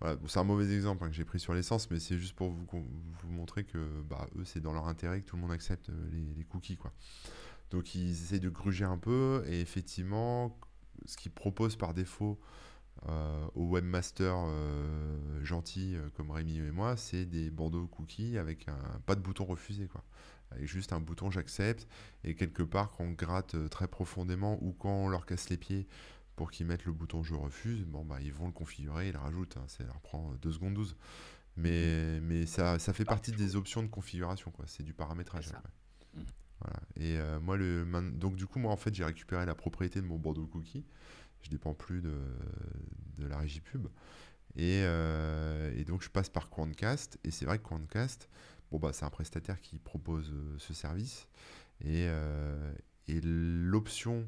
voilà, 0.00 0.14
bon, 0.16 0.28
c'est 0.28 0.38
un 0.38 0.44
mauvais 0.44 0.72
exemple 0.72 1.02
hein, 1.04 1.08
que 1.08 1.14
j'ai 1.14 1.24
pris 1.24 1.40
sur 1.40 1.54
l'essence, 1.54 1.90
mais 1.90 1.98
c'est 1.98 2.18
juste 2.18 2.34
pour 2.36 2.50
vous, 2.50 2.66
vous 2.72 3.30
montrer 3.30 3.64
que 3.64 3.78
bah, 4.08 4.28
eux, 4.36 4.44
c'est 4.44 4.60
dans 4.60 4.72
leur 4.72 4.86
intérêt 4.86 5.20
que 5.20 5.26
tout 5.26 5.34
le 5.36 5.42
monde 5.42 5.50
accepte 5.52 5.90
euh, 5.90 6.08
les, 6.12 6.34
les 6.36 6.44
cookies. 6.44 6.76
Quoi. 6.76 6.92
Donc 7.70 7.94
ils 7.96 8.10
essayent 8.10 8.38
de 8.40 8.48
gruger 8.48 8.84
un 8.84 8.98
peu, 8.98 9.42
et 9.48 9.60
effectivement, 9.60 10.56
ce 11.04 11.16
qu'ils 11.16 11.32
proposent 11.32 11.76
par 11.76 11.94
défaut, 11.94 12.38
euh, 13.06 13.46
au 13.54 13.64
webmaster 13.68 14.34
euh, 14.36 15.44
gentil 15.44 15.94
euh, 15.94 16.08
comme 16.14 16.32
Rémi 16.32 16.58
et 16.58 16.72
moi, 16.72 16.96
c'est 16.96 17.26
des 17.26 17.48
bandeaux 17.48 17.86
cookies 17.86 18.38
avec 18.38 18.66
un, 18.68 19.00
pas 19.06 19.14
de 19.14 19.20
bouton 19.20 19.44
refusé, 19.44 19.86
quoi. 19.86 20.02
Avec 20.50 20.66
juste 20.66 20.92
un 20.92 21.00
bouton 21.00 21.30
j'accepte. 21.30 21.86
Et 22.24 22.34
quelque 22.34 22.62
part, 22.62 22.90
quand 22.90 23.04
on 23.04 23.12
gratte 23.12 23.68
très 23.70 23.86
profondément 23.86 24.58
ou 24.62 24.72
quand 24.72 25.04
on 25.04 25.08
leur 25.08 25.26
casse 25.26 25.48
les 25.48 25.56
pieds 25.56 25.86
pour 26.34 26.50
qu'ils 26.50 26.66
mettent 26.66 26.86
le 26.86 26.92
bouton 26.92 27.22
je 27.22 27.34
refuse, 27.34 27.84
bon, 27.84 28.04
bah, 28.04 28.18
ils 28.20 28.32
vont 28.32 28.46
le 28.46 28.52
configurer, 28.52 29.08
ils 29.08 29.12
le 29.12 29.18
rajoutent. 29.18 29.56
Hein, 29.58 29.64
ça 29.68 29.84
leur 29.84 30.00
prend 30.00 30.32
2 30.42 30.52
secondes 30.52 30.74
12. 30.74 30.96
Mais, 31.56 32.20
mais 32.20 32.46
ça, 32.46 32.78
ça 32.78 32.92
fait 32.92 33.04
partie 33.04 33.32
des 33.32 33.56
options 33.56 33.82
de 33.82 33.88
configuration, 33.88 34.50
quoi. 34.50 34.64
C'est 34.66 34.82
du 34.82 34.94
paramétrage. 34.94 35.52
Mmh. 36.14 36.20
Voilà. 36.60 36.80
Et 36.96 37.40
moi, 37.40 37.56
le, 37.56 37.84
donc 38.12 38.34
du 38.34 38.46
coup, 38.46 38.58
moi, 38.58 38.72
en 38.72 38.76
fait, 38.76 38.94
j'ai 38.94 39.04
récupéré 39.04 39.44
la 39.44 39.54
propriété 39.54 40.00
de 40.00 40.06
mon 40.06 40.18
bandeau 40.18 40.46
cookie 40.46 40.84
je 41.42 41.50
dépends 41.50 41.74
plus 41.74 42.00
de, 42.00 42.18
de 43.18 43.26
la 43.26 43.38
régie 43.38 43.60
pub. 43.60 43.88
Et, 44.56 44.82
euh, 44.84 45.72
et, 45.76 45.84
donc 45.84 46.02
je 46.02 46.10
passe 46.10 46.28
par 46.28 46.50
Quantcast, 46.50 47.18
et 47.22 47.30
c'est 47.30 47.44
vrai 47.44 47.58
que 47.58 47.64
Quantcast, 47.64 48.28
bon 48.70 48.78
bah 48.78 48.92
c'est 48.92 49.04
un 49.04 49.10
prestataire 49.10 49.60
qui 49.60 49.78
propose 49.78 50.32
euh, 50.32 50.58
ce 50.58 50.74
service, 50.74 51.28
et, 51.80 52.06
euh, 52.08 52.74
et 53.06 53.20
l'option 53.22 54.26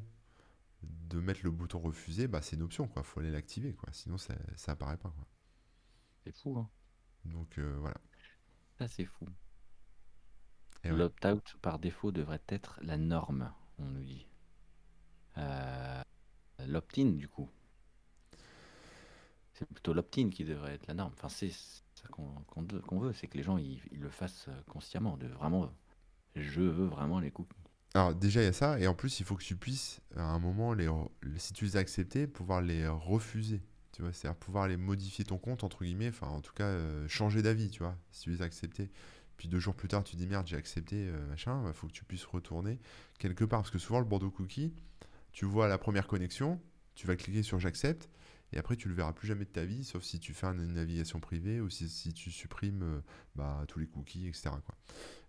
de 0.83 1.19
mettre 1.19 1.41
le 1.43 1.51
bouton 1.51 1.79
refuser, 1.79 2.27
bah 2.27 2.41
c'est 2.41 2.55
une 2.55 2.61
option 2.61 2.87
quoi, 2.87 3.03
faut 3.03 3.19
aller 3.19 3.31
l'activer 3.31 3.73
quoi, 3.73 3.89
sinon 3.91 4.17
ça, 4.17 4.35
ça 4.55 4.73
apparaît 4.73 4.97
pas 4.97 5.09
quoi. 5.09 5.27
C'est 6.23 6.35
fou 6.35 6.57
hein. 6.57 6.69
Donc 7.25 7.59
voilà. 7.59 7.97
Ça 8.77 8.87
c'est 8.87 9.05
fou. 9.05 9.27
L'opt-out 10.83 11.57
par 11.61 11.77
défaut 11.77 12.11
devrait 12.11 12.41
être 12.47 12.79
la 12.81 12.97
norme, 12.97 13.51
on 13.77 13.85
nous 13.85 14.03
dit. 14.03 14.27
Euh, 15.37 16.01
l'opt-in 16.67 17.11
du 17.11 17.27
coup. 17.27 17.49
C'est 19.53 19.67
plutôt 19.67 19.93
l'opt-in 19.93 20.29
qui 20.29 20.43
devrait 20.43 20.73
être 20.73 20.87
la 20.87 20.95
norme. 20.95 21.13
Enfin, 21.13 21.29
c'est 21.29 21.49
ça 21.49 22.07
qu'on 22.09 22.99
veut, 22.99 23.13
c'est 23.13 23.27
que 23.27 23.37
les 23.37 23.43
gens 23.43 23.57
ils, 23.57 23.79
le 23.91 24.09
fassent 24.09 24.47
euh, 24.47 24.61
consciemment, 24.67 25.17
de 25.17 25.27
vraiment, 25.27 25.71
je 26.35 26.61
veux 26.61 26.85
vraiment 26.85 27.19
les 27.19 27.31
cookies. 27.31 27.55
Alors 27.93 28.15
déjà 28.15 28.41
il 28.41 28.45
y 28.45 28.47
a 28.47 28.53
ça, 28.53 28.79
et 28.79 28.87
en 28.87 28.95
plus 28.95 29.19
il 29.19 29.25
faut 29.25 29.35
que 29.35 29.43
tu 29.43 29.57
puisses 29.57 29.99
à 30.15 30.23
un 30.23 30.39
moment, 30.39 30.73
les, 30.73 30.89
si 31.37 31.53
tu 31.53 31.65
les 31.65 31.75
as 31.77 31.81
acceptés, 31.81 32.25
pouvoir 32.25 32.61
les 32.61 32.87
refuser. 32.87 33.61
Tu 33.91 34.01
vois, 34.01 34.13
c'est-à-dire 34.13 34.39
pouvoir 34.39 34.69
les 34.69 34.77
modifier 34.77 35.25
ton 35.25 35.37
compte, 35.37 35.65
entre 35.65 35.83
guillemets, 35.83 36.07
enfin 36.07 36.27
en 36.27 36.39
tout 36.39 36.53
cas 36.53 36.63
euh, 36.63 37.07
changer 37.09 37.41
d'avis, 37.41 37.69
tu 37.69 37.83
vois, 37.83 37.97
si 38.11 38.21
tu 38.21 38.29
les 38.29 38.41
as 38.41 38.45
acceptés. 38.45 38.89
Puis 39.35 39.49
deux 39.49 39.59
jours 39.59 39.75
plus 39.75 39.89
tard, 39.89 40.03
tu 40.03 40.15
dis 40.15 40.27
merde, 40.27 40.47
j'ai 40.47 40.55
accepté, 40.55 41.07
euh, 41.07 41.27
machin, 41.27 41.59
il 41.61 41.65
bah, 41.65 41.73
faut 41.73 41.87
que 41.87 41.91
tu 41.91 42.05
puisses 42.05 42.25
retourner 42.25 42.79
quelque 43.19 43.43
part. 43.43 43.61
Parce 43.61 43.71
que 43.71 43.79
souvent 43.79 43.99
le 43.99 44.05
bandeau 44.05 44.31
cookie, 44.31 44.71
tu 45.31 45.45
vois 45.45 45.67
la 45.67 45.77
première 45.77 46.07
connexion, 46.07 46.59
tu 46.95 47.07
vas 47.07 47.15
cliquer 47.15 47.43
sur 47.43 47.59
j'accepte, 47.59 48.09
et 48.53 48.57
après 48.57 48.75
tu 48.75 48.89
le 48.89 48.93
verras 48.93 49.13
plus 49.13 49.27
jamais 49.27 49.45
de 49.45 49.49
ta 49.49 49.65
vie, 49.65 49.83
sauf 49.83 50.03
si 50.03 50.19
tu 50.19 50.33
fais 50.33 50.47
une 50.47 50.73
navigation 50.73 51.19
privée 51.19 51.61
ou 51.61 51.69
si, 51.69 52.13
tu 52.13 52.31
supprimes 52.31 52.83
euh, 52.83 53.01
bah, 53.35 53.63
tous 53.67 53.79
les 53.79 53.87
cookies, 53.87 54.27
etc. 54.27 54.49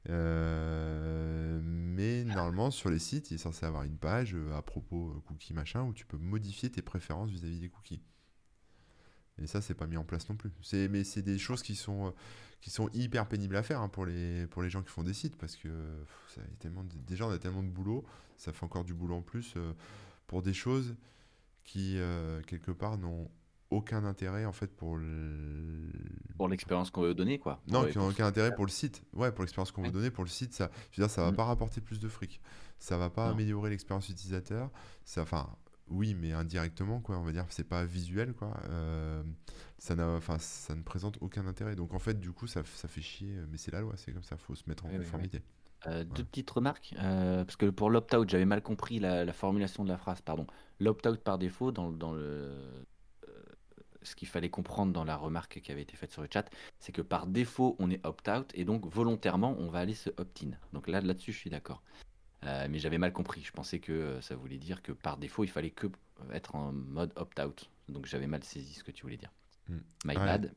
Euh, 0.08 1.60
mais 1.62 2.24
normalement 2.24 2.72
sur 2.72 2.90
les 2.90 2.98
sites, 2.98 3.30
il 3.30 3.34
est 3.34 3.38
censé 3.38 3.64
avoir 3.64 3.84
une 3.84 3.96
page 3.96 4.34
euh, 4.34 4.56
à 4.56 4.62
propos 4.62 5.22
cookies 5.26 5.54
machin 5.54 5.84
où 5.84 5.92
tu 5.92 6.04
peux 6.04 6.18
modifier 6.18 6.70
tes 6.70 6.82
préférences 6.82 7.30
vis-à-vis 7.30 7.60
des 7.60 7.68
cookies. 7.68 8.02
Et 9.40 9.46
ça, 9.46 9.60
c'est 9.60 9.74
pas 9.74 9.86
mis 9.86 9.96
en 9.96 10.04
place 10.04 10.28
non 10.28 10.36
plus. 10.36 10.50
Mais 10.90 11.04
c'est 11.04 11.22
des 11.22 11.38
choses 11.38 11.62
qui 11.62 11.74
sont, 11.74 12.12
qui 12.60 12.70
sont 12.70 12.88
hyper 12.92 13.26
pénibles 13.26 13.56
à 13.56 13.62
faire 13.62 13.80
hein, 13.80 13.88
pour, 13.88 14.06
les, 14.06 14.46
pour 14.48 14.62
les 14.62 14.70
gens 14.70 14.82
qui 14.82 14.90
font 14.90 15.02
des 15.02 15.14
sites 15.14 15.36
parce 15.36 15.56
que 15.56 15.68
ça 16.28 16.42
tellement 16.58 16.84
déjà, 17.06 17.26
on 17.26 17.30
a 17.30 17.38
tellement 17.38 17.62
de 17.62 17.70
boulot, 17.70 18.04
ça 18.36 18.52
fait 18.52 18.64
encore 18.64 18.84
du 18.84 18.94
boulot 18.94 19.16
en 19.16 19.22
plus 19.22 19.54
pour 20.26 20.42
des 20.42 20.54
choses 20.54 20.94
qui, 21.64 21.98
euh, 21.98 22.40
quelque 22.42 22.70
part, 22.70 22.98
n'ont 22.98 23.30
aucun 23.70 24.04
intérêt 24.04 24.44
en 24.44 24.52
fait 24.52 24.66
pour 24.66 24.96
le... 24.96 25.90
pour 26.36 26.48
l'expérience 26.48 26.90
qu'on 26.90 27.02
veut 27.02 27.14
donner 27.14 27.38
quoi. 27.38 27.60
Non 27.68 27.86
qui 27.86 27.96
n'ont 27.96 28.08
aucun 28.08 28.26
intérêt 28.26 28.54
pour 28.54 28.66
le 28.66 28.70
site. 28.70 29.02
Ouais 29.14 29.32
pour 29.32 29.42
l'expérience 29.42 29.72
qu'on 29.72 29.82
veut 29.82 29.90
donner 29.90 30.10
pour 30.10 30.24
le 30.24 30.28
site 30.28 30.52
ça 30.52 30.70
je 30.90 31.00
veux 31.00 31.06
dire 31.06 31.10
ça 31.10 31.22
va 31.22 31.32
mm. 31.32 31.36
pas 31.36 31.44
rapporter 31.44 31.80
plus 31.80 31.98
de 31.98 32.08
fric. 32.08 32.40
Ça 32.78 32.98
va 32.98 33.08
pas 33.08 33.30
améliorer 33.30 33.70
l'expérience 33.70 34.08
utilisateur 34.08 34.70
ça 35.04 35.22
enfin 35.22 35.48
oui 35.92 36.14
mais 36.14 36.32
indirectement 36.32 37.00
quoi 37.00 37.18
on 37.18 37.22
va 37.22 37.32
dire. 37.32 37.46
C'est 37.50 37.68
pas 37.68 37.84
visuel 37.84 38.32
quoi. 38.34 38.56
Euh, 38.70 39.22
ça 39.78 39.94
n'a 39.94 40.06
enfin 40.08 40.38
ça 40.38 40.74
ne 40.74 40.82
présente 40.82 41.18
aucun 41.20 41.46
intérêt. 41.46 41.76
Donc 41.76 41.94
en 41.94 41.98
fait 41.98 42.18
du 42.18 42.32
coup 42.32 42.46
ça, 42.46 42.62
ça 42.74 42.88
fait 42.88 43.02
chier 43.02 43.34
mais 43.50 43.58
c'est 43.58 43.72
la 43.72 43.80
loi 43.80 43.94
c'est 43.96 44.12
comme 44.12 44.22
ça. 44.22 44.36
Faut 44.36 44.54
se 44.54 44.64
mettre 44.68 44.86
en 44.86 44.88
conformité. 44.88 45.42
euh, 45.86 46.04
deux 46.04 46.24
petites 46.24 46.50
remarques, 46.50 46.94
euh, 46.98 47.44
parce 47.44 47.56
que 47.56 47.66
pour 47.66 47.90
l'opt-out, 47.90 48.28
j'avais 48.28 48.44
mal 48.44 48.62
compris 48.62 49.00
la, 49.00 49.32
formulation 49.32 49.84
de 49.84 49.88
la 49.88 49.98
phrase, 49.98 50.20
pardon. 50.20 50.46
L'opt-out 50.78 51.20
par 51.20 51.38
défaut, 51.38 51.72
dans, 51.72 51.90
dans 51.90 52.12
le, 52.12 52.22
euh, 52.22 53.42
ce 54.02 54.14
qu'il 54.14 54.28
fallait 54.28 54.50
comprendre 54.50 54.92
dans 54.92 55.04
la 55.04 55.16
remarque 55.16 55.60
qui 55.60 55.72
avait 55.72 55.82
été 55.82 55.96
faite 55.96 56.12
sur 56.12 56.22
le 56.22 56.28
chat, 56.32 56.48
c'est 56.78 56.92
que 56.92 57.02
par 57.02 57.26
défaut, 57.26 57.74
on 57.80 57.90
est 57.90 58.04
opt-out, 58.06 58.50
et 58.54 58.64
donc 58.64 58.86
volontairement, 58.86 59.56
on 59.58 59.68
va 59.68 59.80
aller 59.80 59.94
se 59.94 60.10
opt-in. 60.10 60.50
Donc 60.72 60.86
là, 60.86 61.00
là-dessus, 61.00 61.32
je 61.32 61.38
suis 61.38 61.50
d'accord. 61.50 61.82
Mais 62.42 62.78
j'avais 62.78 62.98
mal 62.98 63.12
compris. 63.12 63.42
Je 63.42 63.52
pensais 63.52 63.78
que 63.78 64.20
ça 64.20 64.36
voulait 64.36 64.58
dire 64.58 64.82
que 64.82 64.92
par 64.92 65.16
défaut, 65.16 65.44
il 65.44 65.50
fallait 65.50 65.70
que 65.70 65.86
être 66.32 66.54
en 66.54 66.72
mode 66.72 67.12
opt-out. 67.16 67.70
Donc 67.88 68.06
j'avais 68.06 68.26
mal 68.26 68.42
saisi 68.44 68.74
ce 68.74 68.84
que 68.84 68.90
tu 68.90 69.02
voulais 69.02 69.16
dire. 69.16 69.32
My 70.04 70.14
bad. 70.14 70.52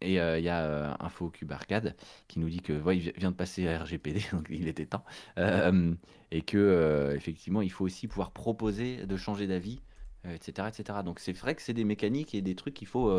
Et 0.00 0.20
euh, 0.20 0.38
il 0.38 0.44
y 0.44 0.48
a 0.48 0.62
euh, 0.64 0.94
InfoCube 1.00 1.50
Arcade 1.52 1.96
qui 2.28 2.38
nous 2.38 2.50
dit 2.50 2.60
que 2.60 2.72
il 2.92 3.12
vient 3.16 3.30
de 3.30 3.36
passer 3.36 3.66
à 3.66 3.82
RGPD, 3.82 4.26
donc 4.32 4.46
il 4.50 4.68
était 4.68 4.86
temps, 4.86 5.04
euh, 5.38 5.94
et 6.30 6.42
que 6.42 7.14
effectivement 7.16 7.62
il 7.62 7.70
faut 7.70 7.84
aussi 7.84 8.06
pouvoir 8.06 8.32
proposer 8.32 9.06
de 9.06 9.16
changer 9.16 9.46
d'avis, 9.46 9.80
etc., 10.28 10.68
etc. 10.68 10.98
Donc 11.04 11.18
c'est 11.18 11.32
vrai 11.32 11.54
que 11.54 11.62
c'est 11.62 11.72
des 11.72 11.84
mécaniques 11.84 12.34
et 12.34 12.42
des 12.42 12.54
trucs 12.54 12.74
qu'il 12.74 12.88
faut 12.88 13.10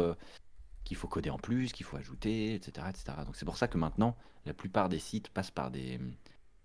qu'il 0.84 0.98
faut 0.98 1.08
coder 1.08 1.30
en 1.30 1.40
plus, 1.40 1.74
qu'il 1.74 1.86
faut 1.86 1.98
ajouter, 1.98 2.54
etc., 2.54 2.88
etc. 2.90 3.18
Donc 3.26 3.36
c'est 3.36 3.46
pour 3.46 3.58
ça 3.58 3.68
que 3.68 3.78
maintenant 3.78 4.16
la 4.46 4.54
plupart 4.54 4.88
des 4.88 5.00
sites 5.00 5.30
passent 5.30 5.52
par 5.52 5.72
des 5.72 6.00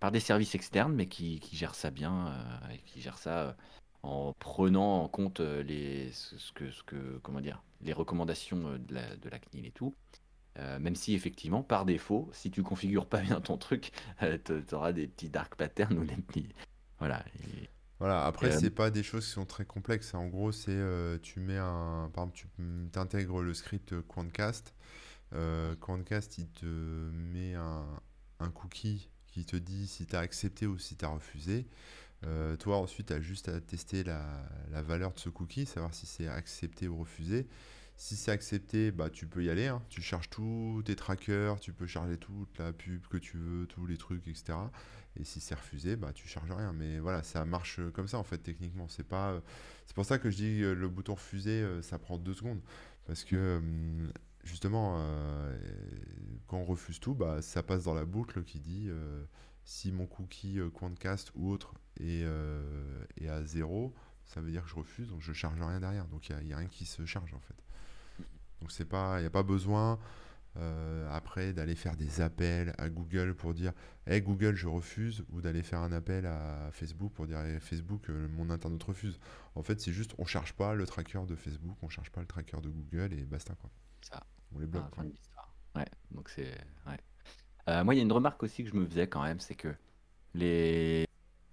par 0.03 0.11
des 0.11 0.19
services 0.19 0.57
externes, 0.57 0.93
mais 0.95 1.07
qui, 1.07 1.39
qui 1.39 1.55
gèrent 1.55 1.77
ça 1.77 1.93
bien 1.93 2.35
et 2.73 2.79
qui 2.79 3.01
gèrent 3.01 3.19
ça 3.19 3.57
en 4.03 4.33
prenant 4.33 5.05
en 5.05 5.07
compte 5.07 5.39
les, 5.39 6.11
ce 6.11 6.51
que, 6.51 6.73
ce 6.73 6.83
que, 6.83 7.21
comment 7.23 7.41
dire, 7.41 7.63
les 7.83 7.93
recommandations 7.93 8.79
de 8.79 8.95
la, 8.95 9.15
de 9.15 9.29
la 9.29 9.39
CNIL 9.39 9.65
et 9.65 9.71
tout. 9.71 9.95
même 10.59 10.97
si 10.97 11.15
effectivement, 11.15 11.63
par 11.63 11.85
défaut, 11.85 12.29
si 12.33 12.51
tu 12.51 12.65
configures 12.65 13.07
pas 13.07 13.21
bien 13.21 13.41
ton 13.41 13.57
truc, 13.57 13.93
tu 14.45 14.75
auras 14.75 14.93
des 14.93 15.07
petits 15.07 15.31
dark 15.31 15.55
patterns 15.55 15.97
ou 15.97 16.05
des 16.05 16.17
petits. 16.17 16.49
Voilà. 16.99 17.25
Voilà, 18.01 18.27
après, 18.27 18.51
c'est 18.51 18.71
pas 18.71 18.91
des 18.91 19.05
choses 19.05 19.25
qui 19.25 19.31
sont 19.31 19.47
très 19.47 19.65
complexes. 19.65 20.15
En 20.15 20.27
gros, 20.27 20.51
c'est 20.51 20.83
tu 21.23 21.39
mets 21.39 21.59
un. 21.59 22.11
Par 22.13 22.25
exemple, 22.25 22.49
tu 22.93 22.99
intègres 22.99 23.41
le 23.41 23.55
script 23.55 23.95
Quantcast. 24.09 24.75
Quantcast, 25.79 26.39
il 26.39 26.49
te 26.49 26.67
met 26.67 27.55
un, 27.55 27.87
un 28.41 28.51
cookie 28.51 29.12
qui 29.33 29.45
te 29.45 29.57
dit 29.57 29.89
si 29.89 30.07
tu 30.07 30.14
as 30.14 30.20
accepté 30.20 30.66
ou 30.66 30.78
si 30.78 30.95
tu 30.95 31.05
as 31.05 31.09
refusé. 31.09 31.66
Euh, 32.24 32.57
toi, 32.57 32.76
ensuite, 32.76 33.09
tu 33.09 33.12
as 33.12 33.20
juste 33.20 33.49
à 33.49 33.61
tester 33.61 34.05
la, 34.05 34.47
valeur 34.83 35.12
de 35.12 35.18
ce 35.18 35.28
cookie, 35.28 35.66
savoir 35.66 35.93
si 35.93 36.07
c'est 36.07 36.28
accepté 36.28 36.87
ou 36.87 36.99
refusé. 36.99 37.49
Si 37.97 38.16
c'est 38.16 38.30
accepté, 38.30 38.91
bah, 38.91 39.11
tu 39.11 39.26
peux 39.26 39.43
y 39.43 39.51
aller. 39.51 39.66
Hein. 39.66 39.83
Tu 39.89 40.03
charges 40.03 40.30
tous 40.30 40.83
tes 40.85 40.97
trackers, 40.97 41.59
tu 41.61 41.72
peux 41.72 41.87
charger 41.87 42.16
toute 42.18 42.59
la 42.59 42.72
pub 42.72 43.07
que 43.09 43.16
tu 43.16 43.39
veux, 43.39 43.66
tous 43.66 43.87
les 43.87 43.97
trucs, 43.97 44.28
etc. 44.28 44.55
Et 45.16 45.24
si 45.24 45.41
c'est 45.41 45.55
refusé, 45.55 45.97
bah, 45.97 46.12
tu 46.12 46.28
charges 46.28 46.51
rien. 46.51 46.72
Mais 46.72 46.99
voilà, 46.99 47.22
ça 47.22 47.45
marche 47.45 47.80
comme 47.93 48.09
ça, 48.09 48.18
en 48.18 48.24
fait, 48.24 48.39
techniquement. 48.39 48.87
C'est 48.89 49.07
pas... 49.07 49.43
c'est 49.87 49.95
pour 49.95 50.05
ça 50.05 50.18
que 50.18 50.30
je 50.30 50.37
dis 50.37 50.61
le 50.61 50.89
bouton 50.89 51.14
refuser, 51.14 51.62
euh, 51.62 51.83
ça 51.83 51.99
prend 51.99 52.18
deux 52.18 52.35
secondes. 52.35 52.61
Parce 53.07 53.24
que, 53.24 53.61
justement, 54.45 54.97
euh, 54.99 55.59
quand 56.47 56.59
on 56.59 56.64
refuse 56.64 57.01
tout, 57.01 57.14
bah, 57.14 57.43
ça 57.43 57.62
passe 57.62 57.84
dans 57.84 57.95
la 57.95 58.05
boucle 58.05 58.43
qui 58.45 58.61
dit 58.61 58.90
si 59.64 59.93
mon 59.93 60.07
cookie 60.07 60.59
Quantcast 60.74 61.32
ou 61.34 61.51
autre 61.51 61.74
euh, 62.01 63.05
et, 63.16 63.28
à 63.28 63.45
zéro, 63.45 63.95
ça 64.24 64.40
veut 64.40 64.51
dire 64.51 64.62
que 64.62 64.68
je 64.68 64.74
refuse, 64.74 65.09
donc 65.09 65.20
je 65.20 65.32
charge 65.32 65.61
rien 65.61 65.80
derrière. 65.80 66.07
Donc 66.07 66.28
il 66.28 66.36
n'y 66.45 66.53
a, 66.53 66.57
rien 66.57 66.68
qui 66.68 66.86
se 66.86 67.05
charge 67.05 67.34
en 67.34 67.40
fait. 67.40 67.57
Donc 68.61 68.72
c'est 68.72 68.84
pas, 68.84 69.18
il 69.18 69.22
n'y 69.22 69.26
a 69.26 69.30
pas 69.30 69.43
besoin 69.43 69.99
euh, 70.57 71.09
après 71.11 71.53
d'aller 71.53 71.74
faire 71.74 71.97
des 71.97 72.20
appels 72.20 72.74
à 72.78 72.88
Google 72.88 73.34
pour 73.34 73.55
dire 73.55 73.72
Hey 74.07 74.20
Google, 74.20 74.55
je 74.55 74.68
refuse, 74.68 75.24
ou 75.30 75.40
d'aller 75.40 75.62
faire 75.62 75.80
un 75.80 75.93
appel 75.93 76.26
à 76.26 76.70
Facebook 76.72 77.12
pour 77.12 77.26
dire 77.26 77.38
Facebook, 77.61 78.09
euh, 78.11 78.28
mon 78.28 78.51
internaute 78.51 78.82
refuse. 78.82 79.18
En 79.55 79.62
fait, 79.62 79.80
c'est 79.80 79.93
juste 79.93 80.14
on 80.18 80.24
charge 80.24 80.55
pas 80.55 80.74
le 80.74 80.86
tracker 80.86 81.24
de 81.26 81.36
Facebook, 81.36 81.76
on 81.82 81.88
charge 81.88 82.11
pas 82.11 82.20
le 82.20 82.26
tracker 82.26 82.61
de 82.61 82.68
Google 82.68 83.12
et 83.12 83.24
basta 83.24 83.55
quoi. 83.55 83.70
Ça. 84.03 84.23
On 84.55 84.59
les 84.59 84.67
bloque. 84.67 84.85
ouais, 85.77 85.87
donc 86.11 86.29
c'est. 86.29 86.55
Ouais. 86.87 87.85
moi, 87.85 87.95
il 87.95 87.99
y 87.99 88.01
a 88.01 88.05
une 88.05 88.13
remarque 88.13 88.43
aussi 88.43 88.65
que 88.65 88.71
je 88.71 88.77
me 88.77 88.87
faisais 88.87 89.07
quand 89.07 89.23
même, 89.23 89.41
c'est 89.41 89.55
que 89.55 89.75
les 90.35 91.07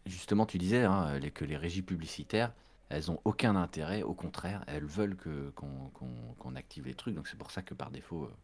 Justement, 0.10 0.47
tu 0.47 0.58
disais 0.58 0.86
hein, 0.86 1.20
que 1.36 1.45
les 1.45 1.56
régies 1.56 1.84
publicitaires, 1.84 2.52
elles 2.89 3.12
ont 3.12 3.22
aucun 3.26 3.56
intérêt, 3.56 4.02
au 4.02 4.16
contraire, 4.16 4.64
elles 4.66 4.86
veulent 4.86 5.16
que, 5.16 5.52
qu'on, 5.52 6.56
active 6.56 6.88
les 6.88 6.95
trucs. 6.95 7.14
Donc 7.14 7.28
c'est 7.28 7.38
pour 7.38 7.52
ça 7.52 7.62
que 7.62 7.76
par 7.76 7.91
défaut, 7.91 8.24
euh, 8.24 8.36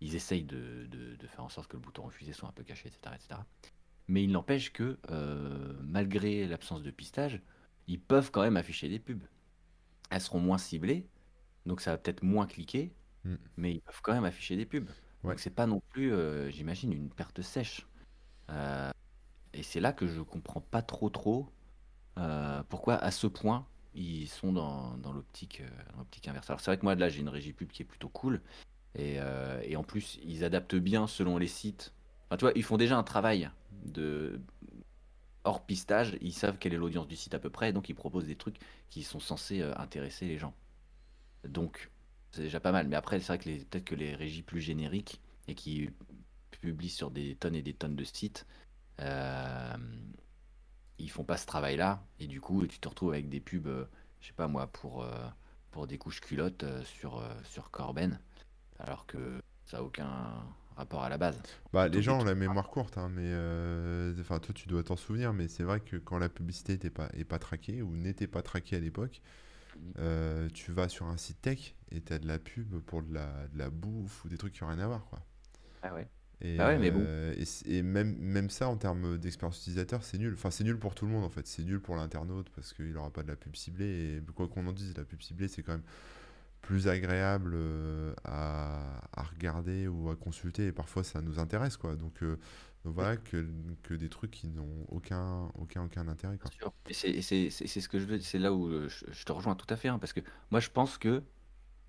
ils 0.00 0.14
essayent 0.14 0.44
de, 0.44 0.88
faire 1.28 1.44
en 1.44 1.50
sorte 1.50 1.68
que 1.68 1.76
le 1.76 1.82
bouton 1.82 2.04
refuser 2.04 2.32
soit 2.32 2.48
un 2.48 2.52
peu 2.52 2.62
caché, 2.62 2.88
etc. 2.88 3.14
etc. 3.14 3.40
Mais 4.08 4.24
il 4.24 4.32
n'empêche 4.32 4.72
que, 4.72 4.98
euh, 5.10 5.74
malgré 5.82 6.46
l'absence 6.46 6.82
de 6.82 6.90
pistage, 6.90 7.42
ils 7.86 8.00
peuvent 8.00 8.30
quand 8.30 8.42
même 8.42 8.56
afficher 8.56 8.88
des 8.88 8.98
pubs. 8.98 9.22
Elles 10.08 10.22
seront 10.22 10.40
moins 10.40 10.58
ciblées, 10.58 11.06
Donc 11.66 11.82
ça 11.82 11.90
va 11.90 11.98
peut-être 11.98 12.22
moins 12.22 12.46
cliquer, 12.46 12.94
Mm. 13.24 13.34
mais 13.56 13.74
ils 13.74 13.80
peuvent 13.80 14.00
quand 14.02 14.14
même 14.14 14.24
afficher 14.24 14.56
des 14.56 14.66
pubs. 14.66 14.88
Ouais. 15.22 15.32
Donc 15.32 15.40
c'est 15.40 15.50
pas 15.50 15.66
non 15.66 15.80
plus, 15.90 16.12
euh, 16.12 16.50
j'imagine, 16.50 16.92
une 16.92 17.10
perte 17.10 17.42
sèche. 17.42 17.86
Euh, 18.50 18.90
et 19.52 19.62
c'est 19.62 19.80
là 19.80 19.92
que 19.92 20.06
je 20.06 20.20
comprends 20.22 20.60
pas 20.60 20.82
trop 20.82 21.10
trop 21.10 21.48
euh, 22.18 22.62
pourquoi 22.68 22.96
à 22.96 23.10
ce 23.10 23.26
point 23.26 23.66
ils 23.94 24.28
sont 24.28 24.52
dans, 24.52 24.96
dans 24.98 25.12
l'optique 25.12 25.62
inverse. 26.26 26.48
Alors 26.48 26.60
c'est 26.60 26.70
vrai 26.70 26.78
que 26.78 26.84
moi 26.84 26.94
là 26.94 27.08
j'ai 27.08 27.20
une 27.20 27.28
régie 27.28 27.52
pub 27.52 27.70
qui 27.70 27.82
est 27.82 27.84
plutôt 27.84 28.08
cool 28.08 28.40
et, 28.96 29.18
et 29.62 29.76
en 29.76 29.84
plus 29.84 30.18
ils 30.24 30.44
adaptent 30.44 30.76
bien 30.76 31.06
selon 31.06 31.38
les 31.38 31.46
sites. 31.48 31.92
Enfin 32.26 32.36
tu 32.36 32.44
vois, 32.44 32.52
ils 32.54 32.62
font 32.62 32.76
déjà 32.76 32.96
un 32.96 33.02
travail 33.02 33.50
de 33.84 34.40
hors 35.44 35.64
pistage, 35.64 36.16
ils 36.20 36.32
savent 36.32 36.58
quelle 36.58 36.74
est 36.74 36.78
l'audience 36.78 37.08
du 37.08 37.16
site 37.16 37.34
à 37.34 37.40
peu 37.40 37.50
près, 37.50 37.72
donc 37.72 37.88
ils 37.88 37.94
proposent 37.94 38.26
des 38.26 38.36
trucs 38.36 38.58
qui 38.88 39.02
sont 39.02 39.20
censés 39.20 39.62
intéresser 39.62 40.26
les 40.26 40.38
gens. 40.38 40.54
Donc 41.44 41.90
c'est 42.32 42.42
déjà 42.42 42.60
pas 42.60 42.72
mal. 42.72 42.88
Mais 42.88 42.96
après 42.96 43.20
c'est 43.20 43.26
vrai 43.28 43.38
que 43.38 43.48
les- 43.48 43.64
peut-être 43.64 43.84
que 43.84 43.94
les 43.94 44.14
régies 44.14 44.42
plus 44.42 44.60
génériques 44.60 45.20
et 45.48 45.54
qui 45.54 45.90
publient 46.50 46.90
sur 46.90 47.10
des 47.10 47.36
tonnes 47.36 47.54
et 47.54 47.62
des 47.62 47.74
tonnes 47.74 47.96
de 47.96 48.04
sites, 48.04 48.46
euh, 49.00 49.76
ils 50.98 51.10
font 51.10 51.24
pas 51.24 51.36
ce 51.36 51.46
travail-là 51.46 52.04
et 52.18 52.26
du 52.26 52.40
coup 52.40 52.66
tu 52.66 52.78
te 52.78 52.88
retrouves 52.88 53.12
avec 53.12 53.28
des 53.28 53.40
pubs, 53.40 53.66
euh, 53.66 53.84
je 54.20 54.28
sais 54.28 54.32
pas 54.34 54.48
moi, 54.48 54.66
pour, 54.66 55.02
euh, 55.02 55.10
pour 55.70 55.86
des 55.86 55.98
couches 55.98 56.20
culottes 56.20 56.64
euh, 56.64 56.82
sur, 56.84 57.22
sur 57.44 57.70
Corben, 57.70 58.18
alors 58.78 59.06
que 59.06 59.40
ça 59.64 59.78
a 59.78 59.82
aucun 59.82 60.08
rapport 60.76 61.02
à 61.02 61.08
la 61.08 61.18
base. 61.18 61.40
Bah, 61.72 61.88
les 61.88 62.02
gens 62.02 62.20
ont 62.20 62.24
la 62.24 62.34
mémoire 62.34 62.68
courte, 62.68 62.98
hein, 62.98 63.08
mais 63.08 63.32
enfin, 64.20 64.38
toi, 64.38 64.54
tu 64.54 64.68
dois 64.68 64.82
t'en 64.82 64.96
souvenir, 64.96 65.32
mais 65.32 65.48
c'est 65.48 65.62
vrai 65.62 65.80
que 65.80 65.96
quand 65.96 66.18
la 66.18 66.28
publicité 66.28 66.72
n'était 66.72 66.90
pas, 66.90 67.08
est 67.14 67.24
pas 67.24 67.38
traquée 67.38 67.82
ou 67.82 67.96
n'était 67.96 68.26
pas 68.26 68.42
traquée 68.42 68.76
à 68.76 68.80
l'époque. 68.80 69.20
Euh, 69.98 70.48
tu 70.52 70.72
vas 70.72 70.88
sur 70.88 71.06
un 71.06 71.16
site 71.16 71.40
tech 71.42 71.74
et 71.90 72.00
tu 72.00 72.12
as 72.12 72.18
de 72.18 72.26
la 72.28 72.38
pub 72.38 72.78
pour 72.80 73.02
de 73.02 73.12
la, 73.14 73.48
de 73.48 73.58
la 73.58 73.70
bouffe 73.70 74.24
ou 74.24 74.28
des 74.28 74.38
trucs 74.38 74.52
qui 74.54 74.62
n'ont 74.62 74.70
rien 74.70 74.78
à 74.80 74.86
voir, 74.86 75.04
quoi. 75.06 75.20
Ah 75.82 75.94
ouais. 75.94 76.08
Et, 76.40 76.56
Bah 76.56 76.68
ouais, 76.68 76.78
mais 76.78 76.90
bon. 76.90 77.00
euh, 77.02 77.34
et, 77.66 77.82
même, 77.82 78.16
même 78.18 78.48
ça, 78.50 78.68
en 78.68 78.76
termes 78.76 79.18
d'expérience 79.18 79.58
utilisateur, 79.58 80.02
c'est 80.04 80.18
nul. 80.18 80.32
Enfin, 80.34 80.50
c'est 80.50 80.64
nul 80.64 80.78
pour 80.78 80.94
tout 80.94 81.04
le 81.06 81.12
monde, 81.12 81.24
en 81.24 81.28
fait. 81.30 81.46
C'est 81.46 81.64
nul 81.64 81.80
pour 81.80 81.96
l'internaute 81.96 82.48
parce 82.50 82.72
qu'il 82.72 82.92
n'aura 82.92 83.10
pas 83.10 83.22
de 83.22 83.28
la 83.28 83.36
pub 83.36 83.56
ciblée. 83.56 84.16
Et 84.18 84.32
quoi 84.34 84.48
qu'on 84.48 84.66
en 84.66 84.72
dise, 84.72 84.96
la 84.96 85.04
pub 85.04 85.20
ciblée, 85.22 85.48
c'est 85.48 85.62
quand 85.62 85.72
même 85.72 85.82
plus 86.62 86.88
agréable 86.88 87.52
euh, 87.54 88.14
à, 88.24 89.02
à 89.12 89.22
regarder 89.22 89.88
ou 89.88 90.10
à 90.10 90.16
consulter. 90.16 90.68
Et 90.68 90.72
parfois, 90.72 91.04
ça 91.04 91.20
nous 91.20 91.38
intéresse, 91.38 91.76
quoi. 91.76 91.96
Donc, 91.96 92.22
euh, 92.22 92.30
donc 92.30 92.38
voilà, 92.84 93.16
que, 93.16 93.46
que 93.82 93.94
des 93.94 94.08
trucs 94.08 94.30
qui 94.32 94.48
n'ont 94.48 94.84
aucun, 94.88 95.50
aucun, 95.56 95.84
aucun 95.84 96.08
intérêt, 96.08 96.38
quoi. 96.38 96.50
Bien 96.50 96.58
sûr. 96.58 96.72
Et 96.88 96.94
c'est 96.94 97.10
et 97.10 97.22
c'est- 97.22 97.50
c'est- 97.50 97.66
c'est 97.66 97.80
ce 97.80 97.88
que 97.88 97.98
je 97.98 98.06
veux, 98.06 98.20
c'est 98.20 98.38
là 98.38 98.52
où 98.52 98.66
euh, 98.68 98.88
je, 98.88 99.04
je 99.12 99.24
te 99.24 99.32
rejoins 99.32 99.54
tout 99.54 99.66
à 99.68 99.76
fait, 99.76 99.88
hein, 99.88 99.98
parce 99.98 100.12
que 100.14 100.20
moi 100.50 100.60
je 100.60 100.70
pense 100.70 100.96
que 100.98 101.22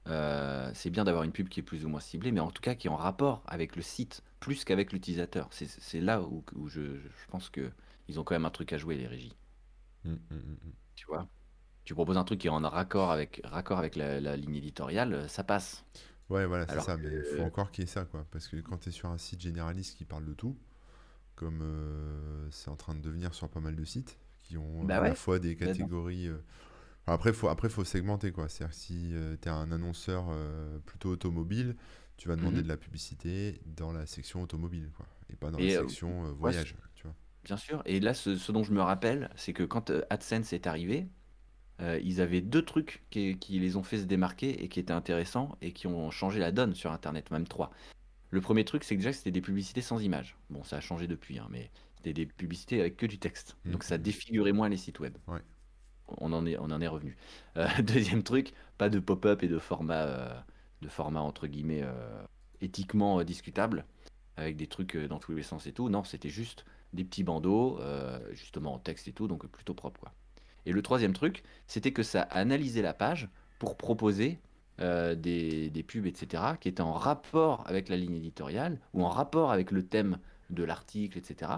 euh, 0.08 0.72
c'est 0.76 0.90
bien 0.92 1.04
d'avoir 1.06 1.24
une 1.24 1.32
pub 1.34 1.50
qui 1.50 1.62
est 1.62 1.64
plus 1.64 1.86
ou 1.86 1.90
moins 1.90 2.00
ciblée, 2.02 2.32
mais 2.34 2.42
en 2.42 2.52
tout 2.52 2.62
cas 2.62 2.76
qui 2.76 2.88
est 2.88 2.92
en 2.92 2.98
rapport 2.98 3.44
avec 3.48 3.76
le 3.78 3.82
site 3.84 4.24
plus 4.42 4.66
qu'avec 4.66 4.94
l'utilisateur. 4.94 5.50
C'est 5.52 5.68
c'est 5.70 6.02
là 6.02 6.22
où, 6.24 6.44
où 6.56 6.70
je, 6.70 6.82
je 6.82 7.28
pense 7.30 7.50
que 7.50 7.72
ils 8.10 8.20
ont 8.20 8.24
quand 8.26 8.36
même 8.36 8.46
un 8.46 8.52
truc 8.52 8.74
à 8.74 8.78
jouer, 8.80 8.96
les 8.98 9.08
régies. 9.08 9.36
Mm, 10.06 10.12
mm, 10.30 10.36
mm, 10.36 10.58
mm. 10.66 10.74
Tu 10.96 11.06
vois? 11.08 11.28
Tu 11.86 11.94
proposes 11.96 12.18
un 12.18 12.24
truc 12.26 12.40
qui 12.42 12.48
est 12.48 12.52
en 12.52 12.60
raccord 12.70 13.12
avec, 13.12 13.42
raccord 13.46 13.80
avec 13.80 13.96
la, 13.98 14.22
la 14.22 14.38
ligne 14.38 14.56
éditoriale, 14.58 15.14
euh, 15.14 15.28
ça 15.30 15.44
passe. 15.46 15.86
Ouais, 16.30 16.46
voilà, 16.46 16.68
c'est 16.68 16.80
Alors 16.80 16.80
ça. 16.80 16.98
Mais 16.98 17.12
il 17.18 17.24
que- 17.24 17.26
faut 17.26 17.44
encore 17.44 17.72
qu'il 17.72 17.84
y 17.84 17.86
ait 17.86 17.88
ça, 17.88 18.06
quoi. 18.06 18.26
Parce 18.32 18.48
que 18.48 18.58
quand 18.58 18.78
tu 18.78 18.90
es 18.90 18.92
sur 18.92 19.10
un 19.10 19.18
site 19.18 19.42
généraliste 19.42 19.98
qui 19.98 20.06
parle 20.06 20.26
de 20.26 20.34
tout, 20.34 20.58
comme 21.36 21.62
euh, 21.62 22.48
c'est 22.52 22.70
en 22.70 22.76
train 22.76 22.96
de 22.96 23.02
devenir 23.02 23.34
sur 23.34 23.50
pas 23.50 23.60
mal 23.60 23.76
de 23.76 23.84
sites, 23.86 24.20
qui 24.42 24.58
ont 24.58 24.86
euh, 24.88 24.88
Bah 24.88 25.00
à 25.02 25.04
la 25.06 25.16
fois 25.16 25.40
des 25.40 25.56
catégories. 25.56 26.28
euh, 26.28 26.38
enfin, 27.04 27.14
après, 27.16 27.34
faut, 27.34 27.50
après, 27.50 27.70
faut 27.70 27.84
segmenter, 27.86 28.32
quoi. 28.32 28.50
C'est-à-dire 28.50 28.76
si 28.76 29.14
tu 29.42 29.48
es 29.50 29.52
un 29.52 29.72
annonceur 29.72 30.28
euh, 30.32 30.80
plutôt 30.86 31.12
automobile, 31.12 31.76
tu 32.18 32.28
vas 32.30 32.36
demander 32.38 32.62
Mhm. 32.62 32.64
de 32.64 32.68
la 32.70 32.78
publicité 32.78 33.62
dans 33.66 33.94
la 33.94 34.06
section 34.08 34.42
automobile, 34.44 34.92
quoi. 34.96 35.08
Et 35.30 35.36
pas 35.38 35.52
dans 35.52 35.60
Et, 35.60 35.64
la 35.64 35.70
euh, 35.78 35.88
section 35.88 36.26
euh, 36.28 36.32
ouais, 36.44 36.54
voyage, 36.54 36.76
tu 36.96 37.04
vois. 37.08 37.16
Bien 37.44 37.58
sûr. 37.58 37.82
Et 37.86 38.00
là, 38.00 38.14
ce, 38.14 38.36
ce 38.38 38.52
dont 38.52 38.64
je 38.64 38.74
me 38.74 38.82
rappelle, 38.82 39.30
c'est 39.36 39.54
que 39.54 39.64
quand 39.64 39.90
euh, 39.92 40.04
AdSense 40.10 40.54
est 40.54 40.68
arrivé, 40.68 41.10
euh, 41.82 42.00
ils 42.04 42.22
avaient 42.22 42.42
deux 42.42 42.64
trucs 42.66 43.06
qui, 43.12 43.40
qui 43.40 43.60
les 43.60 43.78
ont 43.78 43.84
fait 43.84 44.00
se 44.00 44.06
démarquer 44.06 44.64
et 44.64 44.70
qui 44.70 44.80
étaient 44.80 44.94
intéressants 44.94 45.58
et 45.62 45.74
qui 45.74 45.88
ont 45.88 46.12
changé 46.12 46.40
la 46.40 46.52
donne 46.54 46.76
sur 46.76 46.92
Internet, 46.94 47.32
même 47.32 47.48
trois. 47.48 47.72
Le 48.32 48.42
premier 48.42 48.64
truc, 48.64 48.84
c'est 48.84 48.96
que 48.96 49.02
déjà, 49.02 49.14
c'était 49.14 49.32
des 49.32 49.42
publicités 49.42 49.82
sans 49.82 50.02
images. 50.02 50.38
Bon, 50.50 50.64
ça 50.64 50.78
a 50.78 50.80
changé 50.80 51.06
depuis, 51.08 51.38
hein, 51.38 51.48
mais 51.52 51.70
c'était 51.98 52.14
des 52.14 52.26
publicités 52.26 52.80
avec 52.80 52.98
que 52.98 53.06
du 53.06 53.20
texte. 53.20 53.58
Donc 53.66 53.84
ça 53.84 53.98
défigurait 53.98 54.54
moins 54.54 54.70
les 54.70 54.78
sites 54.78 55.00
web. 55.00 55.16
Ouais. 55.28 55.42
On 56.18 56.34
en 56.34 56.46
est, 56.46 56.58
on 56.58 56.72
en 56.72 56.82
est 56.82 56.88
revenu. 56.88 57.18
Euh, 57.58 57.68
deuxième 57.84 58.24
truc, 58.24 58.54
pas 58.78 58.90
de 58.90 59.00
pop-up 59.00 59.44
et 59.44 59.48
de 59.48 59.60
format, 59.60 60.06
euh, 60.06 60.40
de 60.82 60.88
format 60.88 61.20
entre 61.20 61.48
guillemets 61.48 61.84
euh, 61.84 62.24
éthiquement 62.62 63.22
discutable, 63.24 63.86
avec 64.38 64.56
des 64.56 64.68
trucs 64.68 64.98
dans 64.98 65.20
tous 65.20 65.34
les 65.34 65.44
sens 65.44 65.68
et 65.68 65.74
tout. 65.74 65.90
Non, 65.90 66.04
c'était 66.04 66.30
juste 66.30 66.66
des 66.94 67.04
petits 67.04 67.24
bandeaux, 67.24 67.80
justement 68.32 68.74
en 68.74 68.80
texte 68.80 69.08
et 69.08 69.14
tout, 69.14 69.28
donc 69.28 69.46
plutôt 69.48 69.74
propre 69.74 70.00
quoi. 70.00 70.14
Et 70.66 70.72
le 70.72 70.82
troisième 70.82 71.14
truc, 71.14 71.44
c'était 71.68 71.94
que 71.94 72.04
ça 72.04 72.22
analysait 72.24 72.82
la 72.82 72.94
page 72.94 73.30
pour 73.60 73.78
proposer 73.78 74.40
euh, 74.82 75.16
des, 75.16 75.86
pubs, 75.88 76.06
etc., 76.06 76.44
qui 76.60 76.68
étaient 76.68 76.82
en 76.82 76.94
rapport 76.94 77.64
avec 77.68 77.90
la 77.90 77.96
ligne 77.98 78.16
éditoriale 78.16 78.80
ou 78.94 79.04
en 79.04 79.10
rapport 79.10 79.52
avec 79.52 79.72
le 79.72 79.86
thème 79.88 80.18
de 80.50 80.64
l'article, 80.64 81.18
etc. 81.18 81.52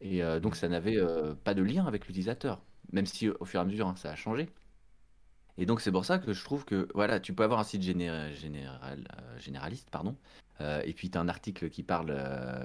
Et 0.00 0.22
euh, 0.22 0.40
donc 0.40 0.56
ça 0.56 0.68
n'avait 0.68 0.98
euh, 0.98 1.34
pas 1.34 1.54
de 1.54 1.62
lien 1.62 1.86
avec 1.86 2.06
l'utilisateur, 2.06 2.60
même 2.92 3.06
si 3.06 3.28
au 3.28 3.44
fur 3.44 3.60
et 3.60 3.62
à 3.62 3.66
mesure 3.66 3.88
hein, 3.88 3.96
ça 3.96 4.10
a 4.10 4.16
changé. 4.16 4.48
Et 5.56 5.66
donc 5.66 5.80
c'est 5.80 5.92
pour 5.92 6.04
ça 6.04 6.18
que 6.18 6.32
je 6.32 6.44
trouve 6.44 6.64
que 6.64 6.88
voilà, 6.94 7.20
tu 7.20 7.32
peux 7.32 7.42
avoir 7.42 7.60
un 7.60 7.64
site 7.64 7.82
géné- 7.82 8.32
général, 8.34 9.08
généraliste, 9.38 9.90
pardon, 9.90 10.16
et 10.60 10.92
puis 10.94 11.10
tu 11.10 11.18
as 11.18 11.20
un 11.20 11.28
article 11.28 11.68
qui 11.68 11.82
parle 11.82 12.14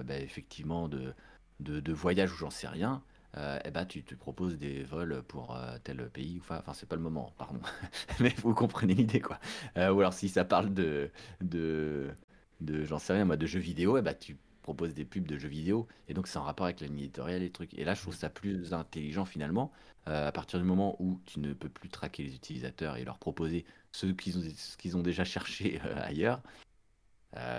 bah, 0.06 0.20
effectivement 0.20 0.88
de, 0.88 1.14
de, 1.60 1.80
de 1.80 1.94
voyage 1.94 2.32
ou 2.34 2.36
j'en 2.36 2.52
sais 2.52 2.68
rien, 2.68 3.02
euh, 3.38 3.60
et 3.66 3.72
ben 3.72 3.86
tu 3.86 4.04
te 4.04 4.14
proposes 4.16 4.58
des 4.58 4.84
vols 4.84 5.24
pour 5.24 5.56
euh, 5.56 5.78
tel 5.84 6.10
pays, 6.10 6.38
enfin, 6.40 6.58
enfin 6.60 6.74
c'est 6.74 6.88
pas 6.88 6.96
le 6.96 7.02
moment, 7.02 7.34
pardon, 7.38 7.60
mais 8.20 8.34
vous 8.44 8.54
comprenez 8.54 8.94
l'idée 8.94 9.22
quoi. 9.22 9.40
Euh, 9.78 9.92
ou 9.92 10.00
alors 10.00 10.14
si 10.14 10.30
ça 10.30 10.46
parle 10.46 10.74
de, 10.74 11.10
de, 11.42 12.12
de 12.62 12.84
j'en 12.84 13.00
sais 13.00 13.14
rien, 13.14 13.26
moi, 13.26 13.38
de 13.38 13.46
jeux 13.48 13.60
vidéo, 13.60 13.98
et 13.98 14.02
ben 14.02 14.14
tu 14.14 14.38
proposes 14.62 14.94
des 14.94 15.04
pubs 15.06 15.26
de 15.26 15.38
jeux 15.38 15.50
vidéo, 15.50 15.88
et 16.08 16.14
donc 16.14 16.28
c'est 16.28 16.38
en 16.38 16.44
rapport 16.44 16.66
avec 16.66 16.80
la 16.80 16.88
éditoriale 16.88 17.42
et 17.42 17.46
les 17.46 17.52
trucs. 17.52 17.74
Et 17.74 17.84
là 17.86 17.96
je 17.96 18.02
trouve 18.02 18.16
ça 18.16 18.30
plus 18.30 18.74
intelligent 18.74 19.26
finalement, 19.26 19.72
euh, 20.08 20.28
à 20.28 20.32
partir 20.32 20.60
du 20.60 20.66
moment 20.66 20.96
où 21.00 21.20
tu 21.26 21.40
ne 21.40 21.54
peux 21.54 21.70
plus 21.70 21.90
traquer 21.90 22.24
les 22.24 22.36
utilisateurs 22.36 22.98
et 22.98 23.04
leur 23.04 23.18
proposer 23.18 23.66
ce 23.92 24.06
qu'ils 24.08 24.38
ont, 24.38 24.44
ce 24.56 24.78
qu'ils 24.78 24.96
ont 24.98 25.02
déjà 25.02 25.24
cherché 25.24 25.80
ailleurs, 25.98 26.42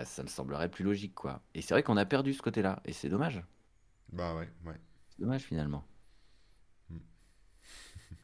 ça 0.04 0.22
me 0.22 0.28
semblerait 0.28 0.68
plus 0.70 0.84
logique, 0.84 1.14
quoi. 1.14 1.42
Et 1.54 1.62
c'est 1.62 1.74
vrai 1.74 1.82
qu'on 1.82 1.96
a 1.96 2.04
perdu 2.06 2.32
ce 2.32 2.42
côté-là, 2.42 2.80
et 2.84 2.92
c'est 2.92 3.08
dommage. 3.08 3.42
Bah 4.12 4.34
ouais, 4.34 4.48
ouais. 4.64 4.80
C'est 5.16 5.22
dommage 5.22 5.42
finalement. 5.42 5.84
Mm. 6.90 6.98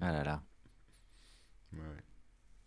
Ah 0.01 0.13
là 0.13 0.25
là. 0.25 0.43
ouais, 1.73 1.79
ouais. 1.79 2.05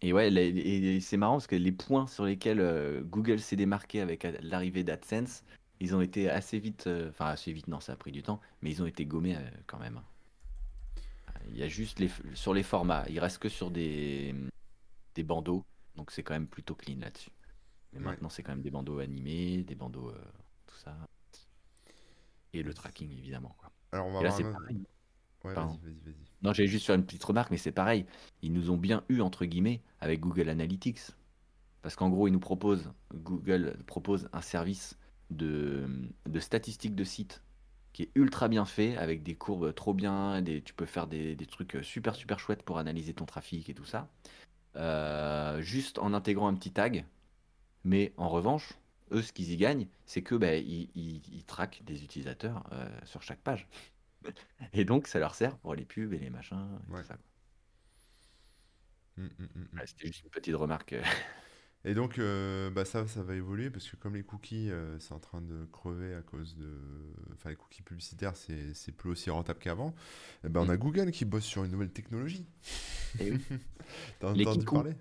Et 0.01 0.13
ouais, 0.13 0.29
les- 0.29 0.49
et 0.49 0.99
c'est 1.01 1.17
marrant 1.17 1.35
parce 1.35 1.47
que 1.47 1.55
les 1.55 1.71
points 1.71 2.07
sur 2.07 2.25
lesquels 2.25 2.59
euh, 2.59 3.01
Google 3.03 3.39
s'est 3.39 3.55
démarqué 3.55 4.01
avec 4.01 4.23
l'arrivée 4.41 4.83
d'AdSense, 4.83 5.43
ils 5.79 5.95
ont 5.95 6.01
été 6.01 6.29
assez 6.29 6.59
vite, 6.59 6.87
euh, 6.87 7.09
enfin 7.09 7.27
assez 7.27 7.53
vite, 7.53 7.67
non, 7.67 7.79
ça 7.79 7.93
a 7.93 7.95
pris 7.95 8.11
du 8.11 8.23
temps, 8.23 8.41
mais 8.61 8.71
ils 8.71 8.81
ont 8.83 8.85
été 8.85 9.05
gommés 9.05 9.37
euh, 9.37 9.49
quand 9.67 9.79
même. 9.79 10.01
Il 11.49 11.57
y 11.57 11.63
a 11.63 11.67
juste 11.67 11.99
les, 11.99 12.09
sur 12.33 12.53
les 12.53 12.63
formats, 12.63 13.05
il 13.09 13.19
reste 13.19 13.37
que 13.39 13.49
sur 13.49 13.69
des, 13.71 14.33
des 15.15 15.23
bandeaux, 15.23 15.65
donc 15.95 16.11
c'est 16.11 16.23
quand 16.23 16.33
même 16.33 16.47
plutôt 16.47 16.75
clean 16.75 16.99
là-dessus. 16.99 17.31
Mais 17.93 17.99
Ouais. 17.99 18.05
maintenant, 18.05 18.29
c'est 18.29 18.43
quand 18.43 18.53
même 18.53 18.61
des 18.63 18.71
bandeaux 18.71 18.99
animés, 18.99 19.63
des 19.63 19.75
bandeaux, 19.75 20.11
tout 20.67 20.77
ça. 20.77 20.97
Et 22.53 22.63
le 22.63 22.73
tracking, 22.73 23.11
évidemment. 23.11 23.53
Quoi. 23.59 23.69
Alors 23.93 24.07
on 24.07 24.11
va 24.11 24.19
Et 24.19 24.23
là, 24.23 24.31
c'est 24.31 24.43
un 24.43 24.51
pareil. 24.51 24.83
Ouais, 25.43 25.53
Pardon. 25.53 25.73
vas-y, 25.73 25.93
vas-y, 25.93 25.99
vas-y. 26.05 26.15
Non, 26.41 26.53
j'allais 26.53 26.67
juste 26.67 26.85
faire 26.85 26.95
une 26.95 27.05
petite 27.05 27.23
remarque, 27.23 27.51
mais 27.51 27.57
c'est 27.57 27.71
pareil. 27.71 28.05
Ils 28.41 28.53
nous 28.53 28.71
ont 28.71 28.77
bien 28.77 29.03
eu, 29.09 29.21
entre 29.21 29.45
guillemets, 29.45 29.81
avec 30.01 30.19
Google 30.19 30.49
Analytics. 30.49 30.99
Parce 31.81 31.95
qu'en 31.95 32.09
gros, 32.09 32.27
ils 32.27 32.31
nous 32.31 32.39
proposent, 32.39 32.91
Google 33.13 33.77
propose 33.87 34.29
un 34.33 34.41
service 34.41 34.97
de, 35.31 35.85
de 36.27 36.39
statistiques 36.39 36.95
de 36.95 37.03
sites 37.03 37.43
qui 37.93 38.03
est 38.03 38.11
ultra 38.15 38.47
bien 38.47 38.65
fait, 38.65 38.97
avec 38.97 39.23
des 39.23 39.35
courbes 39.35 39.73
trop 39.75 39.93
bien, 39.93 40.41
des, 40.41 40.61
tu 40.61 40.73
peux 40.73 40.85
faire 40.85 41.07
des, 41.07 41.35
des 41.35 41.45
trucs 41.45 41.77
super 41.83 42.15
super 42.15 42.39
chouettes 42.39 42.63
pour 42.63 42.79
analyser 42.79 43.13
ton 43.13 43.25
trafic 43.25 43.69
et 43.69 43.75
tout 43.75 43.85
ça. 43.85 44.09
Euh, 44.75 45.61
juste 45.61 45.99
en 45.99 46.13
intégrant 46.13 46.47
un 46.47 46.55
petit 46.55 46.71
tag. 46.71 47.05
Mais 47.83 48.13
en 48.17 48.29
revanche, 48.29 48.73
eux, 49.13 49.21
ce 49.21 49.33
qu'ils 49.33 49.51
y 49.51 49.57
gagnent, 49.57 49.87
c'est 50.05 50.23
que 50.23 50.35
bah, 50.35 50.55
ils, 50.55 50.89
ils- 50.95 51.21
ils 51.35 51.43
traquent 51.45 51.83
des 51.83 52.03
utilisateurs 52.03 52.63
euh, 52.73 52.87
sur 53.05 53.21
chaque 53.23 53.41
page. 53.41 53.67
Et 54.73 54.85
donc, 54.85 55.07
ça 55.07 55.19
leur 55.19 55.35
sert 55.35 55.57
pour 55.59 55.75
les 55.75 55.85
pubs 55.85 56.13
et 56.13 56.19
les 56.19 56.29
machins. 56.29 56.79
Et, 56.89 56.93
Ouais. 56.93 57.01
tout 57.01 57.05
ça, 57.05 57.15
quoi. 57.15 57.25
Mm, 59.17 59.23
mm, 59.39 59.49
mm, 59.55 59.67
mm. 59.73 59.79
Ouais, 59.79 59.85
C'était 59.87 60.07
juste 60.07 60.23
une 60.23 60.29
petite 60.29 60.55
remarque. 60.55 60.95
Et 61.85 61.93
donc, 61.95 62.17
euh, 62.17 62.69
bah 62.69 62.85
ça, 62.85 63.05
ça 63.07 63.23
va 63.23 63.35
évoluer 63.35 63.69
parce 63.69 63.89
que 63.89 63.97
comme 63.97 64.15
les 64.15 64.23
cookies, 64.23 64.69
euh, 64.71 64.97
c'est 64.99 65.13
en 65.13 65.19
train 65.19 65.41
de 65.41 65.65
crever 65.65 66.13
à 66.13 66.21
cause 66.21 66.55
de... 66.55 66.69
Enfin, 67.33 67.49
les 67.49 67.57
cookies 67.57 67.81
publicitaires, 67.81 68.37
c'est 68.37 68.91
plus 68.93 69.09
aussi 69.09 69.29
rentable 69.29 69.59
qu'avant. 69.59 69.93
Eh 70.45 70.49
ben, 70.49 70.61
on 70.61 70.69
a 70.69 70.77
Google 70.77 71.11
qui 71.11 71.25
bosse 71.25 71.43
sur 71.43 71.65
une 71.65 71.71
nouvelle 71.71 71.91
technologie. 71.91 72.45
Et 73.19 73.31
oui. 73.31 73.45
T'as 74.19 74.31
Les 74.33 74.43
entendu 74.43 74.67
parler? 74.67 74.93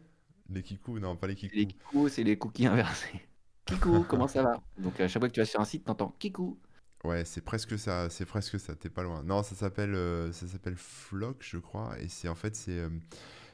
Les 0.51 0.63
kikou, 0.63 0.99
non, 1.01 1.17
pas 1.17 1.29
les 1.29 1.37
kikou. 1.37 1.57
Les 1.57 1.67
kikou, 1.69 2.09
c'est 2.09 2.25
les 2.25 2.37
cookies 2.37 2.67
inversés. 2.67 3.29
Kikou, 3.73 4.05
comment 4.09 4.29
ça 4.29 4.43
va? 4.43 4.61
Donc 4.79 5.01
à 5.01 5.09
chaque 5.09 5.21
fois 5.21 5.29
que 5.29 5.35
tu 5.35 5.41
vas 5.41 5.47
sur 5.47 5.61
un 5.61 5.65
site, 5.65 5.85
t'entends 5.85 6.15
Kikou. 6.19 6.59
Ouais, 7.05 7.25
c'est 7.25 7.41
presque 7.41 7.79
ça, 7.79 8.09
c'est 8.11 8.27
presque 8.27 8.61
ça, 8.61 8.77
t'es 8.77 8.89
pas 8.89 9.03
loin. 9.03 9.23
Non, 9.25 9.43
ça 9.43 9.55
s'appelle 9.55 9.95
euh, 9.95 10.31
ça 10.33 10.47
s'appelle 10.47 10.77
Flock, 10.77 11.39
je 11.41 11.59
crois, 11.59 11.99
et 11.99 12.09
c'est 12.09 12.29
en 12.29 12.35
fait 12.37 12.55
c'est 12.55 12.79
euh, 12.79 12.91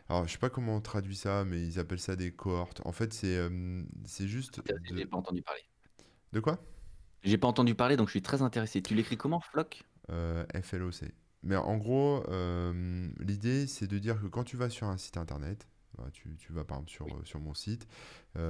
alors 0.08 0.26
je 0.26 0.32
sais 0.32 0.38
pas 0.38 0.50
comment 0.50 0.76
on 0.76 0.80
traduit 0.80 1.16
ça, 1.16 1.44
mais 1.44 1.62
ils 1.62 1.78
appellent 1.78 2.00
ça 2.00 2.16
des 2.16 2.32
cohortes. 2.32 2.82
En 2.84 2.92
fait, 2.92 3.12
c'est 3.12 3.36
euh, 3.36 3.82
c'est 4.04 4.28
juste 4.28 4.60
J'ai 4.84 5.04
de... 5.04 5.04
pas 5.04 5.16
entendu 5.16 5.42
parler. 5.42 5.62
de 6.32 6.40
quoi? 6.40 6.58
J'ai 7.22 7.38
pas 7.38 7.48
entendu 7.48 7.74
parler, 7.74 7.96
donc 7.96 8.08
je 8.08 8.12
suis 8.12 8.22
très 8.22 8.42
intéressé. 8.42 8.82
Tu 8.82 8.94
l'écris 8.94 9.16
comment, 9.16 9.40
Flock? 9.40 9.82
Euh, 10.10 10.44
FLOC. 10.62 11.04
Mais 11.42 11.56
en 11.56 11.76
gros, 11.76 12.24
l'idée 13.18 13.66
c'est 13.66 13.86
de 13.86 13.98
dire 13.98 14.20
que 14.20 14.26
quand 14.26 14.44
tu 14.44 14.56
vas 14.56 14.68
sur 14.68 14.88
un 14.88 14.96
site 14.96 15.16
internet, 15.16 15.68
bah, 15.98 16.08
tu, 16.12 16.36
tu 16.38 16.52
vas 16.52 16.64
par 16.64 16.78
exemple 16.78 16.90
sur, 16.90 17.06
Oui, 17.06 17.16
euh, 17.16 17.24
sur 17.24 17.40
mon 17.40 17.54
site, 17.54 17.86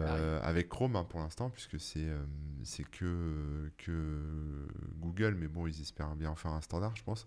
ça 0.01 0.19
euh, 0.19 0.41
avec 0.43 0.69
Chrome 0.69 0.97
hein, 0.97 1.05
pour 1.05 1.21
l'instant, 1.21 1.51
puisque 1.51 1.81
c'est 1.81 2.05
euh, 2.07 2.19
c'est 2.65 2.85
que, 2.85 3.71
que 3.79 4.69
Google, 4.97 5.35
mais 5.39 5.49
bon, 5.49 5.67
ils 5.67 5.81
espèrent 5.81 6.15
bien 6.17 6.31
en 6.31 6.37
faire 6.37 6.53
un 6.53 6.61
standard, 6.61 6.97
je 6.97 7.05
pense. 7.05 7.27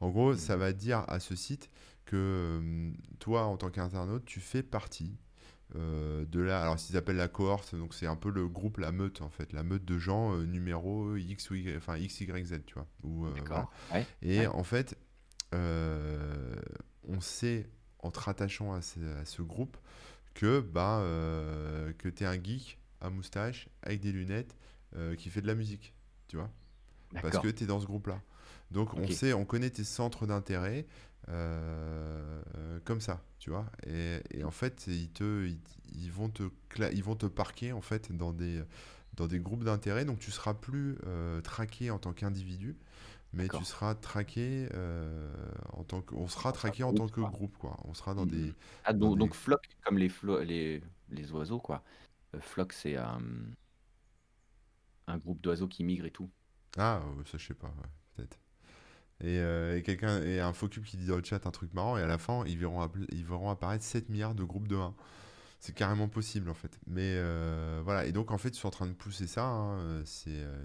En 0.00 0.10
gros, 0.10 0.34
ça 0.36 0.56
Mhm. 0.56 0.58
va 0.58 0.72
dire 0.72 1.04
à 1.08 1.20
ce 1.20 1.34
site 1.36 1.70
que 2.06 2.92
toi, 3.18 3.44
en 3.44 3.56
tant 3.56 3.70
qu'internaute, 3.70 4.24
tu 4.24 4.40
fais 4.40 4.62
partie 4.62 5.16
euh, 5.76 6.24
de 6.26 6.40
la, 6.40 6.62
alors 6.62 6.78
s'ils 6.78 6.96
appellent 6.96 7.16
la 7.16 7.28
cohorte, 7.28 7.74
donc 7.76 7.94
c'est 7.94 8.06
un 8.06 8.16
peu 8.16 8.30
le 8.30 8.48
groupe, 8.48 8.78
la 8.78 8.92
meute 8.92 9.22
en 9.22 9.30
fait, 9.30 9.52
la 9.52 9.62
meute 9.62 9.84
de 9.84 9.98
gens 9.98 10.34
euh, 10.34 10.44
numéro 10.44 11.16
X 11.16 11.50
ou 11.50 11.54
Y, 11.54 11.76
enfin 11.76 11.96
X, 11.96 12.20
Y, 12.22 12.46
Z, 12.46 12.60
tu 12.66 12.74
vois. 12.74 12.86
Ou, 13.04 13.26
euh, 13.26 13.30
voilà. 13.46 13.68
D'accord. 13.68 13.70
Ouais. 13.90 14.06
Et 14.22 14.40
Ouais. 14.40 14.46
en 14.46 14.64
fait, 14.64 14.96
on 15.52 17.20
sait 17.20 17.68
en 18.02 18.10
te 18.10 18.18
rattachant 18.18 18.72
à 18.72 18.82
ce, 18.82 19.00
à 19.20 19.24
ce 19.24 19.42
groupe 19.42 19.76
que, 20.34 20.60
bah, 20.60 21.00
euh, 21.00 21.92
que 21.98 22.08
tu 22.08 22.24
es 22.24 22.26
un 22.26 22.42
geek 22.42 22.78
à 23.00 23.10
moustache 23.10 23.68
avec 23.82 24.00
des 24.00 24.12
lunettes 24.12 24.56
euh, 24.96 25.14
qui 25.16 25.28
fait 25.30 25.42
de 25.42 25.46
la 25.46 25.54
musique, 25.54 25.94
tu 26.28 26.36
vois, 26.36 26.50
parce 27.20 27.38
que 27.38 27.48
tu 27.48 27.64
es 27.64 27.66
dans 27.66 27.80
ce 27.80 27.86
groupe-là. 27.86 28.20
Donc 28.70 28.94
on 28.94 29.08
sait, 29.08 29.32
on 29.32 29.44
connaît 29.44 29.70
tes 29.70 29.84
centres 29.84 30.26
d'intérêt 30.26 30.86
euh, 31.28 32.40
comme 32.84 33.00
ça, 33.00 33.22
tu 33.38 33.50
vois. 33.50 33.66
Et, 33.86 34.20
et 34.30 34.44
en 34.44 34.50
fait, 34.50 34.86
ils 34.86 35.10
te, 35.10 35.46
ils, 35.46 35.58
ils 35.92 36.12
vont 36.12 36.28
te, 36.28 36.44
ils 36.92 37.02
vont 37.02 37.16
te 37.16 37.26
parquer 37.26 37.72
en 37.72 37.80
fait 37.80 38.12
dans 38.16 38.32
des, 38.32 38.62
dans 39.14 39.26
des 39.26 39.40
groupes 39.40 39.64
d'intérêt. 39.64 40.04
Donc 40.04 40.20
tu 40.20 40.30
seras 40.30 40.54
plus 40.54 40.96
traqué 41.42 41.90
en 41.90 41.98
tant 41.98 42.12
qu'individu, 42.12 42.76
mais 43.32 43.48
tu 43.50 43.64
seras 43.64 43.94
traqué 43.94 44.68
euh, 44.74 45.32
en 45.72 45.84
tant 45.84 46.02
que, 46.02 46.14
on 46.14 46.28
sera 46.28 46.52
traqué 46.52 46.82
en 46.84 46.92
groupe, 46.92 46.94
tant 46.94 47.08
que 47.08 47.20
groupe, 47.20 47.56
quoi. 47.58 47.76
On 47.84 47.94
sera 47.94 48.14
dans 48.14 48.26
Mhm. 48.26 48.26
des, 48.26 48.54
Ah, 48.84 48.92
dans 49.00 49.10
donc, 49.10 49.18
des, 49.18 49.18
donc 49.18 49.34
flock, 49.34 49.68
comme 49.82 49.98
les, 49.98 50.08
flo- 50.08 50.42
les, 50.42 50.82
les 51.10 51.32
oiseaux, 51.32 51.60
quoi. 51.60 51.82
Euh, 52.34 52.40
flock, 52.40 52.72
c'est 52.72 52.96
euh, 52.96 53.04
un 55.08 55.18
groupe 55.18 55.42
d'oiseaux 55.42 55.68
qui 55.68 55.84
migrent 55.84 56.06
et 56.06 56.10
tout. 56.10 56.30
ah, 56.78 57.02
ça 57.26 57.38
je 57.38 57.46
sais 57.46 57.54
pas, 57.54 57.68
ouais, 57.68 57.88
peut-être. 58.16 58.38
Et, 59.22 59.38
euh, 59.40 59.78
et 59.78 59.82
quelqu'un, 59.82 60.22
et 60.22 60.40
un 60.40 60.52
focus 60.52 60.84
qui 60.90 60.96
dit 60.98 61.06
dans 61.06 61.16
le 61.16 61.24
chat 61.24 61.46
un 61.46 61.52
truc 61.52 61.74
marrant, 61.74 61.98
et 61.98 62.02
à 62.02 62.08
la 62.08 62.18
fin, 62.18 62.44
ils 62.46 62.58
verront, 62.58 62.88
ils 63.12 63.24
verront 63.26 63.50
apparaître 63.50 63.84
7 63.84 64.08
milliards 64.10 64.34
de 64.36 64.44
groupes 64.44 64.68
de 64.68 64.76
1. 64.76 64.94
C'est 65.60 65.74
carrément 65.74 66.08
possible 66.08 66.50
en 66.50 66.54
fait. 66.54 66.80
Mais 66.86 67.14
euh, 67.16 67.82
voilà, 67.84 68.06
et 68.06 68.12
donc 68.12 68.30
en 68.32 68.38
fait, 68.38 68.50
ils 68.50 68.56
sont 68.56 68.68
en 68.68 68.72
train 68.72 68.86
de 68.88 68.94
pousser 68.94 69.26
ça. 69.28 69.44
hein, 69.46 69.78
euh, 69.80 70.04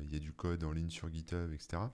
il 0.05 0.13
y 0.13 0.17
a 0.17 0.19
du 0.19 0.33
code 0.33 0.63
en 0.65 0.73
ligne 0.73 0.89
sur 0.91 1.11
GitHub, 1.13 1.53
etc. 1.53 1.91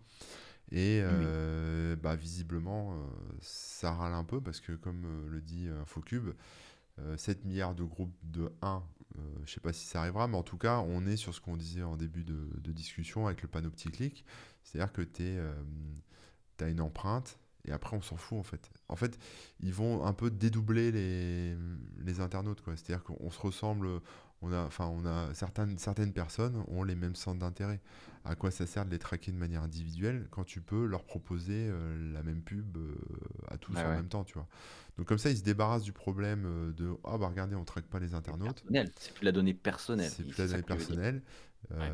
Et 0.72 1.02
Oui. 1.04 1.04
euh, 1.06 1.96
bah, 1.98 2.16
visiblement, 2.16 2.94
euh, 2.94 2.98
ça 3.42 3.92
râle 3.94 4.14
un 4.14 4.24
peu 4.24 4.42
parce 4.42 4.60
que, 4.62 4.72
comme 4.74 5.04
euh, 5.06 5.30
le 5.30 5.42
dit 5.42 5.68
Infocube, 5.82 6.30
euh, 7.00 7.18
7 7.18 7.46
milliards 7.46 7.76
de 7.76 7.84
groupes 7.84 8.16
de 8.24 8.52
1, 8.62 8.84
euh, 9.18 9.22
je 9.46 9.54
sais 9.54 9.60
pas 9.60 9.74
si 9.74 9.86
ça 9.88 10.02
arrivera, 10.02 10.28
mais 10.28 10.38
en 10.38 10.44
tout 10.44 10.58
cas, 10.58 10.80
on 10.80 11.06
est 11.06 11.18
sur 11.18 11.34
ce 11.34 11.42
qu'on 11.42 11.58
disait 11.58 11.84
en 11.84 11.98
début 11.98 12.24
de, 12.24 12.50
de 12.60 12.72
discussion 12.72 13.28
avec 13.28 13.42
le 13.42 13.48
panneau 13.50 13.70
petit 13.70 13.90
clic. 13.92 14.26
C'est-à-dire 14.64 14.94
que 14.94 15.02
tu 15.02 15.24
as 16.64 16.68
une 16.70 16.82
empreinte 16.82 17.38
et 17.66 17.72
après, 17.72 17.96
on 17.96 18.02
s'en 18.02 18.16
fout 18.18 18.40
en 18.40 18.44
fait. 18.44 18.72
En 18.88 18.96
fait, 18.96 19.20
ils 19.60 19.74
vont 19.74 20.06
un 20.06 20.14
peu 20.14 20.32
dédoubler 20.32 20.92
les, 20.92 21.56
les 22.04 22.20
internautes, 22.20 22.62
quoi. 22.62 22.76
C'est-à-dire 22.76 23.04
qu'on 23.04 23.30
se 23.30 23.40
ressemble. 23.40 23.88
On 24.42 24.52
a, 24.52 24.64
enfin, 24.66 24.88
on 24.88 25.06
a 25.06 25.32
certaines, 25.36 25.78
certaines 25.78 26.14
personnes 26.14 26.64
ont 26.68 26.84
les 26.84 26.96
mêmes 26.96 27.16
centres 27.16 27.40
d'intérêt. 27.40 27.80
À 28.24 28.36
quoi 28.36 28.52
ça 28.52 28.68
sert 28.68 28.86
de 28.86 28.92
les 28.92 29.00
traquer 29.00 29.32
de 29.32 29.38
manière 29.38 29.64
individuelle 29.64 30.28
quand 30.30 30.44
tu 30.44 30.62
peux 30.62 30.86
leur 30.86 31.04
proposer 31.06 31.68
euh, 31.70 32.14
la 32.14 32.22
même 32.22 32.44
pub 32.44 32.78
euh, 32.78 32.96
à 33.48 33.58
tous 33.58 33.76
Ouais, 33.76 33.84
en 33.84 33.90
ouais. 33.90 33.96
même 33.96 34.10
temps, 34.10 34.24
tu 34.24 34.36
vois. 34.36 34.48
Donc 34.98 35.08
comme 35.08 35.18
ça, 35.18 35.32
ils 35.32 35.38
se 35.38 35.44
débarrassent 35.44 35.82
du 35.84 35.92
problème 35.92 36.46
euh, 36.46 36.72
de 36.72 36.92
ah 37.04 37.18
bah 37.18 37.28
regardez, 37.28 37.56
on 37.56 37.66
traque 37.66 37.86
pas 37.88 38.00
les 38.00 38.14
internautes. 38.14 38.64
C'est 39.00 39.14
plus 39.14 39.26
la 39.26 39.32
donnée 39.32 39.56
personnelle. 39.56 40.12
C'est 40.12 40.24
plus 40.24 40.38
la 40.38 40.48
donnée 40.48 40.62
tu 40.62 40.68
personnelle, 40.68 41.24
Ouais. 41.72 41.92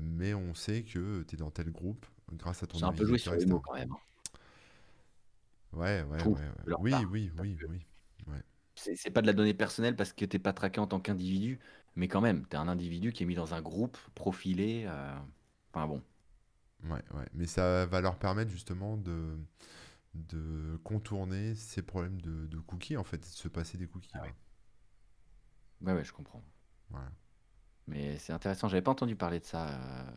mais 0.00 0.34
on 0.34 0.54
sait 0.54 0.84
que 0.84 1.22
tu 1.22 1.34
es 1.34 1.38
dans 1.38 1.50
tel 1.50 1.70
groupe 1.72 2.06
grâce 2.32 2.62
à 2.62 2.66
ton 2.66 2.78
C'est 2.78 2.84
un 2.84 2.92
peu 2.92 3.04
joué 3.04 3.18
sur 3.18 3.34
les 3.34 3.46
mots 3.46 3.60
quand 3.60 3.74
même. 3.74 3.90
hein. 3.92 3.98
Ouais, 5.72 6.02
ouais, 6.02 6.22
ouais, 6.22 6.48
Oui, 6.78 6.90
part. 6.90 7.02
oui, 7.04 7.30
oui, 7.34 7.58
oui. 7.62 7.78
C'est 8.74 9.10
pas 9.10 9.20
de 9.22 9.26
la 9.26 9.32
donnée 9.32 9.54
personnelle 9.54 9.96
parce 9.96 10.12
que 10.12 10.24
t'es 10.24 10.38
pas 10.38 10.52
traqué 10.52 10.80
en 10.80 10.86
tant 10.86 11.00
qu'individu, 11.00 11.58
mais 11.96 12.06
quand 12.08 12.20
même, 12.20 12.46
t'es 12.46 12.56
un 12.56 12.68
individu 12.68 13.12
qui 13.12 13.24
est 13.24 13.26
mis 13.26 13.34
dans 13.34 13.54
un 13.54 13.60
groupe 13.62 13.98
profilé. 14.14 14.86
Enfin 15.72 15.86
bon. 15.86 16.02
Ouais, 16.84 17.02
ouais. 17.14 17.28
Mais 17.34 17.46
ça 17.46 17.86
va 17.86 18.00
leur 18.00 18.18
permettre 18.18 18.50
justement 18.50 18.96
de, 18.96 19.36
de 20.14 20.78
contourner 20.84 21.54
ces 21.54 21.82
problèmes 21.82 22.20
de, 22.20 22.46
de 22.46 22.58
cookies, 22.60 22.96
en 22.96 23.04
fait, 23.04 23.18
de 23.18 23.24
se 23.24 23.48
passer 23.48 23.78
des 23.78 23.86
cookies. 23.88 24.10
Ah 24.14 24.22
ouais. 24.22 24.34
Ouais, 25.80 25.92
ouais, 25.92 26.04
je 26.04 26.12
comprends. 26.12 26.42
Voilà. 26.90 27.10
Mais 27.86 28.18
c'est 28.18 28.32
intéressant, 28.32 28.68
j'avais 28.68 28.82
pas 28.82 28.90
entendu 28.90 29.16
parler 29.16 29.40
de 29.40 29.44
ça. 29.44 29.68
euh, 29.68 30.10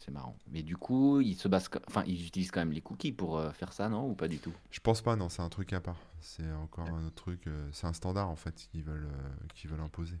c'est 0.00 0.10
marrant. 0.10 0.36
Mais 0.48 0.62
du 0.62 0.76
coup, 0.76 1.20
ils 1.20 1.34
se 1.36 1.48
basent, 1.48 1.70
enfin, 1.88 2.02
ils 2.06 2.26
utilisent 2.26 2.50
quand 2.50 2.60
même 2.60 2.72
les 2.72 2.82
cookies 2.82 3.12
pour 3.12 3.38
euh, 3.38 3.52
faire 3.52 3.72
ça, 3.72 3.88
non? 3.88 4.08
Ou 4.08 4.14
pas 4.14 4.28
du 4.28 4.40
tout? 4.40 4.52
Je 4.70 4.80
pense 4.80 5.02
pas, 5.02 5.16
non, 5.16 5.28
c'est 5.28 5.42
un 5.42 5.48
truc 5.48 5.72
à 5.72 5.80
part. 5.80 5.98
C'est 6.20 6.50
encore 6.52 6.88
un 6.88 7.06
autre 7.06 7.14
truc, 7.14 7.46
euh, 7.46 7.68
c'est 7.72 7.86
un 7.86 7.92
standard 7.92 8.28
en 8.28 8.36
fait 8.36 8.54
qu'ils 8.54 8.82
veulent, 8.84 9.10
qu'ils 9.54 9.70
veulent 9.70 9.80
imposer. 9.80 10.20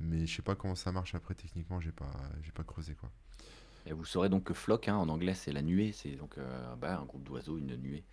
Mais 0.00 0.26
je 0.26 0.36
sais 0.36 0.42
pas 0.42 0.56
comment 0.56 0.74
ça 0.74 0.92
marche 0.92 1.14
après 1.14 1.34
techniquement, 1.34 1.80
j'ai 1.80 1.92
pas, 1.92 2.12
j'ai 2.42 2.52
pas 2.52 2.64
creusé 2.64 2.94
quoi. 2.96 3.10
Et 3.86 3.92
vous 3.92 4.04
saurez 4.04 4.28
donc 4.28 4.44
que 4.44 4.54
flock, 4.54 4.88
hein, 4.88 4.96
en 4.96 5.08
anglais, 5.08 5.34
c'est 5.34 5.52
la 5.52 5.62
nuée, 5.62 5.92
c'est 5.92 6.12
donc 6.16 6.38
euh, 6.38 6.74
bah, 6.76 6.98
un 6.98 7.04
groupe 7.04 7.24
d'oiseaux, 7.24 7.58
une 7.58 7.76
nuée. 7.76 8.04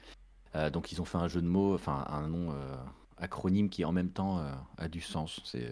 Euh, 0.56 0.70
donc 0.70 0.92
ils 0.92 1.00
ont 1.02 1.06
fait 1.06 1.18
un 1.18 1.28
jeu 1.28 1.42
de 1.42 1.48
mots, 1.48 1.76
enfin 1.76 2.06
un 2.10 2.28
nom 2.28 2.52
euh, 2.52 2.76
acronyme 3.18 3.70
qui 3.70 3.86
en 3.86 3.92
même 3.92 4.10
temps 4.10 4.44
a 4.78 4.88
du 4.88 5.02
sens. 5.02 5.42
C'est 5.46 5.70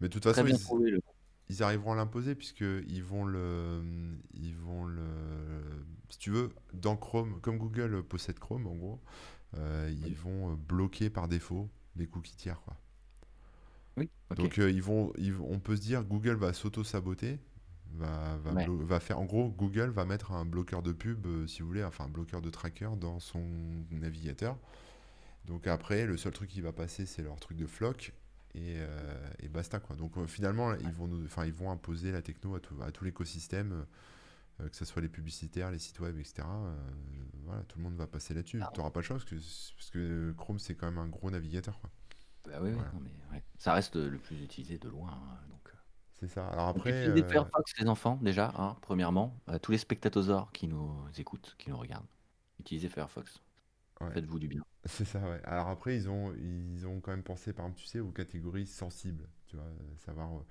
Mais 0.00 0.08
de 0.08 0.12
toute 0.12 0.24
façon, 0.24 0.46
ils, 0.46 0.58
trouvé 0.58 0.90
le. 0.90 1.00
ils 1.48 1.62
arriveront 1.62 1.92
à 1.92 1.96
l'imposer 1.96 2.34
puisque 2.34 2.60
ils 2.60 3.02
vont 3.02 3.24
le, 3.24 3.82
ils 4.34 4.54
vont 4.54 4.84
le, 4.84 5.02
si 6.08 6.18
tu 6.18 6.30
veux, 6.30 6.50
dans 6.72 6.96
Chrome, 6.96 7.40
comme 7.40 7.58
Google 7.58 8.02
possède 8.04 8.38
Chrome 8.38 8.66
en 8.68 8.74
gros, 8.74 9.00
ils 9.56 10.14
vont 10.14 10.54
bloquer 10.54 11.10
par 11.10 11.26
défaut 11.26 11.68
les 11.96 12.06
cookies 12.06 12.36
tiers 12.36 12.60
quoi. 12.62 12.76
Oui. 13.96 14.08
Donc 14.36 14.56
ils 14.56 14.82
vont, 14.82 15.12
ils 15.18 15.32
vont- 15.34 15.48
on 15.50 15.58
peut 15.58 15.76
se 15.76 15.82
dire 15.82 16.04
Google 16.04 16.36
va 16.36 16.52
s'auto-saboter, 16.52 17.38
va, 17.94 18.36
va, 18.38 18.52
Ouais. 18.52 18.66
blo- 18.66 18.82
va 18.82 19.00
faire, 19.00 19.18
en 19.18 19.24
gros, 19.24 19.48
Google 19.50 19.90
va 19.90 20.04
mettre 20.04 20.32
un 20.32 20.44
bloqueur 20.44 20.82
de 20.82 20.92
pub, 20.92 21.26
euh, 21.26 21.46
si 21.46 21.62
vous 21.62 21.68
voulez, 21.68 21.84
enfin 21.84 22.04
un 22.04 22.08
bloqueur 22.08 22.40
de 22.42 22.50
tracker 22.50 22.90
dans 23.00 23.20
son 23.20 23.42
navigateur. 23.90 24.58
Donc 25.46 25.66
après, 25.66 26.06
le 26.06 26.16
seul 26.16 26.32
truc 26.32 26.48
qui 26.50 26.60
va 26.60 26.72
passer, 26.72 27.04
c'est 27.06 27.22
leur 27.22 27.38
truc 27.40 27.56
de 27.56 27.66
flock 27.66 28.12
et, 28.54 28.76
euh, 28.78 29.28
et 29.40 29.48
basta 29.48 29.80
quoi. 29.80 29.96
Donc 29.96 30.16
euh, 30.16 30.26
finalement, 30.26 30.74
ils 30.74 30.92
vont, 30.92 31.08
nous- 31.08 31.24
enfin 31.24 31.44
ils 31.44 31.52
vont 31.52 31.70
imposer 31.70 32.12
la 32.12 32.22
techno 32.22 32.54
à 32.54 32.60
tout, 32.60 32.76
à 32.82 32.90
tout 32.92 33.04
l'écosystème, 33.04 33.84
que 34.58 34.76
ce 34.76 34.84
soit 34.84 35.02
les 35.02 35.08
publicitaires, 35.08 35.70
les 35.72 35.78
sites 35.80 35.98
web, 35.98 36.16
etc. 36.18 36.42
voilà, 37.44 37.62
tout 37.64 37.78
le 37.78 37.84
monde 37.84 37.96
va 37.96 38.06
passer 38.06 38.32
là-dessus. 38.34 38.60
Ah, 38.62 38.70
Tu 38.72 38.78
n'auras 38.78 38.90
pas 38.92 39.00
le 39.00 39.04
choix 39.06 39.16
parce 39.16 39.28
que, 39.28 39.34
parce 39.34 39.90
que 39.90 40.32
Chrome 40.38 40.58
c'est 40.60 40.74
quand 40.76 40.86
même 40.86 40.98
un 40.98 41.08
gros 41.08 41.30
navigateur 41.30 41.80
quoi. 41.80 41.90
bah 42.44 42.58
oui, 42.62 42.68
oui, 42.68 42.74
Voilà. 42.76 42.92
non, 42.92 43.00
mais 43.00 43.10
ouais. 43.36 43.42
Ça 43.58 43.72
reste 43.74 43.96
le 43.96 44.18
plus 44.18 44.40
utilisé 44.42 44.78
de 44.78 44.88
loin. 44.88 45.10
hein. 45.10 45.38
C'est 46.22 46.28
ça. 46.28 46.46
Alors 46.48 46.68
après, 46.68 46.92
euh, 46.92 47.22
Firefox, 47.24 47.72
les 47.78 47.86
enfants, 47.88 48.18
déjà, 48.22 48.52
hein, 48.56 48.76
premièrement. 48.80 49.36
Euh, 49.48 49.58
tous 49.58 49.72
les 49.72 49.78
spectatosaures 49.78 50.52
qui 50.52 50.68
nous 50.68 51.04
écoutent, 51.18 51.54
qui 51.58 51.68
nous 51.70 51.76
regardent, 51.76 52.06
utilisez 52.60 52.88
Firefox. 52.88 53.42
ouais. 54.00 54.14
Faites-vous 54.14 54.38
du 54.38 54.48
bien. 54.48 54.62
C'est 54.86 55.04
ça, 55.04 55.20
ouais. 55.28 55.40
Alors 55.44 55.68
après, 55.68 55.96
ils 55.96 56.08
ont, 56.10 56.34
ils 56.36 56.86
ont 56.86 57.00
quand 57.00 57.12
même 57.12 57.22
pensé, 57.24 57.52
par 57.52 57.66
exemple, 57.66 57.80
tu 57.80 57.86
sais, 57.86 58.00
aux 58.00 58.12
catégories 58.12 58.66
sensibles, 58.66 59.28
tu 59.46 59.56
vois, 59.56 59.66
euh, 59.66 59.96
savoir 59.98 60.36
euh, 60.38 60.42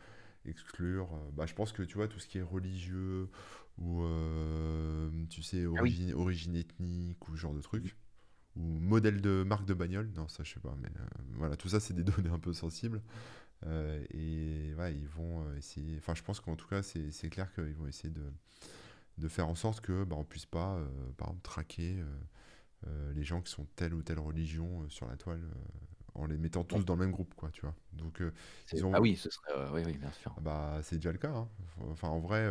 exclure. 0.46 1.10
bah, 1.34 1.46
je 1.48 1.54
pense 1.56 1.72
que, 1.74 1.84
tu 1.84 1.96
vois, 1.96 2.08
tout 2.08 2.20
ce 2.20 2.28
qui 2.28 2.40
est 2.40 2.42
religieux 2.44 3.30
ou, 3.80 4.04
euh, 4.04 5.10
tu 5.30 5.44
sais, 5.44 5.66
Ah 5.76 5.82
oui. 5.82 5.96
origine, 5.96 6.14
origine 6.14 6.56
ethnique 6.56 7.28
ou 7.30 7.36
ce 7.36 7.42
genre 7.42 7.54
de 7.56 7.62
truc, 7.62 7.98
ou 8.58 8.64
modèle 8.64 9.22
de 9.22 9.44
marque 9.48 9.66
de 9.66 9.74
bagnole, 9.76 10.12
non, 10.16 10.28
ça, 10.30 10.44
je 10.44 10.54
sais 10.56 10.60
pas, 10.62 10.76
mais 10.82 10.90
euh, 10.90 11.06
voilà, 11.36 11.58
tout 11.58 11.70
ça, 11.70 11.80
c'est 11.82 11.96
des 11.96 12.04
données 12.06 12.30
un 12.32 12.40
peu 12.40 12.54
sensibles. 12.54 13.02
Euh, 13.68 14.04
et 14.12 14.74
ouais, 14.76 14.96
ils 14.96 15.08
vont 15.08 15.44
euh, 15.46 15.58
essayer, 15.58 15.98
enfin, 15.98 16.16
je 16.16 16.24
pense 16.24 16.40
qu'en 16.40 16.56
tout 16.56 16.68
cas, 16.68 16.82
c'est 16.84 17.30
clair 17.30 17.54
qu'ils 17.54 17.76
vont 17.76 17.88
essayer 17.88 18.10
de, 18.10 18.24
de 19.18 19.28
faire 19.28 19.48
en 19.48 19.56
sorte 19.56 19.82
que, 19.82 20.04
bah, 20.04 20.16
on 20.20 20.24
puisse 20.26 20.46
pas, 20.46 20.76
euh, 20.78 20.88
par 21.18 21.30
exemple, 21.30 21.44
traquer. 21.44 21.98
euh, 22.88 23.14
les 23.14 23.24
gens 23.24 23.42
qui 23.42 23.52
sont 23.52 23.68
telle 23.76 23.94
ou 23.94 24.02
telle 24.04 24.20
religion 24.20 24.90
sur 24.90 25.08
la 25.08 25.18
toile 25.18 25.42
en 26.16 26.26
les 26.28 26.38
mettant 26.38 26.64
tous 26.64 26.86
dans 26.86 26.96
le 26.96 27.02
même 27.02 27.12
groupe, 27.12 27.36
quoi, 27.36 27.50
tu 27.52 27.62
vois. 27.62 27.76
Donc, 27.94 28.24
C'est- 28.66 28.78
ils 28.78 28.86
ont, 28.86 28.94
Ah 28.94 29.02
oui, 29.02 29.16
ce 29.18 29.30
serait. 29.30 29.70
oui, 29.72 29.84
oui, 29.86 29.98
bien 29.98 30.12
sûr. 30.12 30.36
ah 30.38 30.42
bah, 30.42 30.80
c'est 30.84 30.98
déjà 30.98 31.12
le 31.12 31.18
cas. 31.18 31.32
hein. 31.34 31.50
Enfin, 31.92 32.10
en 32.10 32.20
vrai, 32.20 32.50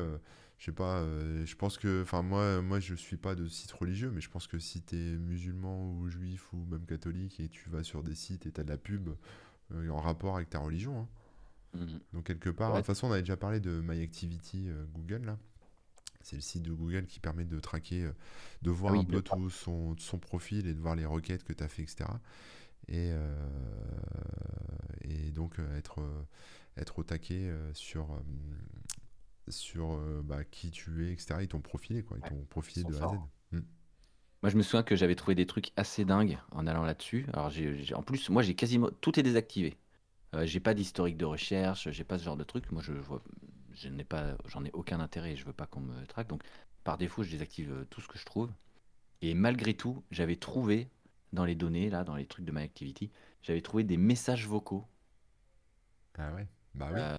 je 0.58 0.66
sais 0.66 0.72
pas. 0.72 1.02
je 1.44 1.54
pense 1.56 1.78
que, 1.78 2.02
enfin, 2.02 2.22
moi, 2.22 2.60
moi, 2.62 2.80
je 2.80 2.94
suis 2.94 3.16
pas 3.16 3.34
de 3.34 3.46
site 3.48 3.72
religieux, 3.72 4.10
mais 4.14 4.20
je 4.20 4.30
pense 4.30 4.46
que 4.46 4.58
si 4.58 4.82
tu 4.82 4.96
es 4.96 5.16
musulman 5.18 5.92
ou 5.92 6.08
juif 6.08 6.52
ou 6.52 6.58
même 6.70 6.86
catholique 6.86 7.40
et 7.40 7.48
tu 7.48 7.70
vas 7.70 7.82
sur 7.82 8.02
des 8.02 8.14
sites 8.14 8.46
et 8.46 8.52
tu 8.52 8.60
as 8.60 8.64
de 8.64 8.70
la 8.70 8.78
pub 8.78 9.10
en 9.90 10.00
rapport 10.00 10.36
avec 10.36 10.50
ta 10.50 10.58
religion, 10.58 11.00
hein. 11.00 11.08
Mhm. 11.74 12.00
Donc 12.14 12.24
quelque 12.24 12.50
part, 12.50 12.72
de 12.72 12.78
toute 12.78 12.86
façon, 12.86 13.06
on 13.06 13.12
avait 13.12 13.22
déjà 13.22 13.36
parlé 13.36 13.60
de 13.60 13.80
MyActivity 13.80 14.68
euh, 14.68 14.84
Google 14.92 15.24
là. 15.24 15.38
C'est 16.22 16.36
le 16.36 16.42
site 16.42 16.62
de 16.62 16.72
Google 16.72 17.06
qui 17.06 17.18
permet 17.20 17.44
de 17.44 17.58
traquer, 17.60 18.04
euh, 18.04 18.12
de 18.62 18.70
voir 18.70 18.92
Ah 18.92 18.96
oui, 18.98 19.02
un 19.02 19.04
peu 19.04 19.22
tout 19.22 19.48
son, 19.50 19.96
son 19.96 20.18
profil 20.18 20.66
et 20.66 20.74
de 20.74 20.80
voir 20.80 20.94
les 20.94 21.06
requêtes 21.06 21.44
que 21.44 21.52
tu 21.52 21.64
as 21.64 21.68
fait, 21.68 21.82
etc. 21.82 22.10
Et, 22.88 23.10
euh, 23.12 23.48
et 25.02 25.30
donc 25.30 25.58
euh, 25.58 25.78
être, 25.78 26.00
euh, 26.00 26.22
être 26.76 26.98
au 26.98 27.04
taquet 27.04 27.48
euh, 27.48 27.72
sur, 27.72 28.12
euh, 28.12 28.20
sur 29.48 29.92
euh, 29.92 30.20
bah, 30.24 30.44
qui 30.44 30.70
tu 30.70 31.06
es, 31.06 31.12
etc. 31.12 31.36
Ils 31.40 31.48
t'ont 31.48 31.60
profilé, 31.60 32.02
quoi. 32.02 32.18
Ils 32.18 32.28
t'ont 32.28 32.44
profilé 32.50 32.84
de 32.84 32.94
A 32.96 33.04
à 33.04 33.08
Z. 33.08 33.18
Moi, 34.42 34.50
je 34.50 34.56
me 34.56 34.62
souviens 34.62 34.82
que 34.82 34.96
j'avais 34.96 35.14
trouvé 35.14 35.34
des 35.34 35.46
trucs 35.46 35.70
assez 35.76 36.04
dingues 36.04 36.38
en 36.52 36.66
allant 36.66 36.82
là-dessus. 36.84 37.26
Alors, 37.32 37.50
j'ai, 37.50 37.82
j'ai- 37.82 37.94
en 37.94 38.02
plus, 38.02 38.30
moi, 38.30 38.42
j'ai 38.42 38.54
quasiment 38.54 38.88
tout 39.00 39.18
est 39.20 39.22
désactivé. 39.22 39.76
Euh, 40.34 40.46
j'ai 40.46 40.60
pas 40.60 40.74
d'historique 40.74 41.16
de 41.18 41.24
recherche, 41.26 41.90
j'ai 41.90 42.04
pas 42.04 42.18
ce 42.18 42.24
genre 42.24 42.36
de 42.36 42.44
truc. 42.44 42.70
Moi, 42.72 42.82
je 42.82 42.92
vois, 42.92 43.22
je 43.74 43.88
n'ai 43.88 44.04
pas, 44.04 44.36
j'en 44.46 44.64
ai 44.64 44.72
aucun 44.72 45.00
intérêt. 45.00 45.36
Je 45.36 45.44
veux 45.46 45.52
pas 45.52 45.66
qu'on 45.66 45.80
me 45.80 46.06
traque. 46.06 46.28
Donc, 46.28 46.42
par 46.84 46.98
défaut, 46.98 47.22
je 47.24 47.30
désactive 47.30 47.72
euh, 47.72 47.84
tout 47.90 48.00
ce 48.00 48.08
que 48.08 48.18
je 48.18 48.24
trouve. 48.26 48.50
Et 49.22 49.34
malgré 49.34 49.74
tout, 49.74 50.04
j'avais 50.12 50.36
trouvé 50.36 50.88
dans 51.32 51.44
les 51.46 51.54
données, 51.56 51.90
là, 51.90 52.04
dans 52.04 52.16
les 52.16 52.26
trucs 52.26 52.44
de 52.46 52.52
MyActivity, 52.52 53.10
j'avais 53.42 53.62
trouvé 53.62 53.84
des 53.84 53.96
messages 53.98 54.46
vocaux. 54.46 54.86
Ah 56.18 56.32
ouais. 56.34 56.46
Bah 56.74 56.90
oui. 56.92 57.00
Euh, 57.00 57.16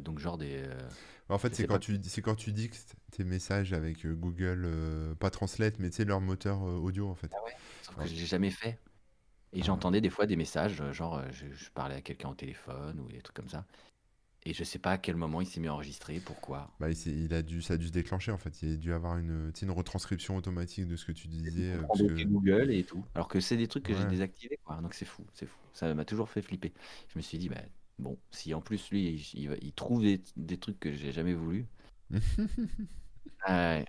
donc, 0.00 0.18
genre 0.18 0.38
des. 0.38 0.62
euh, 0.66 0.88
En 1.28 1.38
fait, 1.38 1.54
c'est 1.54 1.66
quand 1.66 1.74
pas. 1.74 1.78
tu, 1.78 1.98
c'est 2.04 2.22
quand 2.22 2.34
tu 2.34 2.52
dictes 2.52 2.94
tes 3.10 3.24
messages 3.24 3.72
avec 3.72 4.04
euh, 4.06 4.14
Google, 4.14 4.62
euh, 4.64 5.14
pas 5.14 5.30
Translate, 5.30 5.78
mais 5.78 5.90
tu 5.90 5.96
sais, 5.96 6.04
leur 6.04 6.20
moteur 6.20 6.62
euh, 6.62 6.76
audio, 6.78 7.08
en 7.08 7.14
fait. 7.14 7.30
Ah 7.34 7.44
ouais, 7.44 7.52
sauf 7.82 7.96
Ouais. 7.98 8.04
que 8.04 8.10
j'ai 8.10 8.26
jamais 8.26 8.50
fait. 8.50 8.78
Et 9.52 9.60
Ah. 9.60 9.64
j'entendais 9.64 10.00
des 10.00 10.10
fois 10.10 10.26
des 10.26 10.36
messages, 10.36 10.82
genre 10.92 11.22
je, 11.30 11.46
je 11.52 11.70
parlais 11.70 11.94
à 11.96 12.00
quelqu'un 12.02 12.30
au 12.30 12.34
téléphone 12.34 13.00
ou 13.00 13.08
des 13.10 13.20
trucs 13.22 13.36
comme 13.36 13.48
ça. 13.50 13.66
Et 14.44 14.54
je 14.54 14.64
sais 14.64 14.78
pas 14.80 14.92
à 14.92 14.98
quel 14.98 15.14
moment 15.16 15.40
il 15.40 15.46
s'est 15.46 15.60
mis 15.60 15.68
à 15.68 15.74
enregistrer, 15.74 16.20
pourquoi. 16.20 16.70
Bah, 16.80 16.90
il, 16.90 17.24
il 17.26 17.34
a 17.34 17.42
dû, 17.42 17.62
ça 17.62 17.74
a 17.74 17.76
dû 17.76 17.86
se 17.86 17.92
déclencher 17.92 18.32
en 18.32 18.38
fait. 18.38 18.62
Il 18.62 18.72
a 18.72 18.76
dû 18.76 18.92
avoir 18.92 19.16
une, 19.18 19.52
une 19.62 19.70
retranscription 19.70 20.36
automatique 20.36 20.86
de 20.88 20.96
ce 20.96 21.04
que 21.04 21.12
tu 21.12 21.28
disais. 21.28 21.76
parce 21.86 22.02
Prendre 22.02 22.06
que... 22.08 22.22
Google 22.24 22.70
et 22.72 22.84
tout. 22.84 23.04
Alors 23.14 23.28
que 23.28 23.40
c'est 23.40 23.56
des 23.56 23.68
trucs 23.68 23.84
que 23.84 23.94
j'ai 23.94 24.04
désactivés, 24.06 24.58
quoi. 24.64 24.80
Donc 24.80 24.94
c'est 24.94 25.04
fou, 25.04 25.24
c'est 25.34 25.46
fou. 25.46 25.56
Ça 25.74 25.94
m'a 25.94 26.04
toujours 26.04 26.28
fait 26.28 26.42
flipper. 26.42 26.72
Je 27.08 27.18
me 27.18 27.22
suis 27.22 27.38
dit, 27.38 27.48
bah, 27.48 27.62
bon, 28.02 28.18
si 28.32 28.54
en 28.54 28.60
plus 28.62 28.90
lui, 28.90 29.08
il, 29.34 29.40
il 29.40 29.48
va- 29.50 29.56
il 29.62 29.72
trouve 29.74 30.02
des, 30.02 30.22
des 30.36 30.58
trucs 30.58 30.80
que 30.80 30.92
j'ai 30.92 31.12
jamais 31.12 31.34
voulu. 31.34 31.68
Ouais, 33.48 33.84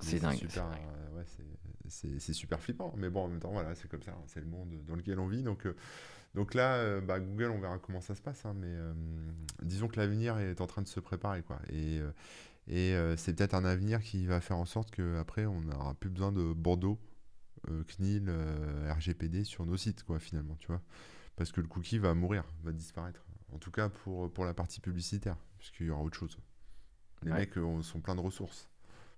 c'est 0.00 0.20
dingue. 0.20 0.38
c'est 0.38 0.48
super, 0.48 0.64
dingue. 0.68 0.80
euh, 0.80 1.16
ouais, 1.16 1.24
c'est- 1.88 2.32
super 2.32 2.60
flippant. 2.60 2.92
Mais 2.96 3.10
bon, 3.10 3.24
en 3.24 3.28
même 3.28 3.40
temps, 3.40 3.52
voilà, 3.52 3.74
c'est 3.74 3.88
comme 3.88 4.02
ça. 4.02 4.12
hein, 4.12 4.22
c'est 4.26 4.40
le 4.40 4.46
monde 4.46 4.70
dans 4.86 4.96
lequel 4.96 5.18
on 5.18 5.26
vit. 5.28 5.42
Donc, 5.42 5.66
euh, 5.66 5.74
donc 6.34 6.54
là, 6.54 6.76
euh, 6.76 7.00
bah, 7.00 7.20
Google, 7.20 7.50
on 7.52 7.60
verra 7.60 7.78
comment 7.78 8.00
ça 8.02 8.14
se 8.14 8.22
passe. 8.22 8.46
hein, 8.46 8.54
mais 8.56 8.68
euh, 8.68 8.94
disons 9.62 9.88
que 9.88 9.96
l'avenir 9.98 10.38
est 10.38 10.60
en 10.60 10.66
train 10.68 10.82
de 10.82 10.88
se 10.88 11.00
préparer, 11.00 11.42
quoi. 11.42 11.60
Et, 11.70 11.98
euh, 12.00 12.12
et 12.68 12.94
euh, 12.94 13.16
c'est 13.16 13.34
peut-être 13.34 13.54
un 13.54 13.64
avenir 13.66 14.02
qui 14.02 14.26
va 14.26 14.40
faire 14.40 14.58
en 14.58 14.66
sorte 14.66 14.90
qu'après, 14.92 15.46
on 15.46 15.62
n'aura 15.62 15.94
plus 15.94 16.10
besoin 16.10 16.32
de 16.32 16.52
Bordeaux, 16.54 16.98
euh, 17.70 17.84
CNIL, 17.84 18.26
euh, 18.28 18.92
RGPD 18.94 19.44
sur 19.44 19.66
nos 19.66 19.78
sites, 19.78 20.04
quoi, 20.04 20.20
finalement, 20.20 20.56
tu 20.60 20.68
vois. 20.68 20.82
Parce 21.36 21.52
que 21.52 21.62
le 21.62 21.68
cookie 21.68 21.98
va 22.00 22.14
mourir, 22.14 22.44
va 22.64 22.72
disparaître. 22.72 23.25
En 23.52 23.58
tout 23.58 23.70
cas, 23.70 23.88
pour, 23.88 24.32
pour 24.32 24.44
la 24.44 24.54
partie 24.54 24.80
publicitaire, 24.80 25.36
puisqu'il 25.58 25.86
y 25.86 25.90
aura 25.90 26.02
autre 26.02 26.16
chose. 26.18 26.38
Les 27.22 27.30
Ouais. 27.30 27.46
mecs 27.46 27.56
euh, 27.58 27.82
sont 27.82 28.00
pleins 28.00 28.16
de 28.16 28.20
ressources. 28.22 28.70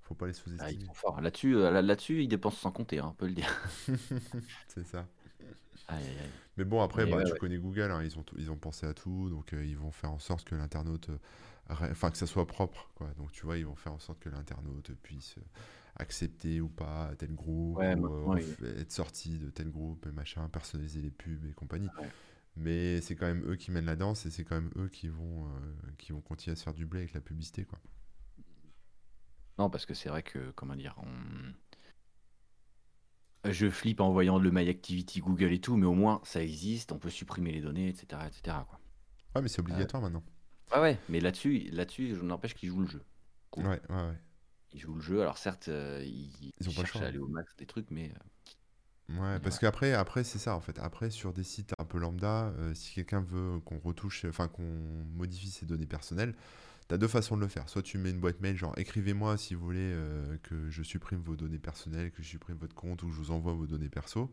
Faut 0.02 0.14
pas 0.16 0.26
les 0.28 0.34
Ah, 0.58 0.70
ils 0.70 0.76
sous-estimer. 0.76 0.86
sont 0.86 0.94
forts. 0.94 1.20
Là-dessus, 1.20 1.54
euh, 1.56 1.70
là- 1.70 1.82
là-dessus, 1.82 2.22
ils 2.22 2.28
dépensent 2.28 2.56
sans 2.58 2.72
compter, 2.72 2.98
hein, 2.98 3.08
on 3.10 3.14
peut 3.14 3.26
le 3.26 3.34
dire. 3.34 3.48
C'est 4.68 4.84
ça. 4.84 5.08
Aïe, 5.88 6.06
aïe, 6.06 6.18
aïe. 6.20 6.32
Mais 6.56 6.64
bon, 6.64 6.82
après, 6.82 7.06
bah, 7.06 7.18
ouais, 7.18 7.22
tu 7.22 7.34
ouais. 7.34 7.38
connais 7.38 7.58
Google, 7.58 7.90
hein, 7.90 8.02
ils 8.02 8.18
ont, 8.18 8.24
ils 8.36 8.50
ont 8.50 8.56
pensé 8.56 8.86
à 8.86 8.94
tout, 8.94 9.30
donc 9.30 9.52
euh, 9.52 9.64
ils 9.64 9.76
vont 9.76 9.90
faire 9.92 10.10
en 10.12 10.18
sorte 10.18 10.44
que 10.44 10.54
l'internaute, 10.54 11.08
euh, 11.10 11.18
enfin 11.70 12.10
que 12.10 12.16
ça 12.18 12.26
soit 12.26 12.46
propre, 12.46 12.90
quoi. 12.94 13.08
Donc 13.16 13.32
tu 13.32 13.44
vois, 13.46 13.58
ils 13.58 13.66
vont 13.66 13.76
faire 13.76 13.92
en 13.92 13.98
sorte 13.98 14.18
que 14.20 14.28
l'internaute 14.28 14.92
puisse 15.02 15.36
accepter 15.96 16.60
ou 16.60 16.68
pas 16.68 17.12
tel 17.18 17.34
groupe, 17.34 17.80
Ouais, 17.80 17.94
ou 17.94 18.34
euh, 18.34 18.80
être 18.80 18.92
sorti 18.92 19.38
de 19.38 19.50
tel 19.50 19.70
groupe 19.70 20.06
et 20.06 20.12
machin, 20.12 20.48
personnaliser 20.48 21.00
les 21.02 21.10
pubs 21.10 21.44
et 21.46 21.52
compagnie. 21.54 21.92
Mais 22.58 23.00
c'est 23.00 23.14
quand 23.14 23.26
même 23.26 23.48
eux 23.48 23.56
qui 23.56 23.70
mènent 23.70 23.86
la 23.86 23.96
danse 23.96 24.26
et 24.26 24.30
c'est 24.30 24.44
quand 24.44 24.56
même 24.56 24.70
eux 24.76 24.88
qui 24.88 25.08
vont, 25.08 25.46
euh, 25.46 25.92
qui 25.96 26.12
vont 26.12 26.20
continuer 26.20 26.52
à 26.52 26.56
se 26.56 26.64
faire 26.64 26.74
du 26.74 26.86
blé 26.86 27.00
avec 27.00 27.12
la 27.14 27.20
publicité, 27.20 27.64
quoi. 27.64 27.78
Non, 29.58 29.70
parce 29.70 29.86
que 29.86 29.94
c'est 29.94 30.08
vrai 30.08 30.22
que, 30.22 30.50
comment 30.52 30.76
dire, 30.76 30.96
on... 31.04 31.12
je 33.50 33.68
flippe 33.70 34.00
en 34.00 34.10
voyant 34.10 34.38
le 34.38 34.50
My 34.50 34.68
Activity 34.68 35.20
Google 35.20 35.52
et 35.52 35.60
tout, 35.60 35.76
mais 35.76 35.86
au 35.86 35.94
moins 35.94 36.20
ça 36.24 36.42
existe, 36.42 36.92
on 36.92 36.98
peut 36.98 37.10
supprimer 37.10 37.52
les 37.52 37.60
données, 37.60 37.88
etc., 37.88 38.22
etc. 38.26 38.56
Quoi. 38.68 38.80
Ouais, 39.34 39.42
mais 39.42 39.48
c'est 39.48 39.60
obligatoire 39.60 40.02
maintenant. 40.02 40.24
Ah 40.70 40.80
ouais, 40.82 40.98
mais 41.08 41.20
là-dessus, 41.20 41.70
là-dessus, 41.70 42.14
je 42.16 42.22
n'empêche 42.22 42.54
qu'ils 42.54 42.70
jouent 42.70 42.82
le 42.82 42.88
jeu. 42.88 43.02
Cool. 43.50 43.66
Ouais, 43.66 43.80
ouais, 43.88 43.96
ouais. 43.96 44.18
Ils 44.72 44.80
jouent 44.80 44.94
le 44.96 45.00
jeu. 45.00 45.20
Alors 45.22 45.38
certes, 45.38 45.68
euh, 45.68 46.02
ils, 46.04 46.52
Ils 46.60 46.68
ont 46.68 46.72
ils 46.72 46.74
cherchent 46.74 46.96
à 46.96 47.06
aller 47.06 47.18
au 47.18 47.28
max 47.28 47.56
des 47.56 47.66
trucs, 47.66 47.90
mais 47.90 48.12
Ouais, 49.10 49.40
parce 49.40 49.56
Ouais. 49.56 49.60
qu'après, 49.60 49.92
après, 49.94 50.22
c'est 50.22 50.38
ça 50.38 50.54
en 50.54 50.60
fait. 50.60 50.78
Après, 50.78 51.10
sur 51.10 51.32
des 51.32 51.42
sites 51.42 51.72
un 51.78 51.84
peu 51.84 51.98
lambda, 51.98 52.52
euh, 52.58 52.74
si 52.74 52.92
quelqu'un 52.94 53.22
veut 53.22 53.58
qu'on 53.60 53.78
retouche, 53.78 54.26
enfin 54.26 54.48
qu'on 54.48 54.62
modifie 55.16 55.50
ses 55.50 55.64
données 55.64 55.86
personnelles, 55.86 56.34
t'as 56.88 56.98
deux 56.98 57.08
façons 57.08 57.36
de 57.36 57.42
le 57.42 57.48
faire. 57.48 57.68
Soit 57.70 57.82
tu 57.82 57.98
mets 57.98 58.10
une 58.10 58.20
boîte 58.20 58.40
mail, 58.40 58.56
genre 58.56 58.74
écrivez-moi 58.78 59.38
si 59.38 59.54
vous 59.54 59.64
voulez 59.64 59.80
euh, 59.94 60.36
que 60.42 60.70
je 60.70 60.82
supprime 60.82 61.20
vos 61.22 61.36
données 61.36 61.58
personnelles, 61.58 62.10
que 62.12 62.22
je 62.22 62.28
supprime 62.28 62.56
votre 62.58 62.74
compte 62.74 63.02
ou 63.02 63.08
que 63.08 63.12
je 63.14 63.18
vous 63.18 63.30
envoie 63.30 63.54
vos 63.54 63.66
données 63.66 63.88
perso. 63.90 64.30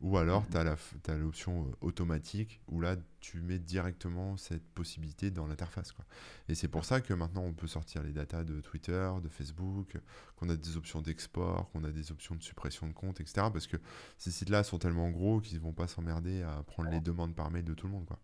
Ou 0.00 0.16
alors, 0.16 0.44
f- 0.46 0.94
t'as 1.02 1.16
l'option 1.16 1.66
euh, 1.66 1.72
automatique 1.82 2.60
où 2.68 2.80
là, 2.80 2.96
tu 3.20 3.40
mets 3.42 3.58
directement 3.58 4.36
cette 4.38 4.64
possibilité 4.70 5.30
dans 5.30 5.46
l'interface, 5.46 5.92
quoi. 5.92 6.06
Et 6.48 6.54
c'est 6.54 6.68
pour 6.68 6.84
ça 6.86 7.00
que 7.02 7.12
maintenant, 7.12 7.42
on 7.42 7.52
peut 7.52 7.66
sortir 7.66 8.02
les 8.02 8.12
datas 8.12 8.44
de 8.44 8.60
Twitter, 8.62 9.10
de 9.22 9.28
Facebook, 9.28 9.98
qu'on 10.36 10.48
a 10.48 10.56
des 10.56 10.76
options 10.78 11.02
d'export, 11.02 11.70
qu'on 11.72 11.84
a 11.84 11.90
des 11.90 12.12
options 12.12 12.34
de 12.34 12.42
suppression 12.42 12.86
de 12.86 12.92
compte, 12.94 13.20
etc. 13.20 13.50
Parce 13.50 13.66
que 13.66 13.76
ces 14.18 14.30
sites-là 14.30 14.62
sont 14.64 14.78
tellement 14.78 15.10
gros 15.10 15.40
qu'ils 15.40 15.60
vont 15.60 15.72
pas 15.74 15.86
s'emmerder 15.86 16.42
à 16.42 16.62
prendre 16.62 16.88
les 16.90 17.00
demandes 17.00 17.34
par 17.34 17.50
mail 17.50 17.64
de 17.64 17.74
tout 17.74 17.86
le 17.86 17.92
monde, 17.92 18.06
quoi. 18.06 18.18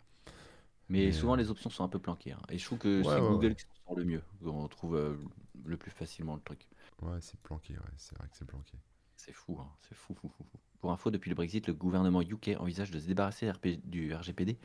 mais 0.88 1.12
Mais, 1.12 1.12
souvent 1.12 1.34
euh, 1.34 1.36
les 1.36 1.50
options 1.50 1.70
sont 1.70 1.84
un 1.84 1.88
peu 1.88 1.98
planquées. 2.00 2.32
hein. 2.32 2.42
Et 2.48 2.58
je 2.58 2.64
trouve 2.64 2.78
que 2.78 3.02
Ouais, 3.02 3.04
c'est 3.04 3.20
ouais, 3.20 3.20
Google 3.22 3.54
qui 3.54 3.62
s'en 3.64 3.74
sort 3.88 3.96
le 3.98 4.04
mieux. 4.04 4.22
On 4.44 4.68
trouve 4.68 4.96
euh, 4.96 5.16
le 5.64 5.76
plus 5.76 5.90
facilement 5.90 6.34
le 6.36 6.42
truc. 6.42 6.68
Ouais, 7.00 7.20
c'est 7.22 7.40
planqué, 7.40 7.72
ouais, 7.74 7.94
c'est 7.96 8.16
vrai 8.18 8.28
que 8.28 8.36
c'est 8.36 8.44
planqué. 8.44 8.78
C'est 9.14 9.32
fou, 9.34 9.58
hein, 9.60 9.70
c'est 9.82 9.94
fou, 9.94 10.14
fou, 10.14 10.30
fou, 10.30 10.44
fou. 10.44 10.58
Pour 10.86 10.92
info, 10.92 11.10
depuis 11.10 11.30
le 11.30 11.34
Brexit, 11.34 11.66
le 11.66 11.74
gouvernement 11.74 12.22
UK 12.22 12.50
envisage 12.60 12.92
de 12.92 13.00
se 13.00 13.08
débarrasser 13.08 13.50
du 13.82 14.14
RGPD 14.14 14.56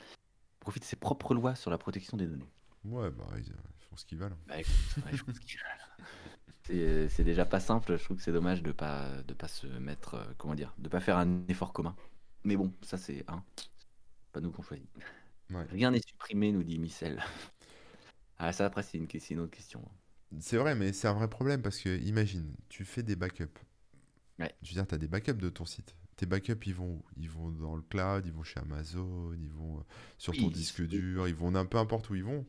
profite 0.60 0.84
de 0.84 0.88
ses 0.88 0.96
propres 0.96 1.34
lois 1.34 1.56
sur 1.56 1.72
la 1.72 1.80
protection 1.80 2.16
des 2.16 2.28
données. 2.28 2.48
Ouais, 2.86 3.10
bah, 3.10 3.26
ils, 3.40 3.44
font 3.90 3.96
ce 3.96 4.06
qu'ils 4.06 4.20
veulent. 4.20 4.36
Bah, 4.46 4.58
ouais, 4.58 4.64
pense 5.26 5.40
qu'il- 5.40 7.10
c'est 7.10 7.24
déjà 7.24 7.44
pas 7.44 7.60
simple. 7.60 7.98
Je 7.98 8.04
trouve 8.04 8.18
que 8.18 8.22
c'est 8.22 8.32
dommage 8.32 8.62
de 8.62 8.72
pas 8.72 9.24
de 9.24 9.34
pas 9.34 9.48
se 9.48 9.66
mettre, 9.66 10.14
euh, 10.14 10.26
comment 10.38 10.54
dire, 10.54 10.76
de 10.78 10.90
pas 10.90 11.00
faire 11.00 11.18
un 11.18 11.44
effort 11.48 11.74
commun. 11.74 11.96
Mais 12.44 12.56
bon, 12.56 12.72
ça 12.84 13.00
c'est 13.00 13.28
un. 13.28 13.44
Pas 14.32 14.42
nous 14.42 14.52
qu'on 14.52 14.62
choisit. 14.62 14.88
Ouais. 15.50 15.66
Rien 15.72 15.90
n'est 15.90 16.04
supprimé, 16.08 16.52
nous 16.52 16.62
dit 16.62 16.78
Michel. 16.78 17.20
Ah 18.38 18.54
ça 18.54 18.68
après 18.68 18.84
c'est 18.84 19.00
une, 19.00 19.40
autre 19.40 19.50
question. 19.50 19.84
C'est 20.40 20.58
vrai, 20.58 20.76
mais 20.76 20.94
c'est 20.94 21.08
un 21.08 21.14
vrai 21.14 21.28
problème 21.28 21.64
parce 21.64 21.80
que, 21.80 21.98
imagine, 21.98 22.54
tu 22.70 22.86
fais 22.86 23.02
des 23.02 23.16
backups. 23.16 23.60
Ouais. 24.38 24.54
Je 24.62 24.70
veux 24.70 24.76
dire, 24.76 24.86
tu 24.86 24.94
as 24.94 25.00
des 25.00 25.08
backups 25.08 25.42
de 25.42 25.50
ton 25.50 25.66
site. 25.66 25.96
Tes 26.22 26.28
backups, 26.28 26.68
ils 26.68 26.76
vont 26.76 27.02
Ils 27.18 27.32
vont 27.32 27.50
dans 27.50 27.76
le 27.76 27.82
cloud, 27.82 28.28
ils 28.28 28.32
vont 28.32 28.44
chez 28.44 28.60
Amazon, 28.60 29.34
ils 29.34 29.50
vont 29.50 29.80
euh, 29.80 29.82
sur 30.20 30.34
ton 30.34 30.46
Oui, 30.46 30.54
disque 30.54 30.84
dur, 30.86 31.28
ils 31.28 31.34
vont 31.34 31.52
peu 31.66 31.80
importe 31.80 32.12
où 32.12 32.16
ils 32.16 32.24
vont. 32.24 32.46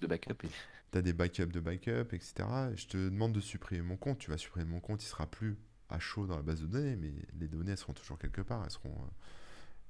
De 0.00 0.06
backup. 0.06 0.42
Et... 0.42 0.48
Tu 0.90 0.96
as 0.98 1.02
des 1.02 1.12
backups 1.12 1.52
de 1.52 1.60
backup, 1.60 2.14
etc. 2.14 2.32
Je 2.74 2.86
te 2.86 2.96
demande 2.96 3.34
de 3.34 3.40
supprimer 3.40 3.82
mon 3.82 3.98
compte. 3.98 4.20
Tu 4.20 4.30
vas 4.30 4.38
supprimer 4.38 4.64
mon 4.64 4.80
compte, 4.80 5.04
il 5.04 5.06
sera 5.06 5.26
plus 5.26 5.58
à 5.90 5.98
chaud 5.98 6.26
dans 6.26 6.36
la 6.36 6.42
base 6.42 6.62
de 6.62 6.66
données, 6.66 6.96
mais 6.96 7.12
les 7.38 7.46
données, 7.46 7.72
elles 7.72 7.76
seront 7.76 7.92
toujours 7.92 8.18
quelque 8.18 8.40
part. 8.40 8.64
Elles 8.64 8.70
seront. 8.70 8.88
euh, 8.88 9.10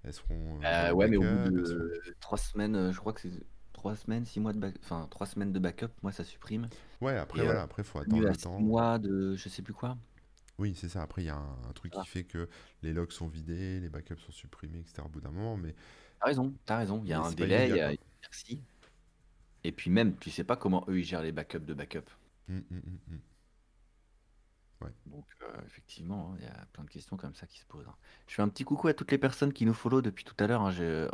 elles 0.02 0.12
seront 0.12 0.58
euh, 0.64 0.90
ouais, 0.92 1.06
mais 1.06 1.16
au 1.16 1.20
bout 1.20 1.26
backup, 1.28 1.50
de 1.54 1.60
elles 1.60 1.66
seront- 1.68 2.14
trois 2.18 2.38
semaines, 2.38 2.90
je 2.90 2.98
crois 2.98 3.12
que 3.12 3.20
c'est 3.20 3.30
trois 3.72 3.94
semaines, 3.94 4.26
six 4.26 4.40
mois 4.40 4.52
de 4.52 4.58
back... 4.58 4.74
enfin 4.82 5.06
trois 5.08 5.28
semaines 5.28 5.52
de 5.52 5.58
backup, 5.60 5.90
moi 6.02 6.10
ça 6.10 6.24
supprime. 6.24 6.68
Ouais, 7.00 7.16
après, 7.16 7.42
Et, 7.42 7.44
voilà, 7.44 7.62
après, 7.62 7.82
il 7.82 7.86
faut 7.86 8.00
attendre 8.00 8.26
le 8.26 8.34
six 8.34 8.42
temps. 8.42 8.58
mois 8.58 8.98
de 8.98 9.36
je 9.36 9.48
sais 9.48 9.62
plus 9.62 9.72
quoi. 9.72 9.96
Oui, 10.60 10.74
c'est 10.76 10.88
ça. 10.88 11.02
Après, 11.02 11.22
il 11.22 11.26
y 11.26 11.30
a 11.30 11.36
un, 11.36 11.68
un 11.68 11.72
truc 11.72 11.92
Ah. 11.96 12.02
qui 12.02 12.08
fait 12.08 12.24
que 12.24 12.48
les 12.82 12.92
logs 12.92 13.10
sont 13.12 13.26
vidés, 13.28 13.80
les 13.80 13.88
backups 13.88 14.20
sont 14.20 14.32
supprimés, 14.32 14.78
etc. 14.80 15.02
au 15.06 15.08
bout 15.08 15.20
d'un 15.20 15.30
moment. 15.30 15.56
Mais 15.56 15.74
T'as 16.20 16.26
raison, 16.26 16.54
t'as 16.66 16.78
raison. 16.78 17.00
Il 17.04 17.08
y 17.08 17.12
a 17.12 17.18
Mais 17.18 17.26
un 17.26 17.30
c'est 17.30 17.36
pas 17.36 17.46
délai, 17.46 17.70
il 17.70 17.76
y 17.76 17.80
immédiat, 17.80 17.86
a 17.88 17.92
une 17.92 17.98
inertie. 18.22 18.62
Et 19.64 19.72
puis 19.72 19.90
même, 19.90 20.16
tu 20.18 20.30
sais 20.30 20.44
pas 20.44 20.56
comment 20.56 20.84
eux 20.88 20.98
ils 21.00 21.04
gèrent 21.04 21.22
les 21.22 21.32
backups 21.32 21.64
de 21.66 21.74
backup. 21.74 22.04
Hum, 22.48 22.62
hum, 22.70 22.82
hum, 22.86 22.98
hum. 23.10 23.20
Ouais. 24.82 24.90
Donc, 25.06 25.26
euh, 25.42 25.46
effectivement, 25.66 26.32
hein, 26.32 26.36
il 26.40 26.44
y 26.44 26.48
a 26.48 26.66
plein 26.72 26.84
de 26.84 26.90
questions 26.90 27.16
comme 27.16 27.34
ça 27.34 27.46
qui 27.46 27.58
se 27.58 27.66
posent. 27.66 27.86
hein. 27.88 27.96
Je 28.26 28.34
fais 28.34 28.42
un 28.42 28.48
petit 28.48 28.64
coucou 28.64 28.88
à 28.88 28.94
toutes 28.94 29.10
les 29.12 29.18
personnes 29.18 29.52
qui 29.52 29.66
nous 29.66 29.74
follow 29.74 30.00
depuis 30.02 30.24
tout 30.24 30.34
à 30.38 30.46
l'heure. 30.46 30.62
hein. 30.62 30.70
Je- 30.72 31.08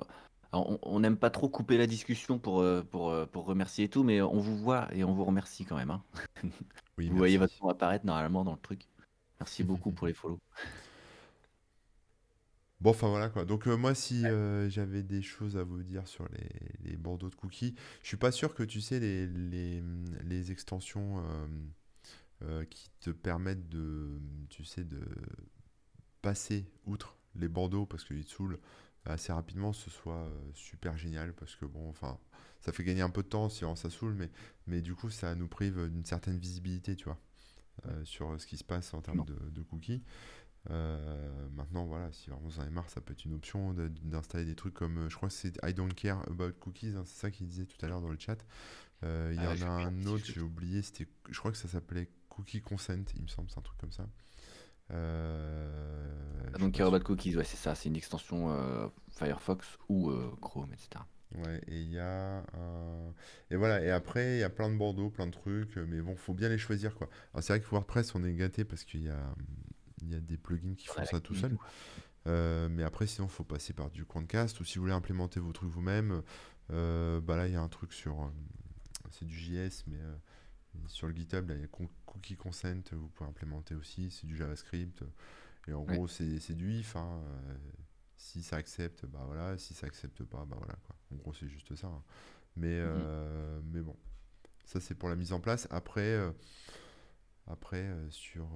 Alors, 0.52 0.70
on 0.70 0.78
on 0.82 1.01
n'aime 1.01 1.16
pas 1.18 1.31
trop 1.31 1.48
couper 1.48 1.77
la 1.78 1.86
discussion 1.89 2.39
pour, 2.39 2.60
euh, 2.60 2.82
pour, 2.85 3.10
euh, 3.10 3.27
pour 3.27 3.44
remercier 3.47 3.85
et 3.86 3.89
tout, 3.89 4.05
mais 4.05 4.23
on 4.23 4.39
vous 4.40 4.56
voit 4.56 4.89
et 4.94 5.05
on 5.05 5.12
vous 5.14 5.24
remercie 5.24 5.64
quand 5.64 5.77
même. 5.77 5.90
hein. 5.90 6.05
Oui, 6.98 7.09
Vous 7.10 7.16
voyez 7.16 7.39
merci. 7.39 7.39
votre 7.39 7.55
nom 7.62 7.68
apparaître 7.70 8.06
normalement 8.06 8.44
dans 8.44 8.52
le 8.55 8.59
truc. 8.60 8.89
Merci 9.40 9.64
beaucoup 9.64 9.92
pour 9.92 10.06
les 10.06 10.14
follow. 10.14 10.40
Bon, 12.80 12.90
enfin 12.90 13.08
voilà 13.08 13.30
quoi. 13.30 13.44
Donc 13.46 13.66
euh, 13.68 13.76
moi, 13.76 13.94
si 13.94 14.26
euh, 14.26 14.68
j'avais 14.68 15.02
des 15.02 15.22
choses 15.22 15.56
à 15.56 15.64
vous 15.64 15.82
dire 15.82 16.06
sur 16.06 16.28
les, 16.28 16.90
les 16.90 16.96
bandeaux 16.96 17.30
de 17.30 17.34
cookies, 17.34 17.74
je 18.02 18.08
suis 18.08 18.16
pas 18.18 18.30
sûr 18.30 18.54
que 18.54 18.62
tu 18.62 18.80
sais 18.82 19.00
les, 19.00 19.26
les, 19.26 19.82
les 20.24 20.52
extensions 20.52 21.20
euh, 21.20 21.46
euh, 22.42 22.64
qui 22.66 22.90
te 23.00 23.10
permettent 23.10 23.68
de, 23.68 24.20
tu 24.50 24.64
sais, 24.64 24.84
de 24.84 25.00
passer 26.22 26.66
outre 26.86 27.16
les 27.34 27.48
bandeaux 27.48 27.86
parce 27.86 28.04
qu'ils 28.04 28.24
te 28.24 28.30
saoulent 28.30 28.58
assez 29.04 29.32
rapidement, 29.32 29.72
ce 29.72 29.90
soit 29.90 30.24
euh, 30.24 30.50
super 30.54 30.96
génial 30.98 31.32
parce 31.34 31.54
que 31.56 31.64
bon, 31.64 31.88
enfin, 31.88 32.18
ça 32.60 32.72
fait 32.72 32.84
gagner 32.84 33.02
un 33.02 33.10
peu 33.10 33.22
de 33.22 33.28
temps 33.28 33.48
si 33.48 33.60
vraiment 33.60 33.76
ça 33.76 33.90
saoule, 33.90 34.14
mais, 34.14 34.30
mais 34.66 34.82
du 34.82 34.94
coup, 34.94 35.10
ça 35.10 35.34
nous 35.34 35.48
prive 35.48 35.88
d'une 35.88 36.04
certaine 36.04 36.38
visibilité, 36.38 36.96
tu 36.96 37.04
vois, 37.04 37.18
sur 38.05 38.40
ce 38.40 38.47
qui 38.47 38.57
se 38.57 38.65
passe 38.65 38.94
en 38.94 39.01
termes 39.03 39.24
de, 39.24 39.35
de 39.51 39.62
cookies. 39.62 40.03
Euh, 40.70 41.48
maintenant, 41.55 41.85
voilà, 41.86 42.11
si 42.11 42.28
vraiment 42.28 42.43
vous 42.48 42.59
en 42.59 42.62
avez 42.62 42.70
marre, 42.73 42.90
ça 42.90 43.01
peut 43.01 43.12
être 43.12 43.24
une 43.24 43.35
option 43.35 43.73
de- 43.73 43.86
d'installer 43.86 44.44
des 44.44 44.57
trucs 44.57 44.74
comme, 44.74 44.98
euh, 44.98 45.09
je 45.09 45.15
crois 45.16 45.28
que 45.28 45.35
c'est 45.35 45.57
I 45.65 45.73
don't 45.73 45.94
care 45.94 46.20
about 46.28 46.53
cookies, 46.59 46.94
hein, 46.97 47.05
c'est 47.07 47.20
ça 47.20 47.31
qu'il 47.31 47.47
disait 47.47 47.66
tout 47.66 47.77
à 47.85 47.89
l'heure 47.89 48.01
dans 48.01 48.09
le 48.09 48.19
chat. 48.19 48.44
Euh, 49.05 49.31
il 49.32 49.40
y 49.40 49.47
Ah, 49.47 49.53
en 49.53 49.69
a 49.69 49.85
un 49.86 50.07
autre, 50.07 50.24
j'ai 50.24 50.40
oublié, 50.40 50.82
c'était, 50.82 51.07
je 51.31 51.39
crois 51.39 51.53
que 51.53 51.57
ça 51.59 51.69
s'appelait 51.69 52.09
Cookie 52.31 52.61
Consent, 52.62 53.05
il 53.15 53.23
me 53.23 53.28
semble, 53.28 53.48
c'est 53.48 53.59
un 53.59 53.62
truc 53.62 53.78
comme 53.78 53.93
ça. 53.93 54.09
Euh, 54.90 56.51
Ah, 56.55 56.59
donc, 56.59 56.73
Care. 56.74 57.03
Cookies, 57.03 57.36
ouais, 57.36 57.44
c'est 57.44 57.57
ça. 57.57 57.74
C'est 57.74 57.89
une 57.89 57.97
extension 57.97 58.51
euh, 58.51 58.89
Firefox 59.11 59.78
ou 59.89 60.11
euh, 60.11 60.35
Chrome, 60.40 60.73
etc. 60.73 61.05
Ouais, 61.36 61.60
et 61.68 61.80
il 61.82 61.90
y 61.92 61.98
a 61.98 62.38
un... 62.54 63.12
Et 63.50 63.56
voilà, 63.56 63.82
et 63.84 63.90
après, 63.90 64.36
il 64.36 64.40
y 64.40 64.42
a 64.42 64.48
plein 64.50 64.70
de 64.70 64.76
bandeaux, 64.76 65.10
plein 65.10 65.26
de 65.26 65.32
trucs, 65.32 65.76
mais 65.76 66.00
bon, 66.00 66.16
faut 66.16 66.32
bien 66.32 66.48
les 66.48 66.56
choisir, 66.58 66.94
quoi. 66.94 67.08
Alors 67.34 67.42
c'est 67.44 67.52
vrai 67.52 67.60
que 67.60 67.68
WordPress, 67.68 68.14
on 68.14 68.24
est 68.24 68.32
gâté 68.34 68.64
parce 68.64 68.84
qu'il 68.84 69.02
y 69.02 69.10
a, 69.10 69.34
il 70.02 70.10
y 70.10 70.14
a 70.14 70.20
des 70.20 70.38
plugins 70.38 70.74
qui 70.74 70.88
On 70.88 70.92
font 70.94 70.98
a 71.00 71.04
la 71.04 71.06
ça 71.10 71.20
tout 71.20 71.34
seul. 71.34 71.56
Euh, 72.26 72.68
mais 72.70 72.82
après, 72.82 73.06
sinon, 73.06 73.28
faut 73.28 73.44
passer 73.44 73.72
par 73.74 73.90
du 73.90 74.04
Quantcast, 74.06 74.58
ou 74.60 74.64
si 74.64 74.78
vous 74.78 74.82
voulez 74.84 74.94
implémenter 74.94 75.40
vos 75.40 75.52
trucs 75.52 75.70
vous-même, 75.70 76.22
euh, 76.72 77.20
bah 77.20 77.36
là, 77.36 77.46
il 77.48 77.52
y 77.52 77.56
a 77.56 77.60
un 77.60 77.68
truc 77.68 77.92
sur... 77.92 78.22
euh, 78.22 78.28
c'est 79.10 79.26
du 79.26 79.36
JS, 79.38 79.84
mais 79.86 79.98
euh, 80.00 80.16
sur 80.88 81.06
le 81.06 81.14
GitHub, 81.14 81.48
là, 81.48 81.54
il 81.54 81.60
y 81.60 81.64
a 81.64 81.68
Con- 81.68 81.88
Cookie 82.06 82.36
Consent, 82.36 82.82
vous 82.92 83.08
pouvez 83.08 83.28
implémenter 83.28 83.74
aussi, 83.74 84.10
c'est 84.10 84.26
du 84.26 84.36
JavaScript. 84.36 85.04
Et 85.68 85.72
en 85.72 85.84
Ouais. 85.84 85.96
gros, 85.96 86.08
c'est 86.08 86.38
c'est 86.40 86.54
du 86.54 86.72
if, 86.72 86.96
hein, 86.96 87.20
euh, 87.24 87.56
si 88.16 88.43
ça 88.43 88.56
accepte, 88.56 89.06
bah 89.06 89.22
voilà, 89.26 89.59
si 89.59 89.74
ça 89.74 89.86
accepte 89.86 90.24
pas, 90.24 90.44
bah 90.47 90.56
voilà, 90.59 90.74
quoi. 90.86 90.97
En 91.12 91.16
gros, 91.16 91.34
c'est 91.34 91.48
juste 91.48 91.74
ça. 91.76 91.88
hein. 91.88 92.02
Mais, 92.56 92.68
Mhm. 92.82 93.09
euh, 93.09 93.60
mais 93.72 93.82
bon, 93.82 93.97
ça 94.66 94.80
c'est 94.80 94.94
pour 94.97 95.09
la 95.10 95.16
mise 95.16 95.32
en 95.32 95.40
place. 95.40 95.68
Après, 95.70 96.02
euh, 96.02 96.32
après 97.47 97.82
euh, 97.84 98.10
sur... 98.10 98.47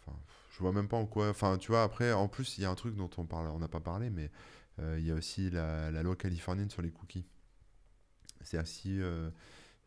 Enfin, 0.00 0.18
je 0.50 0.58
vois 0.58 0.72
même 0.72 0.88
pas 0.88 0.96
en 0.96 1.06
quoi... 1.06 1.28
Enfin, 1.30 1.58
tu 1.58 1.68
vois, 1.70 1.82
après, 1.82 2.12
en 2.12 2.28
plus, 2.28 2.58
il 2.58 2.62
y 2.62 2.64
a 2.64 2.70
un 2.70 2.74
truc 2.74 2.94
dont 2.96 3.10
on 3.16 3.24
parle, 3.26 3.48
on 3.48 3.58
n'a 3.58 3.68
pas 3.68 3.80
parlé, 3.80 4.10
mais 4.10 4.30
il 4.78 5.04
y 5.06 5.10
a 5.10 5.14
aussi 5.14 5.50
la, 5.50 5.90
la 5.90 6.02
loi 6.02 6.16
californienne 6.16 6.68
sur 6.70 6.82
les 6.82 6.90
cookies. 6.90 7.26
C'est 8.42 8.58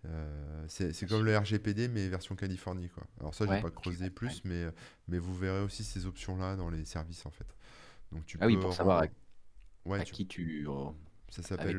euh, 0.05 0.65
c'est 0.67 1.07
comme 1.07 1.25
le 1.25 1.37
RGPD 1.37 1.89
mais 1.89 2.07
version 2.07 2.35
Californie 2.35 2.89
quoi. 2.89 3.03
Alors 3.19 3.35
ça 3.35 3.45
j'ai 3.47 3.51
Ouais, 3.51 3.61
pas 3.61 3.69
creusé 3.71 4.09
plus 4.09 4.43
mais, 4.45 4.65
mais 5.09 5.19
vous 5.19 5.35
verrez 5.37 5.61
aussi 5.61 5.83
ces 5.83 6.05
options 6.05 6.37
là 6.37 6.55
dans 6.55 6.69
les 6.69 6.85
services 6.85 7.25
en 7.25 7.31
fait. 7.31 7.47
Donc 8.11 8.25
tu 8.25 8.37
Ah 8.41 8.47
oui, 8.47 8.57
pour 8.57 8.73
savoir 8.73 8.97
rendre... 8.99 9.09
à, 9.85 9.89
Ouais, 9.89 10.01
à 10.01 10.03
tu- 10.03 10.13
qui 10.13 10.27
tu, 10.27 10.65
ça 11.29 11.43
s'appelle. 11.43 11.77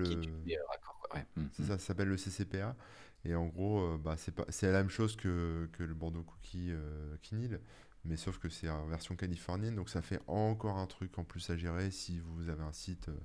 Ouais. 1.15 1.27
Mm. 1.37 1.47
ça, 1.53 1.65
ça 1.65 1.79
s'appelle 1.79 2.09
le 2.09 2.17
CCPA 2.17 2.77
et 3.25 3.35
en 3.35 3.47
gros 3.47 3.81
euh, 3.81 3.99
bah, 3.99 4.15
c'est 4.17 4.33
pas 4.35 4.45
c'est 4.49 4.71
la 4.71 4.79
même 4.79 4.91
chose 4.91 5.17
que, 5.17 5.69
que 5.73 5.83
le 5.83 5.95
bandeau 5.95 6.23
cookie 6.23 6.69
euh, 6.71 7.17
Kinil 7.23 7.61
mais 8.05 8.17
sauf 8.17 8.39
que 8.39 8.49
c'est 8.49 8.69
en 8.71 8.87
version 8.87 9.17
californienne 9.17 9.75
donc 9.75 9.91
ça 9.91 10.03
fait 10.03 10.21
encore 10.27 10.79
un 10.79 10.87
truc 10.87 11.19
en 11.19 11.25
plus 11.25 11.51
à 11.51 11.57
gérer 11.57 11.91
si 11.91 12.21
vous 12.21 12.49
avez 12.49 12.63
un 12.63 12.73
site 12.73 13.09
euh, 13.09 13.19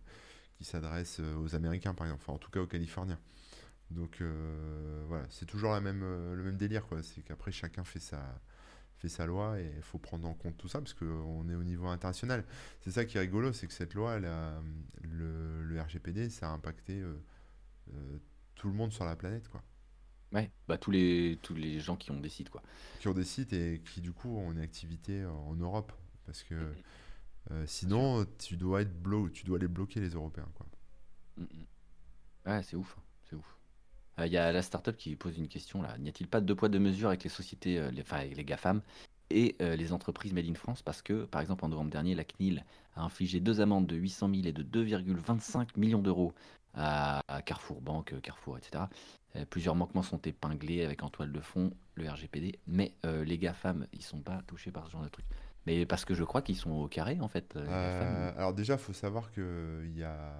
qui 0.57 0.65
s'adresse 0.65 1.19
euh, 1.21 1.35
aux 1.37 1.55
Américains 1.55 1.93
par 1.93 2.07
exemple, 2.07 2.23
enfin 2.25 2.33
en 2.35 2.39
tout 2.39 2.51
cas 2.51 2.61
aux 2.61 2.67
Californiens. 2.67 3.19
Donc 3.91 4.21
euh, 4.21 5.03
voilà, 5.07 5.25
c'est 5.29 5.45
toujours 5.45 5.71
la 5.73 5.81
même, 5.81 6.01
le 6.01 6.43
même 6.43 6.57
délire 6.57 6.87
quoi. 6.87 7.03
C'est 7.03 7.21
qu'après 7.21 7.51
chacun 7.51 7.83
fait 7.83 7.99
sa, 7.99 8.19
fait 8.97 9.09
sa 9.09 9.25
loi 9.25 9.59
et 9.59 9.71
il 9.77 9.81
faut 9.83 9.99
prendre 9.99 10.27
en 10.27 10.33
compte 10.33 10.57
tout 10.57 10.67
ça 10.67 10.79
parce 10.79 10.93
qu'on 10.93 11.49
est 11.49 11.55
au 11.55 11.63
niveau 11.63 11.87
international. 11.87 12.45
C'est 12.81 12.91
ça 12.91 13.05
qui 13.05 13.17
est 13.17 13.21
rigolo, 13.21 13.53
c'est 13.53 13.67
que 13.67 13.73
cette 13.73 13.93
loi, 13.93 14.15
elle 14.17 14.25
a- 14.25 14.61
le, 15.03 15.63
le 15.63 15.81
RGPD, 15.81 16.29
ça 16.29 16.49
a 16.49 16.53
impacté 16.53 17.01
euh, 17.01 17.15
euh, 17.93 18.19
tout 18.55 18.67
le 18.69 18.75
monde 18.75 18.93
sur 18.93 19.05
la 19.05 19.15
planète 19.15 19.49
quoi. 19.49 19.63
Ouais, 20.31 20.51
bah 20.67 20.77
tous 20.77 20.91
les, 20.91 21.39
tous 21.41 21.53
les 21.55 21.79
gens 21.79 21.95
qui 21.95 22.11
ont 22.11 22.19
des 22.19 22.29
sites, 22.29 22.49
quoi. 22.49 22.61
Qui 22.99 23.07
ont 23.07 23.13
des 23.13 23.23
sites 23.23 23.53
et 23.53 23.81
qui 23.85 24.01
du 24.01 24.11
coup 24.11 24.35
ont 24.37 24.51
une 24.51 24.59
activité 24.59 25.25
en 25.25 25.55
Europe 25.55 25.91
parce 26.25 26.43
que 26.43 26.55
euh, 27.51 27.65
sinon 27.67 28.25
tu 28.39 28.57
dois 28.57 28.81
être 28.83 29.01
blo 29.01 29.29
tu 29.29 29.45
dois 29.45 29.59
les 29.59 29.67
bloquer 29.69 29.99
les 30.01 30.09
Européens 30.11 30.49
quoi. 30.55 30.67
Mm. 31.37 31.65
Ouais, 32.45 32.63
c'est 32.63 32.75
ouf, 32.77 32.95
hein, 32.97 33.03
c'est 33.29 33.35
ouf. 33.35 33.54
Euh, 34.19 34.27
Il 34.27 34.33
y 34.33 34.37
a 34.37 34.51
la 34.51 34.61
startup 34.61 34.95
qui 34.97 35.15
pose 35.15 35.37
une 35.37 35.47
question 35.47 35.81
là. 35.81 35.97
N'y 35.97 36.09
a-t-il 36.09 36.27
pas 36.27 36.41
de 36.41 36.45
deux 36.45 36.55
poids 36.55 36.69
deux 36.69 36.79
mesures 36.79 37.09
avec 37.09 37.23
les 37.23 37.29
sociétés, 37.29 37.79
euh, 37.79 37.91
enfin 37.99 38.23
les 38.23 38.43
GAFAM 38.43 38.81
et 39.29 39.55
euh, 39.61 39.75
les 39.75 39.93
entreprises 39.93 40.33
made 40.33 40.47
in 40.47 40.55
France? 40.55 40.81
Parce 40.81 41.01
que, 41.01 41.25
par 41.25 41.41
exemple, 41.41 41.65
en 41.65 41.69
novembre 41.69 41.91
dernier, 41.91 42.15
la 42.15 42.23
CNIL 42.23 42.63
a 42.95 43.03
infligé 43.03 43.39
deux 43.39 43.61
amendes 43.61 43.87
de 43.87 43.95
800 43.95 44.29
000 44.33 44.47
et 44.47 44.51
de 44.51 44.63
2,25 44.63 45.77
millions 45.77 46.01
d'euros 46.01 46.33
à, 46.75 47.21
Carrefour 47.45 47.81
Banque, 47.81 48.13
euh, 48.13 48.19
Carrefour, 48.19 48.57
etc. 48.57 48.83
Euh, 49.35 49.45
plusieurs 49.49 49.75
manquements 49.75 50.03
sont 50.03 50.19
épinglés 50.19 50.83
avec 50.83 51.03
en 51.03 51.09
toile 51.09 51.31
de 51.31 51.39
fond 51.39 51.71
le 51.95 52.09
RGPD, 52.09 52.59
mais 52.67 52.93
euh, 53.05 53.23
les 53.23 53.37
GAFAM, 53.37 53.87
ils 53.93 54.01
sont 54.01 54.21
pas 54.21 54.41
touchés 54.47 54.71
par 54.71 54.85
ce 54.87 54.91
genre 54.91 55.03
de 55.03 55.09
truc. 55.09 55.25
Mais 55.65 55.85
parce 55.85 56.05
que 56.05 56.13
je 56.13 56.23
crois 56.23 56.41
qu'ils 56.41 56.57
sont 56.57 56.71
au 56.71 56.87
carré, 56.87 57.17
en 57.21 57.27
fait, 57.27 57.55
euh. 57.55 57.65
Euh, 57.67 58.31
alors 58.37 58.53
déjà, 58.53 58.77
faut 58.77 58.93
savoir 58.93 59.31
que 59.31 59.81
il 59.85 59.97
y 59.97 60.03
a, 60.03 60.31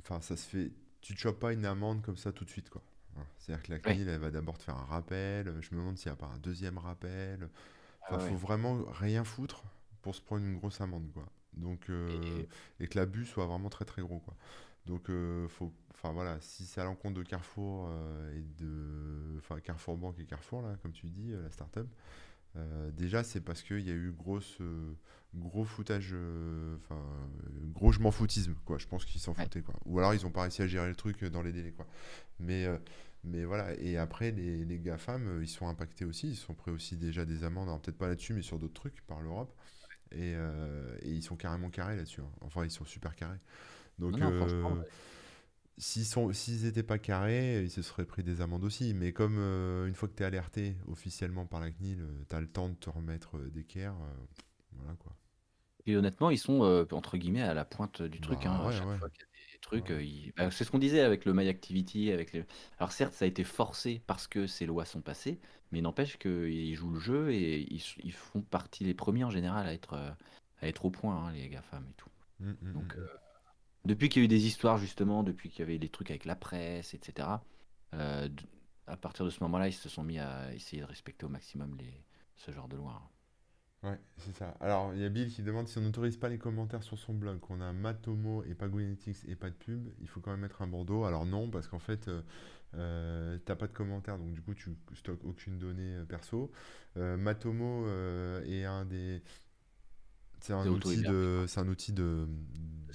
enfin, 0.00 0.20
ça 0.20 0.36
se 0.36 0.46
fait. 0.46 0.72
Tu 1.00 1.14
te 1.14 1.20
chopes 1.20 1.38
pas 1.38 1.52
une 1.52 1.64
amende 1.64 2.02
comme 2.02 2.16
ça 2.16 2.32
tout 2.32 2.44
de 2.44 2.50
suite, 2.50 2.70
quoi. 2.70 2.82
Hein, 3.16 3.24
C'est-à-dire 3.38 3.62
que 3.62 3.72
la. 3.72 3.78
CNIL, 3.78 4.08
elle 4.08 4.20
va 4.20 4.30
d'abord 4.30 4.58
te 4.58 4.64
faire 4.64 4.76
un 4.76 4.84
rappel. 4.84 5.54
Je 5.60 5.74
me 5.74 5.80
demande 5.80 5.96
s'il 5.98 6.10
n'y 6.10 6.14
a 6.14 6.16
pas 6.16 6.26
un 6.26 6.38
deuxième 6.38 6.78
rappel. 6.78 7.48
Enfin, 8.06 8.16
Ah 8.16 8.16
ouais. 8.18 8.28
faut 8.30 8.36
vraiment 8.36 8.84
rien 8.90 9.24
foutre 9.24 9.64
pour 10.02 10.14
se 10.14 10.20
prendre 10.22 10.44
une 10.44 10.56
grosse 10.56 10.80
amende, 10.80 11.10
quoi. 11.12 11.26
Donc, 11.54 11.90
euh, 11.90 12.44
Et- 12.80 12.84
et 12.84 12.88
que 12.88 12.98
l'abus 12.98 13.26
soit 13.26 13.46
vraiment 13.46 13.68
très 13.70 13.84
très 13.84 14.02
gros, 14.02 14.20
quoi. 14.20 14.36
Donc, 14.86 15.10
euh, 15.10 15.48
faut, 15.48 15.72
enfin 15.92 16.12
voilà, 16.12 16.40
si 16.40 16.64
c'est 16.66 16.80
à 16.80 16.84
l'encontre 16.84 17.14
de 17.16 17.22
Carrefour 17.22 17.88
euh, 17.90 18.34
et 18.36 18.42
de, 18.62 19.36
enfin 19.38 19.60
Carrefour 19.60 19.96
Banque 19.98 20.18
et 20.20 20.24
Carrefour 20.26 20.62
là, 20.62 20.76
comme 20.82 20.92
tu 20.92 21.08
dis, 21.08 21.32
euh, 21.32 21.42
la 21.42 21.50
start-up. 21.50 21.88
Euh, 22.56 22.90
déjà, 22.92 23.22
c'est 23.22 23.40
parce 23.40 23.62
qu'il 23.62 23.80
y 23.86 23.90
a 23.90 23.94
eu 23.94 24.10
grosse, 24.10 24.56
euh, 24.60 24.92
gros 25.34 25.64
foutage, 25.64 26.10
euh, 26.12 26.76
enfin, 26.76 26.96
euh, 26.96 27.50
gros 27.72 27.92
je 27.92 28.00
m'en 28.00 28.10
foutisme, 28.10 28.54
quoi. 28.64 28.78
Je 28.78 28.86
pense 28.86 29.04
qu'ils 29.04 29.20
s'en 29.20 29.34
foutaient, 29.34 29.62
quoi. 29.62 29.74
Ou 29.84 29.98
alors 29.98 30.14
ils 30.14 30.26
ont 30.26 30.30
pas 30.30 30.42
réussi 30.42 30.62
à 30.62 30.66
gérer 30.66 30.88
le 30.88 30.96
truc 30.96 31.24
dans 31.24 31.42
les 31.42 31.52
délais, 31.52 31.72
quoi. 31.72 31.86
Mais, 32.40 32.66
mais 33.24 33.44
voilà. 33.44 33.74
Et 33.80 33.96
après, 33.96 34.30
les, 34.32 34.64
les 34.64 34.78
GAFAM, 34.78 35.40
ils 35.42 35.48
sont 35.48 35.68
impactés 35.68 36.04
aussi. 36.04 36.30
Ils 36.30 36.36
sont 36.36 36.54
pris 36.54 36.70
aussi 36.70 36.96
déjà 36.96 37.24
des 37.24 37.44
amendes, 37.44 37.68
alors 37.68 37.80
peut-être 37.80 37.98
pas 37.98 38.08
là-dessus, 38.08 38.32
mais 38.34 38.42
sur 38.42 38.58
d'autres 38.58 38.74
trucs 38.74 39.02
par 39.06 39.20
l'Europe. 39.20 39.54
Et, 40.10 40.32
et 40.32 41.10
ils 41.10 41.22
sont 41.22 41.36
carrément 41.36 41.68
carrés 41.70 41.96
là-dessus. 41.96 42.22
hein. 42.22 42.30
Enfin, 42.40 42.64
ils 42.64 42.70
sont 42.70 42.86
super 42.86 43.14
carrés. 43.14 43.38
Donc, 43.98 44.16
Non. 44.18 44.82
S'ils 45.78 46.64
n'étaient 46.64 46.82
pas 46.82 46.98
carrés, 46.98 47.62
ils 47.62 47.70
se 47.70 47.82
seraient 47.82 48.04
pris 48.04 48.22
des 48.22 48.40
amendes 48.40 48.64
aussi. 48.64 48.94
Mais 48.94 49.12
comme 49.12 49.36
euh, 49.38 49.86
une 49.86 49.94
fois 49.94 50.08
que 50.08 50.14
tu 50.14 50.22
es 50.22 50.26
alerté 50.26 50.76
officiellement 50.88 51.46
par 51.46 51.60
la 51.60 51.70
CNIL, 51.70 52.04
tu 52.28 52.36
as 52.36 52.40
le 52.40 52.48
temps 52.48 52.68
de 52.68 52.74
te 52.74 52.90
remettre 52.90 53.36
euh, 53.38 53.48
d'équerre, 53.50 53.94
euh, 53.94 54.26
voilà 54.72 54.94
quoi. 54.94 55.12
Et 55.86 55.96
honnêtement, 55.96 56.30
ils 56.30 56.38
sont 56.38 56.64
euh, 56.64 56.84
entre 56.92 57.16
guillemets 57.16 57.42
à 57.42 57.54
la 57.54 57.64
pointe 57.64 58.02
du 58.02 58.20
truc. 58.20 58.44
Bah 58.44 58.50
hein, 58.50 58.66
ouais, 58.66 58.72
chaque 58.72 58.88
ouais. 58.88 58.98
fois 58.98 59.08
qu'il 59.08 59.20
y 59.20 59.24
a 59.24 59.52
des 59.52 59.58
trucs, 59.60 59.90
Ouais. 59.90 59.96
euh, 59.96 60.02
ils- 60.02 60.32
bah, 60.36 60.50
c'est 60.50 60.64
ce 60.64 60.70
qu'on 60.70 60.78
disait 60.78 61.00
avec 61.00 61.24
le 61.24 61.32
My 61.32 61.48
Activity, 61.48 62.10
avec 62.12 62.32
les. 62.32 62.44
Alors 62.78 62.92
certes, 62.92 63.14
ça 63.14 63.24
a 63.24 63.28
été 63.28 63.44
forcé 63.44 64.02
parce 64.06 64.26
que 64.26 64.46
ces 64.46 64.66
lois 64.66 64.84
sont 64.84 65.00
passées, 65.00 65.40
mais 65.72 65.80
n'empêche 65.80 66.18
qu'ils 66.18 66.74
jouent 66.76 66.92
le 66.92 67.00
jeu 67.00 67.32
et 67.32 67.60
ils, 67.72 67.82
ils 68.02 68.12
font 68.12 68.42
partie 68.42 68.84
les 68.84 68.94
premiers 68.94 69.24
en 69.24 69.30
général 69.30 69.66
à 69.66 69.72
être 69.72 69.94
euh, 69.94 70.10
à 70.60 70.68
être 70.68 70.84
au 70.84 70.90
point, 70.90 71.16
hein, 71.26 71.32
les 71.32 71.48
GAFAM 71.48 71.86
et 71.88 71.94
tout. 71.96 72.10
Mm, 72.40 72.50
mm, 72.50 72.72
Donc 72.74 72.94
mm. 72.94 72.98
euh, 72.98 73.06
depuis 73.84 74.08
qu'il 74.08 74.22
y 74.22 74.24
a 74.24 74.26
eu 74.26 74.28
des 74.28 74.46
histoires 74.46 74.78
justement, 74.78 75.22
depuis 75.22 75.50
qu'il 75.50 75.60
y 75.60 75.62
avait 75.62 75.78
les 75.78 75.88
trucs 75.88 76.10
avec 76.10 76.24
la 76.24 76.36
presse, 76.36 76.94
etc. 76.94 77.44
euh, 77.94 78.28
à 78.86 78.96
partir 78.96 79.24
de 79.24 79.30
ce 79.30 79.42
moment-là, 79.44 79.68
ils 79.68 79.72
se 79.72 79.88
sont 79.88 80.02
mis 80.04 80.18
à 80.18 80.52
essayer 80.54 80.82
de 80.82 80.86
respecter 80.86 81.26
au 81.26 81.28
maximum 81.28 81.76
les 81.76 82.04
ce 82.36 82.52
genre 82.52 82.68
de 82.68 82.76
lois. 82.76 83.02
hein. 83.04 83.10
Ouais, 83.84 83.98
c'est 84.16 84.34
ça. 84.34 84.56
Alors, 84.60 84.92
il 84.94 85.00
y 85.00 85.04
a 85.04 85.08
Bill 85.08 85.30
qui 85.32 85.42
demande 85.42 85.68
si 85.68 85.78
on 85.78 85.82
n'autorise 85.82 86.16
pas 86.16 86.28
les 86.28 86.38
commentaires 86.38 86.82
sur 86.82 86.98
son 86.98 87.14
blog, 87.14 87.38
qu'on 87.38 87.60
a 87.60 87.72
Matomo 87.72 88.42
et 88.44 88.54
pas 88.54 88.66
Gwenetix 88.68 89.24
et 89.28 89.36
pas 89.36 89.50
de 89.50 89.54
pub, 89.54 89.88
il 90.00 90.08
faut 90.08 90.20
quand 90.20 90.32
même 90.32 90.40
mettre 90.40 90.62
un 90.62 90.66
bandeau. 90.66 91.04
Alors 91.04 91.24
non, 91.26 91.48
parce 91.48 91.68
qu'en 91.68 91.78
fait, 91.78 92.08
euh, 92.08 92.22
euh, 92.74 93.38
t'as 93.44 93.54
pas 93.54 93.68
de 93.68 93.72
commentaires, 93.72 94.18
donc 94.18 94.32
du 94.32 94.42
coup, 94.42 94.54
tu 94.54 94.76
stockes 94.94 95.24
aucune 95.24 95.58
donnée 95.58 95.94
euh, 95.94 96.04
perso. 96.04 96.50
Euh, 96.96 97.16
Matomo 97.16 97.86
est 98.44 98.64
un 98.64 98.84
des... 98.84 99.22
C'est 100.40 100.52
un 100.52 100.66
outil 100.66 101.02
de, 101.02 101.44
c'est 101.48 101.60
un 101.60 101.68
outil 101.68 101.92
de, 101.92 102.26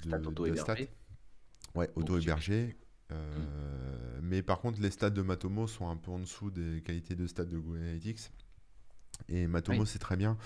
de, 0.04 0.50
de 0.50 0.56
stats. 0.56 0.76
Ouais, 1.74 1.90
auto-hébergé. 1.94 2.76
Hmm. 3.10 3.14
Euh, 3.14 4.18
mais 4.22 4.42
par 4.42 4.60
contre, 4.60 4.80
les 4.80 4.90
stats 4.90 5.10
de 5.10 5.22
Matomo 5.22 5.66
sont 5.66 5.88
un 5.88 5.96
peu 5.96 6.10
en 6.10 6.18
dessous 6.18 6.50
des 6.50 6.82
qualités 6.82 7.14
de 7.14 7.26
stats 7.26 7.44
de 7.44 7.58
Google 7.58 7.78
Analytics. 7.78 8.30
Et 9.28 9.46
Matomo, 9.46 9.82
Oui, 9.82 9.86
c'est 9.86 9.98
très 9.98 10.16
bien, 10.16 10.36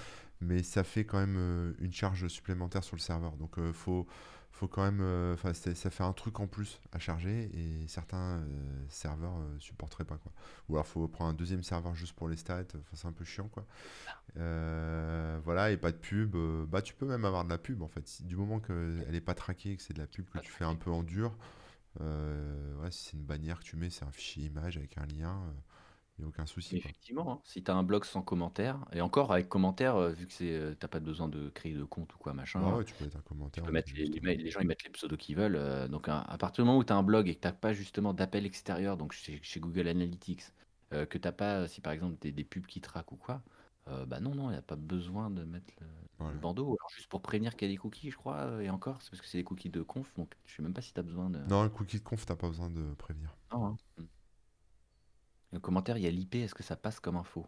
mais 0.40 0.62
ça 0.62 0.84
fait 0.84 1.04
quand 1.04 1.18
même 1.18 1.36
euh, 1.38 1.72
une 1.78 1.92
charge 1.92 2.28
supplémentaire 2.28 2.84
sur 2.84 2.96
le 2.96 3.00
serveur. 3.00 3.36
Donc, 3.36 3.58
euh, 3.58 3.72
faut, 3.72 4.06
faut 4.50 4.68
quand 4.68 4.82
même. 4.84 5.00
euh, 5.00 5.34
Enfin, 5.34 5.52
ça 5.54 5.90
fait 5.90 6.02
un 6.04 6.12
truc 6.12 6.40
en 6.40 6.46
plus 6.46 6.80
à 6.92 6.98
charger 6.98 7.50
et 7.54 7.86
certains 7.88 8.38
euh, 8.38 8.84
serveurs 8.88 9.36
euh, 9.38 9.58
supporteraient 9.58 10.04
pas, 10.04 10.18
quoi. 10.18 10.32
Ou 10.68 10.74
alors, 10.76 10.86
faut 10.86 11.06
prendre 11.08 11.30
un 11.30 11.34
deuxième 11.34 11.62
serveur 11.62 11.94
juste 11.94 12.14
pour 12.14 12.28
les 12.28 12.36
stats. 12.36 12.62
Enfin, 12.74 12.80
c'est 12.94 13.06
un 13.08 13.12
peu 13.12 13.24
chiant, 13.24 13.48
quoi. 13.48 13.66
Euh, 14.36 15.38
voilà, 15.44 15.70
et 15.70 15.76
pas 15.76 15.92
de 15.92 15.96
pub. 15.96 16.36
bah, 16.68 16.82
tu 16.82 16.94
peux 16.94 17.06
même 17.06 17.24
avoir 17.24 17.44
de 17.44 17.50
la 17.50 17.58
pub, 17.58 17.82
en 17.82 17.88
fait. 17.88 18.22
Du 18.22 18.36
moment 18.36 18.60
qu'elle 18.60 19.14
est 19.14 19.20
pas 19.20 19.34
traquée 19.34 19.72
et 19.72 19.76
que 19.76 19.82
c'est 19.82 19.94
de 19.94 20.00
la 20.00 20.06
pub 20.06 20.28
que 20.28 20.38
tu 20.38 20.50
fais 20.50 20.64
un 20.64 20.76
peu 20.76 20.90
en 20.90 21.02
dur, 21.02 21.36
euh, 22.00 22.76
ouais, 22.82 22.90
si 22.90 23.04
c'est 23.10 23.16
une 23.16 23.24
bannière 23.24 23.58
que 23.60 23.64
tu 23.64 23.76
mets, 23.76 23.90
c'est 23.90 24.04
un 24.04 24.12
fichier 24.12 24.44
image 24.46 24.76
avec 24.76 24.98
un 24.98 25.06
lien, 25.06 25.42
il 26.19 26.23
n'y 26.23 26.27
a 26.27 26.28
aucun 26.28 26.47
souci, 26.47 26.78
quoi. 26.78 26.93
Effectivement, 26.93 27.32
hein, 27.32 27.40
si 27.45 27.65
tu 27.65 27.70
as 27.70 27.74
un 27.77 27.82
blog 27.82 28.05
sans 28.05 28.20
commentaire, 28.23 28.85
et 28.93 29.01
encore 29.01 29.32
avec 29.32 29.49
commentaire, 29.49 29.97
euh, 29.97 30.12
vu 30.12 30.27
que 30.27 30.32
c'est, 30.35 30.53
euh, 30.53 30.74
t'as 30.74 30.89
pas 30.89 31.01
besoin 31.01 31.28
de 31.28 31.49
créer 31.49 31.73
de 31.74 31.85
compte 31.85 32.15
ou 32.15 32.19
quoi, 32.19 32.35
machin, 32.35 32.74
euh, 32.74 32.77
ouais, 32.77 32.85
tu 32.85 32.95
peux 32.95 33.05
mettre 33.05 33.16
un 33.16 33.20
tu 33.55 33.62
commentaire 33.62 33.62
peux 33.62 33.73
mettre 33.73 33.93
les, 33.95 34.07
les 34.07 34.20
juste. 34.20 34.23
mails, 34.23 34.43
les 34.43 34.51
gens 34.51 34.61
ils 34.61 34.66
mettent 34.66 34.85
les 34.85 34.90
pseudos 34.90 35.19
qu'ils 35.19 35.36
veulent. 35.36 35.57
euh, 35.57 35.89
donc 35.89 36.09
à, 36.09 36.20
à 36.23 36.39
partir 36.39 36.65
du 36.65 36.69
moment 36.69 36.78
où 36.78 36.85
tu 36.85 36.93
as 36.93 36.97
un 36.97 37.03
blog 37.03 37.28
et 37.28 37.36
que 37.36 37.49
tu 37.49 37.55
pas 37.55 37.73
justement 37.74 38.15
d'appel 38.15 38.47
extérieur, 38.47 38.97
donc 38.99 39.12
chez, 39.12 39.40
chez 39.43 39.61
Google 39.61 39.89
Analytics, 39.89 40.43
euh, 40.95 41.07
que 41.07 41.19
t'as 41.19 41.32
pas, 41.32 41.69
si 41.69 41.81
par 41.81 41.93
exemple 41.95 42.19
des, 42.20 42.32
des 42.32 42.45
pubs 42.45 42.66
qui 42.66 42.81
traquent 42.81 43.12
ou 43.12 43.16
quoi, 43.16 43.43
euh, 43.89 44.07
bah 44.07 44.20
non, 44.20 44.35
non, 44.35 44.49
il 44.51 44.53
n'y 44.53 44.59
a 44.59 44.62
pas 44.62 44.77
besoin 44.77 45.31
de 45.31 45.45
mettre 45.45 45.73
le, 45.81 45.86
le 46.32 46.39
Voilà. 46.39 46.39
bandeau. 46.39 46.66
Alors 46.81 46.90
juste 46.95 47.09
pour 47.09 47.23
prévenir 47.23 47.57
qu'il 47.57 47.69
y 47.69 47.70
a 47.73 47.74
des 47.74 47.78
cookies, 47.78 48.11
je 48.11 48.16
crois, 48.16 48.36
euh, 48.39 48.61
et 48.61 48.70
encore, 48.70 49.03
c'est 49.03 49.11
parce 49.11 49.20
que 49.23 49.28
c'est 49.28 49.39
des 49.39 49.45
cookies 49.45 49.70
de 49.70 49.82
conf, 49.82 50.12
donc 50.15 50.35
je 50.47 50.55
sais 50.57 50.62
même 50.62 50.74
pas 50.74 50.82
si 50.82 50.93
tu 50.95 51.01
as 51.01 51.03
besoin 51.05 51.31
de. 51.31 51.40
Non, 51.47 51.62
un 51.62 51.69
cookie 51.69 51.99
de 51.99 52.05
conf, 52.05 52.24
t'as 52.27 52.36
pas 52.36 52.47
besoin 52.47 52.70
de 52.70 52.95
prévenir. 52.95 53.36
Non, 53.53 53.66
hein. 53.66 53.77
Le 55.52 55.60
commentaire, 55.60 55.96
il 55.96 56.04
y 56.04 56.06
a 56.06 56.10
l'IP, 56.10 56.36
est-ce 56.36 56.54
que 56.54 56.62
ça 56.62 56.76
passe 56.76 57.00
comme 57.00 57.16
info? 57.16 57.46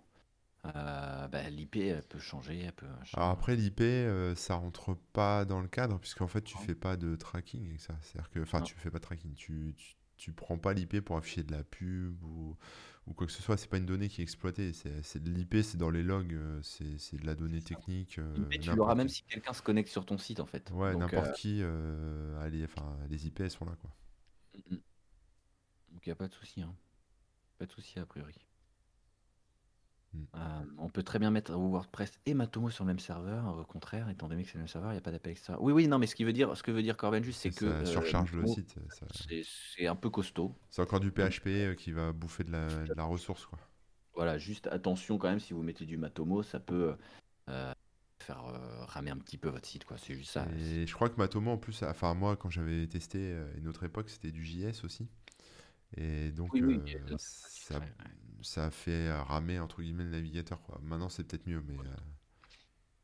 Euh, 0.67 1.29
bah, 1.29 1.49
l'IP, 1.51 1.77
elle 1.77 2.03
peut 2.03 2.19
changer, 2.19 2.59
elle 2.61 2.73
peut. 2.73 2.87
Alors 3.13 3.31
après, 3.31 3.57
l'IP, 3.57 3.81
euh, 3.81 4.35
ça 4.35 4.55
rentre 4.57 4.95
pas 5.13 5.45
dans 5.45 5.61
le 5.61 5.69
cadre, 5.69 5.99
puisqu'en 5.99 6.29
fait, 6.29 6.43
tu 6.43 6.59
fais 6.59 6.75
pas 6.75 6.97
de 6.97 7.17
tracking 7.17 7.67
avec 7.67 7.81
ça. 7.81 7.97
C'est-à-dire 8.03 8.31
que, 8.31 8.41
enfin, 8.41 8.61
tu 8.63 8.75
fais 8.75 8.91
pas 8.91 8.99
de 8.99 9.03
tracking, 9.05 9.35
tu, 9.35 9.75
tu, 9.77 9.95
tu 10.17 10.33
prends 10.33 10.59
pas 10.59 10.73
l'IP 10.75 11.01
pour 11.01 11.17
afficher 11.17 11.43
de 11.43 11.53
la 11.53 11.65
pub 11.65 12.23
ou, 12.23 12.57
ou 13.07 13.15
quoi 13.15 13.27
que 13.27 13.33
ce 13.33 13.43
soit. 13.43 13.57
C'est 13.57 13.69
pas 13.69 13.79
une 13.79 13.87
donnée 13.87 14.09
qui 14.09 14.21
est 14.21 14.25
exploitée. 14.25 14.73
C'est, 14.75 15.23
de 15.23 15.31
l'IP, 15.31 15.57
c'est 15.63 15.79
dans 15.79 15.91
les 15.91 16.03
logs, 16.03 16.35
euh, 16.35 16.61
c'est, 16.63 16.99
c'est 16.99 17.17
de 17.19 17.27
la 17.27 17.35
donnée 17.35 17.63
technique. 17.63 18.19
euh, 18.19 18.49
tu 18.61 18.71
l'auras 18.75 18.95
même 18.95 19.09
si 19.09 19.23
quelqu'un 19.23 19.53
se 19.55 19.63
connecte 19.63 19.89
sur 19.91 20.05
ton 20.05 20.19
site, 20.19 20.41
en 20.41 20.47
fait. 20.47 20.71
Ouais, 20.73 20.95
n'importe 20.95 21.29
euh, 21.29 21.33
qui, 21.33 21.61
euh, 21.63 22.39
allez, 22.43 22.65
enfin, 22.65 22.97
les 23.09 23.27
IP, 23.27 23.41
elles 23.41 23.51
sont 23.51 23.65
là, 23.65 23.77
quoi. 23.81 23.91
mm, 24.55 24.75
mm. 24.75 24.81
donc 25.93 26.07
il 26.07 26.09
n'y 26.09 26.13
a 26.13 26.17
pas 26.17 26.29
de 26.29 26.35
souci, 26.35 26.63
hein. 26.63 26.75
Pas 27.61 27.67
de 27.67 27.73
souci 27.73 27.99
a 27.99 28.07
priori. 28.07 28.33
Hmm. 30.15 30.25
Euh, 30.35 30.65
on 30.79 30.89
peut 30.89 31.03
très 31.03 31.19
bien 31.19 31.31
mettre 31.31 31.53
WordPress 31.53 32.19
et 32.25 32.33
Matomo 32.33 32.71
sur 32.71 32.85
le 32.85 32.89
même 32.89 32.99
serveur. 32.99 33.55
Au 33.59 33.65
contraire, 33.65 34.09
étant 34.09 34.29
donné 34.29 34.45
que 34.45 34.49
c'est 34.49 34.55
le 34.55 34.61
même 34.61 34.69
serveur, 34.69 34.93
il 34.93 34.95
n'y 34.95 34.99
a 34.99 35.03
pas 35.03 35.11
d'appel 35.13 35.33
extérieur. 35.33 35.63
Oui, 35.63 35.75
oui, 35.75 35.87
non, 35.87 35.99
mais 35.99 36.07
ce 36.07 36.15
qui 36.15 36.25
veut 36.25 36.33
dire, 36.33 36.57
ce 36.57 36.63
que 36.63 36.71
veut 36.71 36.83
dire 36.83 36.97
Corben 36.97 37.23
juste, 37.23 37.43
c'est 37.43 37.51
que 37.51 37.67
Ça 37.67 37.67
euh, 37.67 37.85
surcharge 37.85 38.33
le 38.33 38.47
site. 38.47 38.77
ça- 38.89 39.07
c'est 39.77 39.87
un 39.87 39.95
peu 39.95 40.09
costaud. 40.09 40.57
C'est 40.71 40.81
encore 40.81 41.01
du 41.01 41.11
PHP 41.11 41.49
euh, 41.49 41.75
qui 41.75 41.93
va 41.93 42.13
bouffer 42.13 42.45
de 42.45 42.51
la, 42.53 42.67
de 42.67 42.95
la 42.95 43.05
ressource, 43.05 43.45
quoi. 43.45 43.59
voilà, 44.15 44.39
juste 44.39 44.67
attention 44.69 45.19
quand 45.19 45.29
même, 45.29 45.39
si 45.39 45.53
vous 45.53 45.63
mettez 45.63 45.85
du 45.85 45.99
Matomo, 45.99 46.43
ça 46.43 46.61
peut 46.61 46.97
euh, 47.51 47.73
faire 48.21 48.43
ramer 48.89 49.11
un 49.11 49.19
petit 49.19 49.37
peu 49.37 49.51
votre 49.51 49.69
site, 49.69 49.85
quoi. 49.85 49.99
C'est 49.99 50.15
juste 50.15 50.31
ça. 50.31 50.47
Et 50.59 50.87
je 50.87 50.95
crois 50.95 51.11
que 51.11 51.17
Matomo, 51.17 51.51
en 51.51 51.59
plus, 51.59 51.83
enfin, 51.83 52.15
moi, 52.15 52.37
quand 52.39 52.49
j'avais 52.49 52.87
testé 52.87 53.37
une 53.59 53.69
autre 53.69 53.85
époque, 53.85 54.09
c'était 54.09 54.33
du 54.33 54.43
JS 54.47 54.83
aussi. 54.83 55.11
Et 55.97 56.31
donc, 56.33 56.53
Oui, 56.53 56.63
oui, 56.63 56.81
euh, 56.95 57.17
ça, 57.19 57.79
ouais, 57.79 57.85
ouais. 57.85 58.11
ça 58.43 58.67
a 58.67 58.71
fait 58.71 59.09
euh, 59.09 59.23
ramer, 59.23 59.59
entre 59.59 59.83
guillemets, 59.83 60.05
le 60.05 60.11
navigateur, 60.11 60.63
quoi. 60.63 60.79
Maintenant, 60.83 61.09
c'est 61.09 61.25
peut-être 61.25 61.47
mieux, 61.47 61.63
mais... 61.63 61.79
euh, 61.79 61.97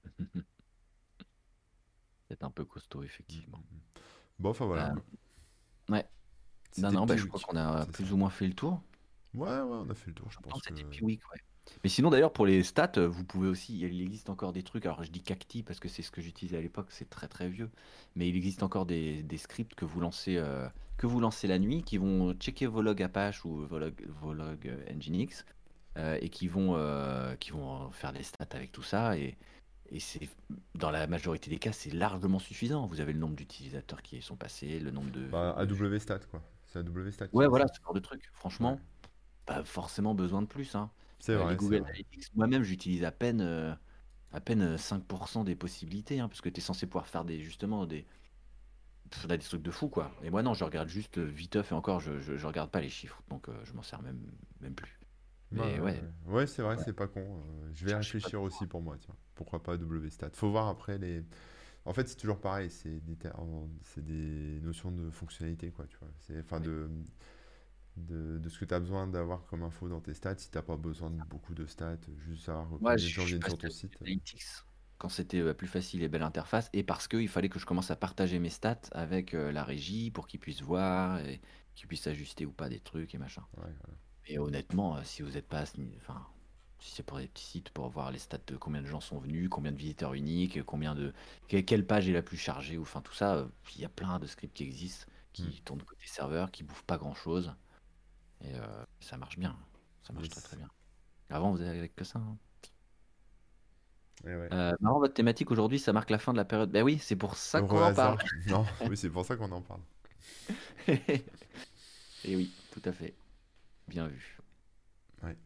C'est 2.29 2.43
un 2.43 2.51
peu 2.51 2.65
costaud, 2.65 3.03
effectivement. 3.03 3.59
mm, 3.59 3.77
mm. 3.77 3.81
Bon, 4.39 4.51
enfin, 4.51 4.67
voilà. 4.67 4.93
Euh, 4.93 5.93
ouais. 5.93 6.07
Non, 6.79 6.93
non, 6.93 7.07
bah, 7.07 7.17
je 7.17 7.27
crois 7.27 7.41
qu'on 7.41 7.57
a 7.57 7.87
plus 7.87 8.07
ça. 8.07 8.13
ou 8.13 8.17
moins 8.17 8.31
fait 8.31 8.47
le 8.49 8.55
tour. 8.55 8.83
Ouais, 9.35 9.49
ouais, 9.49 9.61
on 9.61 9.89
a 9.91 9.95
fait 9.95 10.09
le 10.09 10.15
tour, 10.15 10.31
je 10.31 10.39
pense 10.39 10.63
que... 10.63 10.75
ouais. 10.75 11.19
Mais 11.83 11.91
sinon, 11.91 12.11
d'ailleurs, 12.11 12.33
pour 12.33 12.47
les 12.47 12.63
stats, 12.63 12.93
euh, 12.97 13.09
vous 13.09 13.25
pouvez 13.25 13.49
aussi, 13.49 13.79
il 13.81 14.03
existe 14.03 14.31
encore 14.31 14.53
des 14.53 14.63
trucs, 14.63 14.87
alors 14.87 15.03
je 15.03 15.11
dis 15.11 15.23
Cacti 15.23 15.63
parce 15.63 15.81
que 15.81 15.89
c'est 15.89 16.03
ce 16.03 16.11
que 16.11 16.21
j'utilisais 16.21 16.57
à 16.57 16.61
l'époque, 16.61 16.87
c'est 16.91 17.11
très 17.11 17.29
très 17.29 17.49
vieux, 17.49 17.71
mais 18.15 18.29
il 18.29 18.37
existe 18.37 18.63
encore 18.63 18.87
des, 18.87 19.23
des 19.23 19.39
scripts 19.39 19.75
que 19.75 19.85
vous 19.85 20.01
lancez, 20.01 20.37
euh, 20.37 20.69
que 20.97 21.07
vous 21.07 21.21
lancez 21.21 21.47
la 21.47 21.59
nuit, 21.59 21.83
qui 21.83 21.99
vont 21.99 22.33
checker 22.35 22.67
vos 22.67 22.83
logs 22.83 23.03
Apache 23.03 23.45
ou 23.45 23.67
vos 23.67 23.79
logs, 23.79 24.07
vos 24.21 24.33
logs 24.33 24.69
euh, 24.69 24.93
Nginx, 24.95 25.45
euh, 25.97 26.19
et 26.21 26.29
qui 26.29 26.49
vont, 26.49 26.77
euh, 26.77 27.35
qui 27.37 27.53
vont 27.53 27.91
faire 27.91 28.13
des 28.13 28.23
stats 28.23 28.47
avec 28.53 28.73
tout 28.73 28.83
ça, 28.83 29.17
et, 29.17 29.37
et 29.91 30.01
c'est, 30.01 30.29
dans 30.75 30.91
la 30.91 31.07
majorité 31.07 31.51
des 31.51 31.59
cas, 31.59 31.73
c'est 31.73 31.93
largement 31.93 32.39
suffisant. 32.39 32.87
Vous 32.87 33.01
avez 33.01 33.13
le 33.13 33.19
nombre 33.19 33.37
d'utilisateurs 33.37 34.03
qui 34.03 34.17
y 34.17 34.23
sont 34.23 34.37
passés, 34.37 34.79
le 34.81 34.91
nombre 34.91 35.11
de... 35.11 35.27
Bah, 35.27 35.57
AW 35.59 35.99
Stat, 35.99 36.21
quoi. 36.31 36.43
C'est 36.67 36.81
AW 36.81 37.11
Stat 37.11 37.29
qui 37.29 37.37
Ouais, 37.37 37.47
voilà, 37.47 37.67
ce 37.69 37.81
genre 37.83 37.95
de 37.95 38.01
truc. 38.01 38.21
Ouais. 38.21 38.29
Franchement, 38.35 38.81
pas 39.47 39.65
forcément 39.65 40.15
besoin 40.15 40.43
de 40.43 40.47
plus, 40.47 40.75
hein. 40.75 40.91
C'est 41.27 41.35
Euh, 41.35 41.45
les 41.45 41.55
vrai, 41.55 41.57
Google. 41.57 41.85
Analytics, 41.87 42.35
moi-même, 42.35 42.63
j'utilise 42.63 43.05
à 43.05 43.13
peine, 43.13 43.41
euh, 43.41 43.75
à 44.33 44.41
peine 44.41 44.63
euh, 44.63 44.79
5% 44.79 45.45
des 45.45 45.57
possibilités, 45.57 46.21
hein, 46.21 46.29
parce 46.29 46.41
que 46.43 46.49
tu 46.51 46.61
es 46.61 46.63
censé 46.63 46.87
pouvoir 46.87 47.09
faire 47.09 47.25
des, 47.25 47.41
justement 47.43 47.87
des, 47.87 48.07
là, 49.29 49.37
des 49.37 49.45
trucs 49.45 49.63
de 49.63 49.71
fou, 49.71 49.89
quoi. 49.89 50.11
Et 50.23 50.31
moi, 50.31 50.43
non, 50.43 50.55
je 50.55 50.65
regarde 50.65 50.89
juste 50.89 51.19
euh, 51.19 51.25
viteuf, 51.25 51.73
et 51.73 51.75
encore, 51.75 52.01
je, 52.01 52.21
je, 52.21 52.37
je 52.37 52.47
regarde 52.47 52.71
pas 52.71 52.81
les 52.81 52.89
chiffres, 52.91 53.23
donc 53.29 53.49
euh, 53.49 53.65
je 53.65 53.73
m'en 53.73 53.83
sers 53.83 54.03
même, 54.03 54.21
même 54.61 54.75
plus. 54.75 54.99
Mais 55.51 55.81
ouais, 55.81 56.03
ouais, 56.27 56.47
c'est 56.47 56.63
vrai, 56.63 56.77
ouais, 56.77 56.79
c'est 56.79 56.93
pas 56.93 57.07
con. 57.07 57.21
euh, 57.21 57.71
je 57.73 57.85
vais 57.85 57.95
réfléchir 57.95 58.43
aussi 58.43 58.67
pour 58.67 58.83
moi, 58.83 58.97
tiens. 58.99 59.15
Pourquoi 59.35 59.63
pas 59.63 59.75
AW 59.75 60.09
Stat? 60.11 60.31
Faut 60.35 60.51
voir 60.51 60.69
après 60.69 60.99
les... 60.99 61.23
En 61.87 61.95
fait, 61.95 62.09
c'est 62.09 62.17
toujours 62.17 62.41
pareil, 62.41 62.71
c'est 62.71 63.01
des, 63.05 63.17
des 64.03 64.61
notions 64.63 64.93
de 64.93 65.11
fonctionnalité, 65.11 65.71
quoi, 65.73 65.87
tu 65.87 65.97
vois. 65.99 66.11
C'est, 66.21 66.41
enfin, 66.41 66.61
Oui, 66.61 66.69
de, 66.69 66.91
de, 67.97 68.39
de 68.39 68.49
ce 68.49 68.59
que 68.59 68.65
tu 68.65 68.75
as 68.75 68.81
besoin 68.81 69.07
d'avoir 69.07 69.45
comme 69.47 69.63
info 69.63 69.89
dans 69.89 70.01
tes 70.01 70.15
stats. 70.15 70.39
Si 70.39 70.51
t'as 70.51 70.63
pas 70.63 70.77
besoin 70.77 71.11
de 71.11 71.23
beaucoup 71.25 71.55
de 71.55 71.67
stats, 71.67 71.99
juste 72.19 72.45
savoir 72.45 72.69
de 72.79 72.97
je, 72.99 73.09
gens 73.09 73.25
viennent 73.25 73.43
sur 73.43 73.59
ton 73.59 73.71
site. 73.71 73.99
Quand 74.99 75.11
c'était 75.11 75.41
euh, 75.41 75.53
plus 75.53 75.67
facile 75.67 76.03
et 76.03 76.09
belle 76.09 76.23
interface, 76.23 76.71
et 76.73 76.83
parce 76.83 77.07
qu'il 77.07 77.29
fallait 77.29 77.51
que 77.51 77.59
je 77.59 77.67
commence 77.67 77.91
à 77.91 77.97
partager 77.97 78.39
mes 78.39 78.49
stats 78.49 78.81
avec 78.93 79.35
euh, 79.35 79.53
la 79.53 79.63
régie 79.63 80.11
pour 80.11 80.27
qu'ils 80.27 80.41
puissent 80.41 80.63
voir 80.63 81.19
et 81.21 81.41
qu'ils 81.75 81.87
puissent 81.87 82.07
ajuster 82.07 82.47
ou 82.47 82.53
pas 82.53 82.71
des 82.71 82.81
trucs 82.81 83.15
et 83.15 83.19
machin. 83.19 83.43
Ouais. 83.59 83.73
Et 84.27 84.39
honnêtement, 84.39 84.97
euh, 84.97 85.01
si 85.05 85.23
vous 85.23 85.33
n'êtes 85.33 85.47
pas 85.49 85.65
enfin, 85.99 86.27
si 86.79 86.93
c'est 86.95 87.03
pour 87.03 87.19
des 87.19 87.29
petits 87.29 87.45
sites 87.45 87.71
pour 87.71 87.89
voir 87.89 88.11
les 88.11 88.19
stats 88.19 88.39
de 88.47 88.57
combien 88.57 88.81
de 88.81 88.87
gens 88.87 89.01
sont 89.01 89.19
venus, 89.19 89.49
combien 89.51 89.73
de 89.73 89.77
visiteurs 89.77 90.15
uniques, 90.15 90.63
combien 90.65 90.95
de 90.95 91.13
que- 91.49 91.61
quelle 91.61 91.87
page 91.87 92.09
est 92.09 92.13
la 92.13 92.23
plus 92.23 92.37
chargée, 92.39 92.79
ou 92.79 92.83
enfin 92.83 93.03
tout 93.03 93.15
ça, 93.15 93.49
il 93.75 93.81
y 93.83 93.85
a 93.85 93.89
plein 93.91 94.19
de 94.19 94.27
scripts 94.27 94.57
qui 94.57 94.65
existent, 94.65 95.07
qui 95.33 95.61
tournent 95.63 95.83
côté 95.83 96.07
serveur, 96.07 96.51
qui 96.51 96.65
bouffent 96.65 96.85
pas 96.85 96.99
grand 96.99 97.15
chose, 97.15 97.55
et 98.43 98.55
euh, 98.55 98.85
ça 99.01 99.17
marche 99.17 99.39
bien, 99.39 99.57
ça 100.03 100.13
marche 100.13 100.29
très 100.31 100.41
Yes. 100.41 100.45
très 100.45 100.57
bien. 100.57 100.71
Avant, 101.31 101.51
vous 101.53 101.61
avez 101.63 101.89
que 101.89 102.05
ça. 102.05 102.19
hein. 102.19 102.37
Ouais. 104.25 104.49
Euh, 104.53 104.73
marrant, 104.81 104.99
votre 104.99 105.15
thématique 105.15 105.51
aujourd'hui, 105.51 105.79
ça 105.79 105.93
marque 105.93 106.11
la 106.11 106.19
fin 106.19 106.33
de 106.33 106.39
la 106.39 106.45
période. 106.45 106.71
Ben 106.71 106.83
oui, 106.83 106.99
c'est 106.99 107.17
pour 107.17 107.37
ça 107.37 107.61
qu'on 107.63 107.81
en 107.83 107.95
parle. 107.95 108.19
Non, 108.47 108.65
oui, 108.89 108.97
c'est 108.97 109.11
pour 109.11 109.25
ça 109.25 109.37
qu'on 109.37 109.53
en 109.53 109.61
parle. 109.61 109.81
Et 112.25 112.37
oui, 112.37 112.51
tout 112.73 112.83
à 112.85 112.93
fait. 112.93 113.15
Bien 113.89 114.09
vu. 114.09 114.39
Ouais. 115.23 115.37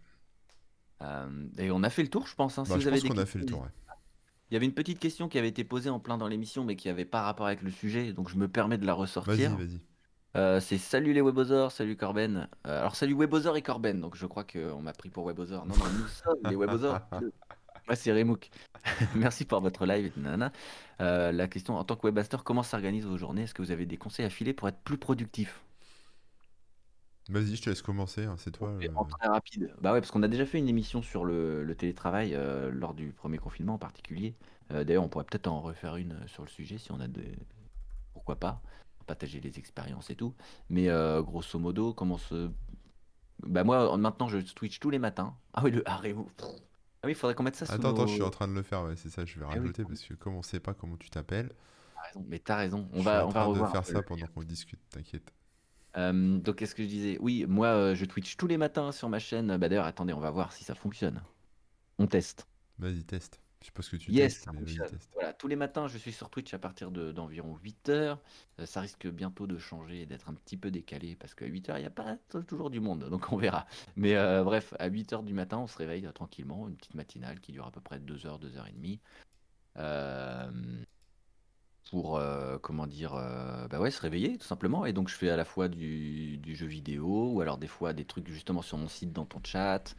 Euh, 1.02 1.48
et 1.58 1.70
on 1.70 1.82
a 1.82 1.90
fait 1.90 2.02
le 2.02 2.08
tour, 2.10 2.26
je 2.26 2.34
pense. 2.34 2.58
hein. 2.58 2.64
Si 2.64 2.70
Bah, 2.70 2.76
vous 2.76 2.82
je 2.82 2.88
avez 2.88 3.00
pense 3.00 3.08
qu'on 3.08 3.18
a 3.18 3.26
fait 3.26 3.38
le 3.38 3.46
tour. 3.46 3.66
Il 4.50 4.54
y 4.54 4.56
avait 4.56 4.66
une 4.66 4.74
petite 4.74 4.98
question 4.98 5.28
qui 5.28 5.38
avait 5.38 5.48
été 5.48 5.64
posée 5.64 5.90
en 5.90 6.00
plein 6.00 6.18
dans 6.18 6.28
l'émission, 6.28 6.64
mais 6.64 6.76
qui 6.76 6.88
avait 6.88 7.04
pas 7.04 7.22
rapport 7.22 7.46
avec 7.46 7.62
le 7.62 7.70
sujet, 7.70 8.12
donc 8.12 8.28
je 8.28 8.36
me 8.36 8.48
permets 8.48 8.78
de 8.78 8.84
la 8.86 8.94
Vas-y, 9.24 9.46
ressortir. 9.46 9.56
vas-y. 9.56 9.80
Euh, 10.36 10.60
c'est 10.60 10.78
salut 10.78 11.12
les 11.12 11.20
webosaures, 11.20 11.72
salut 11.72 11.96
Corben. 11.96 12.48
Euh, 12.66 12.80
alors 12.80 12.94
salut 12.94 13.14
webosaures 13.14 13.56
et 13.56 13.62
Corben, 13.62 14.00
donc 14.00 14.16
je 14.16 14.26
crois 14.26 14.44
qu'on 14.44 14.80
m'a 14.80 14.92
pris 14.92 15.10
pour 15.10 15.24
webosaures. 15.26 15.66
Non, 15.66 15.76
non, 15.76 15.86
nous 15.98 16.06
sommes 16.06 16.38
les 16.48 16.56
webosaures. 16.56 17.00
Moi 17.88 17.96
c'est 17.96 18.12
Remouk. 18.12 18.50
Merci 19.16 19.44
pour 19.44 19.60
votre 19.60 19.86
live. 19.86 20.12
nanana. 20.16 20.52
Euh, 21.00 21.32
la 21.32 21.48
question 21.48 21.76
en 21.76 21.84
tant 21.84 21.96
que 21.96 22.06
webmaster, 22.06 22.44
comment 22.44 22.62
s'organisent 22.62 23.06
vos 23.06 23.16
journées? 23.16 23.42
Est-ce 23.42 23.54
que 23.54 23.62
vous 23.62 23.72
avez 23.72 23.86
des 23.86 23.96
conseils 23.96 24.24
à 24.24 24.30
filer 24.30 24.52
pour 24.52 24.68
être 24.68 24.78
plus 24.78 24.98
productif? 24.98 25.62
Vas-y, 27.28 27.56
je 27.56 27.62
te 27.62 27.70
laisse 27.70 27.82
commencer, 27.82 28.24
hein, 28.24 28.36
c'est 28.38 28.50
toi. 28.52 28.76
en 28.94 29.04
très 29.04 29.28
rapide. 29.28 29.72
Bah 29.80 29.92
ouais, 29.92 30.00
parce 30.00 30.10
qu'on 30.10 30.22
a 30.22 30.28
déjà 30.28 30.46
fait 30.46 30.58
une 30.58 30.68
émission 30.68 31.00
sur 31.00 31.24
le, 31.24 31.64
le 31.64 31.74
télétravail 31.74 32.36
lors 32.72 32.94
du 32.94 33.12
premier 33.12 33.38
confinement 33.38 33.74
en 33.74 33.78
particulier. 33.78 34.34
D'ailleurs, 34.70 35.04
on 35.04 35.08
pourrait 35.08 35.24
peut-être 35.24 35.46
en 35.46 35.60
refaire 35.60 35.96
une 35.96 36.16
sur 36.26 36.42
le 36.42 36.48
sujet 36.48 36.78
si 36.78 36.90
on 36.92 37.00
a 37.00 37.08
des... 37.08 37.36
Pourquoi 38.14 38.36
pas? 38.36 38.62
Partager 39.10 39.40
les 39.40 39.58
expériences 39.58 40.08
et 40.10 40.14
tout. 40.14 40.36
Mais 40.68 40.88
euh, 40.88 41.20
grosso 41.20 41.58
modo, 41.58 41.92
comment 41.92 42.16
se... 42.16 42.48
Bah 43.42 43.64
moi, 43.64 43.96
maintenant, 43.96 44.28
je 44.28 44.38
Twitch 44.38 44.78
tous 44.78 44.90
les 44.90 45.00
matins. 45.00 45.34
Ah 45.52 45.62
oui, 45.64 45.72
le 45.72 45.82
Haremo. 45.88 46.30
Ah 46.38 47.06
oui, 47.06 47.10
il 47.10 47.14
faudrait 47.16 47.34
qu'on 47.34 47.42
mette 47.42 47.56
ça 47.56 47.66
sous 47.66 47.72
Attends, 47.72 47.90
attends, 47.90 48.06
je 48.06 48.12
suis 48.12 48.22
en 48.22 48.26
nos... 48.26 48.30
train 48.30 48.46
de 48.46 48.52
le 48.52 48.62
faire, 48.62 48.84
ouais, 48.84 48.94
c'est 48.94 49.10
ça, 49.10 49.24
je 49.24 49.40
vais 49.40 49.46
Ah 49.48 49.54
oui, 49.54 49.58
rajouter 49.58 49.84
parce 49.84 50.04
que 50.04 50.14
comme 50.14 50.36
on 50.36 50.42
sait 50.42 50.60
pas 50.60 50.74
comment 50.74 50.96
tu 50.96 51.10
t'appelles. 51.10 51.50
Mais 52.28 52.38
t'as 52.38 52.54
raison. 52.54 52.88
On 52.92 52.98
je 52.98 53.00
suis 53.00 53.04
va, 53.04 53.26
en 53.26 53.30
on 53.30 53.32
va 53.32 53.40
train 53.40 53.44
de 53.46 53.50
revoir 53.50 53.72
faire 53.72 53.84
ça 53.84 54.00
pendant 54.02 54.28
qu'on 54.28 54.44
discute, 54.44 54.78
t'inquiète. 54.90 55.34
Euh, 55.96 56.38
donc, 56.38 56.56
qu'est-ce 56.56 56.76
que 56.76 56.84
je 56.84 56.88
disais? 56.88 57.18
Oui, 57.20 57.46
moi, 57.48 57.66
euh, 57.66 57.94
je 57.96 58.04
Twitch 58.04 58.36
tous 58.36 58.46
les 58.46 58.58
matins 58.58 58.92
sur 58.92 59.08
ma 59.08 59.18
chaîne. 59.18 59.56
Bah 59.56 59.68
d'ailleurs, 59.68 59.86
attendez, 59.86 60.12
on 60.12 60.20
va 60.20 60.30
voir 60.30 60.52
si 60.52 60.62
ça 60.62 60.76
fonctionne. 60.76 61.20
On 61.98 62.06
teste. 62.06 62.46
Vas-y, 62.78 63.02
teste. 63.02 63.40
Je 63.60 63.66
sais 63.66 63.72
pas 63.72 63.82
ce 63.82 63.90
que 63.90 63.96
tu 63.96 64.10
Yes, 64.10 64.40
testes, 64.40 64.76
ça 64.76 64.88
teste. 64.88 65.10
Voilà, 65.12 65.34
tous 65.34 65.46
les 65.46 65.56
matins, 65.56 65.86
je 65.86 65.98
suis 65.98 66.12
sur 66.12 66.30
Twitch 66.30 66.54
à 66.54 66.58
partir 66.58 66.90
de- 66.90 67.12
d'environ 67.12 67.58
8 67.62 67.88
heures. 67.90 68.18
Euh, 68.58 68.64
ça 68.64 68.80
risque 68.80 69.06
bientôt 69.06 69.46
de 69.46 69.58
changer 69.58 70.02
et 70.02 70.06
d'être 70.06 70.30
un 70.30 70.34
petit 70.34 70.56
peu 70.56 70.70
décalé 70.70 71.14
parce 71.14 71.34
qu'à 71.34 71.44
8 71.44 71.68
heures, 71.68 71.76
il 71.76 71.82
n'y 71.82 71.86
a 71.86 71.90
pas 71.90 72.16
toujours 72.48 72.70
du 72.70 72.80
monde, 72.80 73.04
donc 73.10 73.30
on 73.32 73.36
verra. 73.36 73.66
Mais 73.96 74.16
euh, 74.16 74.42
bref, 74.44 74.72
à 74.78 74.86
8 74.86 75.12
heures 75.12 75.22
du 75.22 75.34
matin, 75.34 75.58
on 75.58 75.66
se 75.66 75.76
réveille 75.76 76.06
euh, 76.06 76.12
tranquillement, 76.12 76.68
une 76.68 76.76
petite 76.76 76.94
matinale 76.94 77.38
qui 77.40 77.52
dure 77.52 77.66
à 77.66 77.70
peu 77.70 77.82
près 77.82 77.98
2 78.00 78.24
heures, 78.26 78.38
2 78.38 78.56
heures 78.56 78.66
et 78.66 78.72
demie. 78.72 78.98
Pour, 81.90 82.22
comment 82.62 82.86
dire, 82.86 83.14
bah 83.68 83.80
ouais, 83.80 83.90
se 83.90 84.00
réveiller 84.00 84.38
tout 84.38 84.46
simplement. 84.46 84.86
Et 84.86 84.92
donc, 84.92 85.08
je 85.08 85.14
fais 85.16 85.28
à 85.28 85.36
la 85.36 85.44
fois 85.44 85.66
du, 85.68 86.38
du 86.38 86.54
jeu 86.54 86.66
vidéo 86.66 87.32
ou 87.32 87.40
alors 87.40 87.58
des 87.58 87.66
fois 87.66 87.92
des 87.92 88.04
trucs 88.04 88.28
justement 88.28 88.62
sur 88.62 88.78
mon 88.78 88.86
site 88.86 89.12
dans 89.12 89.24
ton 89.26 89.40
chat. 89.42 89.96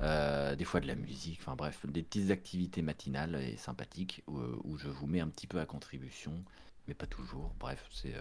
Euh, 0.00 0.54
des 0.54 0.64
fois 0.64 0.80
de 0.80 0.86
la 0.86 0.94
musique, 0.94 1.38
enfin 1.40 1.56
bref, 1.56 1.84
des 1.86 2.02
petites 2.02 2.30
activités 2.30 2.82
matinales 2.82 3.34
et 3.36 3.56
sympathiques 3.56 4.22
où, 4.28 4.38
où 4.64 4.78
je 4.78 4.88
vous 4.88 5.06
mets 5.06 5.20
un 5.20 5.28
petit 5.28 5.46
peu 5.48 5.58
à 5.60 5.66
contribution, 5.66 6.44
mais 6.86 6.94
pas 6.94 7.06
toujours. 7.06 7.54
Bref, 7.58 7.84
c'est 7.92 8.14
euh, 8.14 8.20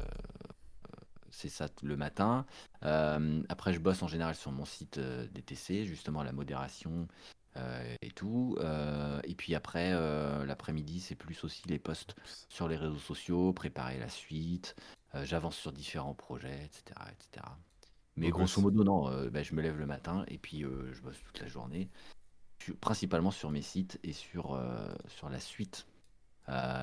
c'est 1.31 1.49
ça 1.49 1.67
le 1.83 1.97
matin. 1.97 2.45
Euh, 2.83 3.43
après, 3.49 3.73
je 3.73 3.79
bosse 3.79 4.01
en 4.01 4.07
général 4.07 4.35
sur 4.35 4.51
mon 4.51 4.65
site 4.65 4.97
euh, 4.97 5.27
DTC, 5.27 5.85
justement 5.85 6.23
la 6.23 6.31
modération 6.31 7.07
euh, 7.57 7.95
et 8.01 8.11
tout. 8.11 8.55
Euh, 8.59 9.19
et 9.23 9.35
puis 9.35 9.53
après, 9.55 9.91
euh, 9.93 10.45
l'après-midi, 10.45 10.99
c'est 10.99 11.15
plus 11.15 11.43
aussi 11.43 11.61
les 11.67 11.79
posts 11.79 12.15
sur 12.49 12.67
les 12.67 12.77
réseaux 12.77 12.97
sociaux, 12.99 13.53
préparer 13.53 13.99
la 13.99 14.09
suite. 14.09 14.75
euh, 15.15 15.25
J'avance 15.25 15.57
sur 15.57 15.71
différents 15.73 16.15
projets, 16.15 16.65
etc., 16.65 16.99
etc. 17.11 17.45
Mais 18.17 18.29
grosso 18.29 18.59
modo, 18.61 18.83
non, 18.83 19.09
euh, 19.09 19.29
bah, 19.29 19.43
je 19.43 19.53
me 19.53 19.61
lève 19.61 19.77
le 19.77 19.85
matin 19.85 20.25
et 20.27 20.37
puis 20.37 20.63
euh, 20.63 20.91
je 20.91 21.01
bosse 21.01 21.21
toute 21.23 21.39
la 21.39 21.47
journée, 21.47 21.87
principalement 22.81 23.31
sur 23.31 23.51
mes 23.51 23.61
sites 23.61 23.99
et 24.03 24.11
sur, 24.11 24.55
euh, 24.55 24.89
sur 25.07 25.29
la 25.29 25.39
suite. 25.39 25.85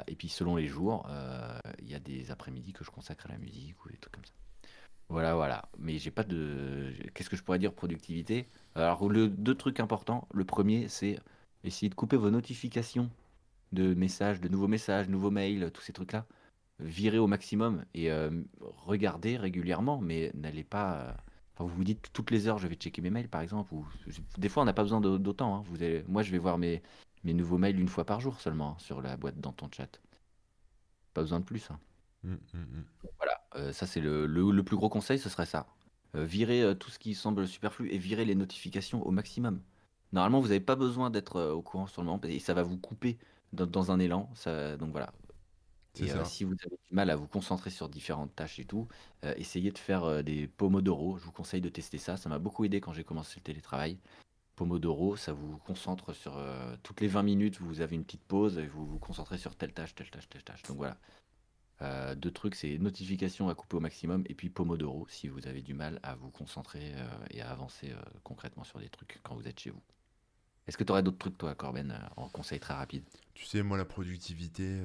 Et 0.07 0.15
puis 0.15 0.29
selon 0.29 0.57
les 0.57 0.67
jours, 0.67 1.09
il 1.79 1.89
y 1.89 1.95
a 1.95 1.99
des 1.99 2.31
après-midi 2.31 2.75
que 2.75 2.85
je 2.85 2.91
consacre 2.91 3.25
à 3.25 3.29
la 3.31 3.39
musique 3.39 3.83
ou 3.83 3.89
des 3.89 3.97
trucs 3.97 4.13
comme 4.13 4.25
ça. 4.27 4.35
Voilà, 5.09 5.35
voilà. 5.35 5.71
Mais 5.79 5.99
j'ai 5.99 6.11
pas 6.11 6.23
de. 6.23 6.93
Qu'est-ce 7.15 7.31
que 7.31 7.37
je 7.37 7.43
pourrais 7.43 7.59
dire 7.59 7.73
productivité? 7.73 8.47
Alors, 8.75 9.09
le, 9.09 9.27
deux 9.27 9.55
trucs 9.55 9.81
importants. 9.81 10.29
Le 10.35 10.45
premier, 10.45 10.89
c'est 10.89 11.19
essayer 11.63 11.89
de 11.89 11.95
couper 11.95 12.19
vos 12.19 12.31
notifications 12.31 13.09
de 13.73 13.95
messages, 13.95 14.39
de 14.39 14.49
nouveaux 14.49 14.69
messages, 14.69 15.09
nouveaux 15.09 15.31
mails, 15.31 15.71
tous 15.73 15.83
ces 15.83 15.95
trucs-là. 15.95 16.27
Virer 16.81 17.19
au 17.19 17.27
maximum 17.29 17.85
et 17.95 18.11
euh, 18.11 18.31
regarder 18.61 19.37
régulièrement, 19.37 20.01
mais 20.01 20.31
n'allez 20.35 20.65
pas. 20.65 20.95
euh, 20.97 21.13
Enfin, 21.57 21.65
vous 21.71 21.77
vous 21.77 21.85
dites 21.85 22.11
toutes 22.13 22.33
les 22.33 22.49
heures, 22.49 22.59
je 22.59 22.67
vais 22.67 22.75
checker 22.75 23.01
mes 23.01 23.11
mails, 23.11 23.29
par 23.29 23.41
exemple. 23.41 23.73
Ou... 23.75 23.87
Des 24.39 24.49
fois, 24.49 24.65
on 24.65 24.67
n'a 24.67 24.73
pas 24.73 24.83
besoin 24.83 25.01
de- 25.01 25.19
d'autant. 25.19 25.55
hein. 25.57 25.63
Vous 25.67 25.77
allez... 25.85 26.05
Moi, 26.09 26.23
je 26.25 26.33
vais 26.33 26.39
voir 26.39 26.59
mes, 26.59 26.83
mes 27.23 27.33
nouveaux 27.33 27.59
mails 27.59 27.79
une 27.79 27.89
fois 27.89 28.05
par 28.05 28.21
jour 28.21 28.41
seulement 28.41 28.71
hein, 28.73 28.77
sur 28.79 29.01
la 29.01 29.17
boîte 29.17 29.41
dans 29.41 29.53
ton 29.53 29.69
chat. 29.71 30.01
Pas 31.15 31.23
besoin 31.23 31.41
de 31.41 31.45
plus. 31.45 31.71
hein. 31.71 31.79
Mm, 32.25 32.33
mm, 32.33 32.37
mm. 32.55 32.85
Voilà, 33.19 33.41
euh, 33.57 33.73
ça 33.73 33.87
c'est 33.87 34.01
le, 34.01 34.27
le- 34.27 34.51
le 34.51 34.63
plus 34.65 34.77
gros 34.77 34.89
conseil, 34.89 35.19
ce 35.19 35.29
serait 35.29 35.47
ça. 35.47 35.67
Euh, 36.17 36.25
virer 36.25 36.63
euh, 36.63 36.75
tout 36.75 36.91
ce 36.91 36.99
qui 36.99 37.15
semble 37.15 37.47
superflu 37.47 37.91
et 37.93 37.99
virer 37.99 38.25
les 38.25 38.35
notifications 38.35 39.07
au 39.07 39.11
maximum. 39.11 39.61
Normalement, 40.13 40.41
vous 40.41 40.49
n'avez 40.49 40.61
pas 40.61 40.77
besoin 40.77 41.11
d'être 41.11 41.37
euh, 41.37 41.53
au 41.53 41.63
courant 41.63 41.87
sur 41.87 42.03
le 42.03 42.07
moment 42.07 42.21
et 42.25 42.39
ça 42.41 42.55
va 42.55 42.63
vous 42.63 42.79
couper 42.79 43.19
dans, 43.53 43.67
dans 43.67 43.91
un 43.93 43.99
élan. 44.01 44.31
Ça, 44.35 44.77
donc 44.77 44.91
voilà. 44.91 45.13
Et 46.01 46.11
euh, 46.11 46.19
ça. 46.19 46.25
si 46.25 46.45
vous 46.45 46.55
avez 46.65 46.77
du 46.89 46.95
mal 46.95 47.11
à 47.11 47.17
vous 47.17 47.27
concentrer 47.27 47.71
sur 47.71 47.89
différentes 47.89 48.35
tâches 48.35 48.59
et 48.59 48.65
tout, 48.65 48.89
euh, 49.25 49.35
essayez 49.37 49.71
de 49.71 49.79
faire 49.79 50.05
euh, 50.05 50.23
des 50.23 50.49
pomodoro. 50.49 51.19
Je 51.19 51.25
vous 51.25 51.33
conseille 51.33 51.61
de 51.61 51.69
tester 51.69 51.99
ça. 51.99 52.17
Ça 52.17 52.29
m'a 52.29 52.39
beaucoup 52.39 52.65
aidé 52.65 52.81
quand 52.81 52.93
j'ai 52.93 53.05
commencé 53.05 53.35
le 53.37 53.43
télétravail. 53.43 53.99
Pomodoro, 54.57 55.17
ça 55.17 55.33
vous 55.33 55.59
concentre 55.59 56.13
sur 56.13 56.41
toutes 56.85 57.01
les 57.01 57.09
20 57.09 57.25
minutes, 57.25 57.61
vous 57.61 57.81
avez 57.81 57.97
une 57.97 58.05
petite 58.05 58.23
pause 58.23 58.57
et 58.59 58.69
vous 58.69 58.87
vous 58.87 59.01
concentrez 59.01 59.37
sur 59.37 59.57
telle 59.57 59.73
tâche, 59.73 59.97
telle 59.97 60.11
tâche, 60.11 60.29
telle 60.29 60.45
tâche. 60.45 60.63
Donc 60.63 60.77
voilà. 60.77 62.15
Deux 62.15 62.31
trucs, 62.31 62.55
c'est 62.55 62.79
notification 62.79 63.49
à 63.49 63.57
couper 63.57 63.79
au 63.79 63.81
maximum 63.81 64.23
et 64.27 64.35
puis 64.35 64.51
Pomodoro 64.51 65.09
si 65.09 65.27
vous 65.27 65.49
avez 65.49 65.61
du 65.61 65.75
mal 65.75 65.99
à 66.05 66.15
vous 66.15 66.31
concentrer 66.31 66.93
et 67.31 67.43
à 67.43 67.51
avancer 67.51 67.93
concrètement 68.23 68.63
sur 68.63 68.79
des 68.79 68.89
trucs 68.89 69.19
quand 69.25 69.35
vous 69.35 69.49
êtes 69.49 69.59
chez 69.59 69.71
vous. 69.71 69.83
Est-ce 70.69 70.77
que 70.77 70.85
tu 70.85 70.93
aurais 70.93 71.03
d'autres 71.03 71.19
trucs, 71.19 71.37
toi, 71.37 71.57
Corben, 71.57 71.93
en 72.17 72.29
conseil 72.29 72.61
très 72.61 72.75
rapide? 72.75 73.03
Tu 73.35 73.47
sais, 73.47 73.65
moi, 73.65 73.77
la 73.77 73.85
productivité. 73.85 74.81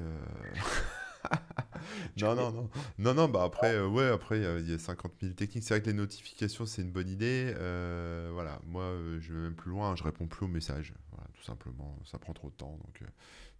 Non, 2.16 2.34
non, 2.34 2.52
non. 2.52 2.70
Non, 2.98 3.14
non, 3.14 3.28
bah 3.28 3.44
après, 3.44 3.74
euh, 3.74 3.86
ouais, 3.88 4.06
après, 4.08 4.38
il 4.38 4.42
y 4.42 4.46
a- 4.46 4.58
il 4.58 4.70
y, 4.70 4.74
a 4.74 4.78
50 4.78 5.12
000 5.20 5.34
techniques. 5.34 5.64
C'est 5.64 5.74
vrai 5.74 5.80
que 5.82 5.86
les 5.86 5.92
notifications, 5.94 6.66
c'est 6.66 6.82
une 6.82 6.90
bonne 6.92 7.08
idée. 7.08 7.52
Euh, 7.56 8.30
voilà, 8.32 8.60
moi, 8.66 8.82
euh, 8.84 9.18
je 9.20 9.32
vais 9.32 9.38
même 9.40 9.54
plus 9.54 9.70
loin, 9.70 9.96
je 9.96 10.02
réponds 10.04 10.26
plus 10.26 10.44
aux 10.44 10.48
messages. 10.48 10.94
Voilà, 11.12 11.28
tout 11.34 11.42
simplement, 11.42 11.98
ça 12.04 12.18
prend 12.18 12.32
trop 12.32 12.50
de 12.50 12.54
temps. 12.54 12.78
Donc, 12.84 13.02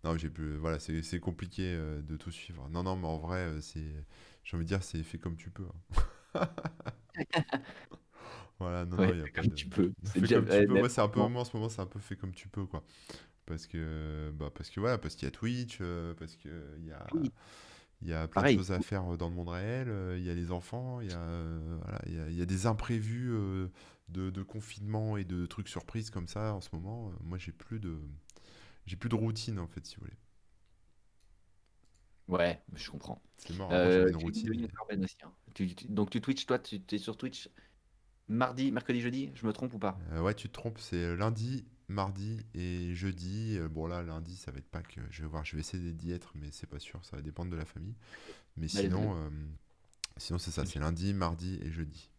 non, 0.04 0.16
j'ai 0.16 0.30
plus. 0.30 0.56
Voilà, 0.56 0.78
c'est 0.78 1.20
compliqué 1.20 1.74
de 1.76 2.16
tout 2.16 2.30
suivre. 2.30 2.68
Non, 2.70 2.82
non, 2.82 2.96
mais 2.96 3.06
en 3.08 3.18
vrai, 3.18 3.48
c'est. 3.60 3.84
J'ai 4.44 4.56
envie 4.56 4.64
de 4.64 4.68
dire, 4.68 4.82
c'est 4.82 5.02
fait 5.02 5.18
comme 5.18 5.36
tu 5.36 5.50
peux. 5.50 5.66
hein. 6.34 6.48
Voilà, 8.58 8.84
non, 8.84 8.98
non, 8.98 9.12
il 9.12 9.18
y 9.20 9.22
a 9.22 9.26
pas 9.28 9.42
comme 9.42 9.48
de. 9.48 9.54
tu 9.54 9.66
peux. 9.68 9.92
Déjà- 10.14 10.36
comme 10.36 10.48
tu 10.48 10.62
peux. 10.64 10.74
même 10.74 10.80
Moi, 10.80 10.88
c'est 10.88 11.00
un 11.00 11.08
peu, 11.08 11.20
moi, 11.28 11.42
en 11.42 11.44
ce 11.44 11.56
moment, 11.56 11.68
c'est 11.68 11.80
un 11.80 11.86
peu 11.86 11.98
fait 11.98 12.16
comme 12.16 12.32
tu 12.32 12.48
peux, 12.48 12.66
quoi. 12.66 12.84
Parce 13.46 13.66
que, 13.66 14.30
bah, 14.34 14.50
parce 14.54 14.70
que 14.70 14.80
voilà, 14.80 14.98
parce 14.98 15.16
qu'il 15.16 15.26
y 15.26 15.28
a 15.28 15.32
Twitch, 15.32 15.78
euh, 15.80 16.14
parce 16.14 16.36
que 16.36 16.48
il 16.78 16.86
y 16.86 16.92
a, 16.92 17.06
oui, 17.12 17.32
il 18.02 18.08
y 18.08 18.14
a 18.14 18.28
plein 18.28 18.44
de 18.44 18.48
choses 18.48 18.72
à 18.72 18.80
faire 18.80 19.12
euh, 19.14 19.16
dans 19.16 19.28
le 19.28 19.34
monde 19.34 19.48
réel. 19.50 19.88
euh, 19.90 20.16
Il 20.18 20.24
y 20.24 20.30
a 20.30 20.34
les 20.34 20.52
enfants, 20.52 21.00
il 21.00 21.08
y 21.08 21.12
a, 21.12 21.18
euh, 21.20 21.78
voilà, 21.82 22.00
il 22.06 22.14
y 22.14 22.20
a, 22.20 22.28
il 22.30 22.36
y 22.38 22.42
a 22.42 22.46
des 22.46 22.66
imprévus 22.66 23.32
de, 24.08 24.30
de 24.30 24.42
confinement 24.42 25.16
et 25.16 25.24
de 25.24 25.46
trucs 25.46 25.68
surprises 25.68 26.10
comme 26.10 26.28
ça 26.28 26.54
en 26.54 26.60
ce 26.60 26.70
moment. 26.72 27.12
Moi, 27.22 27.38
j'ai 27.38 27.52
plus 27.52 27.80
de, 27.80 27.98
j'ai 28.86 28.96
plus 28.96 29.08
de 29.10 29.16
routine 29.16 29.58
en 29.60 29.68
fait, 29.68 29.86
si 29.86 29.96
vous 29.96 30.02
voulez. 30.02 30.16
Ouais, 32.28 32.62
je 32.74 32.90
comprends. 32.90 33.20
C'est 33.36 33.54
mort. 33.54 33.72
Euh, 33.72 34.08
une 34.08 34.16
routine. 34.16 34.68
hein. 35.22 35.32
Tu- 35.54 35.74
tu- 35.74 35.86
donc 35.88 36.10
tu 36.10 36.20
Twitch, 36.20 36.46
toi, 36.46 36.58
tu 36.58 36.80
es 36.90 36.98
sur 36.98 37.16
Twitch 37.16 37.48
mardi, 38.28 38.72
mercredi, 38.72 39.00
jeudi, 39.00 39.30
je 39.34 39.46
me 39.46 39.52
trompe 39.52 39.74
ou 39.74 39.78
pas? 39.78 39.98
Euh, 40.12 40.20
ouais, 40.22 40.34
tu 40.34 40.48
te 40.48 40.52
trompes. 40.54 40.78
C'est 40.78 41.16
lundi, 41.16 41.64
mardi 41.90 42.44
et 42.54 42.94
jeudi. 42.94 43.56
Euh, 43.58 43.68
Bon 43.68 43.86
là, 43.86 44.02
lundi, 44.02 44.36
ça 44.36 44.50
va 44.50 44.58
être 44.58 44.68
Pâques. 44.70 44.98
Je 45.10 45.22
vais 45.22 45.28
voir. 45.28 45.44
Je 45.44 45.56
vais 45.56 45.60
essayer 45.60 45.92
d'y 45.92 46.12
être, 46.12 46.32
mais 46.36 46.48
c'est 46.50 46.66
pas 46.68 46.78
sûr. 46.78 47.04
Ça 47.04 47.16
va 47.16 47.22
dépendre 47.22 47.50
de 47.50 47.56
la 47.56 47.64
famille. 47.64 47.94
Mais 48.56 48.66
Allez, 48.76 48.88
sinon, 48.88 49.14
euh, 49.16 49.30
sinon 50.16 50.38
c'est 50.38 50.50
ça. 50.50 50.64
C'est 50.66 50.78
lundi, 50.78 51.12
mardi 51.14 51.58
et 51.62 51.70
jeudi. 51.70 52.10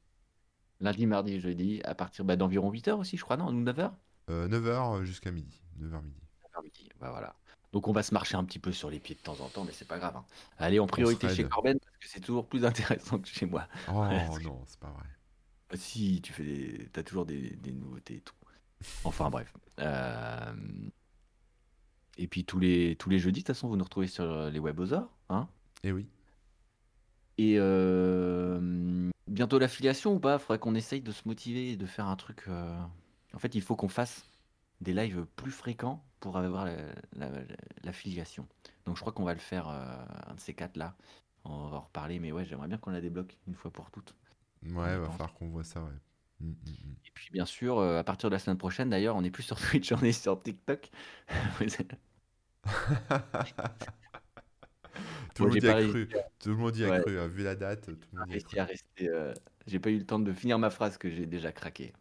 Lundi, 0.79 1.05
mardi, 1.05 1.39
jeudi, 1.39 1.81
à 1.83 1.93
partir 1.95 2.25
bah, 2.25 2.35
d'environ 2.35 2.71
8 2.71 2.87
heures 2.89 2.99
aussi, 2.99 3.15
je 3.17 3.23
crois, 3.23 3.37
non? 3.37 3.47
Ou 3.47 3.51
9 3.53 3.79
heures? 3.79 3.95
9h 4.29 5.03
jusqu'à 5.03 5.31
midi. 5.31 5.61
9h 5.79 6.01
midi. 6.03 6.21
9 6.43 6.55
heures 6.55 6.63
midi, 6.63 6.89
bah 6.99 7.09
voilà. 7.11 7.35
Donc 7.71 7.87
on 7.87 7.93
va 7.93 8.03
se 8.03 8.13
marcher 8.13 8.35
un 8.35 8.43
petit 8.43 8.59
peu 8.59 8.71
sur 8.71 8.89
les 8.89 8.99
pieds 8.99 9.15
de 9.15 9.21
temps 9.21 9.39
en 9.39 9.47
temps, 9.49 9.63
mais 9.63 9.71
c'est 9.71 9.87
pas 9.87 9.97
grave. 9.99 10.15
hein. 10.17 10.25
Allez, 10.57 10.79
en 10.79 10.87
priorité 10.87 11.29
chez. 11.29 11.43
Corben, 11.45 11.79
parce 11.79 11.97
que 11.97 12.07
c'est 12.07 12.19
toujours 12.19 12.47
plus 12.47 12.65
intéressant 12.65 13.19
que 13.19 13.27
chez 13.27 13.45
moi. 13.45 13.67
Oh 13.87 14.39
non, 14.43 14.63
c'est 14.67 14.79
pas 14.79 14.89
vrai. 14.91 15.05
Si, 15.75 16.21
tu 16.21 16.33
fais 16.33 16.43
des... 16.43 16.89
t'as 16.91 17.03
toujours 17.03 17.25
des, 17.25 17.51
des 17.55 17.71
nouveautés 17.71 18.15
et 18.15 18.21
tout. 18.21 18.35
Enfin 19.03 19.29
bref. 19.29 19.53
Euh, 19.79 20.53
Et 22.17 22.27
puis 22.27 22.45
tous 22.45 22.59
les, 22.59 22.95
tous 22.97 23.09
les 23.09 23.19
jeudis, 23.19 23.41
de 23.41 23.45
toute 23.45 23.55
façon, 23.55 23.67
vous 23.67 23.77
nous 23.77 23.83
retrouvez 23.83 24.07
sur 24.07 24.49
les 24.49 24.59
Webosaures, 24.59 25.09
hein? 25.29 25.47
Eh 25.83 25.91
oui. 25.91 26.07
Et 27.37 27.55
euh, 27.57 29.09
bientôt 29.27 29.57
l'affiliation 29.57 30.13
ou 30.13 30.19
pas? 30.19 30.37
Faudrait 30.37 30.59
qu'on 30.59 30.75
essaye 30.75 31.01
de 31.01 31.11
se 31.11 31.27
motiver 31.27 31.71
et 31.71 31.77
de 31.77 31.85
faire 31.85 32.07
un 32.07 32.15
truc. 32.15 32.43
euh, 32.47 32.79
En 33.33 33.39
fait, 33.39 33.55
il 33.55 33.61
faut 33.61 33.75
qu'on 33.75 33.87
fasse 33.89 34.25
des 34.81 34.93
lives 34.93 35.25
plus 35.35 35.51
fréquents 35.51 36.03
pour 36.19 36.37
avoir 36.37 36.65
la- 36.65 36.75
la- 37.15 37.29
la- 37.29 37.43
l'affiliation. 37.83 38.47
Donc 38.85 38.95
je 38.97 39.01
crois 39.01 39.13
qu'on 39.13 39.23
va 39.23 39.33
le 39.33 39.39
faire 39.39 39.69
euh, 39.69 39.95
un 40.27 40.35
de 40.35 40.39
ces 40.39 40.53
quatre 40.53 40.77
là. 40.77 40.95
On 41.45 41.69
va 41.69 41.77
en 41.77 41.81
reparler, 41.81 42.19
mais 42.19 42.31
ouais, 42.31 42.45
j'aimerais 42.45 42.67
bien 42.67 42.77
qu'on 42.77 42.91
la 42.91 43.01
débloque 43.01 43.37
une 43.47 43.55
fois 43.55 43.71
pour 43.71 43.89
toutes. 43.89 44.13
Ouais, 44.63 44.71
va 44.97 45.05
pense. 45.05 45.13
falloir 45.13 45.33
qu'on 45.33 45.49
voit 45.49 45.63
ça, 45.63 45.81
ouais. 45.81 45.89
Mm, 46.41 46.55
mm, 46.65 46.77
mm. 46.83 46.95
Et 47.05 47.11
puis 47.13 47.29
bien 47.31 47.45
sûr, 47.45 47.77
euh, 47.79 47.99
à 47.99 48.03
partir 48.03 48.29
de 48.29 48.35
la 48.35 48.39
semaine 48.39 48.57
prochaine, 48.57 48.89
d'ailleurs, 48.89 49.15
on 49.15 49.21
n'est 49.21 49.31
plus 49.31 49.43
sur 49.43 49.57
Twitch, 49.59 49.91
on 49.91 50.01
est 50.03 50.11
sur 50.13 50.41
TikTok. 50.41 50.89
Tout 55.33 55.43
le 55.43 55.45
Moi, 55.45 55.49
monde 55.49 55.53
j'ai 55.53 55.63
y 55.63 55.67
a 55.67 55.73
pas 55.73 55.75
cru. 55.75 56.09
Tout 56.39 56.49
le 56.49 56.55
monde 56.55 56.75
y 56.77 56.85
a 56.85 56.89
Ouais. 56.89 56.91
cru. 56.91 57.19
hein. 57.19 57.27
Vu 57.27 57.43
la 57.43 57.55
date, 57.55 57.85
tout 57.99 58.07
le 58.13 58.15
pas 58.15 58.19
monde 58.19 58.31
y 58.31 58.35
a 58.35 58.39
cru. 58.39 58.43
réussi 58.43 58.59
à 58.59 58.65
rester, 58.65 59.09
euh, 59.09 59.33
J'ai 59.67 59.79
pas 59.79 59.89
eu 59.91 59.97
le 59.99 60.05
temps 60.05 60.19
de 60.19 60.33
finir 60.33 60.59
ma 60.59 60.69
phrase 60.69 60.97
que 60.97 61.09
j'ai 61.09 61.25
déjà 61.25 61.51
craqué. 61.51 61.93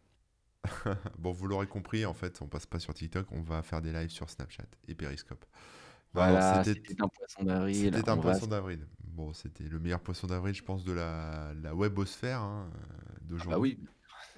Bon, 1.19 1.33
vous 1.33 1.47
l'aurez 1.47 1.67
compris, 1.67 2.05
en 2.07 2.15
fait, 2.15 2.41
on 2.43 2.49
passe 2.49 2.67
pas 2.67 2.79
sur 2.79 2.95
TikTok, 2.95 3.31
on 3.33 3.43
va 3.43 3.63
faire 3.63 3.83
des 3.83 3.93
lives 3.93 4.11
sur 4.11 4.31
Snapchat 4.31 4.65
et 4.89 4.95
Periscope. 4.95 5.45
Voilà, 6.13 6.63
c'était 6.65 7.01
un 7.03 7.09
poisson 7.09 7.45
d'avril. 7.45 7.73
c'était 7.73 8.09
un 8.09 8.17
va. 8.17 8.19
poisson 8.19 8.47
d'avril. 8.47 8.87
Bon, 9.05 9.33
c'était 9.33 9.65
le 9.65 9.79
meilleur 9.81 10.01
poisson 10.03 10.27
d'avril, 10.27 10.55
je 10.55 10.63
pense, 10.65 10.85
de 10.85 10.93
la, 10.93 11.53
la 11.55 11.75
webosphère 11.75 12.41
hein, 12.41 12.71
Ah 13.39 13.45
bah 13.49 13.59
d'aujourd'hui. 13.59 13.59
oui, 13.59 13.79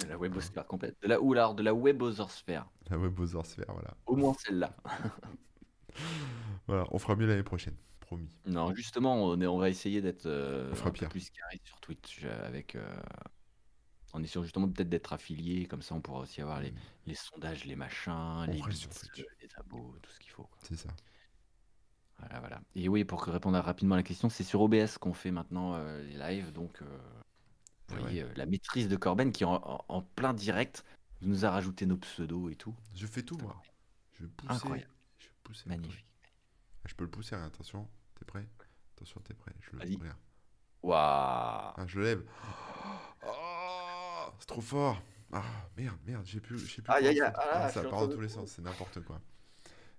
de 0.04 0.08
la 0.08 0.18
webosphère 0.18 0.66
complète. 0.66 0.96
De 1.02 1.08
la, 1.08 1.20
ou 1.20 1.32
alors 1.32 1.54
de 1.54 1.62
la 1.62 1.74
webosphère. 1.74 2.66
La 2.90 2.96
voilà. 2.96 3.94
Au 4.06 4.16
moins 4.16 4.34
celle-là. 4.34 4.74
Voilà, 6.66 6.86
on 6.90 6.98
fera 6.98 7.16
mieux 7.16 7.26
l'année 7.26 7.42
prochaine, 7.42 7.76
promis. 8.00 8.28
Non, 8.46 8.74
justement, 8.74 9.14
on, 9.24 9.40
est- 9.40 9.46
on 9.46 9.58
va 9.58 9.68
essayer 9.68 10.00
d'être 10.00 10.26
euh, 10.26 10.72
plus 11.10 11.30
carré 11.30 11.60
sur 11.64 11.80
Twitch 11.80 12.20
euh, 12.24 12.46
avec. 12.46 12.76
euh, 12.76 13.00
en 14.14 14.22
essayant 14.22 14.42
justement 14.42 14.68
peut-être 14.68 14.88
d'être 14.90 15.12
affilié, 15.14 15.66
comme 15.66 15.80
ça 15.82 15.94
on 15.94 16.00
pourra 16.02 16.20
aussi 16.20 16.40
avoir 16.42 16.60
les, 16.60 16.70
Mm. 16.70 16.76
les 17.06 17.14
sondages, 17.14 17.64
les 17.64 17.76
machins, 17.76 18.12
On 18.12 18.44
les 18.44 18.52
bits, 18.60 18.88
les 19.40 19.48
abos, 19.56 19.96
tout 20.02 20.10
ce 20.10 20.18
qu'il 20.20 20.30
faut. 20.30 20.46
C'est 20.62 20.76
ça. 20.76 20.88
Voilà, 22.18 22.40
voilà. 22.40 22.60
Et 22.74 22.88
oui, 22.88 23.04
pour 23.04 23.22
répondre 23.24 23.58
rapidement 23.58 23.94
à 23.94 23.98
la 23.98 24.02
question, 24.02 24.28
c'est 24.28 24.44
sur 24.44 24.60
OBS 24.60 24.98
qu'on 25.00 25.14
fait 25.14 25.30
maintenant 25.30 25.74
euh, 25.74 26.02
les 26.02 26.16
lives. 26.16 26.52
Donc, 26.52 26.80
euh, 26.82 26.98
vous 27.92 27.98
Et 27.98 28.02
voyez 28.02 28.24
ouais. 28.24 28.30
euh, 28.30 28.34
la 28.36 28.46
maîtrise 28.46 28.88
de 28.88 28.96
Corben 28.96 29.32
qui, 29.32 29.44
en, 29.44 29.54
en- 29.54 29.84
en 29.88 30.02
plein 30.02 30.34
direct, 30.34 30.84
nous 31.20 31.44
a 31.44 31.50
rajouté 31.50 31.86
nos 31.86 31.96
pseudos 31.96 32.50
et 32.50 32.56
tout. 32.56 32.74
Je 32.94 33.06
fais 33.06 33.22
tout, 33.22 33.38
moi. 33.38 33.60
Je 34.18 34.24
vais 34.24 34.30
pousser. 34.30 34.52
Incroyable. 34.52 34.90
Je 35.18 35.26
vais 35.26 35.32
pousser. 35.42 35.68
Magnifique. 35.68 36.06
Ah, 36.24 36.88
Je 36.88 36.94
peux 36.94 37.04
le 37.04 37.10
pousser, 37.10 37.34
hein, 37.34 37.44
attention. 37.44 37.88
T'es 38.18 38.24
prêt? 38.24 38.46
Attention, 38.96 39.20
t'es 39.20 39.34
prêt. 39.34 39.52
Je 39.60 39.76
le 39.76 39.78
regarde. 39.82 40.16
Waouh! 40.82 41.72
Ah, 41.76 41.84
je 41.86 41.98
le 41.98 42.04
lève. 42.04 42.24
Oh, 43.24 44.28
c'est 44.40 44.46
trop 44.46 44.60
fort. 44.60 45.00
Ah, 45.32 45.42
merde, 45.76 45.96
merde, 46.06 46.26
j'ai 46.26 46.40
plus, 46.40 46.58
j'ai 46.58 46.82
plus 46.82 46.92
ah, 46.92 47.32
Ah, 47.36 47.68
ça 47.70 47.82
part 47.84 48.06
dans 48.06 48.14
tous 48.14 48.20
les 48.20 48.28
sens, 48.28 48.50
c'est 48.50 48.62
n'importe 48.62 49.00
quoi. 49.00 49.20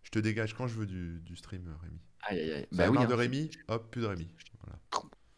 Je 0.03 0.11
te 0.11 0.19
dégage 0.19 0.53
quand 0.53 0.67
je 0.67 0.75
veux 0.75 0.85
du, 0.85 1.21
du 1.21 1.35
stream, 1.37 1.73
Rémi. 1.81 1.99
Aïe, 2.23 2.39
aïe, 2.39 2.51
aïe. 2.51 2.67
Bah 2.71 2.89
oui, 2.89 2.97
hein, 2.99 3.05
de 3.05 3.13
Rémi 3.13 3.49
Hop, 3.69 3.89
plus 3.89 4.01
de 4.01 4.07
Rémi. 4.07 4.27
Voilà. 4.61 4.77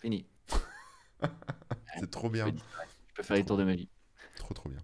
fini. 0.02 0.26
C'est 2.00 2.10
trop 2.12 2.28
Je 2.28 2.34
bien. 2.34 2.52
peux. 2.52 2.58
Je 3.10 3.14
peux 3.16 3.24
faire 3.24 3.38
les 3.38 3.46
tours 3.46 3.58
de 3.58 3.64
magie. 3.64 3.90
Trop, 4.36 4.54
trop 4.54 4.70
bien. 4.70 4.80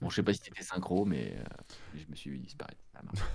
Bon, 0.00 0.10
je 0.10 0.16
sais 0.16 0.22
pas 0.22 0.32
si 0.34 0.40
c'était 0.44 0.62
synchro, 0.62 1.04
mais 1.04 1.36
euh, 1.38 1.44
je 1.94 2.04
me 2.08 2.14
suis 2.14 2.30
vu 2.30 2.38
disparaître. 2.38 2.80
Ça 2.92 3.02
marche. 3.02 3.20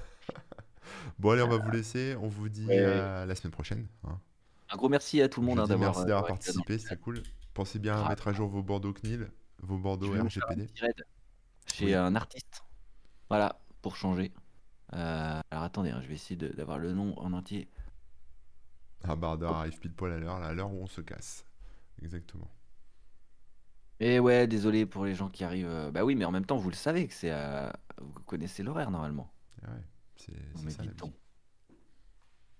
Bon, 1.18 1.32
allez, 1.32 1.42
on 1.42 1.48
va 1.48 1.58
vous 1.58 1.72
laisser. 1.72 2.16
On 2.22 2.28
vous 2.28 2.48
dit 2.48 2.66
Ouais. 2.68 2.78
à 2.80 3.26
la 3.26 3.36
semaine 3.36 3.52
prochaine. 3.52 3.88
hein. 4.04 4.20
Un 4.70 4.78
gros 4.78 4.88
merci 4.90 5.22
à 5.22 5.30
tout 5.30 5.42
le 5.42 5.48
monde 5.48 5.60
hein, 5.60 5.68
d'avoir 5.68 5.98
euh, 6.00 6.22
participé, 6.22 6.78
chat. 6.80 6.96
cool. 6.98 7.22
Pensez 7.54 7.80
bien 7.80 7.96
à 7.98 8.06
Ah, 8.06 8.10
mettre 8.10 8.28
à 8.28 8.34
jour 8.34 8.50
vos 8.50 8.62
bandeaux 8.64 8.94
CNIL, 8.94 9.32
vos 9.62 9.76
un 9.88 10.24
RGPD. 10.24 10.68
chez 11.74 11.86
Oui. 11.86 11.94
un 11.96 12.16
artiste. 12.16 12.64
Voilà, 13.30 13.60
pour 13.82 13.96
changer. 13.96 14.32
Euh, 14.94 15.42
alors 15.52 15.64
attendez, 15.64 15.90
hein, 15.92 16.02
je 16.02 16.08
vais 16.08 16.14
essayer 16.16 16.36
d'avoir 16.36 16.78
le 16.78 16.94
nom 16.94 17.18
en 17.20 17.34
entier. 17.34 17.68
Un 19.04 19.16
bardeur 19.16 19.56
arrive 19.56 19.80
pile 19.80 19.94
poil 19.94 20.12
à 20.12 20.18
l'heure, 20.18 20.36
à 20.36 20.54
l'heure 20.54 20.72
où 20.72 20.82
on 20.82 20.88
se 20.88 21.02
casse. 21.02 21.45
Exactement. 22.02 22.50
Et 24.00 24.20
ouais, 24.20 24.48
désolé 24.48 24.86
pour 24.86 25.06
les 25.06 25.16
gens 25.16 25.30
qui 25.30 25.44
arrivent. 25.44 25.68
euh, 25.68 25.92
Bah 25.92 26.04
oui, 26.04 26.16
mais 26.16 26.26
en 26.26 26.32
même 26.32 26.46
temps, 26.46 26.58
vous 26.58 26.70
le 26.70 26.76
savez 26.76 27.08
que 27.08 27.14
c'est. 27.14 27.32
euh, 27.32 27.70
Vous 28.02 28.22
connaissez 28.26 28.64
l'horaire 28.64 28.92
normalement. 28.92 29.32
Ah 29.64 29.72
ouais, 29.72 29.84
c'est 30.18 30.34
ça 30.70 30.84
la. 30.84 30.92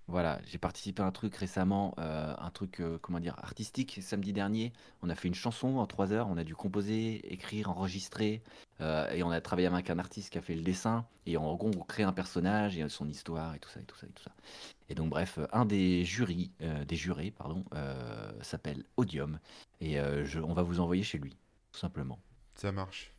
Voilà, 0.08 0.40
j'ai 0.46 0.58
participé 0.58 1.02
à 1.02 1.06
un 1.06 1.10
truc 1.10 1.34
récemment, 1.34 1.92
euh, 1.98 2.32
un 2.38 2.50
truc, 2.50 2.80
euh, 2.80 2.96
comment 3.02 3.18
dire, 3.18 3.34
artistique, 3.38 3.98
samedi 4.00 4.32
dernier. 4.32 4.72
On 5.02 5.10
a 5.10 5.16
fait 5.16 5.26
une 5.26 5.34
chanson 5.34 5.78
en 5.78 5.86
trois 5.86 6.12
heures, 6.12 6.28
on 6.28 6.36
a 6.36 6.44
dû 6.44 6.54
composer, 6.54 7.32
écrire, 7.32 7.70
enregistrer, 7.70 8.40
euh, 8.80 9.10
et 9.10 9.24
on 9.24 9.30
a 9.30 9.40
travaillé 9.40 9.66
avec 9.66 9.90
un 9.90 9.98
artiste 9.98 10.30
qui 10.30 10.38
a 10.38 10.42
fait 10.42 10.54
le 10.54 10.62
dessin, 10.62 11.04
et 11.26 11.36
en 11.36 11.52
gros, 11.56 11.72
on 11.76 11.82
crée 11.82 12.04
un 12.04 12.12
personnage 12.12 12.78
et 12.78 12.88
son 12.88 13.08
histoire, 13.08 13.56
et 13.56 13.58
tout 13.58 13.68
ça, 13.68 13.80
et 13.80 13.84
tout 13.84 13.96
ça, 13.96 14.06
et 14.06 14.10
tout 14.10 14.22
ça. 14.22 14.30
Et 14.88 14.94
donc, 14.94 15.10
bref, 15.10 15.40
un 15.52 15.64
des 15.64 16.04
jurys, 16.04 16.52
des 16.60 16.96
jurés, 16.96 17.32
pardon, 17.32 17.64
s'appelle 18.42 18.84
Odium, 18.96 19.40
et 19.80 19.96
je- 20.24 20.38
on 20.38 20.52
va 20.52 20.62
vous 20.62 20.78
envoyer 20.78 21.02
chez 21.02 21.18
lui, 21.18 21.36
tout 21.72 21.80
simplement. 21.80 22.20
Ça 22.54 22.70
marche. 22.70 23.12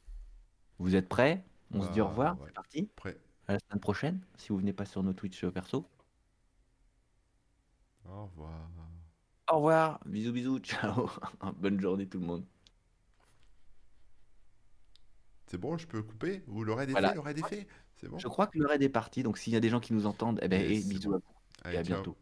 Vous 0.79 0.95
êtes 0.95 1.09
prêts? 1.09 1.43
On 1.73 1.83
se 1.83 1.91
dit 1.91 1.99
au 1.99 2.05
Bah, 2.05 2.09
revoir, 2.11 2.39
ouais. 2.39 2.45
c'est 2.47 2.53
parti? 2.53 2.89
Prêt. 2.95 3.17
À 3.49 3.53
la 3.53 3.59
semaine 3.59 3.81
prochaine, 3.81 4.21
si 4.37 4.49
vous 4.49 4.57
venez 4.57 4.71
pas 4.71 4.85
sur 4.85 5.03
nos 5.03 5.11
Twitch 5.11 5.45
perso. 5.47 5.85
Au 8.07 8.23
revoir. 8.25 8.69
Au 9.49 9.55
revoir, 9.57 9.99
bisous 10.05 10.33
bisous, 10.33 10.59
ciao, 10.59 11.09
bonne 11.57 11.79
journée 11.79 12.07
tout 12.07 12.19
le 12.19 12.25
monde. 12.25 12.45
C'est 15.47 15.57
bon, 15.57 15.77
je 15.77 15.87
peux 15.87 16.01
couper? 16.03 16.43
Ou 16.47 16.63
le 16.63 16.73
raid 16.73 16.89
est 16.89 16.91
Voilà. 16.93 17.09
fait 17.09 17.15
Le 17.15 17.19
raid 17.21 17.37
est 17.37 17.43
fait 17.43 17.67
C'est 17.95 18.07
bon? 18.09 18.17
Je 18.17 18.27
crois 18.27 18.47
que 18.47 18.57
le 18.59 18.65
raid 18.67 18.81
est 18.83 18.89
parti, 18.89 19.23
donc 19.23 19.37
s'il 19.37 19.53
y 19.53 19.55
a 19.55 19.59
des 19.59 19.69
gens 19.69 19.79
qui 19.79 19.93
nous 19.93 20.05
entendent, 20.05 20.39
eh 20.41 20.47
ben, 20.47 20.61
Yes, 20.61 20.85
et 20.85 20.89
bisous 20.89 21.09
bon. 21.09 21.15
à 21.15 21.19
vous 21.19 21.23
Allez, 21.63 21.75
et 21.75 21.79
à 21.79 21.83
ciao. 21.83 21.95
bientôt. 21.95 22.17